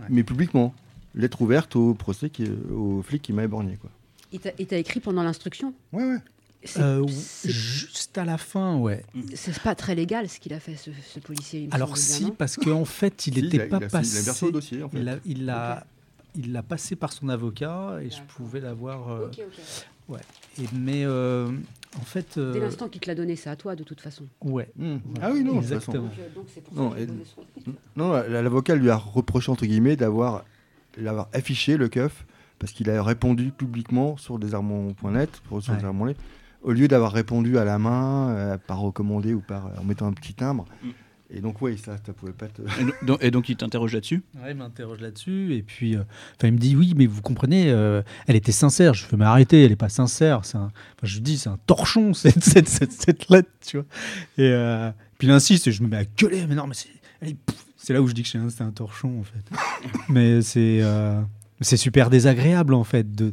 Mais 0.09 0.23
publiquement. 0.25 0.75
Lettre 1.15 1.41
ouverte 1.43 1.77
au 1.77 1.95
procès, 1.95 2.29
qui, 2.29 2.45
au 2.75 3.03
flic 3.03 3.23
qui 3.23 3.33
m'a 3.33 3.45
éborgné. 3.45 3.77
Quoi. 3.77 3.91
Il 4.33 4.41
t'a- 4.41 4.51
il 4.59 4.67
t'a 4.67 4.77
écrit 4.77 5.01
pendant 5.01 5.23
l'instruction? 5.23 5.73
Ouais, 5.93 6.05
ouais. 6.05 6.19
Euh, 6.79 7.07
juste 7.45 8.19
à 8.19 8.25
la 8.25 8.39
fin, 8.39 8.77
ouais. 8.79 9.05
c'est 9.35 9.59
pas 9.63 9.75
très 9.75 9.95
légal 9.95 10.29
ce 10.29 10.41
qu'il 10.41 10.53
a 10.53 10.59
fait, 10.61 10.75
ce, 10.77 10.91
ce 11.15 11.21
policier. 11.21 11.69
Alors 11.71 11.89
bien, 11.93 11.97
si, 11.97 12.31
parce 12.33 12.57
qu'en 12.57 12.85
fait, 12.85 13.27
il 13.29 13.43
n'était 13.43 13.67
pas 13.69 13.77
il 13.77 13.77
a- 13.77 13.79
il 13.79 13.85
a 13.85 13.89
passé. 13.89 14.23
versé 14.23 14.47
au 14.47 14.51
dossier, 14.51 14.83
en 14.83 14.89
fait. 14.89 14.99
Il 15.27 15.45
l'a, 15.45 15.87
il 16.35 16.53
l'a 16.53 16.63
passé 16.63 16.97
par 16.97 17.13
son 17.13 17.29
avocat 17.29 17.99
et 18.03 18.11
je 18.11 18.21
pouvais 18.23 18.61
l'avoir. 18.61 19.09
euh, 19.11 19.27
Ok, 19.27 19.41
ok. 19.47 19.61
Ouais. 20.09 20.21
Et, 20.61 20.65
mais 20.73 21.05
euh, 21.05 21.49
en 21.99 22.05
fait. 22.05 22.37
euh, 22.39 22.53
Dès 22.53 22.61
l'instant 22.61 22.89
qu'il 22.89 23.01
te 23.01 23.09
l'a 23.09 23.15
donné, 23.17 23.35
c'est 23.37 23.51
à 23.51 23.57
toi 23.57 23.75
de 23.77 23.83
toute 23.85 24.01
façon. 24.01 24.25
Ouais. 24.41 24.69
Mmh. 24.77 24.97
Ah 25.21 25.31
oui, 25.33 25.43
non, 25.45 25.61
façon. 25.61 25.63
exactement. 25.63 26.05
Donc, 26.05 26.35
donc 26.35 26.47
c'est 26.55 26.63
pour 26.63 26.77
ça 26.77 27.73
Non, 27.97 28.13
l'avocat 28.29 28.75
lui 28.77 28.91
a 28.91 28.97
reproché, 28.97 29.51
entre 29.51 29.67
guillemets, 29.67 29.97
d'avoir 29.97 30.45
l'avoir 30.97 31.29
affiché, 31.33 31.77
le 31.77 31.89
keuf, 31.89 32.25
parce 32.59 32.73
qu'il 32.73 32.89
a 32.91 33.03
répondu 33.03 33.51
publiquement 33.51 34.17
sur 34.17 34.39
desarmons.net, 34.39 35.31
pour 35.49 35.63
sur 35.63 35.73
Ouais. 35.75 35.81
Au 36.67 36.73
lieu 36.73 36.87
d'avoir 36.87 37.13
répondu 37.13 37.57
à 37.57 37.65
la 37.65 37.79
main, 37.79 38.29
euh, 38.29 38.59
par 38.59 38.81
recommandé 38.81 39.33
ou 39.33 39.41
par, 39.41 39.71
en 39.81 39.85
mettant 39.85 40.07
un 40.07 40.13
petit 40.13 40.35
timbre. 40.35 40.67
Mm. 40.83 40.89
Et 41.31 41.41
donc, 41.41 41.61
oui, 41.61 41.77
ça, 41.77 41.97
ça 42.05 42.13
pouvait 42.13 42.33
pas 42.33 42.47
te. 42.47 42.63
Et 42.63 43.07
donc, 43.07 43.19
et 43.21 43.31
donc 43.33 43.49
il 43.49 43.57
t'interroge 43.57 43.93
là-dessus? 43.95 44.23
Ouais, 44.37 44.53
il 44.53 44.57
m'interroge 44.57 45.01
là-dessus 45.01 45.55
et 45.55 45.63
puis, 45.63 45.97
euh, 45.97 46.03
enfin, 46.37 46.49
il 46.49 46.53
me 46.53 46.59
dit 46.59 46.77
oui, 46.77 46.95
mais 46.97 47.07
vous 47.07 47.21
comprenez, 47.21 47.71
euh, 47.71 48.03
elle 48.29 48.37
était 48.37 48.53
sincère. 48.53 48.95
Je 48.95 49.05
fais 49.05 49.17
m'arrêter, 49.17 49.65
elle 49.65 49.73
est 49.73 49.77
pas 49.77 49.89
sincère. 49.89 50.45
C'est 50.45 50.57
un, 50.57 50.67
enfin, 50.67 50.73
je 51.03 51.15
lui 51.15 51.23
dis 51.23 51.39
c'est 51.39 51.49
un 51.49 51.59
torchon 51.67 52.15
cette, 52.15 52.45
cette, 52.45 52.69
cette, 52.69 52.93
cette 52.93 53.29
lettre, 53.29 53.51
tu 53.67 53.79
vois. 53.79 53.87
Et 54.39 54.51
euh, 54.51 54.91
puis 55.19 55.27
il 55.27 55.31
insiste 55.33 55.67
et 55.67 55.73
je 55.73 55.83
me 55.83 55.89
mets 55.89 55.97
à 55.97 56.05
gueuler, 56.05 56.47
mais 56.47 56.55
non, 56.55 56.69
mais 56.69 56.75
c'est, 57.77 57.93
là 57.93 58.01
où 58.01 58.07
je 58.07 58.13
dis 58.13 58.23
que 58.23 58.29
c'est 58.29 58.63
un, 58.63 58.71
torchon 58.71 59.21
en 59.21 59.25
fait. 59.25 59.91
mais 60.09 60.43
c'est, 60.43 60.79
euh, 60.83 61.21
c'est 61.61 61.77
super 61.77 62.09
désagréable 62.09 62.73
en 62.73 62.85
fait 62.85 63.15
de. 63.15 63.33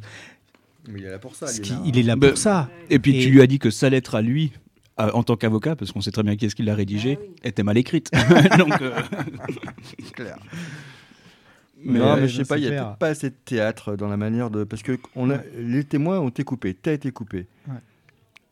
Mais 0.89 0.99
il 0.99 1.05
est 1.05 1.09
là 1.11 1.19
pour 1.19 1.35
ça. 1.35 1.47
il 1.53 1.61
est 1.65 1.69
là. 1.69 1.81
il 1.85 1.97
est 1.97 2.03
là 2.03 2.15
Bah, 2.15 2.29
pour 2.29 2.37
ça. 2.37 2.69
Et 2.89 2.99
puis 2.99 3.17
Et- 3.17 3.23
tu 3.23 3.29
lui 3.29 3.41
as 3.41 3.47
dit 3.47 3.59
que 3.59 3.69
sa 3.69 3.89
lettre 3.89 4.15
à 4.15 4.21
lui, 4.21 4.51
euh, 4.99 5.09
en 5.13 5.23
tant 5.23 5.35
qu'avocat, 5.37 5.75
parce 5.75 5.91
qu'on 5.91 6.01
sait 6.01 6.11
très 6.11 6.23
bien 6.23 6.35
qui 6.35 6.45
est-ce 6.45 6.55
qui 6.55 6.63
l'a 6.63 6.75
rédigée, 6.75 7.17
Ah 7.19 7.23
oui. 7.27 7.35
était 7.43 7.63
mal 7.63 7.77
écrite. 7.77 8.11
donc, 8.57 8.81
euh, 8.81 8.91
C'est 9.99 10.11
clair. 10.13 10.37
Mais, 11.85 11.99
non, 11.99 12.13
euh, 12.13 12.21
mais 12.21 12.27
je 12.27 12.37
sais 12.37 12.45
pas, 12.45 12.57
il 12.57 12.63
y 12.63 12.67
a 12.67 12.69
peut-être 12.69 12.97
pas 12.97 13.07
assez 13.07 13.29
de 13.29 13.35
théâtre 13.43 13.95
dans 13.95 14.07
la 14.07 14.17
manière 14.17 14.49
de. 14.49 14.63
Parce 14.63 14.83
que 14.83 14.97
on 15.15 15.29
a... 15.29 15.39
les 15.57 15.83
témoins 15.83 16.19
ont 16.19 16.29
été 16.29 16.43
coupés, 16.43 16.73
t'as 16.73 16.93
été 16.93 17.11
coupé. 17.11 17.47
Ouais. 17.67 17.73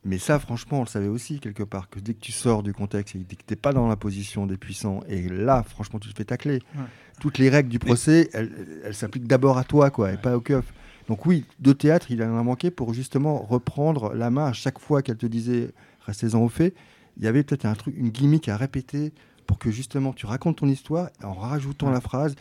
Mais 0.04 0.18
ça, 0.18 0.40
franchement, 0.40 0.80
on 0.80 0.84
le 0.84 0.88
savait 0.88 1.08
aussi 1.08 1.40
quelque 1.40 1.64
part, 1.64 1.90
que 1.90 2.00
dès 2.00 2.14
que 2.16 2.20
tu 2.20 2.32
sors 2.32 2.64
du 2.64 2.74
contexte 2.74 3.16
et 3.16 3.20
que 3.20 3.44
t'es 3.46 3.56
pas 3.56 3.72
dans 3.72 3.88
la 3.88 3.96
position 3.96 4.48
des 4.48 4.58
puissants, 4.58 5.02
et 5.08 5.30
là, 5.30 5.64
franchement, 5.64 6.00
tu 6.00 6.10
te 6.10 6.18
fais 6.18 6.26
tacler. 6.26 6.56
Ouais. 6.76 6.82
Toutes 7.22 7.38
les 7.38 7.50
règles 7.50 7.70
du 7.70 7.78
procès, 7.78 8.30
elles, 8.34 8.52
elles 8.84 8.96
s'appliquent 8.96 9.28
d'abord 9.28 9.60
à 9.60 9.64
toi, 9.64 9.92
quoi, 9.92 10.12
et 10.12 10.18
pas 10.18 10.36
au 10.36 10.42
keuf. 10.42 10.66
Donc 11.08 11.26
oui, 11.26 11.46
de 11.60 11.74
théâtre, 11.74 12.12
il 12.12 12.22
en 12.24 12.38
a 12.38 12.44
manqué 12.44 12.72
pour 12.72 12.94
justement 12.94 13.40
reprendre 13.40 14.14
la 14.14 14.30
main 14.30 14.46
à 14.46 14.54
chaque 14.54 14.80
fois 14.80 15.02
qu'elle 15.02 15.18
te 15.18 15.26
disait 15.26 15.74
restez-en 16.06 16.40
au 16.40 16.50
fait. 16.50 16.74
Il 17.18 17.24
y 17.24 17.28
avait 17.28 17.44
peut-être 17.44 17.66
un 17.66 17.74
truc, 17.76 17.96
une 17.98 18.10
gimmick 18.10 18.48
à 18.50 18.58
répéter 18.58 19.14
pour 19.46 19.58
que 19.58 19.72
justement 19.72 20.14
tu 20.14 20.26
racontes 20.26 20.58
ton 20.58 20.68
histoire 20.68 21.10
en 21.24 21.34
rajoutant 21.34 21.88
Ouais. 21.88 21.94
la 21.94 22.02
phrase 22.02 22.36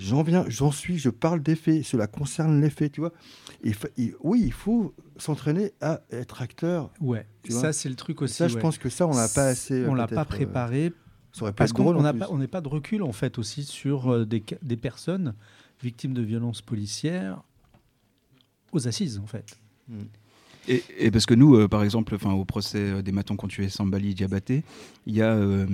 j'en 0.00 0.22
viens, 0.22 0.44
j'en 0.48 0.72
suis, 0.72 0.98
je 0.98 1.10
parle 1.10 1.42
des 1.42 1.54
faits, 1.54 1.84
cela 1.84 2.06
concerne 2.06 2.60
les 2.60 2.70
faits, 2.70 2.92
tu 2.92 3.00
vois. 3.00 3.12
Et 3.62 3.74
oui, 4.22 4.42
il 4.44 4.52
faut 4.52 4.94
s'entraîner 5.16 5.72
à 5.80 6.00
être 6.10 6.42
acteur. 6.42 6.90
Ouais, 7.00 7.26
ça 7.48 7.72
c'est 7.72 7.88
le 7.88 7.94
truc 7.94 8.22
aussi. 8.22 8.34
ça, 8.34 8.48
je 8.48 8.58
pense 8.58 8.78
que 8.78 8.88
ça, 8.88 9.06
on 9.06 9.14
l'a 9.14 9.28
pas 9.28 9.46
assez. 9.48 9.86
On 9.86 9.94
euh, 9.94 9.96
l'a 9.96 10.08
pas 10.08 10.22
euh, 10.22 10.24
préparé 10.24 10.92
ça 11.32 11.42
aurait 11.42 11.52
parce 11.52 11.72
qu'on 11.72 11.92
plus. 11.92 12.18
pas, 12.18 12.28
n'est 12.36 12.48
pas 12.48 12.60
de 12.60 12.68
recul 12.68 13.04
en 13.04 13.12
fait 13.12 13.38
aussi 13.38 13.62
sur 13.62 14.12
euh, 14.12 14.26
des 14.26 14.76
personnes 14.76 15.34
victimes 15.80 16.12
de 16.12 16.22
violences 16.22 16.62
policières 16.62 17.42
aux 18.72 18.86
assises 18.88 19.18
en 19.22 19.26
fait. 19.26 19.58
Et, 20.68 20.84
et 20.98 21.10
parce 21.10 21.24
que 21.26 21.34
nous, 21.34 21.56
euh, 21.56 21.68
par 21.68 21.82
exemple, 21.82 22.14
enfin, 22.14 22.32
au 22.32 22.44
procès 22.44 22.78
euh, 22.78 23.02
des 23.02 23.12
matons 23.12 23.34
qui 23.36 23.44
ont 23.46 23.48
tué 23.48 23.68
Sambali 23.70 24.14
Diabaté, 24.14 24.62
il 25.06 25.14
y 25.16 25.22
a 25.22 25.32
euh, 25.32 25.66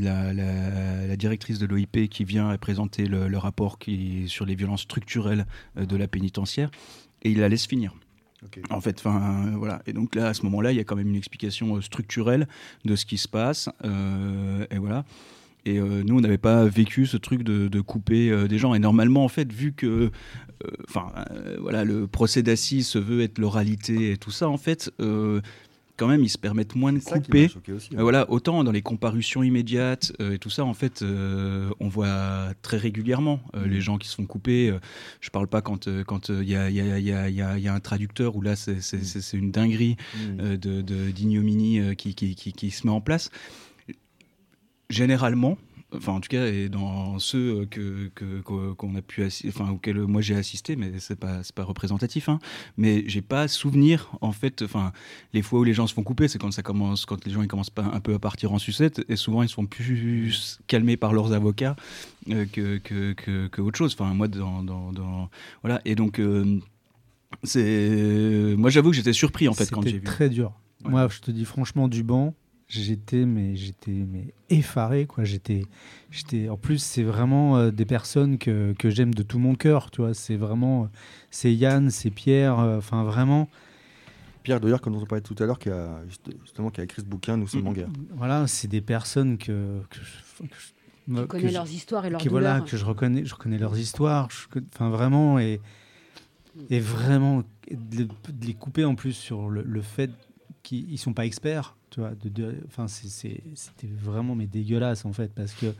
la, 0.00 0.34
la- 0.34 1.06
la 1.06 1.16
directrice 1.16 1.58
de 1.60 1.66
l'OIP 1.66 2.08
qui 2.10 2.24
vient 2.24 2.54
présenter 2.58 3.06
le, 3.06 3.28
le 3.28 3.38
rapport 3.38 3.78
qui, 3.78 4.24
sur 4.26 4.44
les 4.44 4.54
violences 4.56 4.82
structurelles 4.82 5.46
euh, 5.78 5.86
de 5.86 5.96
la 5.96 6.08
pénitentiaire 6.08 6.70
et 7.22 7.30
il 7.30 7.38
la 7.38 7.48
laisse 7.48 7.66
finir. 7.66 7.94
En 8.70 8.80
fait, 8.82 8.98
enfin, 8.98 9.52
voilà. 9.56 9.80
Et 9.86 9.94
donc 9.94 10.14
là, 10.14 10.26
à 10.28 10.34
ce 10.34 10.42
moment-là, 10.42 10.72
il 10.72 10.76
y 10.76 10.80
a 10.80 10.84
quand 10.84 10.96
même 10.96 11.08
une 11.08 11.16
explication 11.16 11.80
structurelle 11.80 12.46
de 12.84 12.96
ce 12.96 13.06
qui 13.06 13.16
se 13.16 13.28
passe. 13.28 13.70
euh, 13.84 14.66
et 14.70 14.78
voilà. 14.78 15.04
Et 15.66 15.78
euh, 15.78 16.02
nous, 16.04 16.16
on 16.16 16.20
n'avait 16.20 16.38
pas 16.38 16.64
vécu 16.66 17.06
ce 17.06 17.16
truc 17.16 17.42
de, 17.42 17.68
de 17.68 17.80
couper 17.80 18.30
euh, 18.30 18.46
des 18.48 18.58
gens. 18.58 18.74
Et 18.74 18.78
normalement, 18.78 19.24
en 19.24 19.28
fait, 19.28 19.50
vu 19.52 19.72
que, 19.72 19.86
euh, 19.86 20.10
enfin, 20.88 21.06
euh, 21.30 21.56
voilà, 21.60 21.84
le 21.84 22.06
procès 22.06 22.42
d'assises 22.42 22.86
se 22.86 22.98
veut 22.98 23.22
être 23.22 23.38
l'oralité 23.38 24.10
et 24.12 24.16
tout 24.18 24.30
ça, 24.30 24.48
en 24.48 24.58
fait, 24.58 24.90
quand 25.96 26.08
même, 26.08 26.22
ils 26.24 26.28
se 26.28 26.38
permettent 26.38 26.74
moins 26.74 26.92
de 26.92 26.98
couper. 26.98 27.46
choqué 27.48 27.72
aussi, 27.72 27.94
ouais. 27.94 28.02
voilà, 28.02 28.28
autant 28.28 28.64
dans 28.64 28.72
les 28.72 28.82
comparutions 28.82 29.44
immédiates 29.44 30.12
et 30.18 30.38
tout 30.38 30.50
ça, 30.50 30.64
en 30.64 30.74
fait, 30.74 31.02
on 31.04 31.88
voit 31.88 32.52
très 32.62 32.76
régulièrement 32.76 33.40
euh, 33.54 33.64
Mm. 33.66 33.70
les 33.70 33.80
gens 33.80 33.96
qui 33.98 34.08
se 34.08 34.16
font 34.16 34.26
couper. 34.26 34.74
je 35.20 35.30
parle 35.30 35.46
pas 35.46 35.62
quand 35.62 35.86
euh, 35.88 36.02
quand 36.04 36.30
il 36.30 36.48
y, 36.48 36.56
a, 36.56 36.68
y, 36.68 36.80
a, 36.80 36.98
y, 36.98 37.12
a, 37.12 37.30
y 37.30 37.40
a- 37.40 37.58
y 37.58 37.68
a 37.68 37.72
un 37.74 37.80
traducteur 37.80 38.34
où 38.36 38.42
là, 38.42 38.56
c'est- 38.56 38.80
c'est 38.82 39.36
une 39.36 39.50
dinguerie 39.52 39.96
Mm. 40.18 40.56
de 40.56 40.82
d'ignominie 41.10 41.94
qui, 41.96 42.14
qui, 42.14 42.34
qui, 42.34 42.52
qui 42.52 42.70
se 42.70 42.86
met 42.86 42.92
en 42.92 43.00
place. 43.00 43.30
Généralement, 44.94 45.56
enfin 45.96 46.12
en 46.12 46.20
tout 46.20 46.28
cas, 46.28 46.46
et 46.46 46.68
dans 46.68 47.18
ceux 47.18 47.60
euh, 47.62 47.66
que 47.66 48.10
que- 48.14 48.40
qu'o- 48.40 48.74
qu'on 48.74 48.94
a 48.96 49.02
pu 49.02 49.24
enfin 49.48 49.70
auxquels 49.70 50.00
moi 50.06 50.20
j'ai 50.22 50.34
assisté, 50.34 50.74
mais 50.76 50.92
c'est 50.98 51.14
pas 51.18 51.42
c'est 51.44 51.54
pas 51.54 51.62
représentatif, 51.64 52.28
hein, 52.28 52.38
mais 52.76 53.04
j'ai 53.06 53.22
pas 53.22 53.46
souvenir 53.48 54.10
en 54.20 54.32
fait, 54.32 54.62
enfin 54.62 54.92
les 55.32 55.42
fois 55.42 55.60
où 55.60 55.64
les 55.64 55.74
gens 55.74 55.86
se 55.86 55.94
font 55.94 56.02
couper, 56.02 56.26
c'est 56.28 56.38
quand 56.38 56.50
ça 56.52 56.62
commence, 56.62 57.06
quand 57.06 57.24
les 57.26 57.32
gens 57.32 57.42
ils 57.42 57.48
commencent 57.48 57.70
pas 57.70 57.84
un 57.92 58.00
peu 58.00 58.14
à 58.14 58.18
partir 58.18 58.52
en 58.52 58.58
sucette, 58.58 59.04
et 59.08 59.16
souvent 59.16 59.42
ils 59.42 59.48
sont 59.48 59.66
plus 59.66 60.58
calmés 60.66 60.96
par 60.96 61.12
leurs 61.12 61.32
avocats 61.32 61.76
euh, 62.30 62.44
que, 62.52 62.78
que, 62.78 63.12
que, 63.12 63.46
que 63.48 63.60
autre 63.62 63.78
chose. 63.78 63.94
Enfin 63.98 64.12
moi 64.14 64.26
dans, 64.28 64.62
dans, 64.64 64.92
dans- 64.92 65.30
voilà 65.62 65.80
et 65.84 65.94
donc 65.94 66.18
euh, 66.18 66.58
c'est 67.42 68.54
moi 68.56 68.70
j'avoue 68.70 68.90
que 68.90 68.96
j'étais 68.96 69.12
surpris 69.12 69.48
en 69.48 69.52
fait 69.54 69.70
quand 69.70 69.82
C'était 69.82 69.92
j'ai 69.92 69.98
vu. 69.98 70.04
très 70.04 70.28
dur. 70.28 70.52
Ouais. 70.84 70.90
Moi, 70.90 71.08
je 71.08 71.20
te 71.20 71.30
dis 71.30 71.44
franchement, 71.46 71.88
du 71.88 72.02
banc, 72.02 72.34
j'étais 72.82 73.24
mais 73.24 73.56
j'étais 73.56 73.90
mais 73.92 74.34
effaré 74.50 75.06
quoi. 75.06 75.24
J'étais 75.24 75.64
j'étais. 76.10 76.48
En 76.48 76.56
plus, 76.56 76.78
c'est 76.78 77.02
vraiment 77.02 77.56
euh, 77.56 77.70
des 77.70 77.84
personnes 77.84 78.38
que, 78.38 78.72
que 78.78 78.90
j'aime 78.90 79.14
de 79.14 79.22
tout 79.22 79.38
mon 79.38 79.54
cœur. 79.54 79.90
Tu 79.90 80.00
vois, 80.02 80.14
c'est 80.14 80.36
vraiment 80.36 80.88
c'est 81.30 81.54
Yann, 81.54 81.90
c'est 81.90 82.10
Pierre. 82.10 82.58
euh, 82.58 82.78
Enfin 82.78 83.04
vraiment. 83.04 83.48
Pierre 84.42 84.60
d'ailleurs, 84.60 84.80
comme 84.82 84.94
on 84.94 85.06
parlait 85.06 85.22
tout 85.22 85.34
à 85.38 85.46
l'heure, 85.46 85.58
qui 85.58 85.70
a 85.70 86.02
juste- 86.06 86.30
justement 86.42 86.68
qui 86.70 86.80
a 86.80 86.84
écrit 86.84 87.00
ce 87.00 87.06
bouquin, 87.06 87.36
Nous 87.38 87.46
sommes 87.46 87.66
en 87.68 87.72
guerre. 87.72 87.88
Voilà, 88.14 88.46
c'est 88.46 88.68
des 88.68 88.82
personnes 88.82 89.38
que, 89.38 89.80
que 89.88 89.98
je, 90.02 90.42
que 90.46 90.54
je- 90.54 91.14
que 91.22 91.26
connais 91.26 91.48
je- 91.48 91.54
leurs 91.54 91.70
histoires 91.72 92.04
et 92.04 92.10
leurs 92.10 92.20
qui, 92.20 92.28
voilà, 92.28 92.60
que 92.60 92.76
je 92.76 92.84
reconnais, 92.84 93.24
je 93.24 93.34
reconnais 93.34 93.56
leurs 93.58 93.78
histoires. 93.78 94.28
je 94.30 94.58
Enfin, 94.74 94.90
vraiment, 94.90 95.38
et, 95.38 95.60
et 96.68 96.78
vraiment, 96.78 97.42
de 97.70 98.06
les, 98.42 98.52
couper 98.54 98.84
en 98.84 98.94
plus 98.94 99.12
sur 99.14 99.48
le, 99.48 99.62
le 99.62 99.80
fait 99.80 100.10
qu'ils 100.62 100.90
ne 100.92 100.96
sont 100.98 101.14
pas 101.14 101.24
experts. 101.24 101.74
Tu 101.94 102.00
vois, 102.00 102.10
de, 102.10 102.28
de- 102.28 102.56
c'était 103.54 103.86
vraiment 103.86 104.34
mais 104.34 104.48
dégueulasse 104.48 105.04
en 105.04 105.12
fait, 105.12 105.32
parce 105.32 105.52
que 105.54 105.72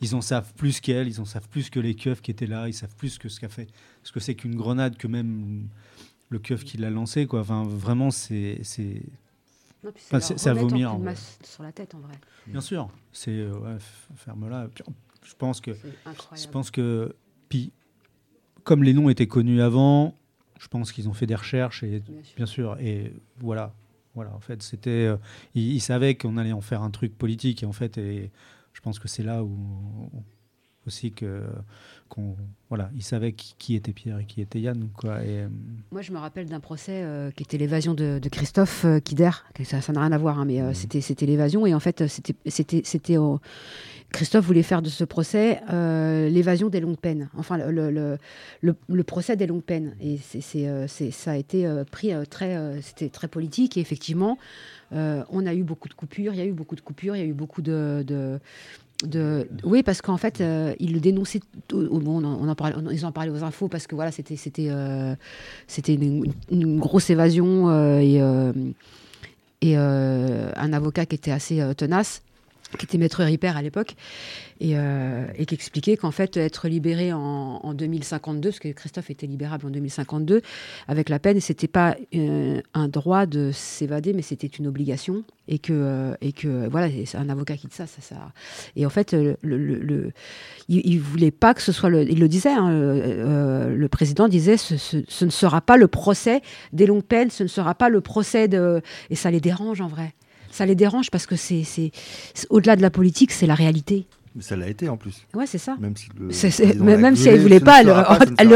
ils 0.00 0.14
en 0.14 0.20
savent 0.20 0.54
plus 0.54 0.78
qu'elle, 0.80 1.08
ils 1.08 1.20
en 1.20 1.24
savent 1.24 1.48
plus 1.48 1.70
que 1.70 1.80
les 1.80 1.96
keufs 1.96 2.22
qui 2.22 2.30
étaient 2.30 2.46
là, 2.46 2.68
ils 2.68 2.72
savent 2.72 2.94
plus 2.94 3.18
que 3.18 3.28
ce 3.28 3.40
qu'a 3.40 3.48
fait, 3.48 3.66
ce 4.04 4.12
que 4.12 4.20
c'est 4.20 4.36
qu'une 4.36 4.54
grenade, 4.54 4.96
que 4.96 5.08
même 5.08 5.66
le 6.28 6.38
keuf 6.38 6.62
qui 6.62 6.76
l'a 6.76 6.88
lancé, 6.88 7.26
quoi. 7.26 7.40
Enfin, 7.40 7.64
vraiment, 7.64 8.12
c'est, 8.12 8.60
c'est, 8.62 9.02
Enfin, 9.84 10.20
c'est- 10.20 10.48
à 10.48 10.54
vomir, 10.54 10.94
en 10.94 10.98
masse 11.00 11.36
sur 11.42 11.64
la 11.64 11.72
tête 11.72 11.96
en 11.96 11.98
vrai. 12.00 12.14
bien 12.46 12.60
sûr, 12.60 12.88
c'est 13.12 13.32
euh, 13.32 13.58
ouais, 13.58 13.76
ferme-la. 14.14 14.68
Je 15.24 15.34
pense 15.36 15.60
que 15.60 15.72
Je 16.36 16.46
pense 16.46 16.70
que, 16.70 17.16
puis, 17.48 17.72
comme 18.62 18.84
les 18.84 18.94
noms 18.94 19.08
étaient 19.08 19.26
connus 19.26 19.60
avant, 19.62 20.14
je 20.60 20.68
pense 20.68 20.92
qu'ils 20.92 21.08
ont 21.08 21.12
fait 21.12 21.26
des 21.26 21.34
recherches 21.34 21.82
et 21.82 21.98
Bien 21.98 22.22
sûr. 22.22 22.36
bien 22.36 22.46
sûr, 22.46 22.76
et 22.78 23.12
voilà, 23.40 23.74
voilà. 24.16 24.34
En 24.34 24.40
fait, 24.40 24.62
c'était, 24.62 24.90
euh, 24.90 25.16
ils, 25.54 25.74
ils 25.74 25.80
savaient 25.80 26.16
qu'on 26.16 26.36
allait 26.36 26.52
en 26.52 26.60
faire 26.60 26.82
un 26.82 26.90
truc 26.90 27.16
politique 27.16 27.62
et 27.62 27.66
en 27.66 27.72
fait, 27.72 27.98
et 27.98 28.32
je 28.72 28.80
pense 28.80 28.98
que 28.98 29.06
c'est 29.06 29.22
là 29.22 29.44
où 29.44 30.10
aussi 30.86 31.12
que 31.12 31.42
qu'on, 32.08 32.36
voilà, 32.68 32.90
ils 32.94 33.02
savaient 33.02 33.32
qui, 33.32 33.54
qui 33.58 33.74
était 33.74 33.92
Pierre 33.92 34.18
et 34.18 34.24
qui 34.24 34.40
était 34.40 34.60
Yann, 34.60 34.88
quoi. 34.96 35.22
Et 35.24 35.40
euh, 35.40 35.48
Moi, 35.90 36.02
je 36.02 36.12
me 36.12 36.18
rappelle 36.18 36.46
d'un 36.46 36.60
procès 36.60 37.02
euh, 37.02 37.30
qui 37.30 37.42
était 37.42 37.58
l'évasion 37.58 37.94
de, 37.94 38.18
de 38.22 38.28
Christophe 38.28 38.84
euh, 38.84 39.00
Kider. 39.00 39.30
Ça 39.64 39.80
ça 39.80 39.92
n'a 39.92 40.00
rien 40.00 40.12
à 40.12 40.18
voir, 40.18 40.38
hein, 40.38 40.44
mais 40.44 40.60
euh, 40.60 40.72
c'était 40.72 41.00
c'était 41.00 41.26
l'évasion. 41.26 41.66
Et 41.66 41.74
en 41.74 41.80
fait, 41.80 42.06
c'était 42.06 42.34
c'était 42.84 43.16
Christophe 44.12 44.44
voulait 44.44 44.62
faire 44.62 44.82
de 44.82 44.88
ce 44.88 45.04
procès 45.04 45.60
l'évasion 45.68 46.68
des 46.68 46.80
longues 46.80 46.98
peines. 46.98 47.28
Enfin, 47.36 47.58
le, 47.58 47.90
le, 47.90 48.18
le, 48.62 49.04
procès 49.04 49.36
des 49.36 49.46
longues 49.46 49.64
peines. 49.64 49.96
Et 50.00 50.18
c'est 50.18 51.10
ça 51.10 51.30
a 51.32 51.36
été 51.36 51.68
pris 51.90 52.12
très, 52.30 52.80
c'était 52.82 53.08
très 53.08 53.26
politique. 53.26 53.76
Et 53.76 53.80
effectivement, 53.80 54.38
on 54.92 55.44
a 55.44 55.54
eu 55.54 55.64
beaucoup 55.64 55.88
de 55.88 55.94
coupures. 55.94 56.32
Il 56.32 56.38
y 56.38 56.40
a 56.40 56.46
eu 56.46 56.52
beaucoup 56.52 56.76
de 56.76 56.80
coupures. 56.80 57.16
Il 57.16 57.18
y 57.18 57.22
a 57.22 57.26
eu 57.26 57.34
beaucoup 57.34 57.62
de, 57.62 58.04
de 58.06 58.38
Oui, 59.64 59.82
parce 59.82 60.00
qu'en 60.00 60.16
fait, 60.16 60.40
euh, 60.40 60.74
ils 60.80 60.92
le 60.92 61.00
dénonçaient. 61.00 61.40
tout- 61.68 61.88
bon, 62.00 62.24
on 62.24 62.48
en, 62.48 62.54
parlait, 62.54 62.76
on- 62.76 62.90
ils 62.90 63.04
en 63.04 63.12
parlaient 63.12 63.30
aux 63.30 63.44
infos 63.44 63.68
parce 63.68 63.86
que 63.86 63.94
voilà, 63.94 64.10
c'était 64.10 64.36
c'était 64.36 64.68
euh, 64.70 65.14
c'était 65.66 65.94
une, 65.94 66.32
une 66.50 66.78
grosse 66.78 67.10
évasion 67.10 67.68
euh, 67.68 67.98
et 68.00 68.20
et 69.62 69.76
un 69.76 70.72
avocat 70.72 71.06
qui 71.06 71.14
était 71.16 71.30
assez 71.30 71.60
tenace, 71.76 72.22
qui 72.78 72.84
était 72.84 72.98
maître 72.98 73.22
Ripper 73.22 73.52
à 73.56 73.62
l'époque, 73.62 73.94
et, 74.60 74.72
euh, 74.76 75.24
et 75.36 75.46
qui 75.46 75.54
expliquait 75.54 75.96
qu'en 75.96 76.10
fait, 76.10 76.36
être 76.36 76.66
libéré 76.68 77.12
en, 77.12 77.60
en 77.62 77.74
2052, 77.74 78.48
parce 78.50 78.58
que 78.58 78.68
Christophe 78.72 79.10
était 79.10 79.26
libérable 79.26 79.66
en 79.66 79.70
2052, 79.70 80.42
avec 80.88 81.08
la 81.08 81.18
peine, 81.18 81.40
c'était 81.40 81.68
pas 81.68 81.96
euh, 82.14 82.60
un 82.74 82.88
droit 82.88 83.26
de 83.26 83.50
s'évader, 83.52 84.12
mais 84.14 84.22
c'était 84.22 84.46
une 84.48 84.66
obligation, 84.66 85.22
et 85.48 85.58
que, 85.58 85.72
euh, 85.72 86.14
et 86.20 86.32
que 86.32 86.68
voilà, 86.68 86.88
c'est 87.04 87.16
un 87.18 87.28
avocat 87.28 87.56
qui 87.56 87.68
dit 87.68 87.74
ça, 87.76 87.86
ça, 87.86 88.00
ça. 88.02 88.32
Et 88.74 88.84
en 88.84 88.90
fait, 88.90 89.14
il, 89.14 90.14
il 90.68 90.98
voulait 91.00 91.30
pas 91.30 91.54
que 91.54 91.62
ce 91.62 91.72
soit 91.72 91.88
le, 91.90 92.02
il 92.10 92.18
le 92.18 92.28
disait, 92.28 92.50
hein, 92.50 92.70
le 92.70 93.88
président 93.88 94.26
disait, 94.28 94.56
ce, 94.56 94.76
ce- 94.76 95.04
ce 95.06 95.24
ne 95.24 95.30
sera 95.30 95.60
pas 95.60 95.76
le 95.76 95.86
procès 95.88 96.40
des 96.72 96.86
longues 96.86 97.04
peines, 97.04 97.30
ce 97.30 97.42
ne 97.42 97.48
sera 97.48 97.74
pas 97.74 97.88
le 97.88 98.00
procès 98.00 98.48
de, 98.48 98.80
et 99.10 99.14
ça 99.14 99.30
les 99.30 99.40
dérange 99.40 99.80
en 99.80 99.86
vrai. 99.88 100.14
Ça 100.56 100.64
les 100.64 100.74
dérange 100.74 101.10
parce 101.10 101.26
que 101.26 101.36
c'est, 101.36 101.64
au-delà 102.48 102.76
de 102.76 102.80
la 102.82 102.88
politique, 102.88 103.30
c'est 103.30 103.46
la 103.46 103.54
réalité. 103.54 104.06
Mais 104.34 104.40
ça 104.42 104.56
l'a 104.56 104.68
été 104.68 104.88
en 104.88 104.96
plus. 104.96 105.26
Ouais, 105.34 105.46
c'est 105.46 105.58
ça. 105.58 105.76
Même 105.78 105.94
si, 105.96 106.08
le 106.18 106.28
président 106.28 106.84
même 106.84 107.14
si 107.16 107.28
elle 107.28 107.34
gueulé, 107.34 107.42
voulait 107.42 107.60
pas, 107.60 107.82
ne 107.84 107.90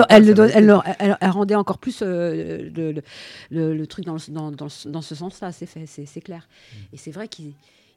elle, 0.09 0.67
ne 0.67 1.31
rendait 1.31 1.55
encore 1.57 1.77
plus 1.79 2.01
euh, 2.03 2.71
le, 2.75 2.93
le- 2.93 3.03
le- 3.51 3.75
le 3.75 3.87
truc 3.87 4.07
dans, 4.07 4.17
dans, 4.29 4.51
dans, 4.51 4.69
dans 4.87 5.03
ce 5.03 5.15
sens-là, 5.15 5.53
c'est 5.53 5.67
fait, 5.67 5.85
c'est, 5.87 6.07
c'est 6.07 6.21
clair. 6.23 6.49
Et 6.95 6.97
c'est 6.97 7.11
vrai 7.11 7.29
qu'ils 7.29 7.53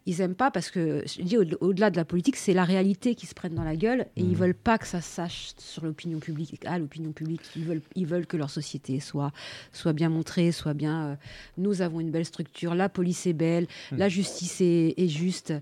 ils 0.05 0.19
aiment 0.21 0.35
pas 0.35 0.51
parce 0.51 0.69
que, 0.69 1.03
je 1.05 1.21
dis, 1.21 1.37
au- 1.37 1.45
au-delà 1.61 1.89
de 1.89 1.95
la 1.95 2.03
politique, 2.05 2.35
c'est 2.35 2.53
la 2.53 2.65
réalité 2.65 3.15
qui 3.15 3.25
se 3.25 3.33
prennent 3.33 3.55
dans 3.55 3.63
la 3.63 3.75
gueule 3.77 4.07
et 4.17 4.21
ils 4.21 4.35
veulent 4.35 4.53
pas 4.53 4.77
que 4.77 4.85
ça 4.85 4.99
se 5.01 5.09
sache 5.09 5.53
sur 5.57 5.85
l'opinion 5.85 6.19
publique, 6.19 6.59
à 6.65 6.77
l'opinion 6.77 7.11
publique. 7.13 7.41
Ils 7.55 7.63
veulent, 7.65 7.81
ils 7.95 8.05
veulent 8.05 8.27
que 8.27 8.35
leur 8.37 8.49
société 8.49 8.99
soit, 8.99 9.31
soit 9.71 9.93
bien 9.93 10.09
montrée, 10.09 10.51
soit 10.51 10.73
bien. 10.73 11.05
euh, 11.05 11.15
nous 11.57 11.81
avons 11.81 11.99
une 12.01 12.11
belle 12.11 12.25
structure, 12.25 12.75
la 12.75 12.89
police 12.89 13.25
est 13.27 13.33
belle, 13.33 13.67
la 13.91 14.09
justice 14.09 14.59
est, 14.61 14.93
est 14.97 15.07
juste. 15.07 15.53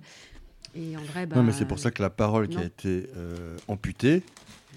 Et 0.76 0.96
en 0.98 1.02
vrai, 1.02 1.28
Non, 1.28 1.44
mais 1.44 1.52
bah, 1.52 1.56
c'est 1.58 1.66
pour 1.68 1.80
ça 1.80 1.92
que 1.92 2.02
la 2.02 2.10
parole 2.10 2.48
qui 2.48 2.58
a 2.58 2.64
été 2.64 3.10
euh, 3.18 3.58
amputée, 3.68 4.24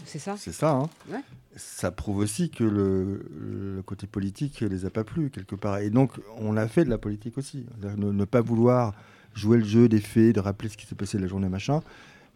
C'est 0.05 0.19
ça 0.19 0.35
C'est 0.37 0.53
ça. 0.53 0.73
hein. 0.73 0.91
Ouais. 1.11 1.21
Ça 1.57 1.93
prouve 1.93 2.17
aussi 2.19 2.51
que 2.51 2.65
le, 2.65 3.25
le 3.39 3.81
côté 3.83 4.09
politique 4.09 4.61
les 4.61 4.85
a 4.87 4.91
pas 4.91 5.05
plu 5.05 5.31
quelque 5.31 5.55
part. 5.55 5.79
Et 5.79 5.89
donc, 5.91 6.11
on 6.39 6.57
a 6.57 6.67
fait 6.67 6.85
de 6.85 6.91
la 6.91 6.99
politique 6.99 7.39
aussi. 7.39 7.65
C'est-à-dire 7.81 7.97
Ne, 8.05 8.11
ne 8.11 8.25
pas 8.25 8.41
vouloir 8.41 8.93
jouer 9.35 9.59
le 9.59 9.64
jeu 9.64 9.89
des 9.89 10.01
faits, 10.01 10.35
de 10.35 10.41
rappeler 10.41 10.68
ce 10.68 10.76
qui 10.76 10.87
s'est 10.87 10.95
passé 10.95 11.18
la 11.18 11.26
journée 11.26 11.49
machin, 11.49 11.82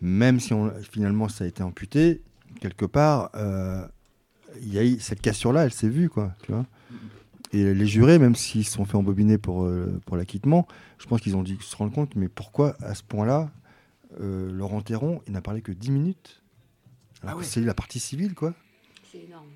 même 0.00 0.40
si 0.40 0.52
on, 0.52 0.72
finalement 0.90 1.28
ça 1.28 1.44
a 1.44 1.46
été 1.46 1.62
amputé, 1.62 2.22
quelque 2.60 2.84
part, 2.84 3.30
euh, 3.34 3.86
il 4.60 4.72
y 4.72 4.78
a 4.78 4.84
eu 4.84 4.98
cette 4.98 5.20
cassure-là, 5.20 5.64
elle 5.64 5.72
s'est 5.72 5.88
vue, 5.88 6.08
quoi. 6.08 6.34
Tu 6.42 6.52
vois 6.52 6.66
et 7.52 7.74
les 7.74 7.86
jurés, 7.86 8.18
même 8.18 8.34
s'ils 8.34 8.64
se 8.64 8.72
sont 8.72 8.84
fait 8.84 8.96
embobiner 8.96 9.38
pour, 9.38 9.64
euh, 9.64 10.00
pour 10.06 10.16
l'acquittement, 10.16 10.66
je 10.98 11.06
pense 11.06 11.20
qu'ils 11.20 11.36
ont 11.36 11.42
dû 11.42 11.56
se 11.60 11.76
rendre 11.76 11.92
compte, 11.92 12.14
mais 12.14 12.28
pourquoi 12.28 12.76
à 12.80 12.94
ce 12.94 13.02
point-là, 13.02 13.50
euh, 14.20 14.50
Laurent 14.52 14.82
Théron, 14.82 15.22
il 15.26 15.32
n'a 15.32 15.40
parlé 15.40 15.62
que 15.62 15.72
10 15.72 15.90
minutes? 15.90 16.42
Ah 17.26 17.34
que 17.34 17.44
c'est 17.44 17.60
la 17.60 17.74
partie 17.74 17.98
civile, 17.98 18.34
quoi. 18.34 18.54
C'est 19.10 19.24
énorme. 19.24 19.46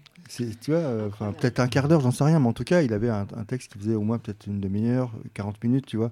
Tu 0.61 0.70
vois, 0.70 0.80
euh, 0.80 1.09
enfin, 1.09 1.32
peut-être 1.32 1.61
un 1.61 1.68
quart 1.68 1.86
d'heure, 1.86 2.01
j'en 2.01 2.11
sais 2.11 2.24
rien, 2.24 2.40
mais 2.40 2.49
en 2.49 2.53
tout 2.53 2.64
cas, 2.64 2.82
il 2.82 2.93
avait 2.93 3.11
un, 3.11 3.26
un 3.36 3.45
texte 3.45 3.72
qui 3.72 3.78
faisait 3.78 3.95
au 3.95 4.03
moins 4.03 4.18
peut-être 4.18 4.47
une 4.47 4.61
demi-heure, 4.61 5.12
40 5.34 5.62
minutes, 5.62 5.86
tu 5.86 5.99
vois. 5.99 6.11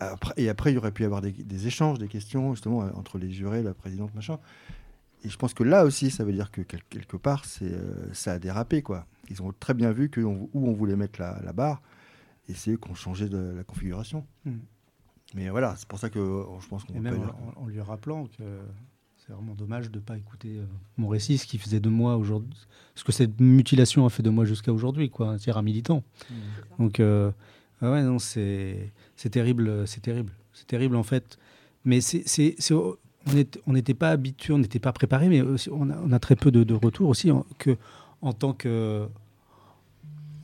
Après, 0.00 0.32
et 0.38 0.48
après, 0.48 0.72
il 0.72 0.74
y 0.74 0.78
aurait 0.78 0.92
pu 0.92 1.02
y 1.02 1.06
avoir 1.06 1.20
des, 1.20 1.30
des 1.32 1.66
échanges, 1.66 1.98
des 1.98 2.08
questions, 2.08 2.54
justement, 2.54 2.82
euh, 2.82 2.90
entre 2.94 3.18
les 3.18 3.30
jurés, 3.30 3.62
la 3.62 3.74
présidente, 3.74 4.14
machin. 4.14 4.38
Et 5.22 5.28
je 5.28 5.36
pense 5.36 5.52
que 5.52 5.62
là 5.62 5.84
aussi, 5.84 6.10
ça 6.10 6.24
veut 6.24 6.32
dire 6.32 6.50
que 6.50 6.62
quel- 6.62 6.82
quelque 6.84 7.18
part, 7.18 7.44
c'est, 7.44 7.70
euh, 7.70 8.12
ça 8.14 8.32
a 8.32 8.38
dérapé, 8.38 8.80
quoi. 8.82 9.06
Ils 9.28 9.42
ont 9.42 9.52
très 9.60 9.74
bien 9.74 9.92
vu 9.92 10.08
que 10.08 10.20
on- 10.22 10.48
où 10.54 10.68
on 10.68 10.72
voulait 10.72 10.96
mettre 10.96 11.20
la, 11.20 11.38
la 11.44 11.52
barre, 11.52 11.82
et 12.48 12.54
c'est 12.54 12.70
eux 12.72 12.76
qui 12.78 12.90
ont 12.90 12.94
changé 12.94 13.28
de 13.28 13.52
la 13.56 13.62
configuration. 13.64 14.26
Mm. 14.46 14.52
Mais 15.34 15.48
voilà, 15.50 15.76
c'est 15.76 15.86
pour 15.86 15.98
ça 15.98 16.08
que 16.10 16.18
euh, 16.18 16.44
je 16.60 16.66
pense 16.68 16.84
qu'on 16.84 16.94
Et 16.94 17.00
même 17.00 17.20
en, 17.56 17.62
en 17.62 17.66
lui 17.66 17.80
rappelant 17.80 18.24
que 18.26 18.42
c'est 19.18 19.32
vraiment 19.32 19.54
dommage 19.54 19.90
de 19.90 19.98
ne 19.98 20.02
pas 20.02 20.16
écouter 20.16 20.56
euh, 20.56 20.64
mon 20.96 21.08
récit, 21.08 21.36
ce 21.38 21.46
qui 21.46 21.58
faisait 21.58 21.78
de 21.80 21.90
moi 21.90 22.16
aujourd'hui. 22.16 22.50
Ce 22.94 23.04
que 23.04 23.12
cette 23.12 23.38
mutilation 23.40 24.06
a 24.06 24.10
fait 24.10 24.22
de 24.22 24.30
moi 24.30 24.44
jusqu'à 24.46 24.72
aujourd'hui, 24.72 25.10
quoi, 25.10 25.38
c'est-à-dire 25.38 25.58
un 25.58 25.62
militant. 25.62 26.02
Donc, 26.78 26.98
euh, 26.98 27.30
ah 27.82 27.92
ouais, 27.92 28.02
non, 28.02 28.18
c'est 28.18 28.90
c'est 29.20 29.28
terrible, 29.30 29.68
euh, 29.68 29.84
c'est 29.86 30.00
terrible. 30.00 30.32
C'est 30.54 30.66
terrible, 30.66 30.96
en 30.96 31.02
fait. 31.02 31.38
Mais 31.84 32.00
c'est, 32.00 32.22
c'est, 32.26 32.54
c'est- 32.58 32.72
on 32.74 33.72
n'était 33.74 33.92
pas 33.94 34.08
habitué, 34.10 34.54
on 34.54 34.58
n'était 34.58 34.78
pas 34.78 34.92
préparé, 34.92 35.28
mais 35.28 35.42
on, 35.70 35.90
a, 35.90 35.96
on 36.06 36.10
a 36.10 36.18
très 36.18 36.36
peu 36.36 36.50
de, 36.50 36.64
de 36.64 36.72
retours 36.74 37.08
aussi 37.10 37.30
en, 37.30 37.44
que, 37.58 37.76
en 38.22 38.32
tant 38.32 38.54
que 38.54 39.06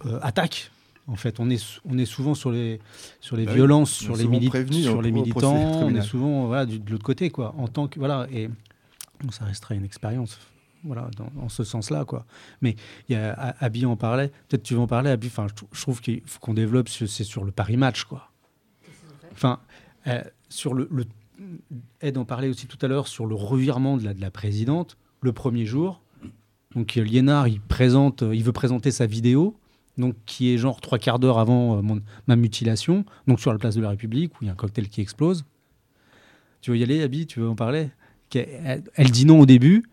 euh, 0.05 0.19
attaque. 0.21 0.71
En 1.09 1.17
fait, 1.17 1.39
on 1.41 1.49
est, 1.49 1.57
sou- 1.57 1.81
on 1.87 1.97
est 1.99 2.05
souvent 2.05 2.35
sur 2.35 2.51
les, 2.51 2.81
sur 3.21 3.37
les 3.37 3.45
Bah 3.47 3.53
oui, 3.53 3.57
violences, 3.59 3.93
sur 3.93 4.15
les, 4.17 4.25
souvent 4.25 4.39
mili- 4.39 4.49
prévenus 4.49 4.83
sur 4.85 5.01
les 5.01 5.11
procès 5.11 5.23
militants. 5.23 5.81
On 5.87 5.95
est 5.95 6.03
souvent 6.03 6.47
voilà, 6.49 6.67
du- 6.67 6.79
de 6.81 6.91
l'autre 6.91 7.05
côté, 7.05 7.31
quoi. 7.31 7.55
En 7.57 7.69
tant 7.69 7.87
que 7.89 7.99
voilà, 7.99 8.27
et 8.33 8.51
ça 9.31 9.45
restera 9.47 9.75
une 9.75 9.85
expérience, 9.85 10.39
voilà, 10.85 11.09
dans, 11.17 11.31
en 11.43 11.49
ce 11.49 11.65
sens-là, 11.65 12.05
quoi. 12.05 12.27
Mais 12.61 12.75
il 13.09 13.13
y 13.13 13.17
a 13.17 13.33
A- 13.33 13.65
Abby 13.65 13.87
en 13.87 13.97
parlait. 13.97 14.29
Peut-être 14.49 14.65
tu 14.65 14.75
vas 14.75 14.81
en 14.83 14.87
parler, 14.89 15.11
Abby. 15.11 15.29
Enfin, 15.29 15.47
je, 15.49 15.55
trou- 15.55 15.69
je 15.73 15.81
trouve 15.81 16.01
qu'il 16.01 16.21
faut 16.27 16.41
qu'on 16.41 16.55
développe. 16.55 16.89
ce- 16.89 17.07
C'est 17.07 17.25
sur 17.25 17.45
le 17.45 17.53
Paris 17.53 17.77
match, 17.77 18.05
quoi. 18.05 18.31
Enfin, 19.37 19.61
euh, 20.07 20.23
sur 20.49 20.75
le, 20.75 20.89
le 20.91 21.05
Ed 22.01 22.17
en 22.17 22.25
parlait 22.25 22.49
aussi 22.49 22.67
tout 22.67 22.79
à 22.81 22.89
l'heure 22.89 23.07
sur 23.09 23.27
le 23.27 23.35
revirement 23.35 23.97
de 23.99 24.05
la, 24.05 24.15
de 24.15 24.21
la 24.21 24.31
présidente 24.31 24.97
le 25.21 25.33
premier 25.33 25.67
jour. 25.67 26.01
Donc 26.75 26.97
euh, 26.97 27.03
Liénard, 27.03 27.49
il 27.49 27.61
présente, 27.61 28.23
euh, 28.23 28.35
il 28.35 28.43
veut 28.43 28.53
présenter 28.53 28.91
sa 28.91 29.07
vidéo, 29.07 29.55
donc 29.99 30.15
qui 30.27 30.53
est 30.53 30.59
genre 30.59 30.81
trois 30.81 30.99
quarts 30.99 31.19
d'heure 31.19 31.39
avant 31.39 31.77
euh, 31.79 31.83
mon- 31.83 32.01
ma 32.27 32.37
mutilation, 32.37 33.05
donc 33.27 33.41
sur 33.41 33.53
la 33.53 33.59
place 33.59 33.75
de 33.75 33.83
la 33.83 33.91
République 33.91 34.33
où 34.35 34.39
il 34.45 34.47
y 34.47 34.49
a 34.49 34.53
un 34.53 34.57
cocktail 34.57 34.89
qui 34.89 35.01
explose. 35.01 35.45
Tu 36.61 36.71
veux 36.71 36.79
y 36.79 36.83
aller, 36.83 37.03
Abby? 37.03 37.27
Tu 37.27 37.41
veux 37.41 37.49
en 37.49 37.55
parler? 37.55 37.91
Elle, 38.35 38.83
elle 38.95 39.11
dit 39.11 39.25
non 39.25 39.41
au 39.41 39.47
début, 39.47 39.85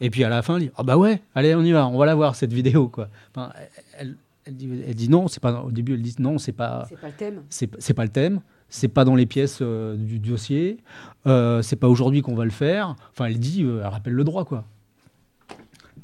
et 0.00 0.10
puis 0.10 0.24
à 0.24 0.28
la 0.28 0.42
fin, 0.42 0.56
elle 0.56 0.62
dit 0.64 0.70
ah 0.76 0.82
bah 0.82 0.96
ouais, 0.96 1.22
allez 1.34 1.54
on 1.54 1.62
y 1.62 1.72
va, 1.72 1.86
on 1.86 1.96
va 1.98 2.04
la 2.06 2.14
voir 2.14 2.34
cette 2.34 2.52
vidéo 2.52 2.88
quoi. 2.88 3.08
Enfin, 3.34 3.52
elle, 3.98 4.16
elle 4.44 4.56
dit, 4.56 4.68
elle 4.86 4.94
dit 4.94 5.08
non, 5.08 5.28
c'est 5.28 5.40
pas 5.40 5.62
au 5.62 5.70
début 5.70 5.94
elle 5.94 6.02
dit 6.02 6.16
non, 6.18 6.38
c'est 6.38 6.52
pas 6.52 6.86
C'est 6.88 7.00
pas 7.00 7.06
le 7.08 7.12
thème. 7.14 7.42
c'est 7.48 7.94
pas 7.94 8.02
le 8.04 8.10
thème, 8.10 8.40
c'est 8.68 8.88
pas 8.88 9.04
dans 9.04 9.14
les 9.14 9.26
pièces 9.26 9.58
euh, 9.62 9.96
du 9.96 10.18
dossier, 10.18 10.78
euh, 11.26 11.62
c'est 11.62 11.76
pas 11.76 11.88
aujourd'hui 11.88 12.22
qu'on 12.22 12.34
va 12.34 12.44
le 12.44 12.50
faire. 12.50 12.96
Enfin, 13.12 13.26
elle 13.26 13.38
dit, 13.38 13.62
euh, 13.62 13.80
elle 13.82 13.86
rappelle 13.88 14.12
le 14.14 14.24
droit, 14.24 14.44
quoi. 14.44 14.64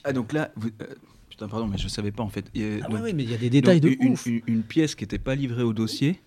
Ah, 0.05 0.13
donc 0.13 0.33
là, 0.33 0.51
vous- 0.57 0.71
euh, 0.81 0.87
putain, 1.29 1.49
pardon, 1.49 1.67
mais 1.67 1.79
je 1.79 1.89
savais 1.89 2.13
pas 2.13 2.23
en 2.23 2.29
fait. 2.29 2.47
Et, 2.55 2.81
Ah 2.83 2.87
donc- 2.89 2.97
ouais, 2.97 3.03
ouais, 3.03 3.13
mais 3.13 3.25
il 3.25 3.31
y 3.31 3.35
a 3.35 3.39
des 3.39 3.51
détails 3.51 3.81
donc, 3.81 3.93
de 3.99 4.05
une, 4.05 4.13
ouf. 4.13 4.27
Une, 4.27 4.41
une 4.47 4.63
pièce 4.63 4.95
qui 4.95 5.05
n'était 5.05 5.19
pas 5.19 5.35
livrée 5.35 5.63
au 5.63 5.73
dossier 5.73 6.21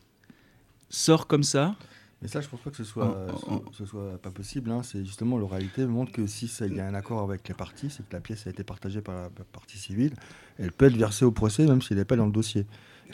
sort 0.90 1.28
comme 1.28 1.44
ça. 1.44 1.76
Mais 2.22 2.30
ça, 2.30 2.40
je 2.42 2.48
pense 2.48 2.62
pas 2.62 2.70
que 2.72 2.78
ce 2.78 2.84
soit, 2.86 3.28
Oh, 3.50 3.62
ce, 3.74 3.80
ce 3.80 3.86
soit 3.86 4.18
pas 4.22 4.32
possible. 4.32 4.72
hein. 4.72 4.82
C'est 4.84 5.04
justement 5.04 5.38
l'oralité 5.38 5.86
montre 5.86 6.12
que 6.14 6.26
si 6.26 6.50
il 6.62 6.76
y 6.76 6.80
a 6.80 6.88
un 6.88 6.94
accord 6.94 7.22
avec 7.22 7.48
les 7.48 7.54
parties, 7.54 7.90
c'est 7.90 8.08
que 8.08 8.14
la 8.14 8.22
pièce 8.22 8.48
a 8.48 8.50
été 8.50 8.64
partagée 8.64 9.02
par 9.02 9.16
la 9.16 9.30
par 9.30 9.46
partie 9.48 9.78
civile, 9.78 10.14
elle 10.58 10.72
peut 10.72 10.86
être 10.86 10.96
versée 10.98 11.26
au 11.26 11.32
procès 11.32 11.66
même 11.66 11.82
s'il 11.82 11.98
n'est 11.98 12.06
pas 12.06 12.16
dans 12.16 12.26
le 12.26 12.32
dossier. 12.32 12.66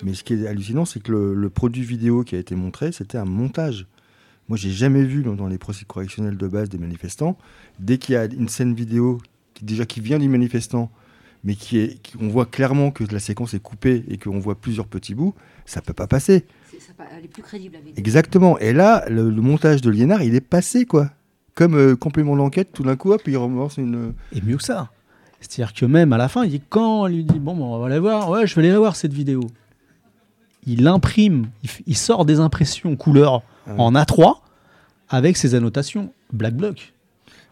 Mais 0.03 0.13
ce 0.13 0.23
qui 0.23 0.33
est 0.33 0.47
hallucinant, 0.47 0.85
c'est 0.85 1.01
que 1.01 1.11
le, 1.11 1.33
le 1.35 1.49
produit 1.49 1.83
vidéo 1.83 2.23
qui 2.23 2.35
a 2.35 2.39
été 2.39 2.55
montré, 2.55 2.91
c'était 2.91 3.17
un 3.17 3.25
montage. 3.25 3.85
Moi, 4.49 4.57
j'ai 4.57 4.71
jamais 4.71 5.03
vu 5.03 5.23
dans, 5.23 5.35
dans 5.35 5.47
les 5.47 5.57
procès 5.57 5.85
correctionnels 5.87 6.37
de 6.37 6.47
base 6.47 6.69
des 6.69 6.77
manifestants, 6.77 7.37
dès 7.79 7.97
qu'il 7.97 8.13
y 8.13 8.17
a 8.17 8.25
une 8.25 8.49
scène 8.49 8.73
vidéo 8.73 9.19
qui, 9.53 9.63
déjà 9.65 9.85
qui 9.85 9.99
vient 10.01 10.19
du 10.19 10.27
manifestant, 10.27 10.91
mais 11.43 11.55
qui 11.55 11.77
est, 11.79 12.01
qui- 12.01 12.17
on 12.19 12.27
voit 12.27 12.45
clairement 12.45 12.91
que 12.91 13.03
la 13.11 13.19
séquence 13.19 13.53
est 13.53 13.59
coupée 13.59 14.03
et 14.07 14.17
qu'on 14.17 14.39
voit 14.39 14.55
plusieurs 14.55 14.87
petits 14.87 15.15
bouts, 15.15 15.33
ça 15.65 15.81
peut 15.81 15.93
pas 15.93 16.07
passer. 16.07 16.45
Ça 16.79 16.93
Elle 17.17 17.25
est 17.25 17.27
plus 17.27 17.43
crédible 17.43 17.75
avec. 17.75 17.97
Exactement. 17.97 18.57
Et 18.59 18.73
là, 18.73 19.05
le, 19.09 19.29
le 19.29 19.41
montage 19.41 19.81
de 19.81 19.89
Liénard, 19.91 20.23
il 20.23 20.33
est 20.35 20.41
passé, 20.41 20.85
quoi. 20.85 21.11
Comme 21.53 21.75
euh, 21.75 21.95
complément 21.95 22.35
d'enquête, 22.35 22.69
tout 22.73 22.83
d'un 22.83 22.95
coup, 22.95 23.11
hop, 23.11 23.21
il 23.27 23.37
relance 23.37 23.77
une. 23.77 24.13
Et 24.33 24.41
mieux 24.41 24.57
que 24.57 24.63
ça. 24.63 24.89
C'est-à-dire 25.39 25.73
que 25.73 25.85
même 25.85 26.11
à 26.13 26.17
la 26.17 26.27
fin, 26.27 26.43
il 26.43 26.49
dit 26.51 26.61
quand 26.69 27.05
elle 27.07 27.15
lui 27.15 27.23
dit 27.23 27.39
bon, 27.39 27.55
bon, 27.55 27.75
on 27.75 27.79
va 27.79 27.89
la 27.89 27.99
voir, 27.99 28.29
ouais, 28.29 28.47
je 28.47 28.55
vais 28.55 28.61
aller 28.61 28.71
la 28.71 28.79
voir 28.79 28.95
cette 28.95 29.13
vidéo. 29.13 29.41
Il 30.68 30.88
imprime, 30.88 31.47
il, 31.88 31.97
sort 31.97 32.26
des 32.26 32.39
impressions 32.39 32.95
couleur 32.95 33.41
Ah 33.68 33.72
ouais. 33.72 33.76
en 33.80 33.93
A3 33.93 34.36
avec 35.09 35.38
ses 35.38 35.55
annotations 35.55 36.14
black 36.32 36.55
bloc. 36.55 36.93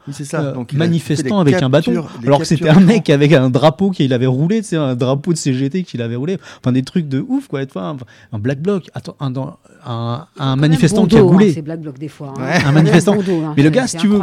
Oui, 0.07 0.13
c'est 0.15 0.23
ça. 0.25 0.41
Euh, 0.41 0.53
Donc, 0.53 0.73
manifestant 0.73 1.39
avec 1.39 1.61
un 1.61 1.69
bâton. 1.69 2.05
Alors 2.23 2.39
que 2.39 2.45
c'était 2.45 2.69
un 2.69 2.79
mec 2.79 3.09
avec 3.09 3.33
un 3.33 3.49
drapeau 3.49 3.91
qu'il 3.91 4.13
avait 4.13 4.25
roulé, 4.27 4.63
c'est 4.63 4.77
un 4.77 4.95
drapeau 4.95 5.33
de 5.33 5.37
CGT 5.37 5.83
qu'il 5.83 6.01
avait 6.01 6.15
roulé. 6.15 6.37
Enfin, 6.59 6.71
des 6.71 6.83
trucs 6.83 7.07
de 7.09 7.19
ouf, 7.27 7.47
quoi. 7.47 7.61
Enfin, 7.63 7.97
un 8.31 8.39
black 8.39 8.61
bloc. 8.61 8.89
Attends, 8.93 9.15
un, 9.19 9.29
dans- 9.31 9.57
un, 9.85 10.25
un 10.37 10.55
manifestant 10.55 11.05
qui 11.05 11.17
a 11.17 11.19
Bon 11.19 11.25
dos, 11.25 11.29
hein, 11.31 11.33
roulé. 11.33 11.53
C'est 11.53 11.61
Black 11.61 11.81
Bloc 11.81 11.99
des 11.99 12.07
fois. 12.07 12.33
hein. 12.37 12.41
Ouais. 12.41 12.63
Un 12.65 12.71
manifestant. 12.71 13.15
Bon 13.15 13.23
dos, 13.23 13.43
hein. 13.43 13.53
Mais 13.57 13.63
le 13.63 13.69
gars, 13.71 13.87
si 13.87 13.97
tu 13.97 14.07
veux, 14.07 14.19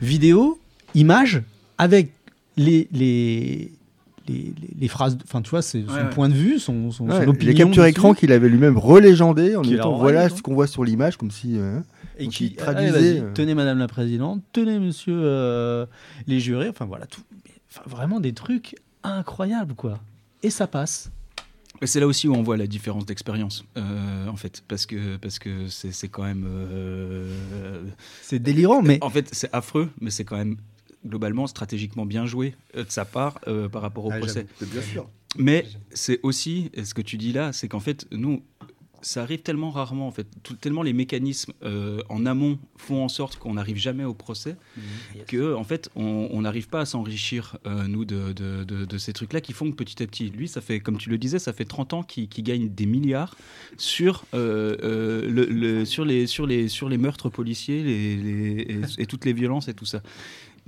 vidéo, 0.00 0.58
image, 0.94 1.42
avec 1.76 2.10
les, 2.56 2.88
les, 2.92 3.70
les, 4.28 4.34
les- 4.60 4.74
les 4.78 4.88
phrases, 4.88 5.16
enfin 5.24 5.42
tu 5.42 5.50
vois, 5.50 5.62
c'est 5.62 5.82
son 5.86 5.92
Ouais, 5.92 6.10
point 6.10 6.28
de 6.28 6.34
vue, 6.34 6.58
son, 6.58 6.90
son, 6.90 7.08
Ouais, 7.08 7.16
son 7.24 7.28
opinion. 7.28 7.48
les 7.48 7.54
captures 7.54 7.84
écran 7.86 8.14
qu'il 8.14 8.30
avait 8.32 8.48
lui-même 8.48 8.78
relégendées 8.78 9.56
en 9.56 9.62
disant 9.62 9.96
voilà 9.96 10.28
ce 10.28 10.42
qu'on 10.42 10.54
voit 10.54 10.66
sur 10.66 10.84
l'image, 10.84 11.16
comme 11.16 11.30
si. 11.30 11.58
euh, 11.58 11.80
et 12.18 12.24
donc 12.24 12.32
qui 12.34 12.52
traduisait. 12.54 13.20
euh. 13.20 13.32
tenez 13.34 13.54
Madame 13.54 13.78
la 13.78 13.86
Présidente, 13.88 14.42
tenez 14.52 14.78
Monsieur 14.78 15.14
euh, 15.16 15.86
les 16.26 16.40
jurés, 16.40 16.68
enfin 16.68 16.84
voilà, 16.84 17.06
tout, 17.06 17.22
enfin, 17.70 17.82
vraiment 17.86 18.20
des 18.20 18.32
trucs 18.32 18.76
incroyables 19.02 19.74
quoi. 19.74 19.98
Et 20.42 20.50
ça 20.50 20.66
passe. 20.66 21.10
C'est 21.84 22.00
là 22.00 22.08
aussi 22.08 22.26
où 22.26 22.34
on 22.34 22.42
voit 22.42 22.56
la 22.56 22.66
différence 22.66 23.06
d'expérience, 23.06 23.64
euh, 23.76 24.26
en 24.26 24.34
fait, 24.34 24.64
parce 24.66 24.84
que 24.84 25.16
parce 25.16 25.38
que 25.38 25.68
c'est 25.68 25.92
c'est 25.92 26.08
quand 26.08 26.24
même. 26.24 26.44
euh, 26.48 27.84
C'est 28.22 28.40
délirant, 28.40 28.82
mais 28.82 28.98
En 29.00 29.10
fait, 29.10 29.28
c'est 29.32 29.48
affreux, 29.52 29.88
mais 30.00 30.10
c'est 30.10 30.24
quand 30.24 30.36
même 30.36 30.56
globalement 31.06 31.46
stratégiquement 31.46 32.06
bien 32.06 32.26
joué 32.26 32.54
euh, 32.76 32.84
de 32.84 32.90
sa 32.90 33.04
part 33.04 33.38
euh, 33.46 33.68
par 33.68 33.82
rapport 33.82 34.04
au 34.06 34.12
ah, 34.12 34.18
procès. 34.18 34.46
j'avoue, 34.60 34.72
Bien 34.72 34.82
sûr. 34.82 35.08
Mais 35.36 35.66
c'est 35.92 36.20
aussi, 36.22 36.70
ce 36.82 36.94
que 36.94 37.02
tu 37.02 37.16
dis 37.18 37.32
là, 37.32 37.52
c'est 37.52 37.68
qu'en 37.68 37.80
fait, 37.80 38.06
nous, 38.10 38.42
ça 39.00 39.22
arrive 39.22 39.42
tellement 39.42 39.70
rarement, 39.70 40.08
en 40.08 40.10
fait, 40.10 40.26
tout- 40.42 40.56
tellement 40.56 40.82
les 40.82 40.92
mécanismes 40.92 41.52
euh, 41.62 42.00
en 42.08 42.26
amont 42.26 42.58
font 42.76 43.04
en 43.04 43.08
sorte 43.08 43.36
qu'on 43.36 43.54
n'arrive 43.54 43.76
jamais 43.76 44.02
au 44.04 44.14
procès, 44.14 44.56
que 45.28 45.54
en 45.54 45.62
fait, 45.62 45.88
on 45.94 46.40
n'arrive 46.40 46.68
pas 46.68 46.80
à 46.80 46.84
s'enrichir, 46.86 47.58
euh, 47.66 47.86
nous, 47.86 48.04
de, 48.04 48.32
de- 48.32 48.64
de- 48.64 48.84
de 48.86 48.98
ces 48.98 49.12
trucs-là 49.12 49.40
qui 49.40 49.52
font 49.52 49.70
que 49.70 49.76
petit 49.76 50.02
à 50.02 50.06
petit, 50.08 50.30
lui, 50.30 50.48
ça 50.48 50.60
fait, 50.60 50.80
comme 50.80 50.98
tu 50.98 51.10
le 51.10 51.18
disais, 51.18 51.38
ça 51.38 51.52
fait 51.52 51.64
30 51.66 51.92
ans 51.92 52.02
qu'il 52.02 52.28
gagne 52.42 52.68
des 52.70 52.86
milliards 52.86 53.36
sur, 53.76 54.24
euh, 54.34 55.28
le, 55.30 55.44
le- 55.44 55.84
sur, 55.84 56.04
les, 56.04 56.26
sur, 56.26 56.46
les, 56.46 56.66
sur 56.68 56.88
les 56.88 56.98
meurtres 56.98 57.28
policiers 57.28 57.84
les, 57.84 58.16
les- 58.16 58.62
et, 58.62 58.80
et 59.02 59.06
toutes 59.06 59.26
les 59.26 59.32
violences 59.32 59.68
et 59.68 59.74
tout 59.74 59.86
ça. 59.86 60.02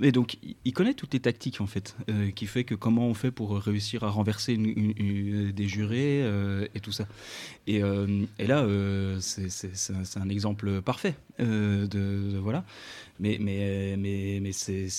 Et 0.01 0.11
donc, 0.11 0.37
il- 0.65 0.73
connaît 0.73 0.93
toutes 0.93 1.13
les 1.13 1.19
tactiques, 1.19 1.61
en 1.61 1.67
fait, 1.67 1.95
euh, 2.09 2.31
qui 2.31 2.47
fait 2.47 2.63
que 2.63 2.73
comment 2.75 3.05
on 3.07 3.13
fait 3.13 3.31
pour 3.31 3.55
réussir 3.57 4.03
à 4.03 4.09
renverser 4.09 4.53
une- 4.53 5.51
des 5.51 5.67
jurés 5.67 6.21
euh, 6.23 6.67
et 6.73 6.79
tout 6.79 6.91
ça. 6.91 7.07
Et, 7.67 7.83
euh, 7.83 8.25
là, 8.39 8.63
euh, 8.63 9.17
c'est 9.19 10.17
un, 10.17 10.29
exemple 10.29 10.81
parfait. 10.81 11.15
euh, 11.39 11.87
de- 11.87 12.37
voilà. 12.39 12.65
Mais, 13.19 13.37
mais, 13.39 13.95
mais, 13.97 14.39
mais 14.41 14.51
c'est- 14.51 14.89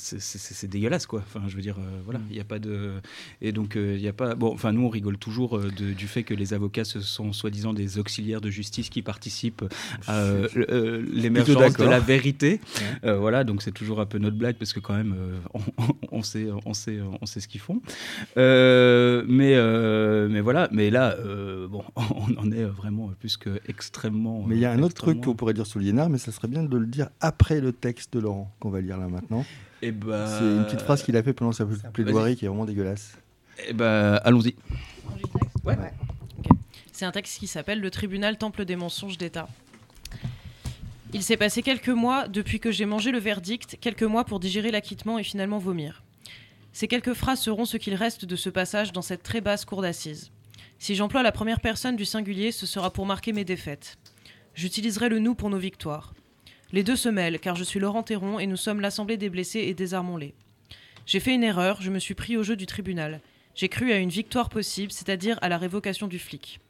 c'est 0.00 0.66
dégueulasse 0.70 1.06
quoi. 1.06 1.20
Enfin, 1.26 1.42
je 1.48 1.54
veux 1.56 1.62
dire, 1.62 1.76
euh, 1.78 2.00
voilà, 2.04 2.20
il 2.30 2.34
n'y 2.34 2.40
a 2.40 2.44
pas 2.44 2.58
de 2.58 2.92
et 3.42 3.52
donc 3.52 3.76
euh, 3.76 3.94
il 3.96 4.02
y 4.02 4.08
a 4.08 4.12
pas. 4.12 4.34
Bon, 4.34 4.52
enfin, 4.52 4.72
nous 4.72 4.82
on 4.82 4.88
rigole 4.88 5.18
toujours 5.18 5.56
euh, 5.58 5.70
de- 5.70 5.92
du 5.92 6.06
fait 6.08 6.22
que 6.22 6.34
les 6.34 6.54
avocats 6.54 6.84
ce 6.84 7.00
sont 7.00 7.32
soi-disant 7.32 7.72
des 7.72 7.98
auxiliaires 7.98 8.40
de 8.40 8.50
justice 8.50 8.88
qui 8.90 9.02
participent 9.02 9.64
à 10.06 10.18
euh, 10.18 10.48
euh, 10.56 11.04
l'émergence 11.12 11.74
de 11.76 11.84
la 11.84 12.00
vérité. 12.00 12.60
Euh, 13.04 13.18
voilà, 13.18 13.44
donc 13.44 13.62
c'est 13.62 13.72
toujours 13.72 14.00
un 14.00 14.06
peu 14.06 14.18
notre 14.18 14.36
blague 14.36 14.56
parce 14.56 14.72
que 14.72 14.80
quand 14.80 14.94
même 14.94 15.14
euh, 15.18 15.38
on, 15.54 15.60
on 16.18 16.22
sait, 16.22 16.48
on 16.66 16.74
sait, 16.74 16.98
on 17.20 17.26
sait 17.26 17.40
ce 17.40 17.48
qu'ils 17.48 17.60
font. 17.60 17.80
Euh, 18.36 19.24
mais 19.28 19.54
euh, 19.54 20.28
mais 20.30 20.40
voilà, 20.40 20.68
mais 20.72 20.90
là, 20.90 21.16
euh, 21.18 21.68
bon, 21.68 21.82
on 21.96 22.36
en 22.38 22.50
est 22.52 22.64
vraiment 22.64 23.10
plus 23.20 23.36
que 23.36 23.60
extrêmement. 23.68 24.44
Mais 24.46 24.56
il 24.56 24.60
y 24.60 24.64
a 24.64 24.72
un 24.72 24.82
autre 24.82 24.94
truc 24.94 25.22
qu'on 25.22 25.34
pourrait 25.34 25.54
dire 25.54 25.66
sur 25.66 25.78
Liénard, 25.80 26.08
mais 26.10 26.18
ça 26.18 26.32
serait 26.32 26.48
bien 26.48 26.62
de 26.62 26.76
le 26.78 26.86
dire 26.86 27.08
après 27.20 27.60
le 27.60 27.72
texte 27.72 28.12
de 28.14 28.20
Laurent, 28.20 28.54
qu'on 28.60 28.70
va 28.70 28.80
lire 28.80 28.96
là 28.98 29.08
maintenant. 29.08 29.44
Eh 29.82 29.92
ben, 29.92 30.26
C'est 30.26 30.44
une 30.44 30.64
petite 30.64 30.82
phrase 30.82 31.02
qu'il 31.02 31.16
a 31.16 31.22
fait 31.22 31.32
pendant 31.32 31.52
sa 31.52 31.66
plaidoirie 31.92 32.36
qui 32.36 32.44
est 32.44 32.48
vraiment 32.48 32.64
dégueulasse. 32.64 33.16
Eh 33.68 33.72
ben, 33.72 34.20
allons-y. 34.24 34.54
C'est 36.92 37.04
un 37.04 37.12
texte 37.12 37.38
qui 37.38 37.46
s'appelle 37.46 37.80
Le 37.80 37.90
tribunal 37.90 38.36
temple 38.36 38.64
des 38.64 38.76
mensonges 38.76 39.16
d'État. 39.16 39.48
Il 41.12 41.22
s'est 41.22 41.36
passé 41.36 41.62
quelques 41.62 41.88
mois 41.88 42.28
depuis 42.28 42.60
que 42.60 42.70
j'ai 42.70 42.84
mangé 42.84 43.10
le 43.10 43.18
verdict, 43.18 43.78
quelques 43.80 44.04
mois 44.04 44.24
pour 44.24 44.38
digérer 44.38 44.70
l'acquittement 44.70 45.18
et 45.18 45.24
finalement 45.24 45.58
vomir. 45.58 46.02
Ces 46.72 46.86
quelques 46.86 47.14
phrases 47.14 47.40
seront 47.40 47.64
ce 47.64 47.76
qu'il 47.78 47.94
reste 47.94 48.24
de 48.24 48.36
ce 48.36 48.48
passage 48.48 48.92
dans 48.92 49.02
cette 49.02 49.22
très 49.22 49.40
basse 49.40 49.64
cour 49.64 49.82
d'assises. 49.82 50.30
Si 50.78 50.94
j'emploie 50.94 51.22
la 51.22 51.32
première 51.32 51.60
personne 51.60 51.96
du 51.96 52.04
singulier, 52.04 52.52
ce 52.52 52.64
sera 52.64 52.92
pour 52.92 53.06
marquer 53.06 53.32
mes 53.32 53.44
défaites. 53.44 53.98
J'utiliserai 54.54 55.08
le 55.08 55.18
nous 55.18 55.34
pour 55.34 55.50
nos 55.50 55.58
victoires. 55.58 56.14
Les 56.72 56.84
deux 56.84 56.94
se 56.94 57.08
mêlent, 57.08 57.40
car 57.40 57.56
je 57.56 57.64
suis 57.64 57.80
Laurent 57.80 58.04
Théron 58.04 58.38
et 58.38 58.46
nous 58.46 58.56
sommes 58.56 58.80
l'assemblée 58.80 59.16
des 59.16 59.28
blessés 59.28 59.60
et 59.60 59.74
désarmons-les. 59.74 60.34
J'ai 61.04 61.18
fait 61.18 61.34
une 61.34 61.42
erreur, 61.42 61.82
je 61.82 61.90
me 61.90 61.98
suis 61.98 62.14
pris 62.14 62.36
au 62.36 62.44
jeu 62.44 62.54
du 62.54 62.66
tribunal. 62.66 63.20
J'ai 63.56 63.68
cru 63.68 63.90
à 63.90 63.98
une 63.98 64.10
victoire 64.10 64.48
possible, 64.48 64.92
c'est-à-dire 64.92 65.36
à 65.42 65.48
la 65.48 65.58
révocation 65.58 66.06
du 66.06 66.20
flic. 66.20 66.60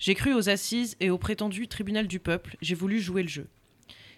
J'ai 0.00 0.16
cru 0.16 0.34
aux 0.34 0.48
assises 0.48 0.96
et 0.98 1.10
au 1.10 1.18
prétendu 1.18 1.68
tribunal 1.68 2.08
du 2.08 2.18
peuple, 2.18 2.56
j'ai 2.60 2.74
voulu 2.74 2.98
jouer 2.98 3.22
le 3.22 3.28
jeu. 3.28 3.46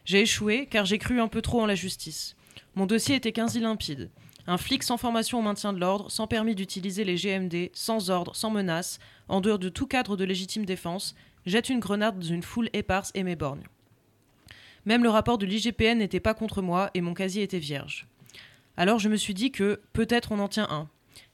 J'ai 0.06 0.22
échoué 0.22 0.68
car 0.70 0.86
j'ai 0.86 0.96
cru 0.96 1.20
un 1.20 1.28
peu 1.28 1.42
trop 1.42 1.60
en 1.60 1.66
la 1.66 1.74
justice. 1.74 2.34
Mon 2.74 2.86
dossier 2.86 3.16
était 3.16 3.32
quasi 3.32 3.60
limpide. 3.60 4.10
Un 4.46 4.56
flic 4.56 4.82
sans 4.82 4.96
formation 4.96 5.40
au 5.40 5.42
maintien 5.42 5.74
de 5.74 5.80
l'ordre, 5.80 6.10
sans 6.10 6.26
permis 6.26 6.54
d'utiliser 6.54 7.04
les 7.04 7.16
GMD, 7.16 7.70
sans 7.74 8.08
ordre, 8.08 8.34
sans 8.34 8.48
menace, 8.48 9.00
en 9.28 9.42
dehors 9.42 9.58
de 9.58 9.68
tout 9.68 9.86
cadre 9.86 10.16
de 10.16 10.24
légitime 10.24 10.64
défense, 10.64 11.14
jette 11.44 11.68
une 11.68 11.80
grenade 11.80 12.18
dans 12.18 12.26
une 12.26 12.42
foule 12.42 12.70
éparse 12.72 13.10
et 13.14 13.22
m'éborgne. 13.22 13.64
Même 14.86 15.02
le 15.02 15.10
rapport 15.10 15.36
de 15.36 15.46
l'IGPN 15.46 15.98
n'était 15.98 16.20
pas 16.20 16.32
contre 16.32 16.62
moi 16.62 16.90
et 16.94 17.00
mon 17.00 17.12
casier 17.12 17.42
était 17.42 17.58
vierge. 17.58 18.06
Alors 18.76 18.98
je 18.98 19.08
me 19.08 19.16
suis 19.16 19.34
dit 19.34 19.50
que 19.50 19.80
peut-être 19.92 20.32
on 20.32 20.38
en 20.38 20.48
tient 20.48 20.68
un, 20.70 20.88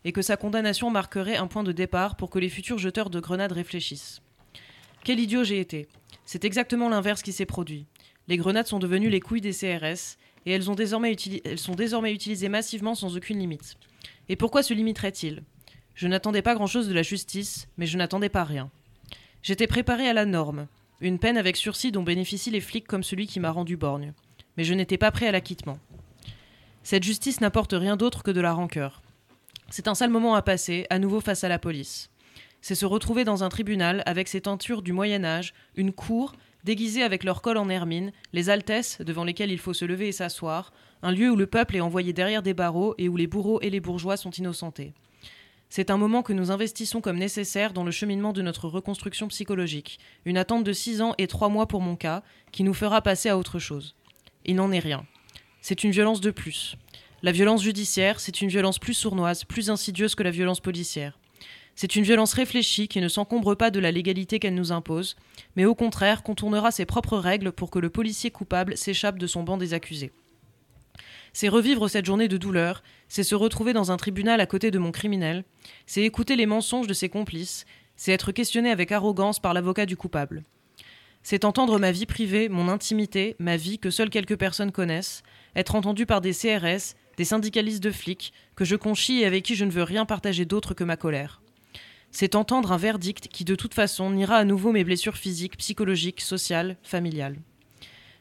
et 0.05 0.13
que 0.13 0.23
sa 0.23 0.37
condamnation 0.37 0.91
marquerait 0.91 1.37
un 1.37 1.47
point 1.47 1.63
de 1.63 1.73
départ 1.73 2.17
pour 2.17 2.31
que 2.31 2.39
les 2.39 2.49
futurs 2.49 2.79
jeteurs 2.79 3.11
de 3.11 3.21
grenades 3.21 3.53
réfléchissent. 3.53 4.23
Quel 5.05 5.21
idiot 5.21 5.45
j'ai 5.45 5.61
été. 5.61 5.87
C'est 6.25 6.45
exactement 6.45 6.89
l'inverse 6.89 7.23
qui 7.23 7.33
s'est 7.33 7.47
produit. 7.47 7.87
Les 8.29 8.37
grenades 8.37 8.69
sont 8.69 8.79
devenues 8.79 9.11
les 9.11 9.21
couilles 9.21 9.41
des 9.41 9.53
CRS 9.53 10.17
et 10.47 10.53
elles, 10.53 10.63
sont 10.63 10.75
désormais 10.75 12.13
utilisées 12.13 12.49
massivement 12.49 12.95
sans 12.95 13.17
aucune 13.17 13.39
limite. 13.39 13.77
Et 14.29 14.37
pourquoi 14.37 14.63
se 14.63 14.75
limiterait-il? 14.75 15.43
Je 15.95 16.09
n'attendais 16.09 16.43
pas 16.43 16.55
grand-chose 16.55 16.89
de 16.89 16.95
la 16.95 17.03
justice, 17.03 17.69
mais 17.77 17.87
je 17.87 17.99
n'attendais 17.99 18.29
pas 18.29 18.45
rien. 18.45 18.71
J'étais 19.43 19.67
préparé 19.67 20.09
à 20.09 20.13
la 20.13 20.25
norme, 20.25 20.69
une 21.03 21.19
peine 21.19 21.37
avec 21.37 21.57
sursis 21.57 21.93
dont 21.93 22.05
bénéficient 22.05 22.51
les 22.51 22.61
flics 22.61 22.87
comme 22.87 23.03
celui 23.03 23.27
qui 23.27 23.41
m'a 23.41 23.51
rendu 23.51 23.77
borgne. 23.77 24.13
Mais 24.57 24.65
je 24.65 24.73
n'étais 24.73 24.99
pas 24.99 25.11
prêt 25.11 25.27
à 25.27 25.33
l'acquittement. 25.33 25.79
Cette 26.85 27.03
justice 27.03 27.41
n'apporte 27.41 27.75
rien 27.77 27.97
d'autre 27.97 28.23
que 28.23 28.31
de 28.31 28.41
la 28.41 28.53
rancœur. 28.53 29.03
C'est 29.69 29.89
un 29.89 29.95
sale 29.95 30.11
moment 30.11 30.35
à 30.35 30.43
passer, 30.43 30.87
à 30.91 30.99
nouveau 30.99 31.21
face 31.21 31.45
à 31.45 31.49
la 31.49 31.59
police. 31.59 32.11
C'est 32.61 32.77
se 32.77 32.87
retrouver 32.87 33.25
dans 33.25 33.43
un 33.43 33.49
tribunal 33.49 34.03
avec 34.07 34.29
ses 34.29 34.43
tentures 34.43 34.83
du 34.83 34.93
Moyen 34.93 35.25
Âge, 35.25 35.55
une 35.75 35.93
cour, 35.93 36.35
déguisée 36.63 37.03
avec 37.03 37.25
leur 37.25 37.43
col 37.43 37.57
en 37.57 37.69
hermine, 37.69 38.13
les 38.33 38.51
altesses 38.51 39.01
devant 39.01 39.25
lesquelles 39.25 39.51
il 39.51 39.59
faut 39.59 39.73
se 39.73 39.85
lever 39.85 40.09
et 40.09 40.13
s'asseoir, 40.13 40.73
un 41.03 41.11
lieu 41.11 41.31
où 41.31 41.37
le 41.37 41.49
peuple 41.49 41.77
est 41.77 41.81
envoyé 41.81 42.13
derrière 42.13 42.43
des 42.43 42.55
barreaux 42.55 42.95
et 42.99 43.09
où 43.09 43.17
les 43.17 43.27
bourreaux 43.27 43.61
et 43.61 43.71
les 43.71 43.81
bourgeois 43.81 44.17
sont 44.17 44.31
innocentés. 44.31 44.95
C'est 45.75 45.89
un 45.89 45.97
moment 45.97 46.23
que 46.23 46.35
nous 46.35 46.51
investissons 46.51 47.01
comme 47.01 47.17
nécessaire 47.17 47.73
dans 47.73 47.83
le 47.83 47.91
cheminement 47.91 48.35
de 48.35 48.43
notre 48.43 48.69
reconstruction 48.69 49.29
psychologique, 49.29 49.99
une 50.27 50.37
attente 50.37 50.65
de 50.65 50.73
six 50.75 51.01
ans 51.01 51.15
et 51.17 51.27
trois 51.27 51.49
mois 51.49 51.67
pour 51.67 51.81
mon 51.81 51.97
cas, 51.97 52.23
qui 52.51 52.63
nous 52.63 52.75
fera 52.75 53.01
passer 53.01 53.31
à 53.31 53.39
autre 53.39 53.59
chose. 53.59 53.95
Il 54.45 54.57
n'en 54.57 54.71
est 54.71 54.81
rien. 54.81 55.07
C'est 55.63 55.83
une 55.83 55.91
violence 55.91 56.21
de 56.21 56.31
plus. 56.31 56.77
La 57.23 57.33
violence 57.33 57.63
judiciaire, 57.63 58.21
c'est 58.21 58.43
une 58.43 58.51
violence 58.51 58.79
plus 58.79 58.93
sournoise, 58.93 59.45
plus 59.45 59.71
insidieuse 59.71 60.15
que 60.15 60.23
la 60.23 60.31
violence 60.31 60.61
policière. 60.61 61.19
C'est 61.75 61.97
une 61.97 62.05
violence 62.05 62.35
réfléchie 62.35 62.87
qui 62.87 63.01
ne 63.01 63.09
s'encombre 63.09 63.55
pas 63.55 63.71
de 63.71 63.81
la 63.81 63.93
légalité 63.93 64.39
qu'elle 64.41 64.55
nous 64.55 64.73
impose, 64.73 65.17
mais 65.57 65.65
au 65.65 65.75
contraire 65.75 66.23
contournera 66.23 66.71
ses 66.71 66.85
propres 66.85 67.17
règles 67.17 67.51
pour 67.51 67.71
que 67.71 67.79
le 67.79 67.89
policier 67.89 68.31
coupable 68.31 68.77
s'échappe 68.77 69.19
de 69.19 69.27
son 69.27 69.43
banc 69.43 69.57
des 69.57 69.73
accusés. 69.73 70.13
C'est 71.33 71.49
revivre 71.49 71.89
cette 71.89 72.05
journée 72.05 72.29
de 72.29 72.37
douleur, 72.37 72.83
c'est 73.09 73.23
se 73.23 73.35
retrouver 73.35 73.73
dans 73.73 73.91
un 73.91 73.97
tribunal 73.97 74.41
à 74.41 74.47
côté 74.47 74.71
de 74.71 74.79
mon 74.79 74.93
criminel, 74.93 75.45
c'est 75.87 76.03
écouter 76.03 76.37
les 76.37 76.47
mensonges 76.47 76.87
de 76.87 76.95
ses 76.95 77.09
complices, 77.09 77.65
c'est 77.97 78.13
être 78.13 78.33
questionné 78.33 78.71
avec 78.71 78.93
arrogance 78.93 79.39
par 79.39 79.55
l'avocat 79.55 79.87
du 79.87 79.97
coupable. 79.97 80.43
C'est 81.23 81.45
entendre 81.45 81.79
ma 81.79 81.93
vie 81.93 82.07
privée, 82.07 82.49
mon 82.49 82.69
intimité, 82.69 83.37
ma 83.39 83.57
vie 83.57 83.79
que 83.79 83.91
seules 83.91 84.11
quelques 84.11 84.37
personnes 84.37 84.73
connaissent, 84.73 85.23
être 85.55 85.75
entendu 85.75 86.05
par 86.05 86.21
des 86.21 86.33
CRS, 86.33 86.97
des 87.17 87.25
syndicalistes 87.25 87.83
de 87.83 87.91
flics, 87.91 88.33
que 88.57 88.65
je 88.65 88.77
conchis 88.77 89.21
et 89.21 89.27
avec 89.27 89.45
qui 89.45 89.55
je 89.55 89.65
ne 89.65 89.71
veux 89.71 89.85
rien 89.85 90.05
partager 90.05 90.45
d'autre 90.45 90.75
que 90.75 90.85
ma 90.85 90.97
colère. 90.97 91.41
C'est 92.11 92.35
entendre 92.35 92.73
un 92.73 92.77
verdict 92.77 93.29
qui 93.29 93.45
de 93.45 93.55
toute 93.55 93.73
façon 93.73 94.11
niera 94.11 94.37
à 94.37 94.45
nouveau 94.45 94.73
mes 94.73 94.85
blessures 94.85 95.17
physiques, 95.17 95.57
psychologiques, 95.57 96.21
sociales, 96.21 96.77
familiales. 96.83 97.39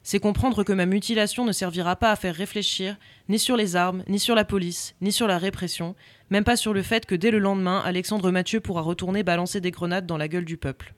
C'est 0.04 0.20
comprendre 0.20 0.64
que 0.64 0.74
ma 0.74 0.88
mutilation 0.88 1.46
ne 1.46 1.52
servira 1.52 1.96
pas 1.96 2.12
à 2.12 2.16
faire 2.16 2.34
réfléchir 2.34 2.98
ni 3.30 3.38
sur 3.38 3.56
les 3.56 3.76
armes, 3.76 4.04
ni 4.08 4.20
sur 4.20 4.34
la 4.34 4.46
police, 4.46 4.96
ni 5.00 5.12
sur 5.12 5.28
la 5.28 5.38
répression, 5.38 5.96
même 6.32 6.44
pas 6.44 6.56
sur 6.56 6.74
le 6.74 6.82
fait 6.82 7.06
que 7.06 7.14
dès 7.14 7.30
le 7.30 7.38
lendemain, 7.38 7.82
Alexandre 7.86 8.32
Mathieu 8.32 8.60
pourra 8.62 8.82
retourner 8.82 9.22
balancer 9.22 9.62
des 9.62 9.70
grenades 9.70 10.08
dans 10.08 10.18
la 10.18 10.28
gueule 10.28 10.46
du 10.46 10.58
peuple. 10.58 10.96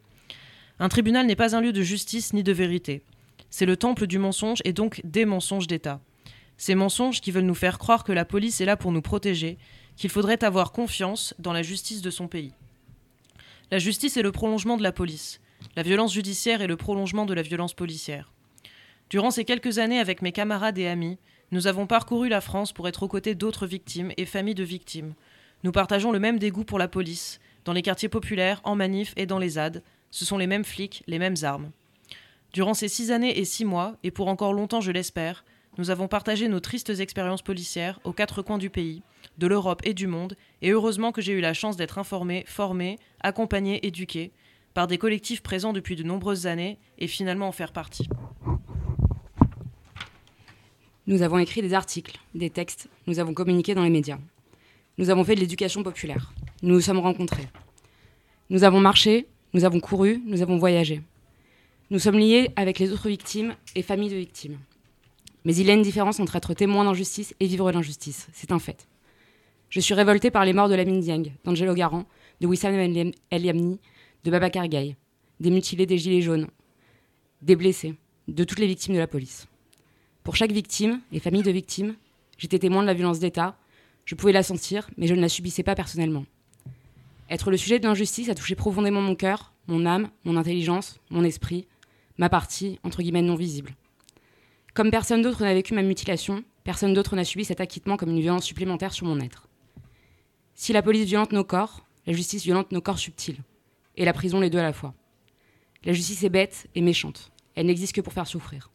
Un 0.80 0.90
tribunal 0.90 1.26
n'est 1.26 1.36
pas 1.36 1.56
un 1.56 1.62
lieu 1.62 1.74
de 1.74 1.82
justice 1.82 2.34
ni 2.34 2.44
de 2.44 2.54
vérité. 2.54 3.04
C'est 3.50 3.66
le 3.66 3.78
temple 3.78 4.08
du 4.08 4.20
mensonge 4.20 4.62
et 4.64 4.74
donc 4.74 5.02
des 5.04 5.26
mensonges 5.26 5.68
d'État. 5.68 6.00
Ces 6.58 6.76
mensonges 6.76 7.20
qui 7.20 7.32
veulent 7.32 7.44
nous 7.44 7.54
faire 7.56 7.80
croire 7.80 8.04
que 8.04 8.14
la 8.14 8.26
police 8.26 8.62
est 8.62 8.66
là 8.66 8.78
pour 8.78 8.92
nous 8.92 9.02
protéger, 9.02 9.58
qu'il 9.98 10.10
faudrait 10.10 10.44
avoir 10.44 10.72
confiance 10.72 11.34
dans 11.40 11.54
la 11.54 11.62
justice 11.62 12.02
de 12.02 12.10
son 12.10 12.28
pays. 12.28 12.54
La 13.70 13.80
justice 13.80 14.18
est 14.18 14.24
le 14.24 14.32
prolongement 14.32 14.78
de 14.78 14.84
la 14.84 14.92
police. 14.92 15.42
La 15.76 15.84
violence 15.84 16.14
judiciaire 16.14 16.62
est 16.62 16.68
le 16.68 16.78
prolongement 16.78 17.26
de 17.26 17.34
la 17.34 17.42
violence 17.42 17.74
policière. 17.74 18.32
Durant 19.14 19.30
ces 19.30 19.46
quelques 19.46 19.78
années 19.78 20.00
avec 20.00 20.24
mes 20.24 20.32
camarades 20.32 20.80
et 20.80 20.88
amis, 20.88 21.20
nous 21.52 21.68
avons 21.68 21.86
parcouru 21.86 22.30
la 22.30 22.42
France 22.42 22.74
pour 22.74 22.88
être 22.88 23.04
aux 23.04 23.08
côtés 23.08 23.36
d'autres 23.36 23.68
victimes 23.68 24.12
et 24.18 24.26
familles 24.26 24.56
de 24.56 24.64
victimes. 24.64 25.14
Nous 25.64 25.72
partageons 25.72 26.12
le 26.12 26.18
même 26.18 26.40
dégoût 26.40 26.64
pour 26.64 26.80
la 26.80 26.88
police, 26.88 27.40
dans 27.64 27.74
les 27.74 27.84
quartiers 27.84 28.10
populaires, 28.10 28.60
en 28.64 28.76
manif 28.76 29.14
et 29.16 29.28
dans 29.28 29.38
les 29.38 29.50
ZAD. 29.50 29.84
Ce 30.10 30.26
sont 30.26 30.40
les 30.40 30.48
mêmes 30.48 30.64
flics, 30.64 31.04
les 31.06 31.20
mêmes 31.20 31.36
armes. 31.44 31.70
Durant 32.54 32.74
ces 32.74 32.88
six 32.88 33.12
années 33.12 33.38
et 33.38 33.46
six 33.46 33.66
mois, 33.66 33.98
et 34.02 34.10
pour 34.10 34.30
encore 34.30 34.52
longtemps 34.52 34.82
je 34.82 34.92
l'espère, 34.92 35.46
nous 35.78 35.92
avons 35.92 36.08
partagé 36.08 36.48
nos 36.48 36.60
tristes 36.60 36.90
expériences 36.90 37.44
policières 37.44 38.00
aux 38.06 38.14
quatre 38.14 38.42
coins 38.42 38.58
du 38.58 38.72
pays, 38.72 39.04
de 39.38 39.46
l'Europe 39.46 39.82
et 39.84 39.94
du 39.94 40.08
monde, 40.08 40.36
et 40.64 40.72
heureusement 40.72 41.12
que 41.12 41.22
j'ai 41.22 41.34
eu 41.34 41.40
la 41.40 41.54
chance 41.54 41.78
d'être 41.78 42.00
informé, 42.00 42.46
formé, 42.48 42.98
accompagné, 43.22 43.86
éduqué, 43.86 44.32
par 44.74 44.88
des 44.88 44.98
collectifs 44.98 45.44
présents 45.44 45.72
depuis 45.72 45.96
de 45.96 46.02
nombreuses 46.02 46.48
années, 46.48 46.80
et 46.98 47.06
finalement 47.06 47.48
en 47.48 47.52
faire 47.52 47.74
partie. 47.74 48.08
Nous 51.06 51.22
avons 51.22 51.38
écrit 51.38 51.62
des 51.62 51.74
articles, 51.74 52.18
des 52.34 52.50
textes, 52.50 52.88
nous 53.08 53.20
avons 53.20 53.34
communiqué 53.34 53.76
dans 53.76 53.84
les 53.84 53.90
médias. 53.90 54.20
Nous 54.98 55.10
avons 55.10 55.26
fait 55.26 55.36
de 55.36 55.42
l'éducation 55.42 55.84
populaire. 55.84 56.34
Nous 56.62 56.74
nous 56.74 56.80
sommes 56.80 57.00
rencontrés. 57.00 57.48
Nous 58.50 58.64
avons 58.64 58.80
marché, 58.80 59.28
nous 59.54 59.66
avons 59.66 59.82
couru, 59.82 60.22
nous 60.26 60.42
avons 60.42 60.58
voyagé. 60.58 61.02
Nous 61.90 62.00
sommes 62.00 62.18
liés 62.18 62.52
avec 62.56 62.80
les 62.80 62.94
autres 62.94 63.10
victimes 63.10 63.54
et 63.76 63.82
familles 63.82 64.12
de 64.12 64.16
victimes. 64.16 64.58
Mais 65.44 65.54
il 65.54 65.68
y 65.68 65.72
a 65.72 65.74
une 65.74 65.82
différence 65.82 66.22
entre 66.22 66.38
être 66.38 66.54
témoin 66.54 66.86
d'injustice 66.86 67.36
et 67.42 67.48
vivre 67.48 67.70
l'injustice. 67.70 68.28
C'est 68.32 68.54
un 68.54 68.60
fait. 68.60 68.88
Je 69.70 69.82
suis 69.82 69.94
révoltée 69.94 70.32
par 70.32 70.46
les 70.46 70.54
morts 70.54 70.70
de 70.70 70.76
Lamine 70.76 71.02
Dieng, 71.02 71.34
d'Angelo 71.44 71.74
Garant, 71.74 72.06
de 72.40 72.48
Wissam 72.48 72.74
El 72.76 73.46
Yamni, 73.46 73.80
de 74.24 74.32
Babacar 74.32 74.70
Gaye, 74.70 74.96
des 75.42 75.50
mutilés 75.50 75.86
des 75.86 75.98
Gilets 75.98 76.22
jaunes, 76.22 76.48
des 77.42 77.58
blessés, 77.58 77.96
de 78.30 78.44
toutes 78.46 78.60
les 78.60 78.68
victimes 78.68 78.94
de 78.94 79.00
la 79.00 79.08
police. 79.08 79.48
Pour 80.24 80.36
chaque 80.36 80.52
victime 80.52 81.02
et 81.12 81.20
famille 81.20 81.44
de 81.44 81.52
victimes, 81.52 81.96
j'étais 82.38 82.60
témoin 82.60 82.82
de 82.82 82.88
la 82.88 82.94
violence 82.94 83.20
d'État. 83.20 83.58
Je 84.06 84.16
pouvais 84.16 84.32
la 84.32 84.44
sentir, 84.44 84.90
mais 84.98 85.08
je 85.08 85.14
ne 85.14 85.22
la 85.22 85.30
subissais 85.30 85.64
pas 85.64 85.76
personnellement. 85.76 86.26
Être 87.30 87.52
le 87.52 87.58
sujet 87.58 87.80
de 87.80 87.88
l'injustice 87.88 88.30
a 88.30 88.36
touché 88.36 88.56
profondément 88.56 89.02
mon 89.02 89.16
cœur, 89.16 89.54
mon 89.68 89.86
âme, 89.86 90.10
mon 90.24 90.38
intelligence, 90.38 91.00
mon 91.10 91.24
esprit, 91.24 91.68
ma 92.18 92.30
partie, 92.30 92.80
entre 92.84 93.02
guillemets, 93.02 93.22
non 93.22 93.36
visible. 93.36 93.76
Comme 94.74 94.92
personne 94.92 95.22
d'autre 95.22 95.44
n'a 95.44 95.54
vécu 95.54 95.74
ma 95.74 95.84
mutilation, 95.84 96.44
Personne 96.64 96.94
d'autre 96.94 97.16
n'a 97.16 97.26
subi 97.26 97.44
cet 97.44 97.60
acquittement 97.60 97.98
comme 97.98 98.12
une 98.12 98.22
violence 98.22 98.46
supplémentaire 98.46 98.94
sur 98.94 99.06
mon 99.06 99.20
être. 99.20 99.48
Si 100.56 100.72
la 100.72 100.82
police 100.82 101.06
violente 101.06 101.34
nos 101.34 101.44
corps, 101.44 101.86
la 102.08 102.14
justice 102.14 102.44
violente 102.44 102.72
nos 102.72 102.82
corps 102.82 103.00
subtils. 103.00 103.42
Et 103.98 104.06
la 104.06 104.14
prison 104.14 104.40
les 104.40 104.50
deux 104.50 104.60
à 104.60 104.64
la 104.64 104.74
fois. 104.74 104.94
La 105.84 105.94
justice 105.94 106.24
est 106.24 106.30
bête 106.30 106.68
et 106.74 106.82
méchante. 106.82 107.32
Elle 107.56 107.66
n'existe 107.66 107.94
que 107.94 108.02
pour 108.02 108.14
faire 108.14 108.28
souffrir. 108.28 108.72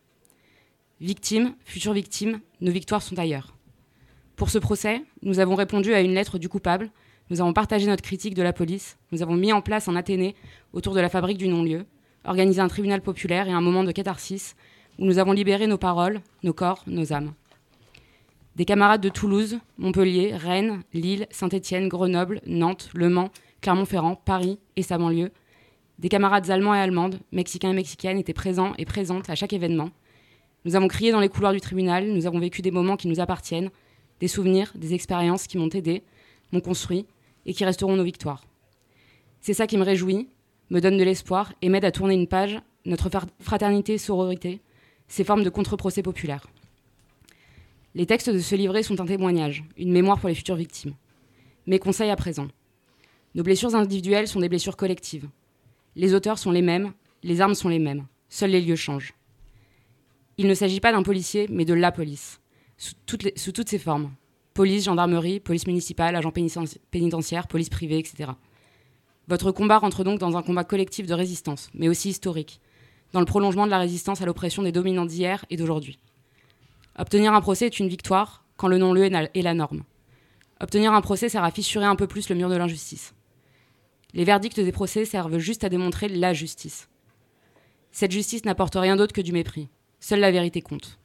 Victimes, 1.01 1.55
futures 1.65 1.93
victimes, 1.93 2.41
nos 2.61 2.73
victoires 2.73 3.03
sont 3.03 3.19
ailleurs. 3.21 3.55
Pour 4.35 4.51
ce 4.51 4.59
procès, 4.59 5.03
nous 5.23 5.39
avons 5.39 5.55
répondu 5.55 5.95
à 5.95 6.01
une 6.01 6.13
lettre 6.13 6.39
du 6.39 6.49
coupable, 6.49 6.91
nous 7.31 7.41
avons 7.41 7.53
partagé 7.53 7.87
notre 7.87 8.03
critique 8.03 8.35
de 8.35 8.43
la 8.43 8.53
police, 8.53 8.99
nous 9.13 9.23
avons 9.23 9.37
mis 9.37 9.53
en 9.53 9.61
place 9.61 9.87
un 9.87 9.95
Athénée 9.95 10.35
autour 10.73 10.95
de 10.95 11.01
la 11.01 11.09
fabrique 11.09 11.39
du 11.39 11.47
non-lieu, 11.47 11.87
organisé 12.25 12.61
un 12.61 12.67
tribunal 12.67 13.01
populaire 13.01 13.47
et 13.47 13.53
un 13.53 13.61
moment 13.61 13.85
de 13.85 13.93
catharsis 13.93 14.57
où 14.99 15.05
nous 15.05 15.19
avons 15.19 15.31
libéré 15.31 15.69
nos 15.69 15.79
paroles, 15.79 16.21
nos 16.43 16.53
corps, 16.53 16.83
nos 16.89 17.13
âmes. 17.13 17.33
Des 18.57 18.65
camarades 18.65 19.01
de 19.01 19.09
Toulouse, 19.09 19.61
Montpellier, 19.77 20.35
Rennes, 20.35 20.83
Lille, 20.93 21.29
Saint-Étienne, 21.31 21.87
Grenoble, 21.87 22.41
Nantes, 22.45 22.91
Le 22.93 23.09
Mans, 23.09 23.31
Clermont-Ferrand, 23.61 24.17
Paris 24.17 24.59
et 24.75 24.83
sa 24.83 24.99
banlieue, 24.99 25.31
des 26.01 26.09
camarades 26.09 26.51
allemands 26.51 26.75
et 26.75 26.81
allemandes, 26.81 27.21
mexicains 27.31 27.71
et 27.71 27.75
mexicaines 27.75 28.19
étaient 28.19 28.33
présents 28.33 28.73
et 28.79 28.85
présentes 28.85 29.31
à 29.31 29.37
chaque 29.37 29.53
événement. 29.53 29.91
Nous 30.69 30.77
avons 30.77 30.89
crié 30.89 31.13
dans 31.13 31.21
les 31.21 31.31
couloirs 31.31 31.55
du 31.55 31.63
tribunal, 31.63 32.13
nous 32.13 32.27
avons 32.27 32.39
vécu 32.39 32.61
des 32.61 32.71
moments 32.71 32.99
qui 32.99 33.09
nous 33.09 33.21
appartiennent, 33.21 33.71
des 34.21 34.29
souvenirs, 34.29 34.71
des 34.75 34.93
expériences 34.93 35.47
qui 35.47 35.57
m'ont 35.57 35.71
aidé, 35.71 36.03
m'ont 36.53 36.61
construit 36.61 37.07
et 37.47 37.55
qui 37.55 37.65
resteront 37.65 37.97
nos 37.97 38.05
victoires. 38.05 38.45
C'est 39.41 39.55
ça 39.55 39.67
qui 39.67 39.79
me 39.79 39.83
réjouit, 39.83 40.29
me 40.69 40.83
donne 40.83 40.99
de 40.99 41.05
l'espoir 41.05 41.55
et 41.63 41.71
m'aide 41.71 41.87
à 41.87 41.91
tourner 41.91 42.13
une 42.13 42.27
page, 42.27 42.61
notre 42.85 43.09
fraternité 43.41 43.97
sororité, 43.97 44.61
ces 45.07 45.25
formes 45.25 45.43
de 45.43 45.49
contre-procès 45.49 46.03
populaires. 46.03 46.47
Les 47.95 48.05
textes 48.05 48.29
de 48.29 48.39
ce 48.39 48.55
livret 48.55 48.83
sont 48.83 49.01
un 49.01 49.07
témoignage, 49.07 49.65
une 49.79 49.91
mémoire 49.91 50.21
pour 50.21 50.29
les 50.29 50.35
futures 50.35 50.57
victimes. 50.57 50.93
Mes 51.67 51.79
conseils 51.79 52.11
à 52.11 52.17
présent. 52.17 52.49
Nos 53.35 53.43
blessures 53.43 53.75
individuelles 53.75 54.29
sont 54.29 54.41
des 54.41 54.51
blessures 54.51 54.77
collectives. 54.77 55.31
Les 55.97 56.13
auteurs 56.13 56.39
sont 56.39 56.53
les 56.53 56.61
mêmes, 56.61 56.93
les 57.23 57.41
armes 57.41 57.55
sont 57.55 57.71
les 57.71 57.79
mêmes, 57.79 58.05
seuls 58.29 58.51
les 58.51 58.61
lieux 58.61 58.77
changent. 58.77 59.15
Il 60.39 60.47
ne 60.47 60.55
s'agit 60.55 60.79
pas 60.81 60.93
d'un 60.93 61.03
policier, 61.03 61.49
mais 61.51 61.65
de 61.65 61.75
la 61.75 61.91
police, 61.91 62.41
sous 62.77 62.95
toutes, 63.07 63.69
ses 63.69 63.79
formes. 63.79 64.13
Police, 64.55 64.85
gendarmerie, 64.85 65.41
police 65.41 65.67
municipale, 65.67 66.15
agent 66.15 66.31
pénitenti- 66.31 66.79
pénitentiaire, 66.93 67.49
police 67.49 67.69
privée, 67.69 67.99
etc. 67.99 68.31
Votre 69.27 69.51
combat 69.51 69.79
rentre 69.79 70.05
donc 70.05 70.21
dans 70.21 70.37
un 70.37 70.43
combat 70.43 70.65
collectif 70.65 71.07
de 71.07 71.15
résistance, 71.15 71.71
mais 71.75 71.89
aussi 71.89 72.11
historique, 72.11 72.61
dans 73.13 73.21
le 73.21 73.27
prolongement 73.27 73.67
de 73.67 73.71
la 73.71 73.79
résistance 73.79 74.23
à 74.23 74.27
l'oppression 74.27 74.63
des 74.63 74.73
dominants 74.73 75.07
d'hier 75.07 75.45
et 75.51 75.57
d'aujourd'hui. 75.57 75.99
Obtenir 76.97 77.35
un 77.35 77.41
procès 77.41 77.67
est 77.67 77.81
une 77.81 77.89
victoire 77.89 78.45
quand 78.57 78.69
le 78.69 78.79
non-lieu 78.79 79.05
est 79.35 79.43
la 79.43 79.55
norme. 79.55 79.83
Obtenir 80.61 80.93
un 80.93 81.01
procès 81.01 81.29
sert 81.29 81.45
à 81.45 81.51
fissurer 81.51 81.85
un 81.85 81.97
peu 81.97 82.07
plus 82.07 82.29
le 82.29 82.37
mur 82.37 82.49
de 82.49 82.57
l'injustice. 82.57 83.15
Les 84.15 84.25
verdicts 84.25 84.61
des 84.61 84.73
procès 84.73 85.05
servent 85.05 85.39
juste 85.39 85.65
à 85.65 85.69
démontrer 85.69 86.09
la 86.09 86.33
justice. 86.33 86.89
Cette 87.93 88.13
justice 88.13 88.45
n'apporte 88.45 88.77
rien 88.77 88.97
d'autre 88.97 89.13
que 89.13 89.21
du 89.21 89.33
mépris. 89.33 89.69
Seule 90.01 90.21
la 90.21 90.31
vérité 90.31 90.61
compte. 90.61 90.99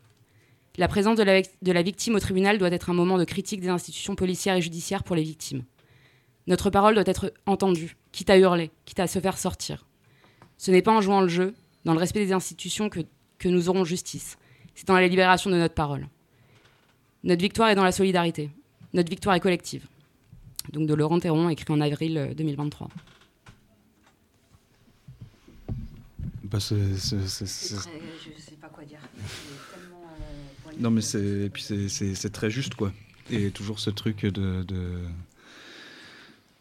La 0.77 0.87
présence 0.87 1.17
de 1.17 1.23
la, 1.71 1.81
victime 1.81 2.15
au 2.15 2.19
tribunal 2.19 2.57
doit 2.57 2.71
être 2.71 2.89
un 2.89 2.93
moment 2.93 3.17
de 3.17 3.25
critique 3.25 3.61
des 3.61 3.69
institutions 3.69 4.15
policières 4.15 4.55
et 4.55 4.61
judiciaires 4.61 5.03
pour 5.03 5.15
les 5.15 5.23
victimes. 5.23 5.63
Notre 6.47 6.69
parole 6.69 6.95
doit 6.95 7.03
être 7.05 7.31
entendue, 7.45 7.95
quitte 8.11 8.29
à 8.29 8.37
hurler, 8.37 8.71
quitte 8.85 8.99
à 8.99 9.07
se 9.07 9.19
faire 9.19 9.37
sortir. 9.37 9.85
Ce 10.57 10.71
n'est 10.71 10.81
pas 10.81 10.91
en 10.91 11.01
jouant 11.01 11.21
le 11.21 11.27
jeu, 11.27 11.53
dans 11.85 11.93
le 11.93 11.99
respect 11.99 12.25
des 12.25 12.33
institutions, 12.33 12.89
que 12.89 13.49
nous 13.49 13.69
aurons 13.69 13.83
justice. 13.83 14.37
C'est 14.73 14.87
dans 14.87 14.95
la 14.95 15.07
libération 15.07 15.49
de 15.49 15.57
notre 15.57 15.75
parole. 15.75 16.07
Notre 17.23 17.41
victoire 17.41 17.69
est 17.69 17.75
dans 17.75 17.83
la 17.83 17.91
solidarité. 17.91 18.49
Notre 18.93 19.09
victoire 19.09 19.35
est 19.35 19.39
collective. 19.39 19.87
Donc 20.71 20.87
de 20.87 20.93
Laurent 20.93 21.19
Théron, 21.19 21.49
écrit 21.49 21.71
en 21.71 21.81
avril 21.81 22.17
euh, 22.17 22.33
2023. 22.33 22.89
sais 26.59 26.85
pas 28.61 28.69
quoi 28.69 28.83
dire. 28.85 28.99
Euh, 29.17 30.71
non, 30.79 30.91
mais 30.91 31.01
c'est 31.01 31.49
puis 31.51 31.63
c'est 31.63 32.31
très 32.31 32.49
juste 32.49 32.75
quoi. 32.75 32.91
Et 33.29 33.51
toujours 33.51 33.79
ce 33.79 33.89
truc 33.89 34.25
de. 34.25 34.63
de... 34.63 34.99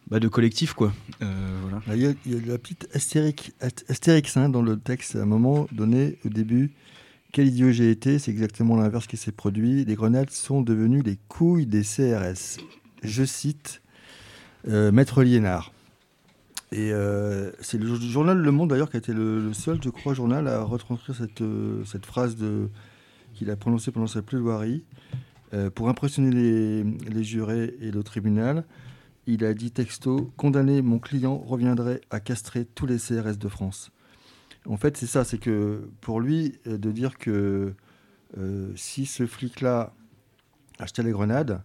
Bah, 0.09 0.20
de 0.20 0.28
collectif 0.28 0.74
quoi. 0.74 0.93
Euh, 1.23 1.70
bah, 1.86 1.97
il, 1.97 2.02
y 2.02 2.06
a, 2.06 2.12
de 2.12 2.51
la 2.51 2.59
petite 2.59 2.89
astérix, 2.93 4.36
hein, 4.36 4.48
dans 4.48 4.60
le 4.60 4.78
texte 4.78 5.16
à 5.16 5.23
un 5.23 5.27
moment 5.27 5.69
donné 5.73 6.19
au 6.24 6.28
début. 6.28 6.73
Quel 7.32 7.48
idiot 7.48 7.73
j'ai 7.73 7.90
été, 7.90 8.19
c'est 8.19 8.31
exactement 8.31 8.77
l'inverse 8.77 9.06
qui 9.06 9.16
s'est 9.16 9.32
produit. 9.32 9.86
Les 9.86 9.94
grenades 9.94 10.28
sont 10.28 10.60
devenues 10.60 11.02
les 11.02 11.16
couilles 11.28 11.64
des 11.64 11.82
CRS. 11.82 12.59
Je 13.02 13.24
cite 13.24 13.81
euh, 14.69 14.93
Maître 14.93 15.23
Liénard. 15.23 15.73
Et 16.73 16.90
euh, 16.90 17.51
c'est 17.61 17.77
le 17.77 17.94
journal 17.97 18.39
Le 18.39 18.51
Monde 18.51 18.70
d'ailleurs 18.70 18.89
qui 18.89 18.97
a 18.97 18.99
été 18.99 19.12
le, 19.12 19.53
seul, 19.53 19.78
je 19.82 19.90
crois, 19.90 20.15
journal 20.15 20.49
à 20.49 20.62
retranscrire 20.62 21.15
cette, 21.15 21.43
euh, 21.43 21.85
phrase 22.03 22.36
qu'il 23.35 23.51
a 23.51 23.57
prononcée 23.57 23.90
pendant 23.90 24.07
sa 24.07 24.23
plaidoirie. 24.23 24.82
Euh, 25.53 25.69
pour 25.69 25.90
impressionner 25.90 26.31
les, 26.31 26.82
les 26.82 27.24
jurés 27.24 27.77
et 27.82 27.90
le 27.90 28.03
tribunal, 28.03 28.65
il 29.27 29.44
a 29.44 29.53
dit 29.53 29.70
texto 29.70 30.32
Condamner 30.39 30.81
mon 30.81 30.99
client 30.99 31.36
reviendrait 31.36 32.01
à 32.11 32.20
castrer 32.20 32.65
tous 32.65 32.86
les 32.86 32.97
CRS 32.97 33.36
de 33.39 33.49
France. 33.49 33.90
En 34.66 34.78
fait, 34.78 34.97
c'est 34.97 35.07
ça, 35.07 35.24
c'est 35.24 35.39
que 35.39 35.90
pour 36.01 36.20
lui, 36.20 36.59
de 36.65 36.90
dire 36.90 37.19
que 37.19 37.74
si 38.77 39.05
ce 39.05 39.27
flic-là 39.27 39.93
achetait 40.78 41.03
les 41.03 41.11
grenades, 41.11 41.62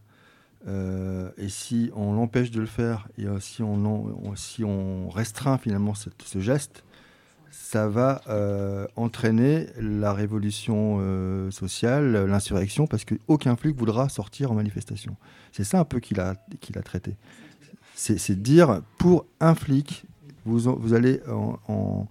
euh, 0.68 1.30
et 1.38 1.50
si 1.50 1.92
on 1.96 2.14
l'empêche 2.14 2.52
de 2.52 2.60
le 2.60 2.66
faire, 2.66 3.08
et 3.18 3.26
euh, 3.26 3.40
si, 3.40 3.64
on, 3.64 4.36
si 4.36 4.64
on 4.64 5.10
restreint 5.10 5.58
finalement 5.58 5.94
ce 5.96 6.40
geste, 6.40 6.84
ça 7.50 7.88
va 7.88 8.22
euh, 8.28 8.86
entraîner 8.96 9.68
la 9.80 10.14
révolution 10.14 11.00
sociale, 11.52 12.26
l'insurrection, 12.26 12.88
parce 12.88 13.06
qu'aucun 13.06 13.56
flic 13.56 13.76
voudra 13.78 14.10
sortir 14.10 14.52
en 14.52 14.56
manifestation. 14.56 15.16
C'est 15.52 15.64
ça 15.64 15.80
un 15.80 15.86
peu 15.86 16.00
qu'il 16.00 16.20
a, 16.20 16.36
qu'il 16.60 16.78
a 16.78 16.82
traité. 16.82 17.16
C'est 17.96 18.40
dire, 18.40 18.82
pour 19.00 19.26
un 19.40 19.56
flic, 19.56 20.06
vous, 20.46 20.60
vous 20.80 20.94
allez 20.94 21.20
en, 21.68 22.08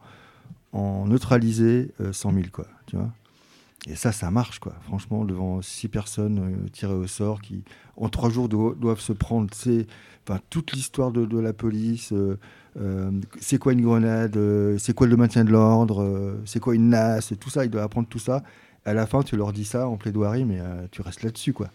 neutraliser 1.06 1.92
euh, 2.00 2.12
100 2.12 2.32
000, 2.32 2.44
quoi. 2.52 2.66
Et 3.86 3.94
ça, 3.94 4.10
ça 4.12 4.30
marche, 4.30 4.58
quoi. 4.58 4.74
Franchement, 4.82 5.24
devant 5.24 5.62
six 5.62 5.88
personnes 5.88 6.38
euh, 6.38 6.68
tirées 6.72 6.92
au 6.94 7.06
sort 7.06 7.40
qui, 7.40 7.62
en 7.96 8.08
trois 8.08 8.30
jours, 8.30 8.48
do- 8.48 8.74
doivent 8.74 9.00
se 9.00 9.12
prendre 9.12 9.48
enfin, 10.28 10.40
toute 10.50 10.72
l'histoire 10.72 11.12
de, 11.12 11.38
la 11.38 11.52
police. 11.52 12.12
euh, 12.12 12.38
euh, 12.78 13.10
c'est 13.40 13.58
quoi 13.58 13.72
une 13.72 13.82
grenade 13.82 14.36
C'est 14.78 14.94
quoi 14.94 15.06
le 15.06 15.16
maintien 15.16 15.44
de 15.44 15.50
l'ordre 15.50 16.36
C'est 16.44 16.60
quoi 16.60 16.74
une 16.74 16.90
nasse 16.90 17.32
Tout 17.40 17.48
ça, 17.50 17.64
ils 17.64 17.70
doivent 17.70 17.84
apprendre 17.84 18.08
tout 18.08 18.18
ça. 18.18 18.42
À 18.84 18.92
la 18.94 19.06
fin, 19.06 19.22
tu 19.22 19.36
leur 19.36 19.52
dis 19.52 19.64
ça 19.64 19.88
en 19.88 19.96
plaidoirie, 19.96 20.44
mais 20.44 20.60
tu 20.90 21.00
restes 21.02 21.22
là-dessus, 21.22 21.52
quoi. 21.52 21.68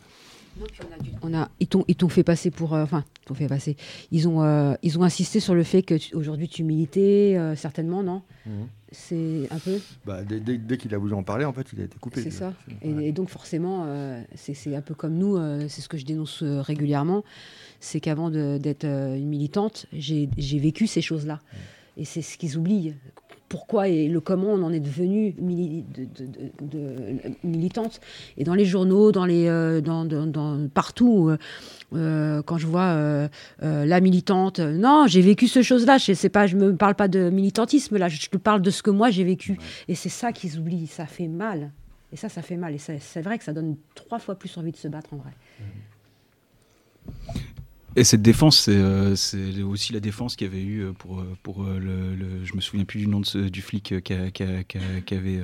On 1.24 1.34
a, 1.34 1.50
ils 1.60 1.68
t'ont, 1.68 1.86
ils 1.88 1.96
t'ont 1.96 2.10
fait 2.10 2.24
passer 2.24 2.52
pour, 2.52 2.74
euh, 2.74 2.84
enfin, 2.84 3.04
t'ont 3.26 3.34
fait 3.34 3.48
passer. 3.48 3.78
Ils 4.12 4.28
ont, 4.28 4.44
euh, 4.44 4.74
ils 4.84 4.98
ont 5.00 5.04
insisté 5.04 5.40
sur 5.40 5.56
le 5.56 5.64
fait 5.64 5.82
que 5.82 5.96
tu- 5.96 6.16
aujourd'hui 6.16 6.48
tu 6.48 6.64
militais, 6.64 7.36
euh, 7.38 7.56
certainement, 7.56 8.04
non 8.04 8.22
Mhm. 8.46 8.68
C'est 8.94 9.48
un 9.52 9.60
peu. 9.60 9.80
Bah, 10.06 10.22
dès 10.24 10.40
dès- 10.42 10.58
dès 10.58 10.78
qu'il 10.78 10.94
a 10.94 10.98
voulu 10.98 11.14
en 11.14 11.24
parler, 11.24 11.46
en 11.46 11.54
fait, 11.54 11.66
il 11.72 11.80
a 11.80 11.84
été 11.86 11.98
coupé. 12.00 12.22
C'est 12.24 12.32
ça. 12.32 12.54
Et, 12.82 12.90
et 12.90 13.12
donc 13.14 13.30
forcément, 13.30 13.86
c'est, 14.36 14.54
c'est 14.54 14.76
un 14.76 14.82
peu 14.82 14.96
comme 14.96 15.14
nous. 15.16 15.38
c'est 15.70 15.80
ce 15.82 15.88
que 15.88 15.96
je 15.98 16.06
dénonce 16.06 16.44
régulièrement. 16.44 17.24
C'est 17.80 18.02
qu'avant 18.02 18.30
de- 18.30 18.58
d'être 18.62 18.84
une 18.86 19.30
militante, 19.30 19.86
j'ai, 19.94 20.28
j'ai 20.38 20.60
vécu 20.60 20.88
ces 20.88 21.02
choses-là. 21.02 21.40
Et 21.98 22.04
c'est 22.04 22.22
ce 22.22 22.38
qu'ils 22.38 22.58
oublient. 22.58 22.96
Pourquoi 23.52 23.90
et 23.90 24.08
le 24.08 24.22
comment 24.22 24.48
on 24.54 24.64
en 24.64 24.72
est 24.72 24.80
devenu 24.80 25.36
mili- 25.42 25.84
de, 25.94 26.06
de- 26.06 26.26
de- 26.26 26.68
de- 26.68 27.36
militante. 27.44 28.00
Et 28.38 28.46
dans 28.46 28.54
les 28.54 28.64
journaux, 28.64 29.12
dans 29.12 29.26
les, 29.26 29.48
euh, 29.50 29.82
dans, 29.82 30.06
dans- 30.06 30.70
partout, 30.74 31.28
euh, 31.28 31.38
euh, 31.94 32.42
quand 32.44 32.58
je 32.58 32.66
vois 32.66 32.92
euh, 32.94 33.28
la 33.62 34.00
militante, 34.00 34.60
non, 34.60 35.06
j'ai 35.08 35.20
vécu 35.20 35.50
ce 35.50 35.62
chose-là. 35.62 35.98
Je 35.98 36.14
sais 36.14 36.30
pas, 36.30 36.48
je 36.48 36.56
me 36.56 36.74
parle 36.78 36.96
pas 36.96 37.10
de 37.10 37.30
militantisme 37.30 37.98
là. 37.98 38.08
Je 38.08 38.30
te 38.30 38.38
parle 38.38 38.62
de 38.62 38.72
ce 38.72 38.82
que 38.82 38.90
moi 38.90 39.10
j'ai 39.10 39.26
vécu. 39.26 39.60
Et 39.90 39.96
c'est 39.96 40.08
ça 40.08 40.32
qu'ils 40.32 40.58
oublient. 40.58 40.88
Ça 40.88 41.06
fait 41.06 41.28
mal. 41.28 41.72
Et 42.14 42.16
ça, 42.16 42.30
ça 42.30 42.42
fait 42.42 42.56
mal. 42.56 42.74
Et 42.74 42.78
c'est 42.78 43.22
vrai 43.22 43.38
que 43.38 43.44
ça 43.44 43.52
donne 43.52 43.76
trois 43.96 44.20
fois 44.20 44.36
plus 44.36 44.58
envie 44.58 44.72
de 44.72 44.78
se 44.78 44.88
battre 44.88 45.14
en 45.14 45.18
vrai. 45.18 45.32
Et 47.98 48.04
cette 48.06 48.22
défense, 48.22 48.58
c'est 48.58 48.72
euh, 48.78 49.16
c'est 49.18 49.62
aussi 49.64 49.92
la 49.92 50.00
défense 50.00 50.36
qu'il 50.38 50.48
y 50.48 50.50
avait 50.50 50.64
eu 50.64 50.82
euh, 50.86 50.94
pour, 50.94 51.20
euh, 51.20 51.78
le, 51.78 52.16
le- 52.16 52.46
Je 52.46 52.56
me 52.56 52.62
souviens 52.62 52.86
plus 52.86 53.00
du 53.00 53.08
nom 53.08 53.20
de 53.20 53.50
du 53.50 53.62
flic 53.62 53.94
qui, 54.02 54.14
avait 54.14 55.42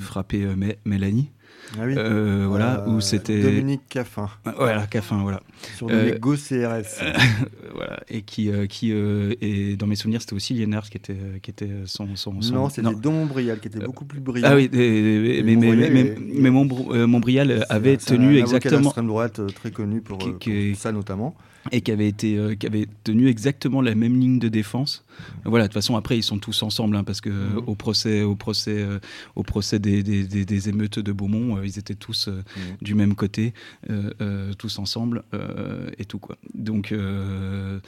frappé 0.00 0.46
Mé- 0.54 0.76
Mélanie. 0.84 1.30
Ah 1.78 1.82
oui. 1.84 1.94
Euh, 1.96 2.46
voilà, 2.48 2.84
Euh, 2.86 2.90
où 2.90 3.00
c'était 3.00 3.42
Dominique 3.42 3.82
Caffin. 3.88 4.28
Voilà, 4.56 4.86
Caffin, 4.86 5.20
voilà. 5.22 5.40
Surnommé 5.76 6.12
Euh, 6.12 6.18
Go 6.18 6.34
CRS. 6.36 7.02
voilà, 7.74 8.00
et 8.08 8.22
qui, 8.22 8.50
euh, 8.50 8.66
qui 8.66 8.92
euh, 8.92 9.34
et 9.40 9.76
dans 9.76 9.86
mes 9.86 9.96
souvenirs, 9.96 10.20
c'était 10.20 10.34
aussi 10.34 10.54
Liénard 10.54 10.88
qui 10.88 10.96
était, 10.96 11.12
euh, 11.14 11.38
qui 11.42 11.50
était 11.50 11.68
son, 11.86 12.14
son, 12.14 12.40
son- 12.40 12.54
Non, 12.54 12.68
c'était 12.68 12.94
Don 12.94 13.12
Montbrial 13.12 13.58
qui 13.58 13.68
était 13.68 13.80
beaucoup 13.80 14.04
plus 14.04 14.20
brillant. 14.20 14.48
Ah 14.50 14.54
oui, 14.54 14.70
et- 14.72 14.76
et- 14.78 15.38
Et 15.38 15.42
mais, 15.42 15.56
mais, 15.56 15.66
Montbrial 15.66 15.92
mais, 15.92 16.14
mais 16.50 16.50
euh, 16.94 17.06
Montbrial 17.06 17.66
avait 17.68 17.96
tenu 17.96 18.26
un 18.26 18.42
avocat 18.42 18.56
exactement 18.56 18.80
d'extrême 18.82 19.06
droite 19.08 19.40
très 19.54 19.70
connu 19.70 20.00
pour, 20.00 20.24
euh, 20.26 20.32
pour 20.32 20.78
ça 20.78 20.92
notamment. 20.92 21.34
Et 21.72 21.80
qui 21.80 21.90
avait 21.92 22.08
été 22.08 22.36
euh, 22.38 22.54
qui 22.54 22.66
avait 22.66 22.86
tenu 23.04 23.28
exactement 23.28 23.80
la 23.82 23.94
même 23.94 24.18
ligne 24.18 24.38
de 24.38 24.48
défense. 24.48 25.04
Voilà, 25.44 25.64
de 25.64 25.68
toute 25.68 25.74
façon 25.74 25.96
après 25.96 26.18
ils 26.18 26.22
sont 26.22 26.38
tous 26.38 26.62
ensemble 26.62 26.94
hein, 26.96 27.04
parce 27.04 27.20
que 27.22 27.30
Mhm. 27.30 27.62
au 27.66 27.74
procès 27.74 28.22
au 28.22 28.34
procès 28.36 28.76
euh, 28.82 28.98
au 29.34 29.42
procès 29.42 29.78
des, 29.78 30.02
des, 30.02 30.24
des- 30.24 30.44
des 30.44 30.68
émeutes 30.68 30.98
de 30.98 31.12
Beaumont, 31.12 31.56
euh, 31.56 31.66
ils 31.66 31.78
étaient 31.78 31.94
tous 31.94 32.28
euh, 32.28 32.42
Mhm. 32.56 32.76
du 32.82 32.94
même 32.94 33.14
côté, 33.14 33.54
euh, 33.90 34.10
euh, 34.20 34.52
tous 34.54 34.78
ensemble 34.78 35.22
euh, 35.32 35.88
et 35.98 36.04
tout 36.04 36.18
quoi. 36.18 36.36
Donc 36.54 36.92
euh, 36.92 37.80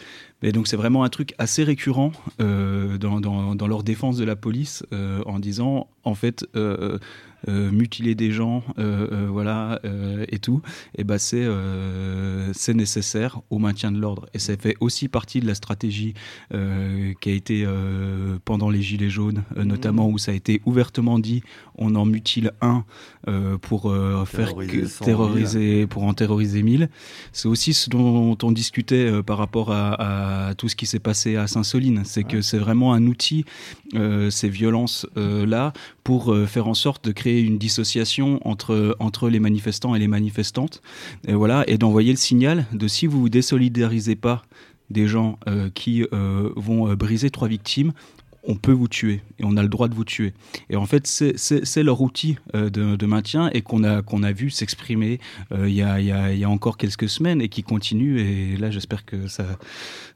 mais 0.42 0.52
donc 0.52 0.68
c'est 0.68 0.76
vraiment 0.76 1.04
un 1.04 1.08
truc 1.08 1.34
assez 1.38 1.64
récurrent 1.64 2.12
euh, 2.40 2.96
dans, 2.98 3.20
dans, 3.20 3.54
dans 3.54 3.66
leur 3.66 3.82
défense 3.82 4.16
de 4.16 4.24
la 4.24 4.36
police 4.36 4.84
euh, 4.92 5.22
en 5.26 5.38
disant 5.38 5.88
en 6.04 6.14
fait 6.14 6.46
euh, 6.56 6.94
euh, 6.94 6.98
mutiler 7.46 8.14
des 8.14 8.30
gens, 8.32 8.64
euh, 8.78 9.06
euh, 9.12 9.26
voilà, 9.30 9.80
euh, 9.84 10.24
et 10.28 10.38
tout, 10.38 10.60
et 10.96 11.04
ben 11.04 11.18
c'est 11.18 11.44
euh, 11.44 12.50
c'est 12.52 12.74
nécessaire 12.74 13.40
au 13.50 13.58
maintien 13.58 13.92
de 13.92 13.98
l'ordre. 14.00 14.26
Et 14.34 14.38
ça 14.38 14.56
fait 14.56 14.76
aussi 14.80 15.08
partie 15.08 15.40
de 15.40 15.46
la 15.46 15.54
stratégie 15.54 16.14
euh, 16.54 17.12
qui 17.20 17.30
a 17.30 17.32
été 17.32 17.64
euh, 17.64 18.38
pendant 18.44 18.70
les 18.70 18.82
Gilets 18.82 19.10
jaunes, 19.10 19.44
euh, 19.56 19.64
notamment 19.64 20.08
où 20.08 20.18
ça 20.18 20.32
a 20.32 20.34
été 20.34 20.60
ouvertement 20.66 21.18
dit, 21.18 21.42
on 21.76 21.94
en 21.94 22.04
mutile 22.04 22.52
un 22.60 22.84
euh, 23.28 23.56
pour 23.58 23.90
euh, 23.90 24.24
faire 24.24 24.48
Terroriser 24.48 24.80
que- 24.80 24.86
100 24.86 25.04
000. 25.04 25.16
terroriser, 25.16 25.86
pour 25.86 26.02
en 26.04 26.14
terroriser 26.14 26.62
mille. 26.62 26.88
C'est 27.32 27.48
aussi 27.48 27.72
ce 27.74 27.88
dont 27.90 28.36
on 28.42 28.52
discutait 28.52 29.10
euh, 29.10 29.22
par 29.22 29.38
rapport 29.38 29.70
à, 29.72 30.48
à 30.48 30.54
tout 30.54 30.68
ce 30.68 30.76
qui 30.76 30.86
s'est 30.86 30.98
passé 30.98 31.36
à 31.36 31.46
Saint-Soline. 31.46 32.02
C'est 32.04 32.24
que 32.24 32.40
c'est 32.40 32.58
vraiment 32.58 32.94
un 32.94 33.06
outil, 33.06 33.44
euh, 33.94 34.30
ces 34.30 34.48
violences-là, 34.48 35.72
pour 36.04 36.32
euh, 36.32 36.46
faire 36.46 36.66
en 36.68 36.74
sorte 36.74 37.04
de 37.04 37.12
créer 37.12 37.27
une 37.40 37.58
dissociation 37.58 38.40
entre, 38.46 38.96
entre 38.98 39.28
les 39.28 39.40
manifestants 39.40 39.94
et 39.94 39.98
les 39.98 40.08
manifestantes. 40.08 40.82
Et 41.26 41.34
voilà, 41.34 41.64
et 41.68 41.78
d'envoyer 41.78 42.10
le 42.12 42.18
signal 42.18 42.66
de 42.72 42.88
si 42.88 43.06
vous 43.06 43.20
vous 43.20 43.28
désolidarisez 43.28 44.16
pas 44.16 44.42
des 44.90 45.06
gens 45.06 45.38
euh, 45.48 45.70
qui 45.74 46.06
euh, 46.12 46.50
vont 46.56 46.88
euh, 46.88 46.96
briser 46.96 47.30
trois 47.30 47.48
victimes, 47.48 47.92
on 48.48 48.56
peut 48.56 48.72
vous 48.72 48.88
tuer 48.88 49.20
et 49.38 49.44
on 49.44 49.56
a 49.58 49.62
le 49.62 49.68
droit 49.68 49.88
de 49.88 49.94
vous 49.94 50.06
tuer. 50.06 50.32
Et 50.70 50.76
en 50.76 50.86
fait, 50.86 51.06
c'est- 51.06 51.82
leur 51.82 52.00
outil 52.00 52.38
euh, 52.54 52.70
de, 52.70 53.06
maintien 53.06 53.50
et 53.52 53.62
qu'on 53.62 53.84
a, 53.84 54.02
a 54.02 54.32
vu 54.32 54.50
s'exprimer 54.50 55.20
euh, 55.52 55.68
il 55.68 55.74
y, 55.74 55.82
a, 55.82 56.50
encore 56.50 56.76
quelques 56.76 57.08
semaines 57.08 57.40
et 57.40 57.48
qui 57.48 57.62
continue. 57.62 58.20
Et 58.20 58.56
là, 58.56 58.70
j'espère 58.70 59.04
que 59.04 59.28
ça 59.28 59.44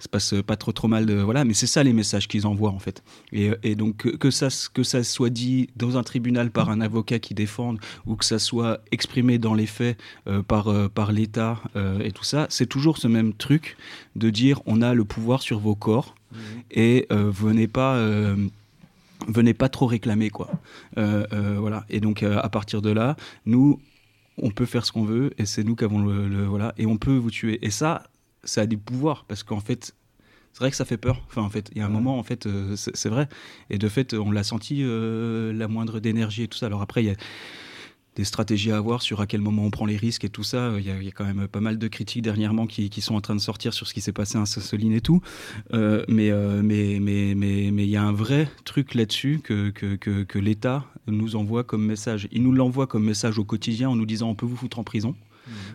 se 0.00 0.08
passe 0.08 0.34
pas 0.44 0.56
trop 0.56 0.72
trop 0.72 0.88
mal. 0.88 1.06
De, 1.06 1.14
voilà, 1.14 1.44
mais 1.44 1.54
c'est 1.54 1.66
ça 1.66 1.82
les 1.82 1.92
messages 1.92 2.26
qu'ils 2.26 2.46
envoient 2.46 2.70
en 2.70 2.78
fait. 2.78 3.04
Et, 3.32 3.74
donc 3.76 4.16
que, 4.18 4.30
ça, 4.30 4.48
que 4.72 4.82
ça 4.82 5.04
soit 5.04 5.30
dit 5.30 5.68
dans 5.76 5.98
un 5.98 6.02
tribunal 6.02 6.50
par 6.50 6.70
un 6.70 6.80
avocat 6.80 7.18
qui 7.18 7.34
défende 7.34 7.78
ou 8.06 8.16
que 8.16 8.24
ça 8.24 8.38
soit 8.38 8.80
exprimé 8.90 9.38
dans 9.38 9.54
les 9.54 9.66
faits 9.66 9.98
euh, 10.26 10.42
par, 10.42 10.72
par 10.90 11.12
l'État 11.12 11.60
et 12.02 12.12
tout 12.12 12.24
ça, 12.24 12.46
c'est 12.48 12.66
toujours 12.66 12.96
ce 12.98 13.08
même 13.08 13.34
truc 13.34 13.76
de 14.16 14.30
dire 14.30 14.60
on 14.66 14.80
a 14.80 14.94
le 14.94 15.04
pouvoir 15.04 15.42
sur 15.42 15.58
vos 15.58 15.74
corps 15.74 16.14
et 16.70 17.06
euh, 17.12 17.30
venez 17.30 17.68
pas 17.68 17.94
euh, 17.96 18.36
venez 19.28 19.54
pas 19.54 19.68
trop 19.68 19.86
réclamer 19.86 20.30
quoi 20.30 20.50
Euh, 20.98 21.24
euh, 21.32 21.56
voilà 21.58 21.84
et 21.90 22.00
donc 22.00 22.22
euh, 22.22 22.38
à 22.42 22.48
partir 22.48 22.82
de 22.82 22.90
là 22.90 23.16
nous 23.46 23.80
on 24.38 24.50
peut 24.50 24.66
faire 24.66 24.84
ce 24.86 24.92
qu'on 24.92 25.04
veut 25.04 25.32
et 25.38 25.46
c'est 25.46 25.64
nous 25.64 25.76
qui 25.76 25.84
avons 25.84 26.00
le, 26.02 26.28
le- 26.28 26.44
voilà 26.46 26.74
et 26.78 26.86
on 26.86 26.96
peut 26.96 27.16
vous 27.16 27.30
tuer 27.30 27.58
et 27.64 27.70
ça 27.70 28.04
ça 28.44 28.62
a 28.62 28.66
des 28.66 28.76
pouvoirs 28.76 29.24
parce 29.28 29.42
qu'en 29.42 29.60
fait 29.60 29.94
c'est 30.54 30.58
vrai 30.60 30.70
que 30.70 30.76
ça 30.76 30.84
fait 30.84 30.98
peur. 30.98 31.22
Enfin, 31.28 31.40
en 31.40 31.48
fait, 31.48 31.70
il 31.72 31.78
y 31.78 31.80
a 31.80 31.86
un 31.86 31.88
moment, 31.88 32.18
en 32.18 32.22
fait, 32.22 32.46
c'est 32.76 33.08
vrai. 33.08 33.26
Et 33.70 33.78
de 33.78 33.88
fait, 33.88 34.12
on 34.12 34.30
l'a 34.30 34.42
senti, 34.44 34.82
la 34.84 35.66
moindre 35.66 35.98
d'énergie 35.98 36.42
et 36.42 36.48
tout 36.48 36.58
ça. 36.58 36.66
Alors 36.66 36.82
après, 36.82 37.02
il 37.02 37.06
y 37.06 37.10
a 37.10 37.14
des 38.16 38.24
stratégies 38.24 38.70
à 38.72 38.76
avoir 38.76 39.02
sur 39.02 39.20
à 39.20 39.26
quel 39.26 39.40
moment 39.40 39.64
on 39.64 39.70
prend 39.70 39.86
les 39.86 39.96
risques 39.96 40.24
et 40.24 40.28
tout 40.28 40.42
ça. 40.42 40.72
Il 40.78 40.84
y 40.84 40.90
a, 40.90 41.10
quand 41.12 41.24
même 41.24 41.48
pas 41.48 41.60
mal 41.60 41.78
de 41.78 41.88
critiques 41.88 42.22
dernièrement 42.22 42.66
qui, 42.66 42.90
sont 43.00 43.14
en 43.14 43.20
train 43.20 43.34
de 43.34 43.40
sortir 43.40 43.72
sur 43.72 43.86
ce 43.86 43.94
qui 43.94 44.00
s'est 44.00 44.12
passé 44.12 44.38
à 44.38 44.46
Sassoline 44.46 44.92
et 44.92 45.00
tout. 45.00 45.20
Euh, 45.72 46.04
mais 46.08 46.30
euh, 46.30 46.62
mais 46.62 46.98
mais 47.00 47.34
mais 47.34 47.70
mais 47.72 47.84
il 47.84 47.90
y 47.90 47.96
a 47.96 48.02
un 48.02 48.12
vrai 48.12 48.48
truc 48.64 48.94
là-dessus 48.94 49.40
que, 49.42 49.70
que, 49.70 49.96
que 49.96 50.38
l'État 50.38 50.84
nous 51.06 51.36
envoie 51.36 51.64
comme 51.64 51.84
message. 51.84 52.28
Il 52.32 52.42
nous 52.42 52.52
l'envoie 52.52 52.86
comme 52.86 53.04
message 53.04 53.38
au 53.38 53.44
quotidien 53.44 53.88
en 53.88 53.96
nous 53.96 54.06
disant 54.06 54.28
on 54.28 54.34
peut 54.34 54.46
vous 54.46 54.56
foutre 54.56 54.78
en 54.78 54.84
prison. 54.84 55.14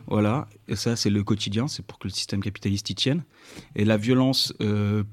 Voilà, 0.07 0.47
et 0.67 0.75
ça 0.75 0.95
c'est 0.95 1.09
le 1.09 1.23
quotidien, 1.23 1.67
c'est 1.67 1.85
pour 1.85 1.99
que 1.99 2.07
le 2.07 2.13
système 2.13 2.41
capitaliste 2.41 2.89
y 2.89 2.95
tienne. 2.95 3.23
Et 3.75 3.85
la 3.85 3.97
violence 3.97 4.53
euh, 4.61 5.03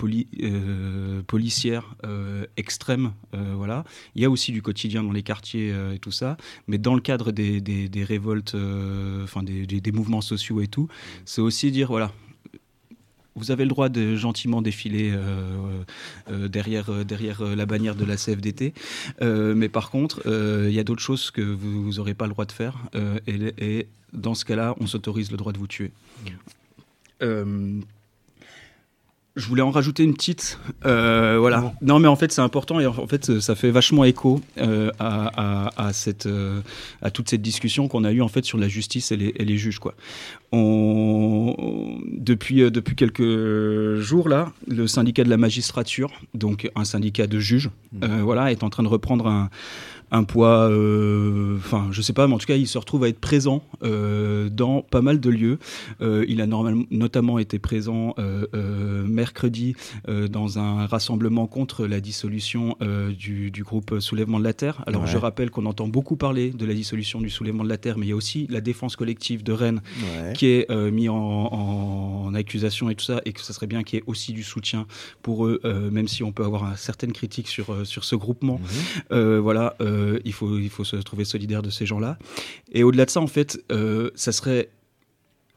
euh, 0.42 1.22
policière 1.22 1.96
euh, 2.04 2.46
extrême, 2.56 3.12
voilà. 3.32 3.84
Il 4.14 4.22
y 4.22 4.24
a 4.24 4.30
aussi 4.30 4.52
du 4.52 4.62
quotidien 4.62 5.02
dans 5.02 5.12
les 5.12 5.22
quartiers 5.22 5.74
et 5.92 5.98
tout 5.98 6.12
ça, 6.12 6.36
mais 6.68 6.78
dans 6.78 6.94
le 6.94 7.00
cadre 7.00 7.32
des, 7.32 8.04
révoltes, 8.06 8.56
enfin 9.24 9.42
des 9.42 9.92
mouvements 9.92 10.20
sociaux 10.20 10.60
et 10.60 10.68
tout, 10.68 10.88
c'est 11.24 11.40
aussi 11.40 11.70
dire 11.70 11.88
voilà. 11.88 12.12
Vous 13.36 13.50
avez 13.50 13.64
le 13.64 13.70
droit 13.70 13.88
de 13.88 14.14
gentiment 14.14 14.62
défiler 14.62 15.10
euh, 15.12 15.82
euh, 16.30 16.48
derrière, 16.48 16.90
euh, 16.90 17.04
derrière 17.04 17.42
la 17.44 17.66
bannière 17.66 17.96
de 17.96 18.04
la 18.04 18.16
CFDT, 18.16 18.74
mais 19.20 19.68
par 19.68 19.90
contre, 19.90 20.22
il 20.26 20.72
y 20.72 20.78
a 20.78 20.84
d'autres 20.84 21.02
choses 21.02 21.30
que 21.30 21.42
vous 21.42 21.94
n'aurez 21.94 22.14
pas 22.14 22.26
le 22.26 22.32
droit 22.32 22.44
de 22.44 22.52
faire, 22.52 22.78
et, 23.26 23.86
dans 24.12 24.34
ce 24.34 24.44
cas-là, 24.44 24.76
on 24.78 24.86
s'autorise 24.86 25.30
le 25.30 25.36
droit 25.36 25.52
de 25.52 25.58
vous 25.58 25.66
tuer. 25.66 25.90
Je 29.36 29.46
voulais 29.48 29.62
en 29.62 29.70
rajouter 29.72 30.04
une 30.04 30.14
petite. 30.14 30.58
euh, 30.86 31.36
voilà. 31.40 31.72
Non, 31.82 31.98
mais 31.98 32.06
en 32.08 32.14
fait, 32.16 32.30
c'est 32.30 32.40
important 32.40 32.78
et 32.80 32.86
en 32.86 33.06
fait, 33.08 33.40
ça 33.40 33.54
fait 33.56 33.70
vachement 33.72 34.04
écho 34.04 34.40
euh, 34.58 34.90
à, 34.98 35.66
à- 35.76 35.86
à 35.88 35.92
cette, 35.92 36.26
euh, 36.26 36.60
à 37.02 37.10
toute 37.10 37.28
cette 37.28 37.42
discussion 37.42 37.88
qu'on 37.88 38.04
a 38.04 38.12
eue 38.12 38.22
en 38.22 38.28
fait 38.28 38.44
sur 38.44 38.58
la 38.58 38.68
justice 38.68 39.10
et 39.12 39.16
les, 39.16 39.32
et 39.36 39.44
les 39.44 39.56
juges, 39.58 39.80
quoi. 39.80 39.94
On, 40.52 41.98
depuis, 42.12 42.62
euh, 42.62 42.70
depuis 42.70 42.94
quelques 42.96 43.96
jours 44.00 44.28
là, 44.28 44.52
le 44.68 44.86
syndicat 44.86 45.24
de 45.24 45.30
la 45.30 45.36
magistrature, 45.36 46.10
donc 46.34 46.70
un 46.76 46.84
syndicat 46.84 47.26
de 47.26 47.38
juges, 47.40 47.70
euh, 48.02 48.20
voilà, 48.22 48.52
est 48.52 48.62
en 48.62 48.70
train 48.70 48.82
de 48.82 48.88
reprendre 48.88 49.26
un, 49.26 49.50
un 50.10 50.24
poids, 50.24 50.68
euh, 50.70 51.56
enfin, 51.58 51.88
je 51.90 52.00
sais 52.02 52.12
pas, 52.12 52.26
mais 52.28 52.34
en 52.34 52.38
tout 52.38 52.46
cas, 52.46 52.56
il 52.56 52.66
se 52.68 52.78
retrouve 52.78 53.04
à 53.04 53.08
être 53.08 53.18
présent 53.20 53.62
euh, 53.82 54.48
dans 54.48 54.82
pas 54.82 55.02
mal 55.02 55.20
de 55.20 55.30
lieux. 55.30 55.58
Euh, 56.00 56.24
il 56.28 56.40
a 56.40 56.46
normalement, 56.46 56.84
notamment 56.90 57.38
été 57.38 57.58
présent 57.58 58.14
mercredi 59.08 59.74
dans 60.30 60.58
un 60.58 60.86
rassemblement 60.86 61.46
contre 61.46 61.86
la 61.86 62.00
dissolution 62.00 62.76
du, 63.18 63.50
du 63.50 63.62
groupe 63.64 63.98
Soulèvement 64.00 64.38
de 64.38 64.44
la 64.44 64.52
Terre. 64.54 64.82
Alors, 64.86 65.02
Ouais. 65.02 65.08
je 65.08 65.16
rappelle 65.18 65.50
qu'on 65.50 65.66
entend 65.66 65.88
beaucoup 65.88 66.16
parler 66.16 66.50
de 66.50 66.64
la 66.64 66.72
dissolution 66.74 67.20
du 67.20 67.28
Soulèvement 67.30 67.64
de 67.64 67.68
la 67.68 67.76
Terre, 67.78 67.98
mais 67.98 68.06
il 68.06 68.10
y 68.10 68.12
a 68.12 68.16
aussi 68.16 68.46
la 68.50 68.60
défense 68.60 68.96
collective 68.96 69.42
de 69.42 69.52
Rennes 69.52 69.82
Ouais. 70.18 70.32
qui 70.34 70.46
est 70.46 70.70
mis 70.90 71.08
en, 71.08 72.32
accusation 72.34 72.90
et 72.90 72.96
tout 72.96 73.04
ça, 73.04 73.20
et 73.26 73.32
que 73.32 73.40
ce 73.40 73.52
serait 73.52 73.68
bien 73.68 73.82
qu'il 73.84 73.98
y 73.98 74.00
ait 74.00 74.04
aussi 74.08 74.32
du 74.32 74.42
soutien 74.42 74.86
pour 75.22 75.46
eux, 75.46 75.60
euh, 75.64 75.88
même 75.90 76.08
si 76.08 76.24
on 76.24 76.32
peut 76.32 76.44
avoir 76.44 76.64
un- 76.64 76.74
certaines 76.74 77.12
critiques 77.12 77.46
sur, 77.46 77.86
sur 77.86 78.02
ce 78.04 78.16
groupement. 78.16 78.60
Euh, 79.12 79.38
voilà, 79.40 79.76
euh, 79.94 80.18
il, 80.24 80.32
faut, 80.32 80.58
il 80.58 80.70
faut 80.70 80.84
se 80.84 80.96
trouver 80.96 81.24
solidaire 81.24 81.62
de 81.62 81.70
ces 81.70 81.86
gens-là. 81.86 82.18
Et 82.72 82.82
au-delà 82.82 83.04
de 83.04 83.10
ça, 83.10 83.20
en 83.20 83.26
fait, 83.26 83.58
euh, 83.70 84.10
ça 84.14 84.32
serait 84.32 84.68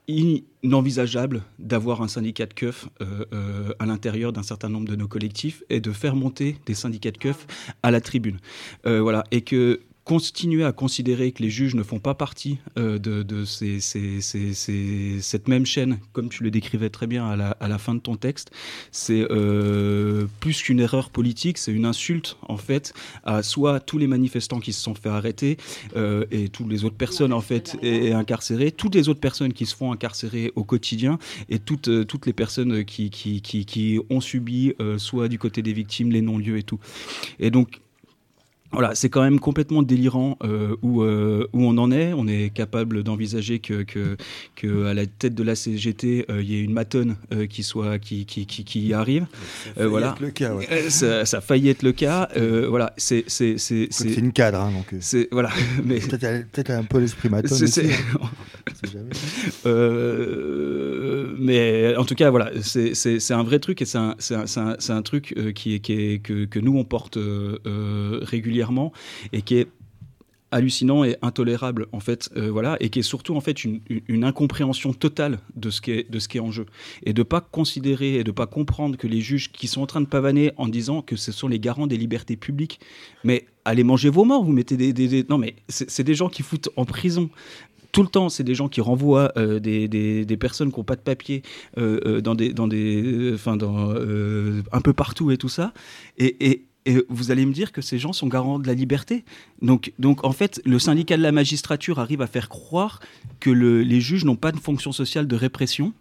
inenvisageable 0.07 1.43
d'avoir 1.59 2.01
un 2.01 2.07
syndicat 2.07 2.45
de 2.45 2.53
keuf 2.53 2.87
euh, 3.01 3.25
euh, 3.33 3.73
à 3.79 3.85
l'intérieur 3.85 4.31
d'un 4.31 4.43
certain 4.43 4.69
nombre 4.69 4.87
de 4.87 4.95
nos 4.95 5.07
collectifs 5.07 5.63
et 5.69 5.81
de 5.81 5.91
faire 5.91 6.15
monter 6.15 6.57
des 6.65 6.73
syndicats 6.73 7.11
de 7.11 7.17
keuf 7.17 7.45
à 7.83 7.91
la 7.91 7.99
tribune. 7.99 8.37
Euh, 8.85 9.01
voilà, 9.01 9.25
et 9.31 9.41
que 9.41 9.81
continuer 10.07 10.63
à 10.63 10.71
considérer 10.71 11.33
que 11.33 11.43
les 11.43 11.49
juges 11.49 11.75
ne 11.75 11.83
font 11.83 11.99
pas 11.99 12.13
partie 12.13 12.59
euh, 12.79 12.97
de, 12.97 13.43
cette 13.43 15.47
même 15.49 15.65
chaîne, 15.65 15.99
comme 16.13 16.29
tu 16.29 16.43
le 16.43 16.49
décrivais 16.49 16.89
très 16.89 17.07
bien 17.07 17.27
à 17.27 17.67
la, 17.67 17.77
fin 17.77 17.93
de 17.93 17.99
ton 17.99 18.15
texte, 18.15 18.49
c'est 18.93 19.27
euh, 19.29 20.25
plus 20.39 20.61
qu'une 20.61 20.79
erreur 20.79 21.09
politique, 21.09 21.57
c'est 21.57 21.73
une 21.73 21.83
insulte 21.83 22.37
en 22.47 22.55
fait 22.55 22.93
à 23.25 23.43
soit 23.43 23.81
tous 23.81 23.97
les 23.97 24.07
manifestants 24.07 24.61
qui 24.61 24.71
se 24.71 24.81
sont 24.81 24.95
fait 24.95 25.09
arrêter 25.09 25.57
euh, 25.97 26.23
et 26.31 26.47
toutes 26.47 26.69
les 26.69 26.85
autres 26.85 26.95
personnes 26.95 27.33
en 27.33 27.41
fait 27.41 27.77
et, 27.81 28.13
incarcérées, 28.13 28.71
toutes 28.71 28.95
les 28.95 29.09
autres 29.09 29.19
personnes 29.19 29.51
qui 29.51 29.65
se 29.65 29.75
font 29.75 29.91
incarcérer 29.91 30.53
au 30.55 30.63
quotidien 30.63 31.19
et 31.49 31.59
toutes, 31.59 32.07
toutes 32.07 32.25
les 32.25 32.33
personnes 32.33 32.85
qui, 32.85 33.09
qui, 33.09 33.99
ont 34.09 34.21
subi 34.21 34.73
soit 34.97 35.27
du 35.27 35.37
côté 35.37 35.61
des 35.61 35.73
victimes 35.73 36.11
les 36.11 36.21
non-lieux 36.21 36.57
et 36.57 36.63
tout. 36.63 36.79
Et 37.39 37.51
donc 37.51 37.81
voilà, 38.71 38.93
c'est 38.95 39.09
quand 39.09 39.21
même 39.21 39.39
complètement 39.39 39.81
délirant 39.81 40.37
euh, 40.43 40.75
où, 40.81 41.01
euh, 41.01 41.47
où 41.53 41.63
on 41.63 41.77
en 41.77 41.91
est. 41.91 42.13
On 42.13 42.27
est 42.27 42.53
capable 42.53 43.01
d'envisager 43.03 43.59
que, 43.59 43.83
que, 43.83 44.17
que 44.55 44.85
à 44.85 44.93
la 44.93 45.05
tête 45.05 45.33
de 45.35 45.43
la 45.43 45.55
CGT, 45.55 46.25
euh, 46.29 46.41
il 46.41 46.51
y 46.51 46.55
ait 46.57 46.61
une 46.63 46.73
matonne 46.73 47.15
qui 47.49 47.63
soit 47.63 47.97
qui, 47.97 48.25
qui, 48.25 48.45
qui, 48.45 48.63
qui 48.65 48.93
arrive. 48.93 49.25
Euh, 49.79 49.87
voilà, 49.87 50.11
être 50.11 50.21
le 50.21 50.31
cas, 50.31 50.53
ouais. 50.53 50.89
Ça, 50.89 51.25
ça 51.25 51.37
a 51.37 51.41
failli 51.41 51.69
être 51.69 51.83
le 51.83 51.93
cas. 51.93 52.29
Voilà, 52.69 52.93
c'est 52.97 53.23
c'est 53.27 53.55
une 54.17 54.31
cadre, 54.33 54.59
hein, 54.59 54.71
donc. 54.71 54.99
c'est 55.01 55.27
voilà, 55.31 55.49
mais 55.85 55.99
Peut-être 55.99 56.71
un 56.71 56.83
peu 56.83 56.99
l'esprit 56.99 57.29
maton. 57.29 57.55
c'est- 57.55 57.85
hein. 57.89 58.29
Jamais. 58.91 59.09
Mais 61.37 61.95
en 61.95 62.05
tout 62.05 62.15
cas, 62.15 62.29
voilà, 62.29 62.51
c'est- 62.61 63.31
un 63.31 63.43
vrai 63.43 63.59
truc 63.59 63.81
et 63.81 63.85
c'est 63.85 63.97
un, 63.97 65.01
truc 65.03 65.33
euh, 65.37 65.51
qui 65.51 65.73
est, 65.75 66.19
que, 66.21 66.59
nous 66.59 66.77
on 66.77 66.83
porte 66.83 67.17
euh, 67.17 67.59
euh, 67.65 68.19
régulièrement 68.21 68.91
et 69.33 69.41
qui 69.41 69.55
est 69.57 69.67
hallucinant 70.49 71.03
et 71.03 71.17
intolérable 71.21 71.87
en 71.91 71.99
fait 71.99 72.29
voilà 72.37 72.77
et 72.79 72.87
qui 72.89 72.99
est 72.99 73.03
surtout 73.03 73.35
en 73.35 73.41
fait 73.41 73.65
une, 73.65 73.81
incompréhension 74.23 74.93
totale 74.93 75.39
de 75.57 75.69
ce 75.69 75.81
qui 75.81 75.91
est 75.91 76.39
en 76.39 76.51
jeu. 76.51 76.65
Et 77.03 77.11
de 77.11 77.21
pas 77.23 77.41
considérer 77.41 78.15
et 78.15 78.23
de 78.23 78.31
pas 78.31 78.47
comprendre 78.47 78.95
que 78.97 79.07
les 79.07 79.19
juges 79.19 79.51
qui 79.51 79.67
sont 79.67 79.81
en 79.81 79.87
train 79.87 79.99
de 79.99 80.05
pavaner 80.05 80.51
en 80.55 80.69
disant 80.69 81.01
que 81.01 81.17
ce 81.17 81.33
sont 81.33 81.49
les 81.49 81.59
garants 81.59 81.85
des 81.87 81.97
libertés 81.97 82.37
publiques 82.37 82.79
mais 83.25 83.45
allez 83.65 83.83
manger 83.83 84.07
vos 84.09 84.23
morts 84.23 84.45
vous 84.45 84.53
mettez 84.53 84.77
des, 84.77 84.93
des- 84.93 85.25
non 85.29 85.37
mais 85.37 85.55
c'est 85.67 86.03
des 86.05 86.15
gens 86.15 86.29
qui 86.29 86.43
foutent 86.43 86.69
en 86.77 86.85
prison 86.85 87.29
tout 87.91 88.01
le 88.03 88.07
temps, 88.09 88.29
c'est 88.29 88.43
des 88.43 88.55
gens 88.55 88.67
qui 88.67 88.81
renvoient 88.81 89.31
euh, 89.37 89.59
des, 89.59 89.87
des- 89.87 90.37
personnes 90.37 90.71
qui 90.71 90.79
n'ont 90.79 90.83
pas 90.83 90.95
de 90.95 91.01
papier 91.01 91.41
euh, 91.77 91.99
euh, 92.05 92.21
dans 92.21 92.35
des, 92.35 92.53
dans 92.53 92.67
des, 92.67 93.31
enfin, 93.33 93.57
dans, 93.57 93.89
un 93.91 94.81
peu 94.81 94.93
partout 94.93 95.31
et 95.31 95.37
tout 95.37 95.49
ça. 95.49 95.73
Et, 96.17 96.35
et- 96.51 96.63
et 96.89 97.03
vous 97.09 97.31
allez 97.31 97.45
me 97.45 97.51
dire 97.51 97.73
que 97.73 97.81
ces 97.81 97.99
gens 97.99 98.13
sont 98.13 98.27
garants 98.27 98.59
de 98.59 98.67
la 98.67 98.73
liberté. 98.73 99.25
Donc, 99.61 99.91
donc 99.99 100.23
en 100.23 100.31
fait, 100.31 100.61
le 100.63 100.79
syndicat 100.79 101.17
de 101.17 101.21
la 101.21 101.33
magistrature 101.33 101.99
arrive 101.99 102.21
à 102.21 102.27
faire 102.27 102.47
croire 102.47 103.01
que 103.41 103.49
le- 103.49 103.81
les 103.83 103.99
juges 103.99 104.23
n'ont 104.23 104.37
pas 104.37 104.53
de 104.53 104.57
fonction 104.57 104.93
sociale 104.93 105.27
de 105.27 105.35
répression. 105.35 105.91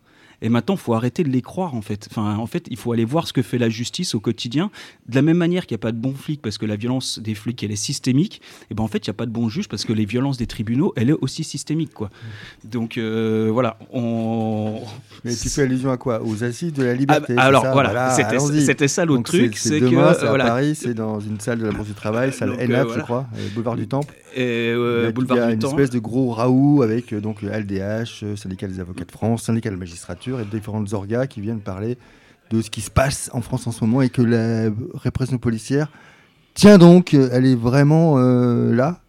Et 0.43 0.49
maintenant, 0.49 0.75
il 0.75 0.81
faut 0.81 0.95
arrêter 0.95 1.23
de 1.25 1.31
les 1.31 1.43
croire, 1.43 1.75
en 1.75 1.81
fait. 1.83 2.09
Enfin, 2.11 2.37
en 2.37 2.47
fait, 2.47 2.67
il 2.71 2.77
faut 2.77 2.93
aller 2.93 3.05
voir 3.05 3.27
ce 3.27 3.33
que 3.33 3.43
fait 3.43 3.59
la 3.59 3.69
justice 3.69 4.15
au 4.15 4.21
quotidien. 4.21 4.71
De 5.09 5.15
la 5.15 5.23
même 5.23 5.37
manière 5.39 5.67
qu'il 5.67 5.75
n'y 5.75 5.81
a 5.81 5.85
pas 5.85 5.93
de 5.93 5.99
bons 5.99 6.15
flics 6.15 6.43
parce 6.43 6.59
que 6.59 6.67
la 6.67 6.77
violence 6.77 7.19
des 7.19 7.35
flics, 7.35 7.63
elle 7.63 7.73
est 7.73 7.77
systémique, 7.77 8.43
et 8.71 8.75
ben 8.75 8.83
en 8.85 8.89
fait, 8.89 9.07
il 9.07 9.11
n'y 9.11 9.13
a 9.13 9.15
pas 9.15 9.27
de 9.27 9.31
bons 9.31 9.49
juges 9.49 9.69
parce 9.69 9.85
que 9.85 9.93
les 9.93 10.05
violences 10.05 10.37
des 10.37 10.47
tribunaux, 10.47 10.93
elle 10.97 11.11
est 11.11 11.17
aussi 11.21 11.45
systémique, 11.45 11.95
quoi. 11.95 12.11
Donc, 12.65 12.99
euh, 12.99 13.49
voilà. 13.53 13.79
On... 13.93 14.81
Mais 15.25 15.35
tu 15.35 15.49
fais 15.49 15.63
allusion 15.63 15.91
à 15.91 15.97
quoi? 15.97 16.23
Aux 16.23 16.45
assises 16.45 16.73
de 16.73 16.83
la 16.83 16.91
Ah, 16.91 16.95
liberté. 16.95 17.35
alors, 17.39 17.63
ça? 17.63 17.73
voilà, 17.73 18.11
c'était- 18.11 18.89
ça 18.89 19.05
l'autre 19.05 19.23
truc, 19.25 19.57
c'est 19.57 19.81
demain, 19.81 20.13
que, 20.13 20.19
c'est 20.21 20.27
à 20.27 20.29
voilà. 20.29 20.47
Paris, 20.47 20.75
c'est 20.75 20.95
dans 20.95 21.19
une 21.21 21.41
salle 21.41 21.59
de 21.59 21.65
la 21.67 21.73
Bourse 21.73 21.89
du 21.89 21.95
Travail, 21.95 22.33
salle 22.33 22.51
Donc, 22.51 22.61
euh, 22.61 22.65
ENAP, 22.67 22.87
voilà. 22.87 23.01
je 23.01 23.05
crois, 23.05 23.27
euh, 23.37 23.49
boulevard 23.55 23.77
du 23.77 23.89
Temple. 23.89 24.15
Et, 24.37 24.71
euh, 24.71 25.01
Il 25.01 25.05
y 25.05 25.09
a- 25.09 25.13
boulevard 25.13 25.37
il 25.39 25.41
y 25.41 25.43
a 25.45 25.47
du 25.57 25.65
une 25.65 25.71
espèce 25.71 25.91
de 25.91 25.99
gros 25.99 26.31
raout 26.31 26.83
avec 26.83 27.13
euh, 27.13 27.21
donc 27.21 27.41
le 27.43 27.51
LDH, 27.51 28.23
euh, 28.23 28.37
syndicat 28.37 28.69
des 28.69 28.81
avocats 28.81 29.05
de 29.05 29.11
France, 29.11 29.45
syndicat 29.45 29.71
de 29.71 29.75
la 29.75 29.81
magistrature 29.81 30.39
et 30.41 30.45
différentes 30.45 30.93
orgas 30.93 31.27
qui 31.27 31.41
viennent 31.41 31.61
parler 31.61 31.97
de 32.51 32.61
ce 32.61 32.71
qui 32.71 32.81
se 32.83 32.91
passe 32.91 33.31
en 33.33 33.41
France 33.41 33.67
en 33.67 33.73
ce 33.73 33.83
moment 33.85 34.03
et 34.03 34.09
que 34.11 34.23
la 34.23 34.71
répression 34.95 35.39
policière, 35.39 35.91
tiens 36.55 36.79
donc, 36.79 37.15
euh, 37.15 37.29
elle 37.33 37.47
est 37.47 37.55
vraiment 37.57 38.19
euh, 38.19 38.75
là, 38.75 39.01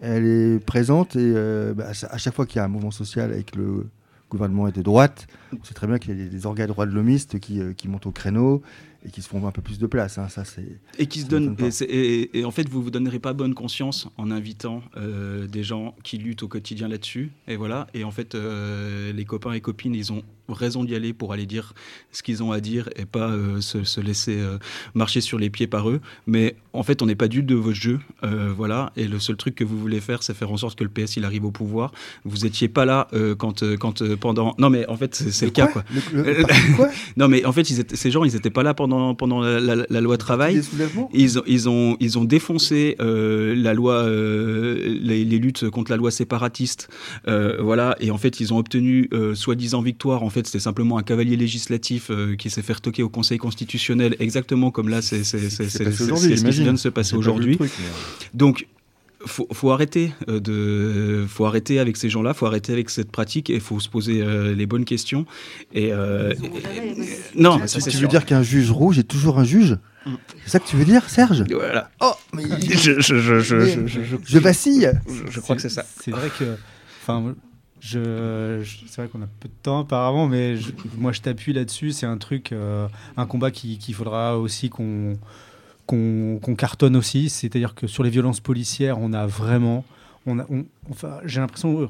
elle 0.00 0.24
est 0.26 0.64
présente 0.64 1.14
et 1.14 1.20
euh, 1.36 1.74
bah, 1.74 1.88
à 2.10 2.18
chaque 2.18 2.34
fois 2.34 2.46
qu'il 2.46 2.56
y 2.56 2.60
a 2.60 2.64
un 2.64 2.68
mouvement 2.68 2.90
social 2.90 3.30
avec 3.32 3.54
le 3.54 3.86
gouvernement 4.30 4.66
est 4.66 4.72
de 4.74 4.82
droite, 4.82 5.26
on 5.52 5.62
sait 5.62 5.74
très 5.74 5.86
bien 5.86 5.98
qu'il 5.98 6.10
y 6.10 6.20
a 6.20 6.24
des, 6.24 6.28
des 6.30 6.46
organes 6.46 6.66
droits 6.68 6.86
de 6.86 6.90
l'homiste 6.92 7.38
qui, 7.38 7.60
euh, 7.60 7.72
qui 7.74 7.86
montent 7.86 8.06
au 8.06 8.10
créneau 8.10 8.62
et 9.06 9.10
qui 9.10 9.20
se 9.22 9.28
font 9.28 9.46
un 9.46 9.50
peu 9.52 9.60
plus 9.62 9.78
de 9.78 9.86
place. 9.86 10.16
hein, 10.18 10.28
ça, 10.28 10.44
c'est... 10.44 10.78
Et 10.98 11.06
qui 11.06 11.18
se 11.18 11.24
ça 11.24 11.30
donne. 11.30 11.42
m'étonne 11.50 11.56
pas. 11.56 11.66
Et, 11.66 11.70
c'est- 11.70 11.84
et- 11.84 12.38
et 12.38 12.44
en 12.44 12.50
fait, 12.50 12.68
vous 12.68 12.82
vous 12.82 12.90
donnerez 12.90 13.18
pas 13.18 13.32
bonne 13.34 13.54
conscience 13.54 14.08
en 14.16 14.30
invitant 14.30 14.82
euh, 14.96 15.46
des 15.46 15.62
gens 15.62 15.94
qui 16.02 16.16
luttent 16.18 16.42
au 16.42 16.48
quotidien 16.48 16.88
là-dessus. 16.88 17.30
Et 17.46 17.56
voilà. 17.56 17.86
Et 17.94 18.04
en 18.04 18.10
fait, 18.10 18.34
euh, 18.34 19.12
les 19.12 19.24
copains 19.24 19.52
et 19.52 19.60
copines, 19.60 19.94
ils 19.94 20.12
ont 20.12 20.22
raison 20.48 20.84
d'y 20.84 20.94
aller 20.94 21.12
pour 21.12 21.32
aller 21.32 21.46
dire 21.46 21.72
ce 22.12 22.22
qu'ils 22.22 22.42
ont 22.42 22.52
à 22.52 22.60
dire 22.60 22.88
et 22.96 23.04
pas 23.06 23.30
euh, 23.30 23.60
se, 23.60 23.84
se 23.84 24.00
laisser 24.00 24.36
euh, 24.38 24.58
marcher 24.94 25.20
sur 25.20 25.38
les 25.38 25.50
pieds 25.50 25.66
par 25.66 25.88
eux. 25.88 26.00
Mais 26.26 26.56
en 26.72 26.82
fait, 26.82 27.00
on 27.02 27.06
n'est 27.06 27.14
pas 27.14 27.28
dupe 27.28 27.46
de 27.46 27.54
votre 27.54 27.76
jeu. 27.76 27.98
euh, 28.24 28.52
voilà. 28.56 28.92
Et 28.96 29.08
le 29.08 29.18
seul 29.18 29.36
truc 29.36 29.54
que 29.54 29.64
vous 29.64 29.78
voulez 29.78 30.00
faire, 30.00 30.22
c'est 30.22 30.34
faire 30.34 30.50
en 30.52 30.56
sorte 30.56 30.78
que 30.78 30.84
le 30.84 30.90
PS 30.90 31.16
il 31.16 31.24
arrive 31.24 31.44
au 31.44 31.50
pouvoir. 31.50 31.92
Vous 32.24 32.44
étiez 32.46 32.68
pas 32.68 32.84
là 32.84 33.08
quand, 33.38 33.62
quand 33.78 34.14
pendant. 34.16 34.54
Non, 34.58 34.70
mais 34.70 34.86
en 34.88 34.96
fait, 34.96 35.14
c'est 35.14 35.46
le 35.46 35.50
cas, 35.52 35.66
quoi? 35.68 35.84
Le- 36.12 36.22
le- 36.22 36.32
le 36.38 36.42
parti 36.46 36.72
quoi? 36.76 36.88
Non, 37.16 37.28
mais 37.28 37.44
en 37.44 37.52
fait, 37.52 37.70
ils 37.70 37.80
étaient- 37.80 37.96
ces 37.96 38.10
gens, 38.10 38.24
ils 38.24 38.34
n'étaient 38.34 38.50
pas 38.50 38.62
là 38.62 38.74
pendant, 38.74 39.14
pendant 39.14 39.40
la, 39.40 39.60
la- 39.60 39.86
la 39.88 40.00
loi 40.00 40.16
travail. 40.18 40.56
Ils 41.14 41.38
ont, 41.38 41.42
ils 41.46 41.68
ont, 41.68 41.96
ils 42.00 42.18
ont 42.18 42.24
défoncé 42.24 42.96
la 42.98 43.74
loi, 43.74 44.06
les, 44.08 45.24
les 45.24 45.38
luttes 45.38 45.68
contre 45.70 45.90
la 45.90 45.96
loi 45.96 46.10
séparatiste, 46.10 46.88
voilà. 47.26 47.96
Et 48.00 48.10
en 48.10 48.18
fait, 48.18 48.40
ils 48.40 48.52
ont 48.52 48.58
obtenu 48.58 49.08
soi-disant 49.34 49.80
victoire. 49.82 50.22
En 50.22 50.30
fait, 50.34 50.46
c'était 50.46 50.58
simplement 50.60 50.98
un 50.98 51.02
cavalier 51.02 51.36
législatif 51.36 52.10
euh, 52.10 52.36
qui 52.36 52.50
s'est 52.50 52.62
fait 52.62 52.74
retoquer 52.74 53.02
au 53.02 53.08
Conseil 53.08 53.38
constitutionnel, 53.38 54.16
exactement 54.20 54.70
comme 54.70 54.88
là, 54.88 55.00
c'est 55.00 55.24
ce 55.24 55.36
qui 56.36 56.42
vient 56.64 56.72
de 56.74 56.78
se 56.78 56.88
passer 56.90 57.14
aujourd'hui. 57.16 57.56
mais- 57.58 57.66
Donc, 58.34 58.66
faut, 59.26 59.48
faut 59.54 59.70
arrêter 59.70 60.12
euh, 60.28 60.38
de, 60.38 61.24
faut 61.26 61.46
arrêter 61.46 61.78
avec 61.78 61.96
ces 61.96 62.10
gens-là, 62.10 62.34
faut 62.34 62.44
arrêter 62.44 62.72
avec 62.74 62.90
cette 62.90 63.10
pratique 63.10 63.48
et 63.48 63.58
faut 63.58 63.80
se 63.80 63.88
poser 63.88 64.20
euh, 64.20 64.54
les 64.54 64.66
bonnes 64.66 64.84
questions. 64.84 65.24
Et, 65.72 65.92
euh, 65.94 66.34
et- 66.34 67.40
non, 67.40 67.58
Tu, 67.66 67.78
tu 67.90 67.96
veux 67.96 68.08
dire 68.08 68.26
qu'un 68.26 68.42
juge 68.42 68.70
rouge 68.70 68.98
est 68.98 69.04
toujours 69.08 69.38
un 69.38 69.44
juge? 69.44 69.78
C'est 70.44 70.50
ça 70.50 70.60
que 70.60 70.68
tu 70.68 70.76
veux 70.76 70.84
dire, 70.84 71.08
Serge? 71.08 71.44
Voilà. 71.50 71.90
Oh, 72.02 72.12
mais 72.34 72.42
Je, 72.60 73.00
je, 73.00 73.18
je, 73.18 73.40
je, 73.40 73.56
Mais 73.56 73.70
je, 73.72 73.86
je- 73.86 74.02
je- 74.04 74.16
je 74.22 74.38
vacille. 74.38 74.92
je- 75.08 75.30
je 75.32 75.40
crois 75.40 75.56
que 75.56 75.62
c'est 75.62 75.70
ça. 75.70 75.86
C'est 76.02 76.10
vrai 76.10 76.28
que. 76.38 76.44
Enfin, 77.02 77.34
c'est 77.84 78.96
vrai 78.96 79.08
qu'on 79.08 79.22
a 79.22 79.26
peu 79.40 79.48
de 79.48 79.54
temps 79.62 79.80
apparemment, 79.80 80.26
mais 80.26 80.54
moi 80.96 81.12
je 81.12 81.20
t'appuie 81.20 81.52
là-dessus. 81.52 81.92
C'est 81.92 82.06
un 82.06 82.16
truc, 82.18 82.52
euh, 82.52 82.88
un 83.16 83.26
combat 83.26 83.50
qui- 83.50 83.78
qu'il 83.78 83.94
faudra 83.94 84.38
aussi 84.38 84.70
qu'on 84.70 85.14
qu'on 85.86 86.38
qu'on 86.40 86.54
cartonne 86.54 86.96
aussi. 86.96 87.28
C'est-à-dire 87.28 87.74
que 87.74 87.86
sur 87.86 88.02
les 88.02 88.10
violences 88.10 88.40
policières, 88.40 88.98
on 88.98 89.12
a 89.12 89.26
vraiment. 89.26 89.84
On 90.26 90.38
enfin, 90.90 91.18
j'ai 91.24 91.40
l'impression 91.40 91.82
euh, 91.82 91.88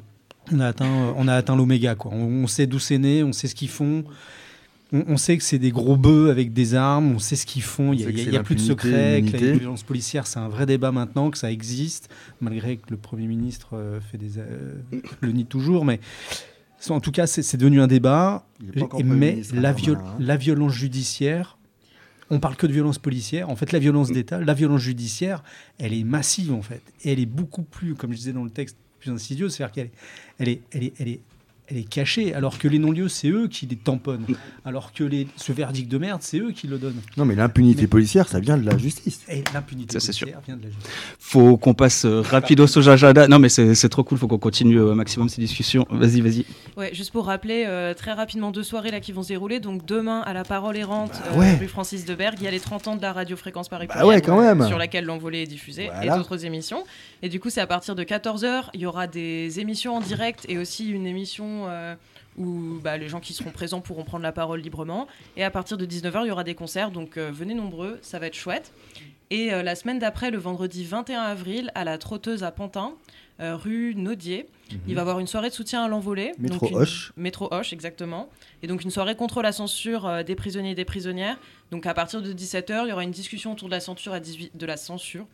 on 0.52 0.58
a 0.60 0.66
atteint, 0.66 1.28
atteint 1.28 1.56
l'oméga. 1.56 1.94
On 2.04 2.46
sait 2.48 2.66
d'où 2.66 2.78
c'est 2.80 2.98
né, 2.98 3.22
on 3.22 3.32
sait 3.32 3.46
ce 3.48 3.54
qu'ils 3.54 3.68
font. 3.68 4.04
On, 4.94 5.04
on 5.08 5.16
sait 5.16 5.36
que 5.36 5.42
c'est 5.42 5.58
des 5.58 5.72
gros 5.72 5.96
bœufs 5.96 6.30
avec 6.30 6.52
des 6.52 6.74
armes, 6.74 7.12
on 7.12 7.18
sait 7.18 7.36
ce 7.36 7.44
qu'ils 7.44 7.62
font, 7.62 7.92
il 7.92 7.98
n'y 7.98 8.36
a, 8.36 8.42
plus 8.42 8.54
de 8.54 8.60
secret, 8.60 9.22
que 9.26 9.32
la 9.36 9.52
violence 9.52 9.82
policière 9.82 10.26
c'est 10.26 10.38
un 10.38 10.48
vrai 10.48 10.66
débat 10.66 10.92
maintenant, 10.92 11.30
que 11.30 11.38
ça 11.38 11.50
existe, 11.50 12.08
malgré 12.40 12.76
que 12.76 12.90
le 12.90 12.96
Premier 12.96 13.26
ministre 13.26 13.70
euh, 13.74 14.00
fait 14.00 14.18
des, 14.18 14.38
euh, 14.38 14.74
le 15.20 15.32
nie 15.32 15.44
toujours, 15.46 15.84
mais 15.84 15.98
en 16.88 17.00
tout 17.00 17.10
cas 17.10 17.26
c'est 17.26 17.56
devenu 17.56 17.80
un 17.80 17.88
débat, 17.88 18.46
mais 19.04 19.40
la, 19.52 19.72
viol- 19.72 19.98
hein. 19.98 20.16
la 20.20 20.36
violence 20.36 20.72
judiciaire, 20.72 21.58
on 22.30 22.38
parle 22.38 22.56
que 22.56 22.66
de 22.66 22.72
violence 22.72 22.98
policière, 22.98 23.50
en 23.50 23.56
fait 23.56 23.72
la 23.72 23.80
violence 23.80 24.12
d'État, 24.12 24.40
la 24.40 24.54
violence 24.54 24.80
judiciaire, 24.80 25.42
elle 25.78 25.92
est 25.92 26.04
massive 26.04 26.52
en 26.52 26.62
fait, 26.62 26.82
et 27.02 27.12
elle 27.12 27.20
est 27.20 27.26
beaucoup 27.26 27.62
plus, 27.64 27.94
comme 27.94 28.12
je 28.12 28.18
disais 28.18 28.32
dans 28.32 28.44
le 28.44 28.50
texte, 28.50 28.76
plus 29.00 29.10
insidieuse, 29.10 29.54
c'est-à-dire 29.54 29.72
qu'elle 29.72 29.86
est, 29.86 29.92
elle 30.38 30.48
est, 30.48 30.62
elle 30.70 30.84
est, 30.84 30.92
elle 31.00 31.08
est, 31.08 31.20
elle 31.66 31.78
est 31.78 31.88
cachée, 31.88 32.34
alors 32.34 32.58
que 32.58 32.68
les 32.68 32.78
non-lieux, 32.78 33.08
c'est 33.08 33.28
eux 33.28 33.48
qui 33.48 33.64
les 33.66 33.76
tamponnent, 33.76 34.26
alors 34.66 34.92
que 34.92 35.02
les, 35.02 35.26
ce 35.36 35.52
verdict 35.52 35.90
de 35.90 35.96
merde, 35.98 36.20
c'est 36.22 36.38
eux 36.38 36.52
qui 36.52 36.66
le 36.66 36.76
donnent. 36.78 37.00
Non, 37.16 37.24
mais 37.24 37.34
l'impunité 37.34 37.82
Mais- 37.82 37.86
policière, 37.88 38.28
ça 38.28 38.38
vient 38.38 38.58
de 38.58 38.66
la 38.66 38.76
justice. 38.76 39.22
Et 39.30 39.42
l'impunité 39.54 39.94
Ça, 39.98 40.00
c'est 40.06 40.12
sûr. 40.12 40.26
policière 40.26 40.42
vient 40.46 40.56
de 40.56 40.62
la 40.64 40.68
justice. 40.68 40.90
Faut 41.18 41.56
qu'on 41.56 41.72
passe 41.74 42.04
euh, 42.04 42.20
rapido 42.20 42.64
au 42.66 42.80
jajada. 42.82 43.28
Non, 43.28 43.38
mais 43.38 43.48
c'est 43.48 43.74
c'est 43.74 43.88
trop 43.88 44.04
cool. 44.04 44.18
Faut 44.18 44.28
qu'on 44.28 44.38
continue 44.38 44.78
au 44.78 44.94
maximum 44.94 45.28
ces 45.28 45.40
discussions. 45.40 45.86
Vas-y, 45.90 46.20
vas-y. 46.20 46.44
Ouais, 46.76 46.92
juste 46.94 47.12
pour 47.12 47.24
rappeler 47.26 47.64
euh, 47.66 47.94
très 47.94 48.12
rapidement 48.12 48.50
deux 48.50 48.62
soirées 48.62 48.90
là 48.90 49.00
qui 49.00 49.12
vont 49.12 49.22
se 49.22 49.28
dérouler. 49.28 49.58
Donc 49.60 49.86
demain 49.86 50.20
à 50.20 50.32
la 50.34 50.44
Parole 50.44 50.76
errante, 50.76 51.12
Bah 51.12 51.30
euh, 51.34 51.38
ouais. 51.38 51.56
rue 51.56 51.68
Francis 51.68 52.04
de 52.04 52.14
Berg, 52.14 52.36
il 52.40 52.44
y 52.44 52.46
a 52.46 52.50
les 52.50 52.60
30 52.60 52.88
ans 52.88 52.96
de 52.96 53.02
la 53.02 53.12
radio 53.14 53.36
fréquence 53.36 53.68
Paris 53.70 53.86
Bah 53.88 54.04
ouais, 54.04 54.20
quand 54.20 54.38
même. 54.40 54.66
sur 54.66 54.76
laquelle 54.78 55.04
l'envolée 55.06 55.42
est 55.42 55.46
diffusée 55.46 55.86
Voilà. 55.94 56.14
et 56.14 56.18
d'autres 56.18 56.44
émissions. 56.44 56.84
Et 57.22 57.28
du 57.30 57.40
coup, 57.40 57.48
c'est 57.48 57.60
à 57.62 57.66
partir 57.66 57.94
de 57.94 58.02
14h, 58.04 58.64
il 58.74 58.80
y 58.80 58.86
aura 58.86 59.06
des 59.06 59.60
émissions 59.60 59.96
en 59.96 60.00
direct 60.00 60.44
et 60.48 60.58
aussi 60.58 60.88
une 60.90 61.06
émission 61.06 61.53
euh, 61.68 61.94
où 62.36 62.78
bah, 62.82 62.96
les 62.96 63.08
gens 63.08 63.20
qui 63.20 63.32
seront 63.32 63.50
présents 63.50 63.80
pourront 63.80 64.04
prendre 64.04 64.22
la 64.22 64.32
parole 64.32 64.60
librement. 64.60 65.06
Et 65.36 65.44
à 65.44 65.50
partir 65.50 65.76
de 65.76 65.86
19h, 65.86 66.22
il 66.24 66.28
y 66.28 66.30
aura 66.30 66.44
des 66.44 66.54
concerts. 66.54 66.90
Donc 66.90 67.16
euh, 67.16 67.30
venez 67.32 67.54
nombreux, 67.54 67.98
ça 68.02 68.18
va 68.18 68.26
être 68.26 68.34
chouette. 68.34 68.72
Et 69.30 69.52
euh, 69.52 69.62
la 69.62 69.74
semaine 69.74 69.98
d'après, 69.98 70.30
le 70.30 70.38
vendredi 70.38 70.84
21 70.84 71.20
avril, 71.22 71.70
à 71.74 71.84
la 71.84 71.98
Trotteuse 71.98 72.42
à 72.44 72.50
Pantin, 72.50 72.92
rue 73.40 73.94
Naudier, 73.96 74.46
il 74.86 74.94
va 74.94 75.00
y 75.00 75.02
avoir 75.02 75.18
une 75.18 75.26
soirée 75.26 75.48
de 75.48 75.54
soutien 75.54 75.82
à 75.84 75.88
l'envolée. 75.88 76.32
Mhm. 76.38 76.42
Métro 76.42 76.60
donc 76.60 76.70
une- 76.70 76.76
Hoche. 76.76 77.12
Métro 77.16 77.48
Hoche, 77.52 77.72
exactement. 77.72 78.28
Et 78.62 78.68
donc 78.68 78.84
une 78.84 78.92
soirée 78.92 79.16
contre 79.16 79.42
la 79.42 79.50
censure 79.50 80.22
des 80.24 80.36
prisonniers 80.36 80.70
et 80.70 80.74
des 80.76 80.84
prisonnières. 80.84 81.36
Donc 81.72 81.84
à 81.86 81.94
partir 81.94 82.22
de 82.22 82.32
17h, 82.32 82.82
il 82.84 82.90
y 82.90 82.92
aura 82.92 83.02
une 83.02 83.10
discussion 83.10 83.50
autour 83.52 83.66
de 83.68 83.72
la 83.74 83.80
censure 83.80 84.12
à 84.12 84.20
18, 84.20 84.56
de 84.56 84.66
la 84.66 84.76
censure 84.76 85.26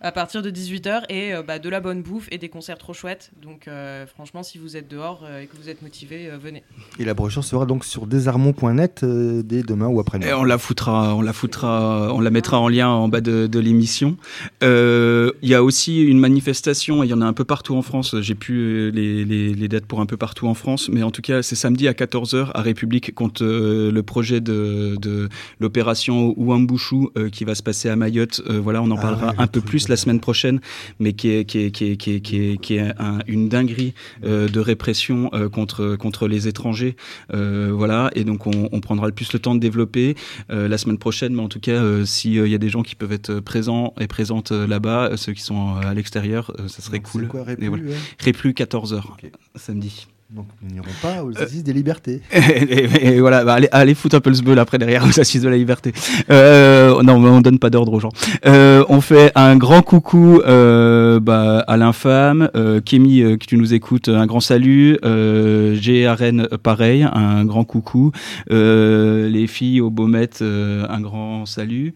à 0.00 0.12
partir 0.12 0.42
de 0.42 0.50
18h 0.50 1.02
et 1.08 1.34
euh, 1.34 1.42
bah, 1.42 1.58
de 1.58 1.68
la 1.68 1.80
bonne 1.80 2.02
bouffe 2.02 2.28
et 2.30 2.38
des 2.38 2.48
concerts 2.48 2.78
trop 2.78 2.92
chouettes. 2.92 3.30
Donc 3.42 3.66
euh, 3.68 4.06
franchement, 4.06 4.42
si 4.42 4.58
vous 4.58 4.76
êtes 4.76 4.88
dehors 4.88 5.22
euh, 5.24 5.40
et 5.42 5.46
que 5.46 5.56
vous 5.56 5.68
êtes 5.68 5.82
motivé, 5.82 6.30
euh, 6.30 6.38
venez. 6.38 6.62
Et 6.98 7.04
la 7.04 7.14
brochure 7.14 7.42
sera 7.44 7.66
donc 7.66 7.84
sur 7.84 8.06
désarmons.net 8.06 9.00
euh, 9.02 9.42
dès 9.42 9.62
demain 9.62 9.86
ou 9.88 9.98
après-demain. 10.00 10.36
on 10.36 10.44
la 10.44 10.58
foutra, 10.58 11.14
on 11.16 11.20
la 11.22 11.32
foutra, 11.32 12.12
on 12.14 12.20
la 12.20 12.30
mettra 12.30 12.60
en 12.60 12.68
lien 12.68 12.88
en 12.88 13.08
bas 13.08 13.20
de, 13.20 13.46
de 13.46 13.58
l'émission. 13.58 14.16
Euh, 14.62 15.32
Il 15.42 15.48
y 15.48 15.54
a 15.54 15.62
aussi 15.62 16.02
une 16.02 16.18
manifestation, 16.18 17.02
il 17.02 17.08
y 17.08 17.14
en 17.14 17.20
a 17.20 17.26
un 17.26 17.32
peu 17.32 17.44
partout 17.44 17.74
en 17.76 17.82
France. 17.82 18.14
J'ai 18.20 18.34
plus 18.34 18.90
les, 18.90 19.24
les- 19.24 19.54
les 19.54 19.68
dates 19.68 19.86
pour 19.86 20.00
un 20.00 20.06
peu 20.06 20.16
partout 20.16 20.46
en 20.46 20.54
France, 20.54 20.88
mais 20.92 21.02
en 21.02 21.10
tout 21.10 21.22
cas, 21.22 21.42
c'est 21.42 21.54
samedi 21.56 21.88
à 21.88 21.92
14h 21.92 22.50
à 22.54 22.62
République 22.62 23.14
contre 23.14 23.44
euh, 23.44 23.90
le 23.90 24.02
projet 24.02 24.40
de, 24.40 24.96
de 25.00 25.28
l'opération 25.60 26.34
Ouambouchou 26.36 27.10
euh, 27.16 27.30
qui 27.30 27.44
va 27.44 27.54
se 27.54 27.62
passer 27.62 27.88
à 27.88 27.96
Mayotte. 27.96 28.42
Euh, 28.48 28.60
voilà, 28.60 28.82
on 28.82 28.90
en 28.90 28.96
Ah 28.98 29.02
parlera 29.02 29.26
ouais, 29.28 29.34
un 29.38 29.46
peu 29.46 29.60
plus. 29.60 29.87
La 29.88 29.96
semaine 29.96 30.20
prochaine, 30.20 30.60
mais 30.98 31.12
qui 31.12 31.30
est, 31.30 31.44
qui 31.44 31.58
est, 31.60 31.70
qui 31.70 31.84
est, 31.92 31.96
qui 31.96 32.14
est, 32.14 32.20
qui 32.20 32.36
est, 32.36 32.56
qui 32.60 32.74
est 32.76 32.92
un- 32.98 33.18
une 33.26 33.48
dinguerie 33.48 33.94
euh, 34.24 34.48
de 34.48 34.60
répression 34.60 35.30
euh, 35.34 35.48
contre, 35.48 35.96
contre 35.96 36.28
les 36.28 36.48
étrangers. 36.48 36.96
Euh, 37.34 37.70
voilà, 37.72 38.10
et 38.14 38.24
donc 38.24 38.46
on, 38.46 38.68
on 38.72 38.80
prendra 38.80 39.06
le 39.06 39.12
plus 39.12 39.32
le 39.32 39.38
temps 39.38 39.54
de 39.54 39.60
développer 39.60 40.14
la 40.48 40.78
semaine 40.78 40.98
prochaine, 40.98 41.34
mais 41.34 41.42
en 41.42 41.48
tout 41.48 41.60
cas, 41.60 41.82
s'il 42.04 42.32
y 42.46 42.54
a 42.54 42.58
des 42.58 42.68
gens 42.68 42.82
qui 42.82 42.94
peuvent 42.94 43.12
être 43.12 43.40
présents 43.40 43.94
et 44.00 44.06
présentes 44.06 44.50
là-bas, 44.52 45.16
ceux 45.16 45.32
qui 45.32 45.42
sont 45.42 45.74
à 45.76 45.94
l'extérieur, 45.94 46.52
ça 46.68 46.82
serait 46.82 46.98
Donc, 46.98 47.06
cool. 47.10 47.22
C'est 47.22 47.28
quoi, 47.28 47.44
Et 47.58 47.68
voilà. 47.68 47.84
ouais 47.84 47.94
Réplu 48.18 48.52
14h, 48.52 48.98
Ok. 49.12 49.30
samedi. 49.56 50.06
Donc 50.30 50.44
nous 50.62 50.70
n'irons 50.74 50.84
pas 51.00 51.24
aux 51.24 51.34
assises 51.38 51.64
des 51.64 51.72
libertés. 51.72 52.20
et, 52.32 52.38
et- 52.38 53.06
et 53.14 53.20
voilà, 53.20 53.44
bah, 53.46 53.54
allez, 53.54 53.68
allez 53.72 53.94
foutre 53.94 54.16
un 54.16 54.20
peu 54.20 54.28
le 54.28 54.36
sbeul 54.36 54.58
après 54.58 54.76
derrière 54.76 55.02
aux 55.06 55.18
assises 55.18 55.40
de 55.40 55.48
la 55.48 55.56
liberté. 55.56 55.94
Euh, 56.30 57.02
non, 57.02 57.18
mais 57.18 57.30
on 57.30 57.40
donne 57.40 57.58
pas 57.58 57.70
d'ordre 57.70 57.94
aux 57.94 58.00
gens. 58.00 58.12
Euh, 58.44 58.84
on 58.90 59.00
fait 59.00 59.32
un 59.36 59.56
grand 59.56 59.80
coucou 59.80 60.42
euh, 60.46 61.18
bah, 61.18 61.60
à 61.66 61.78
l'infâme, 61.78 62.50
euh, 62.56 62.82
Kémy, 62.82 63.22
euh, 63.22 63.36
que 63.38 63.46
tu 63.46 63.56
nous 63.56 63.72
écoutes, 63.72 64.08
un 64.10 64.26
grand 64.26 64.40
salut. 64.40 64.98
Euh, 65.02 65.74
G. 65.76 66.06
Arène, 66.06 66.46
euh, 66.52 66.58
pareil, 66.58 67.04
un 67.10 67.46
grand 67.46 67.64
coucou. 67.64 68.12
Euh, 68.50 69.30
les 69.30 69.46
filles 69.46 69.80
au 69.80 69.88
Baumette, 69.88 70.40
euh, 70.42 70.84
un 70.90 71.00
grand 71.00 71.46
salut. 71.46 71.94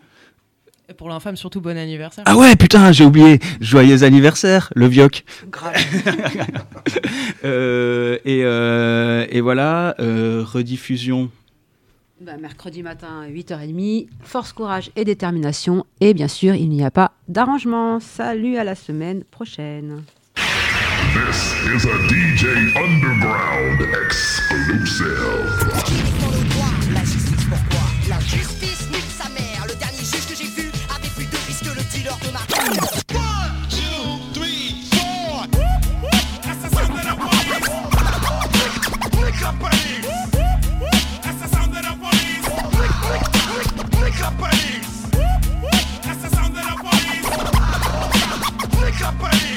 Et 0.89 0.95
pour 0.95 1.09
l'infâme, 1.09 1.37
surtout 1.37 1.61
bon 1.61 1.77
anniversaire. 1.79 2.25
Ah 2.27 2.37
ouais, 2.37 2.57
putain, 2.57 2.93
j'ai 2.93 3.05
oublié. 3.05 3.39
Joyeux 3.61 4.03
anniversaire, 4.03 4.73
le 4.75 4.87
Vioc. 4.87 5.25
Euh, 7.45 8.19
et, 8.25 8.43
euh, 8.45 9.27
et 9.29 9.41
voilà, 9.41 9.97
euh, 9.99 10.45
rediffusion. 10.47 11.29
Bah, 12.21 12.37
mercredi 12.41 12.85
matin, 12.85 13.27
8h30, 13.29 14.07
force, 14.23 14.53
courage 14.53 14.93
et 14.95 15.05
détermination. 15.05 15.85
Et 16.01 16.15
bien 16.15 16.29
sûr, 16.29 16.55
il 16.55 16.69
n'y 16.69 16.85
a 16.85 16.93
pas 16.93 17.11
d'arrangement. 17.27 17.99
Salut 17.99 18.59
à 18.59 18.65
la 18.65 18.77
semaine 18.77 19.25
prochaine. 19.25 20.05
This 20.37 21.53
is 21.67 21.85
a 21.89 21.97
DJ 22.09 22.47
Underground 22.77 23.89
exclusive. 24.07 25.09
La 26.95 27.01
justice, 27.01 27.45
pourquoi 27.51 27.81
La 28.09 28.21
justice 28.21 28.62
police. 44.39 45.03
That's 46.03 46.23
the 46.23 46.29
sound 46.31 46.57
of 46.57 46.65
the 46.65 46.77
police. 46.83 47.29
Lick 48.81 49.01
police. 49.19 49.52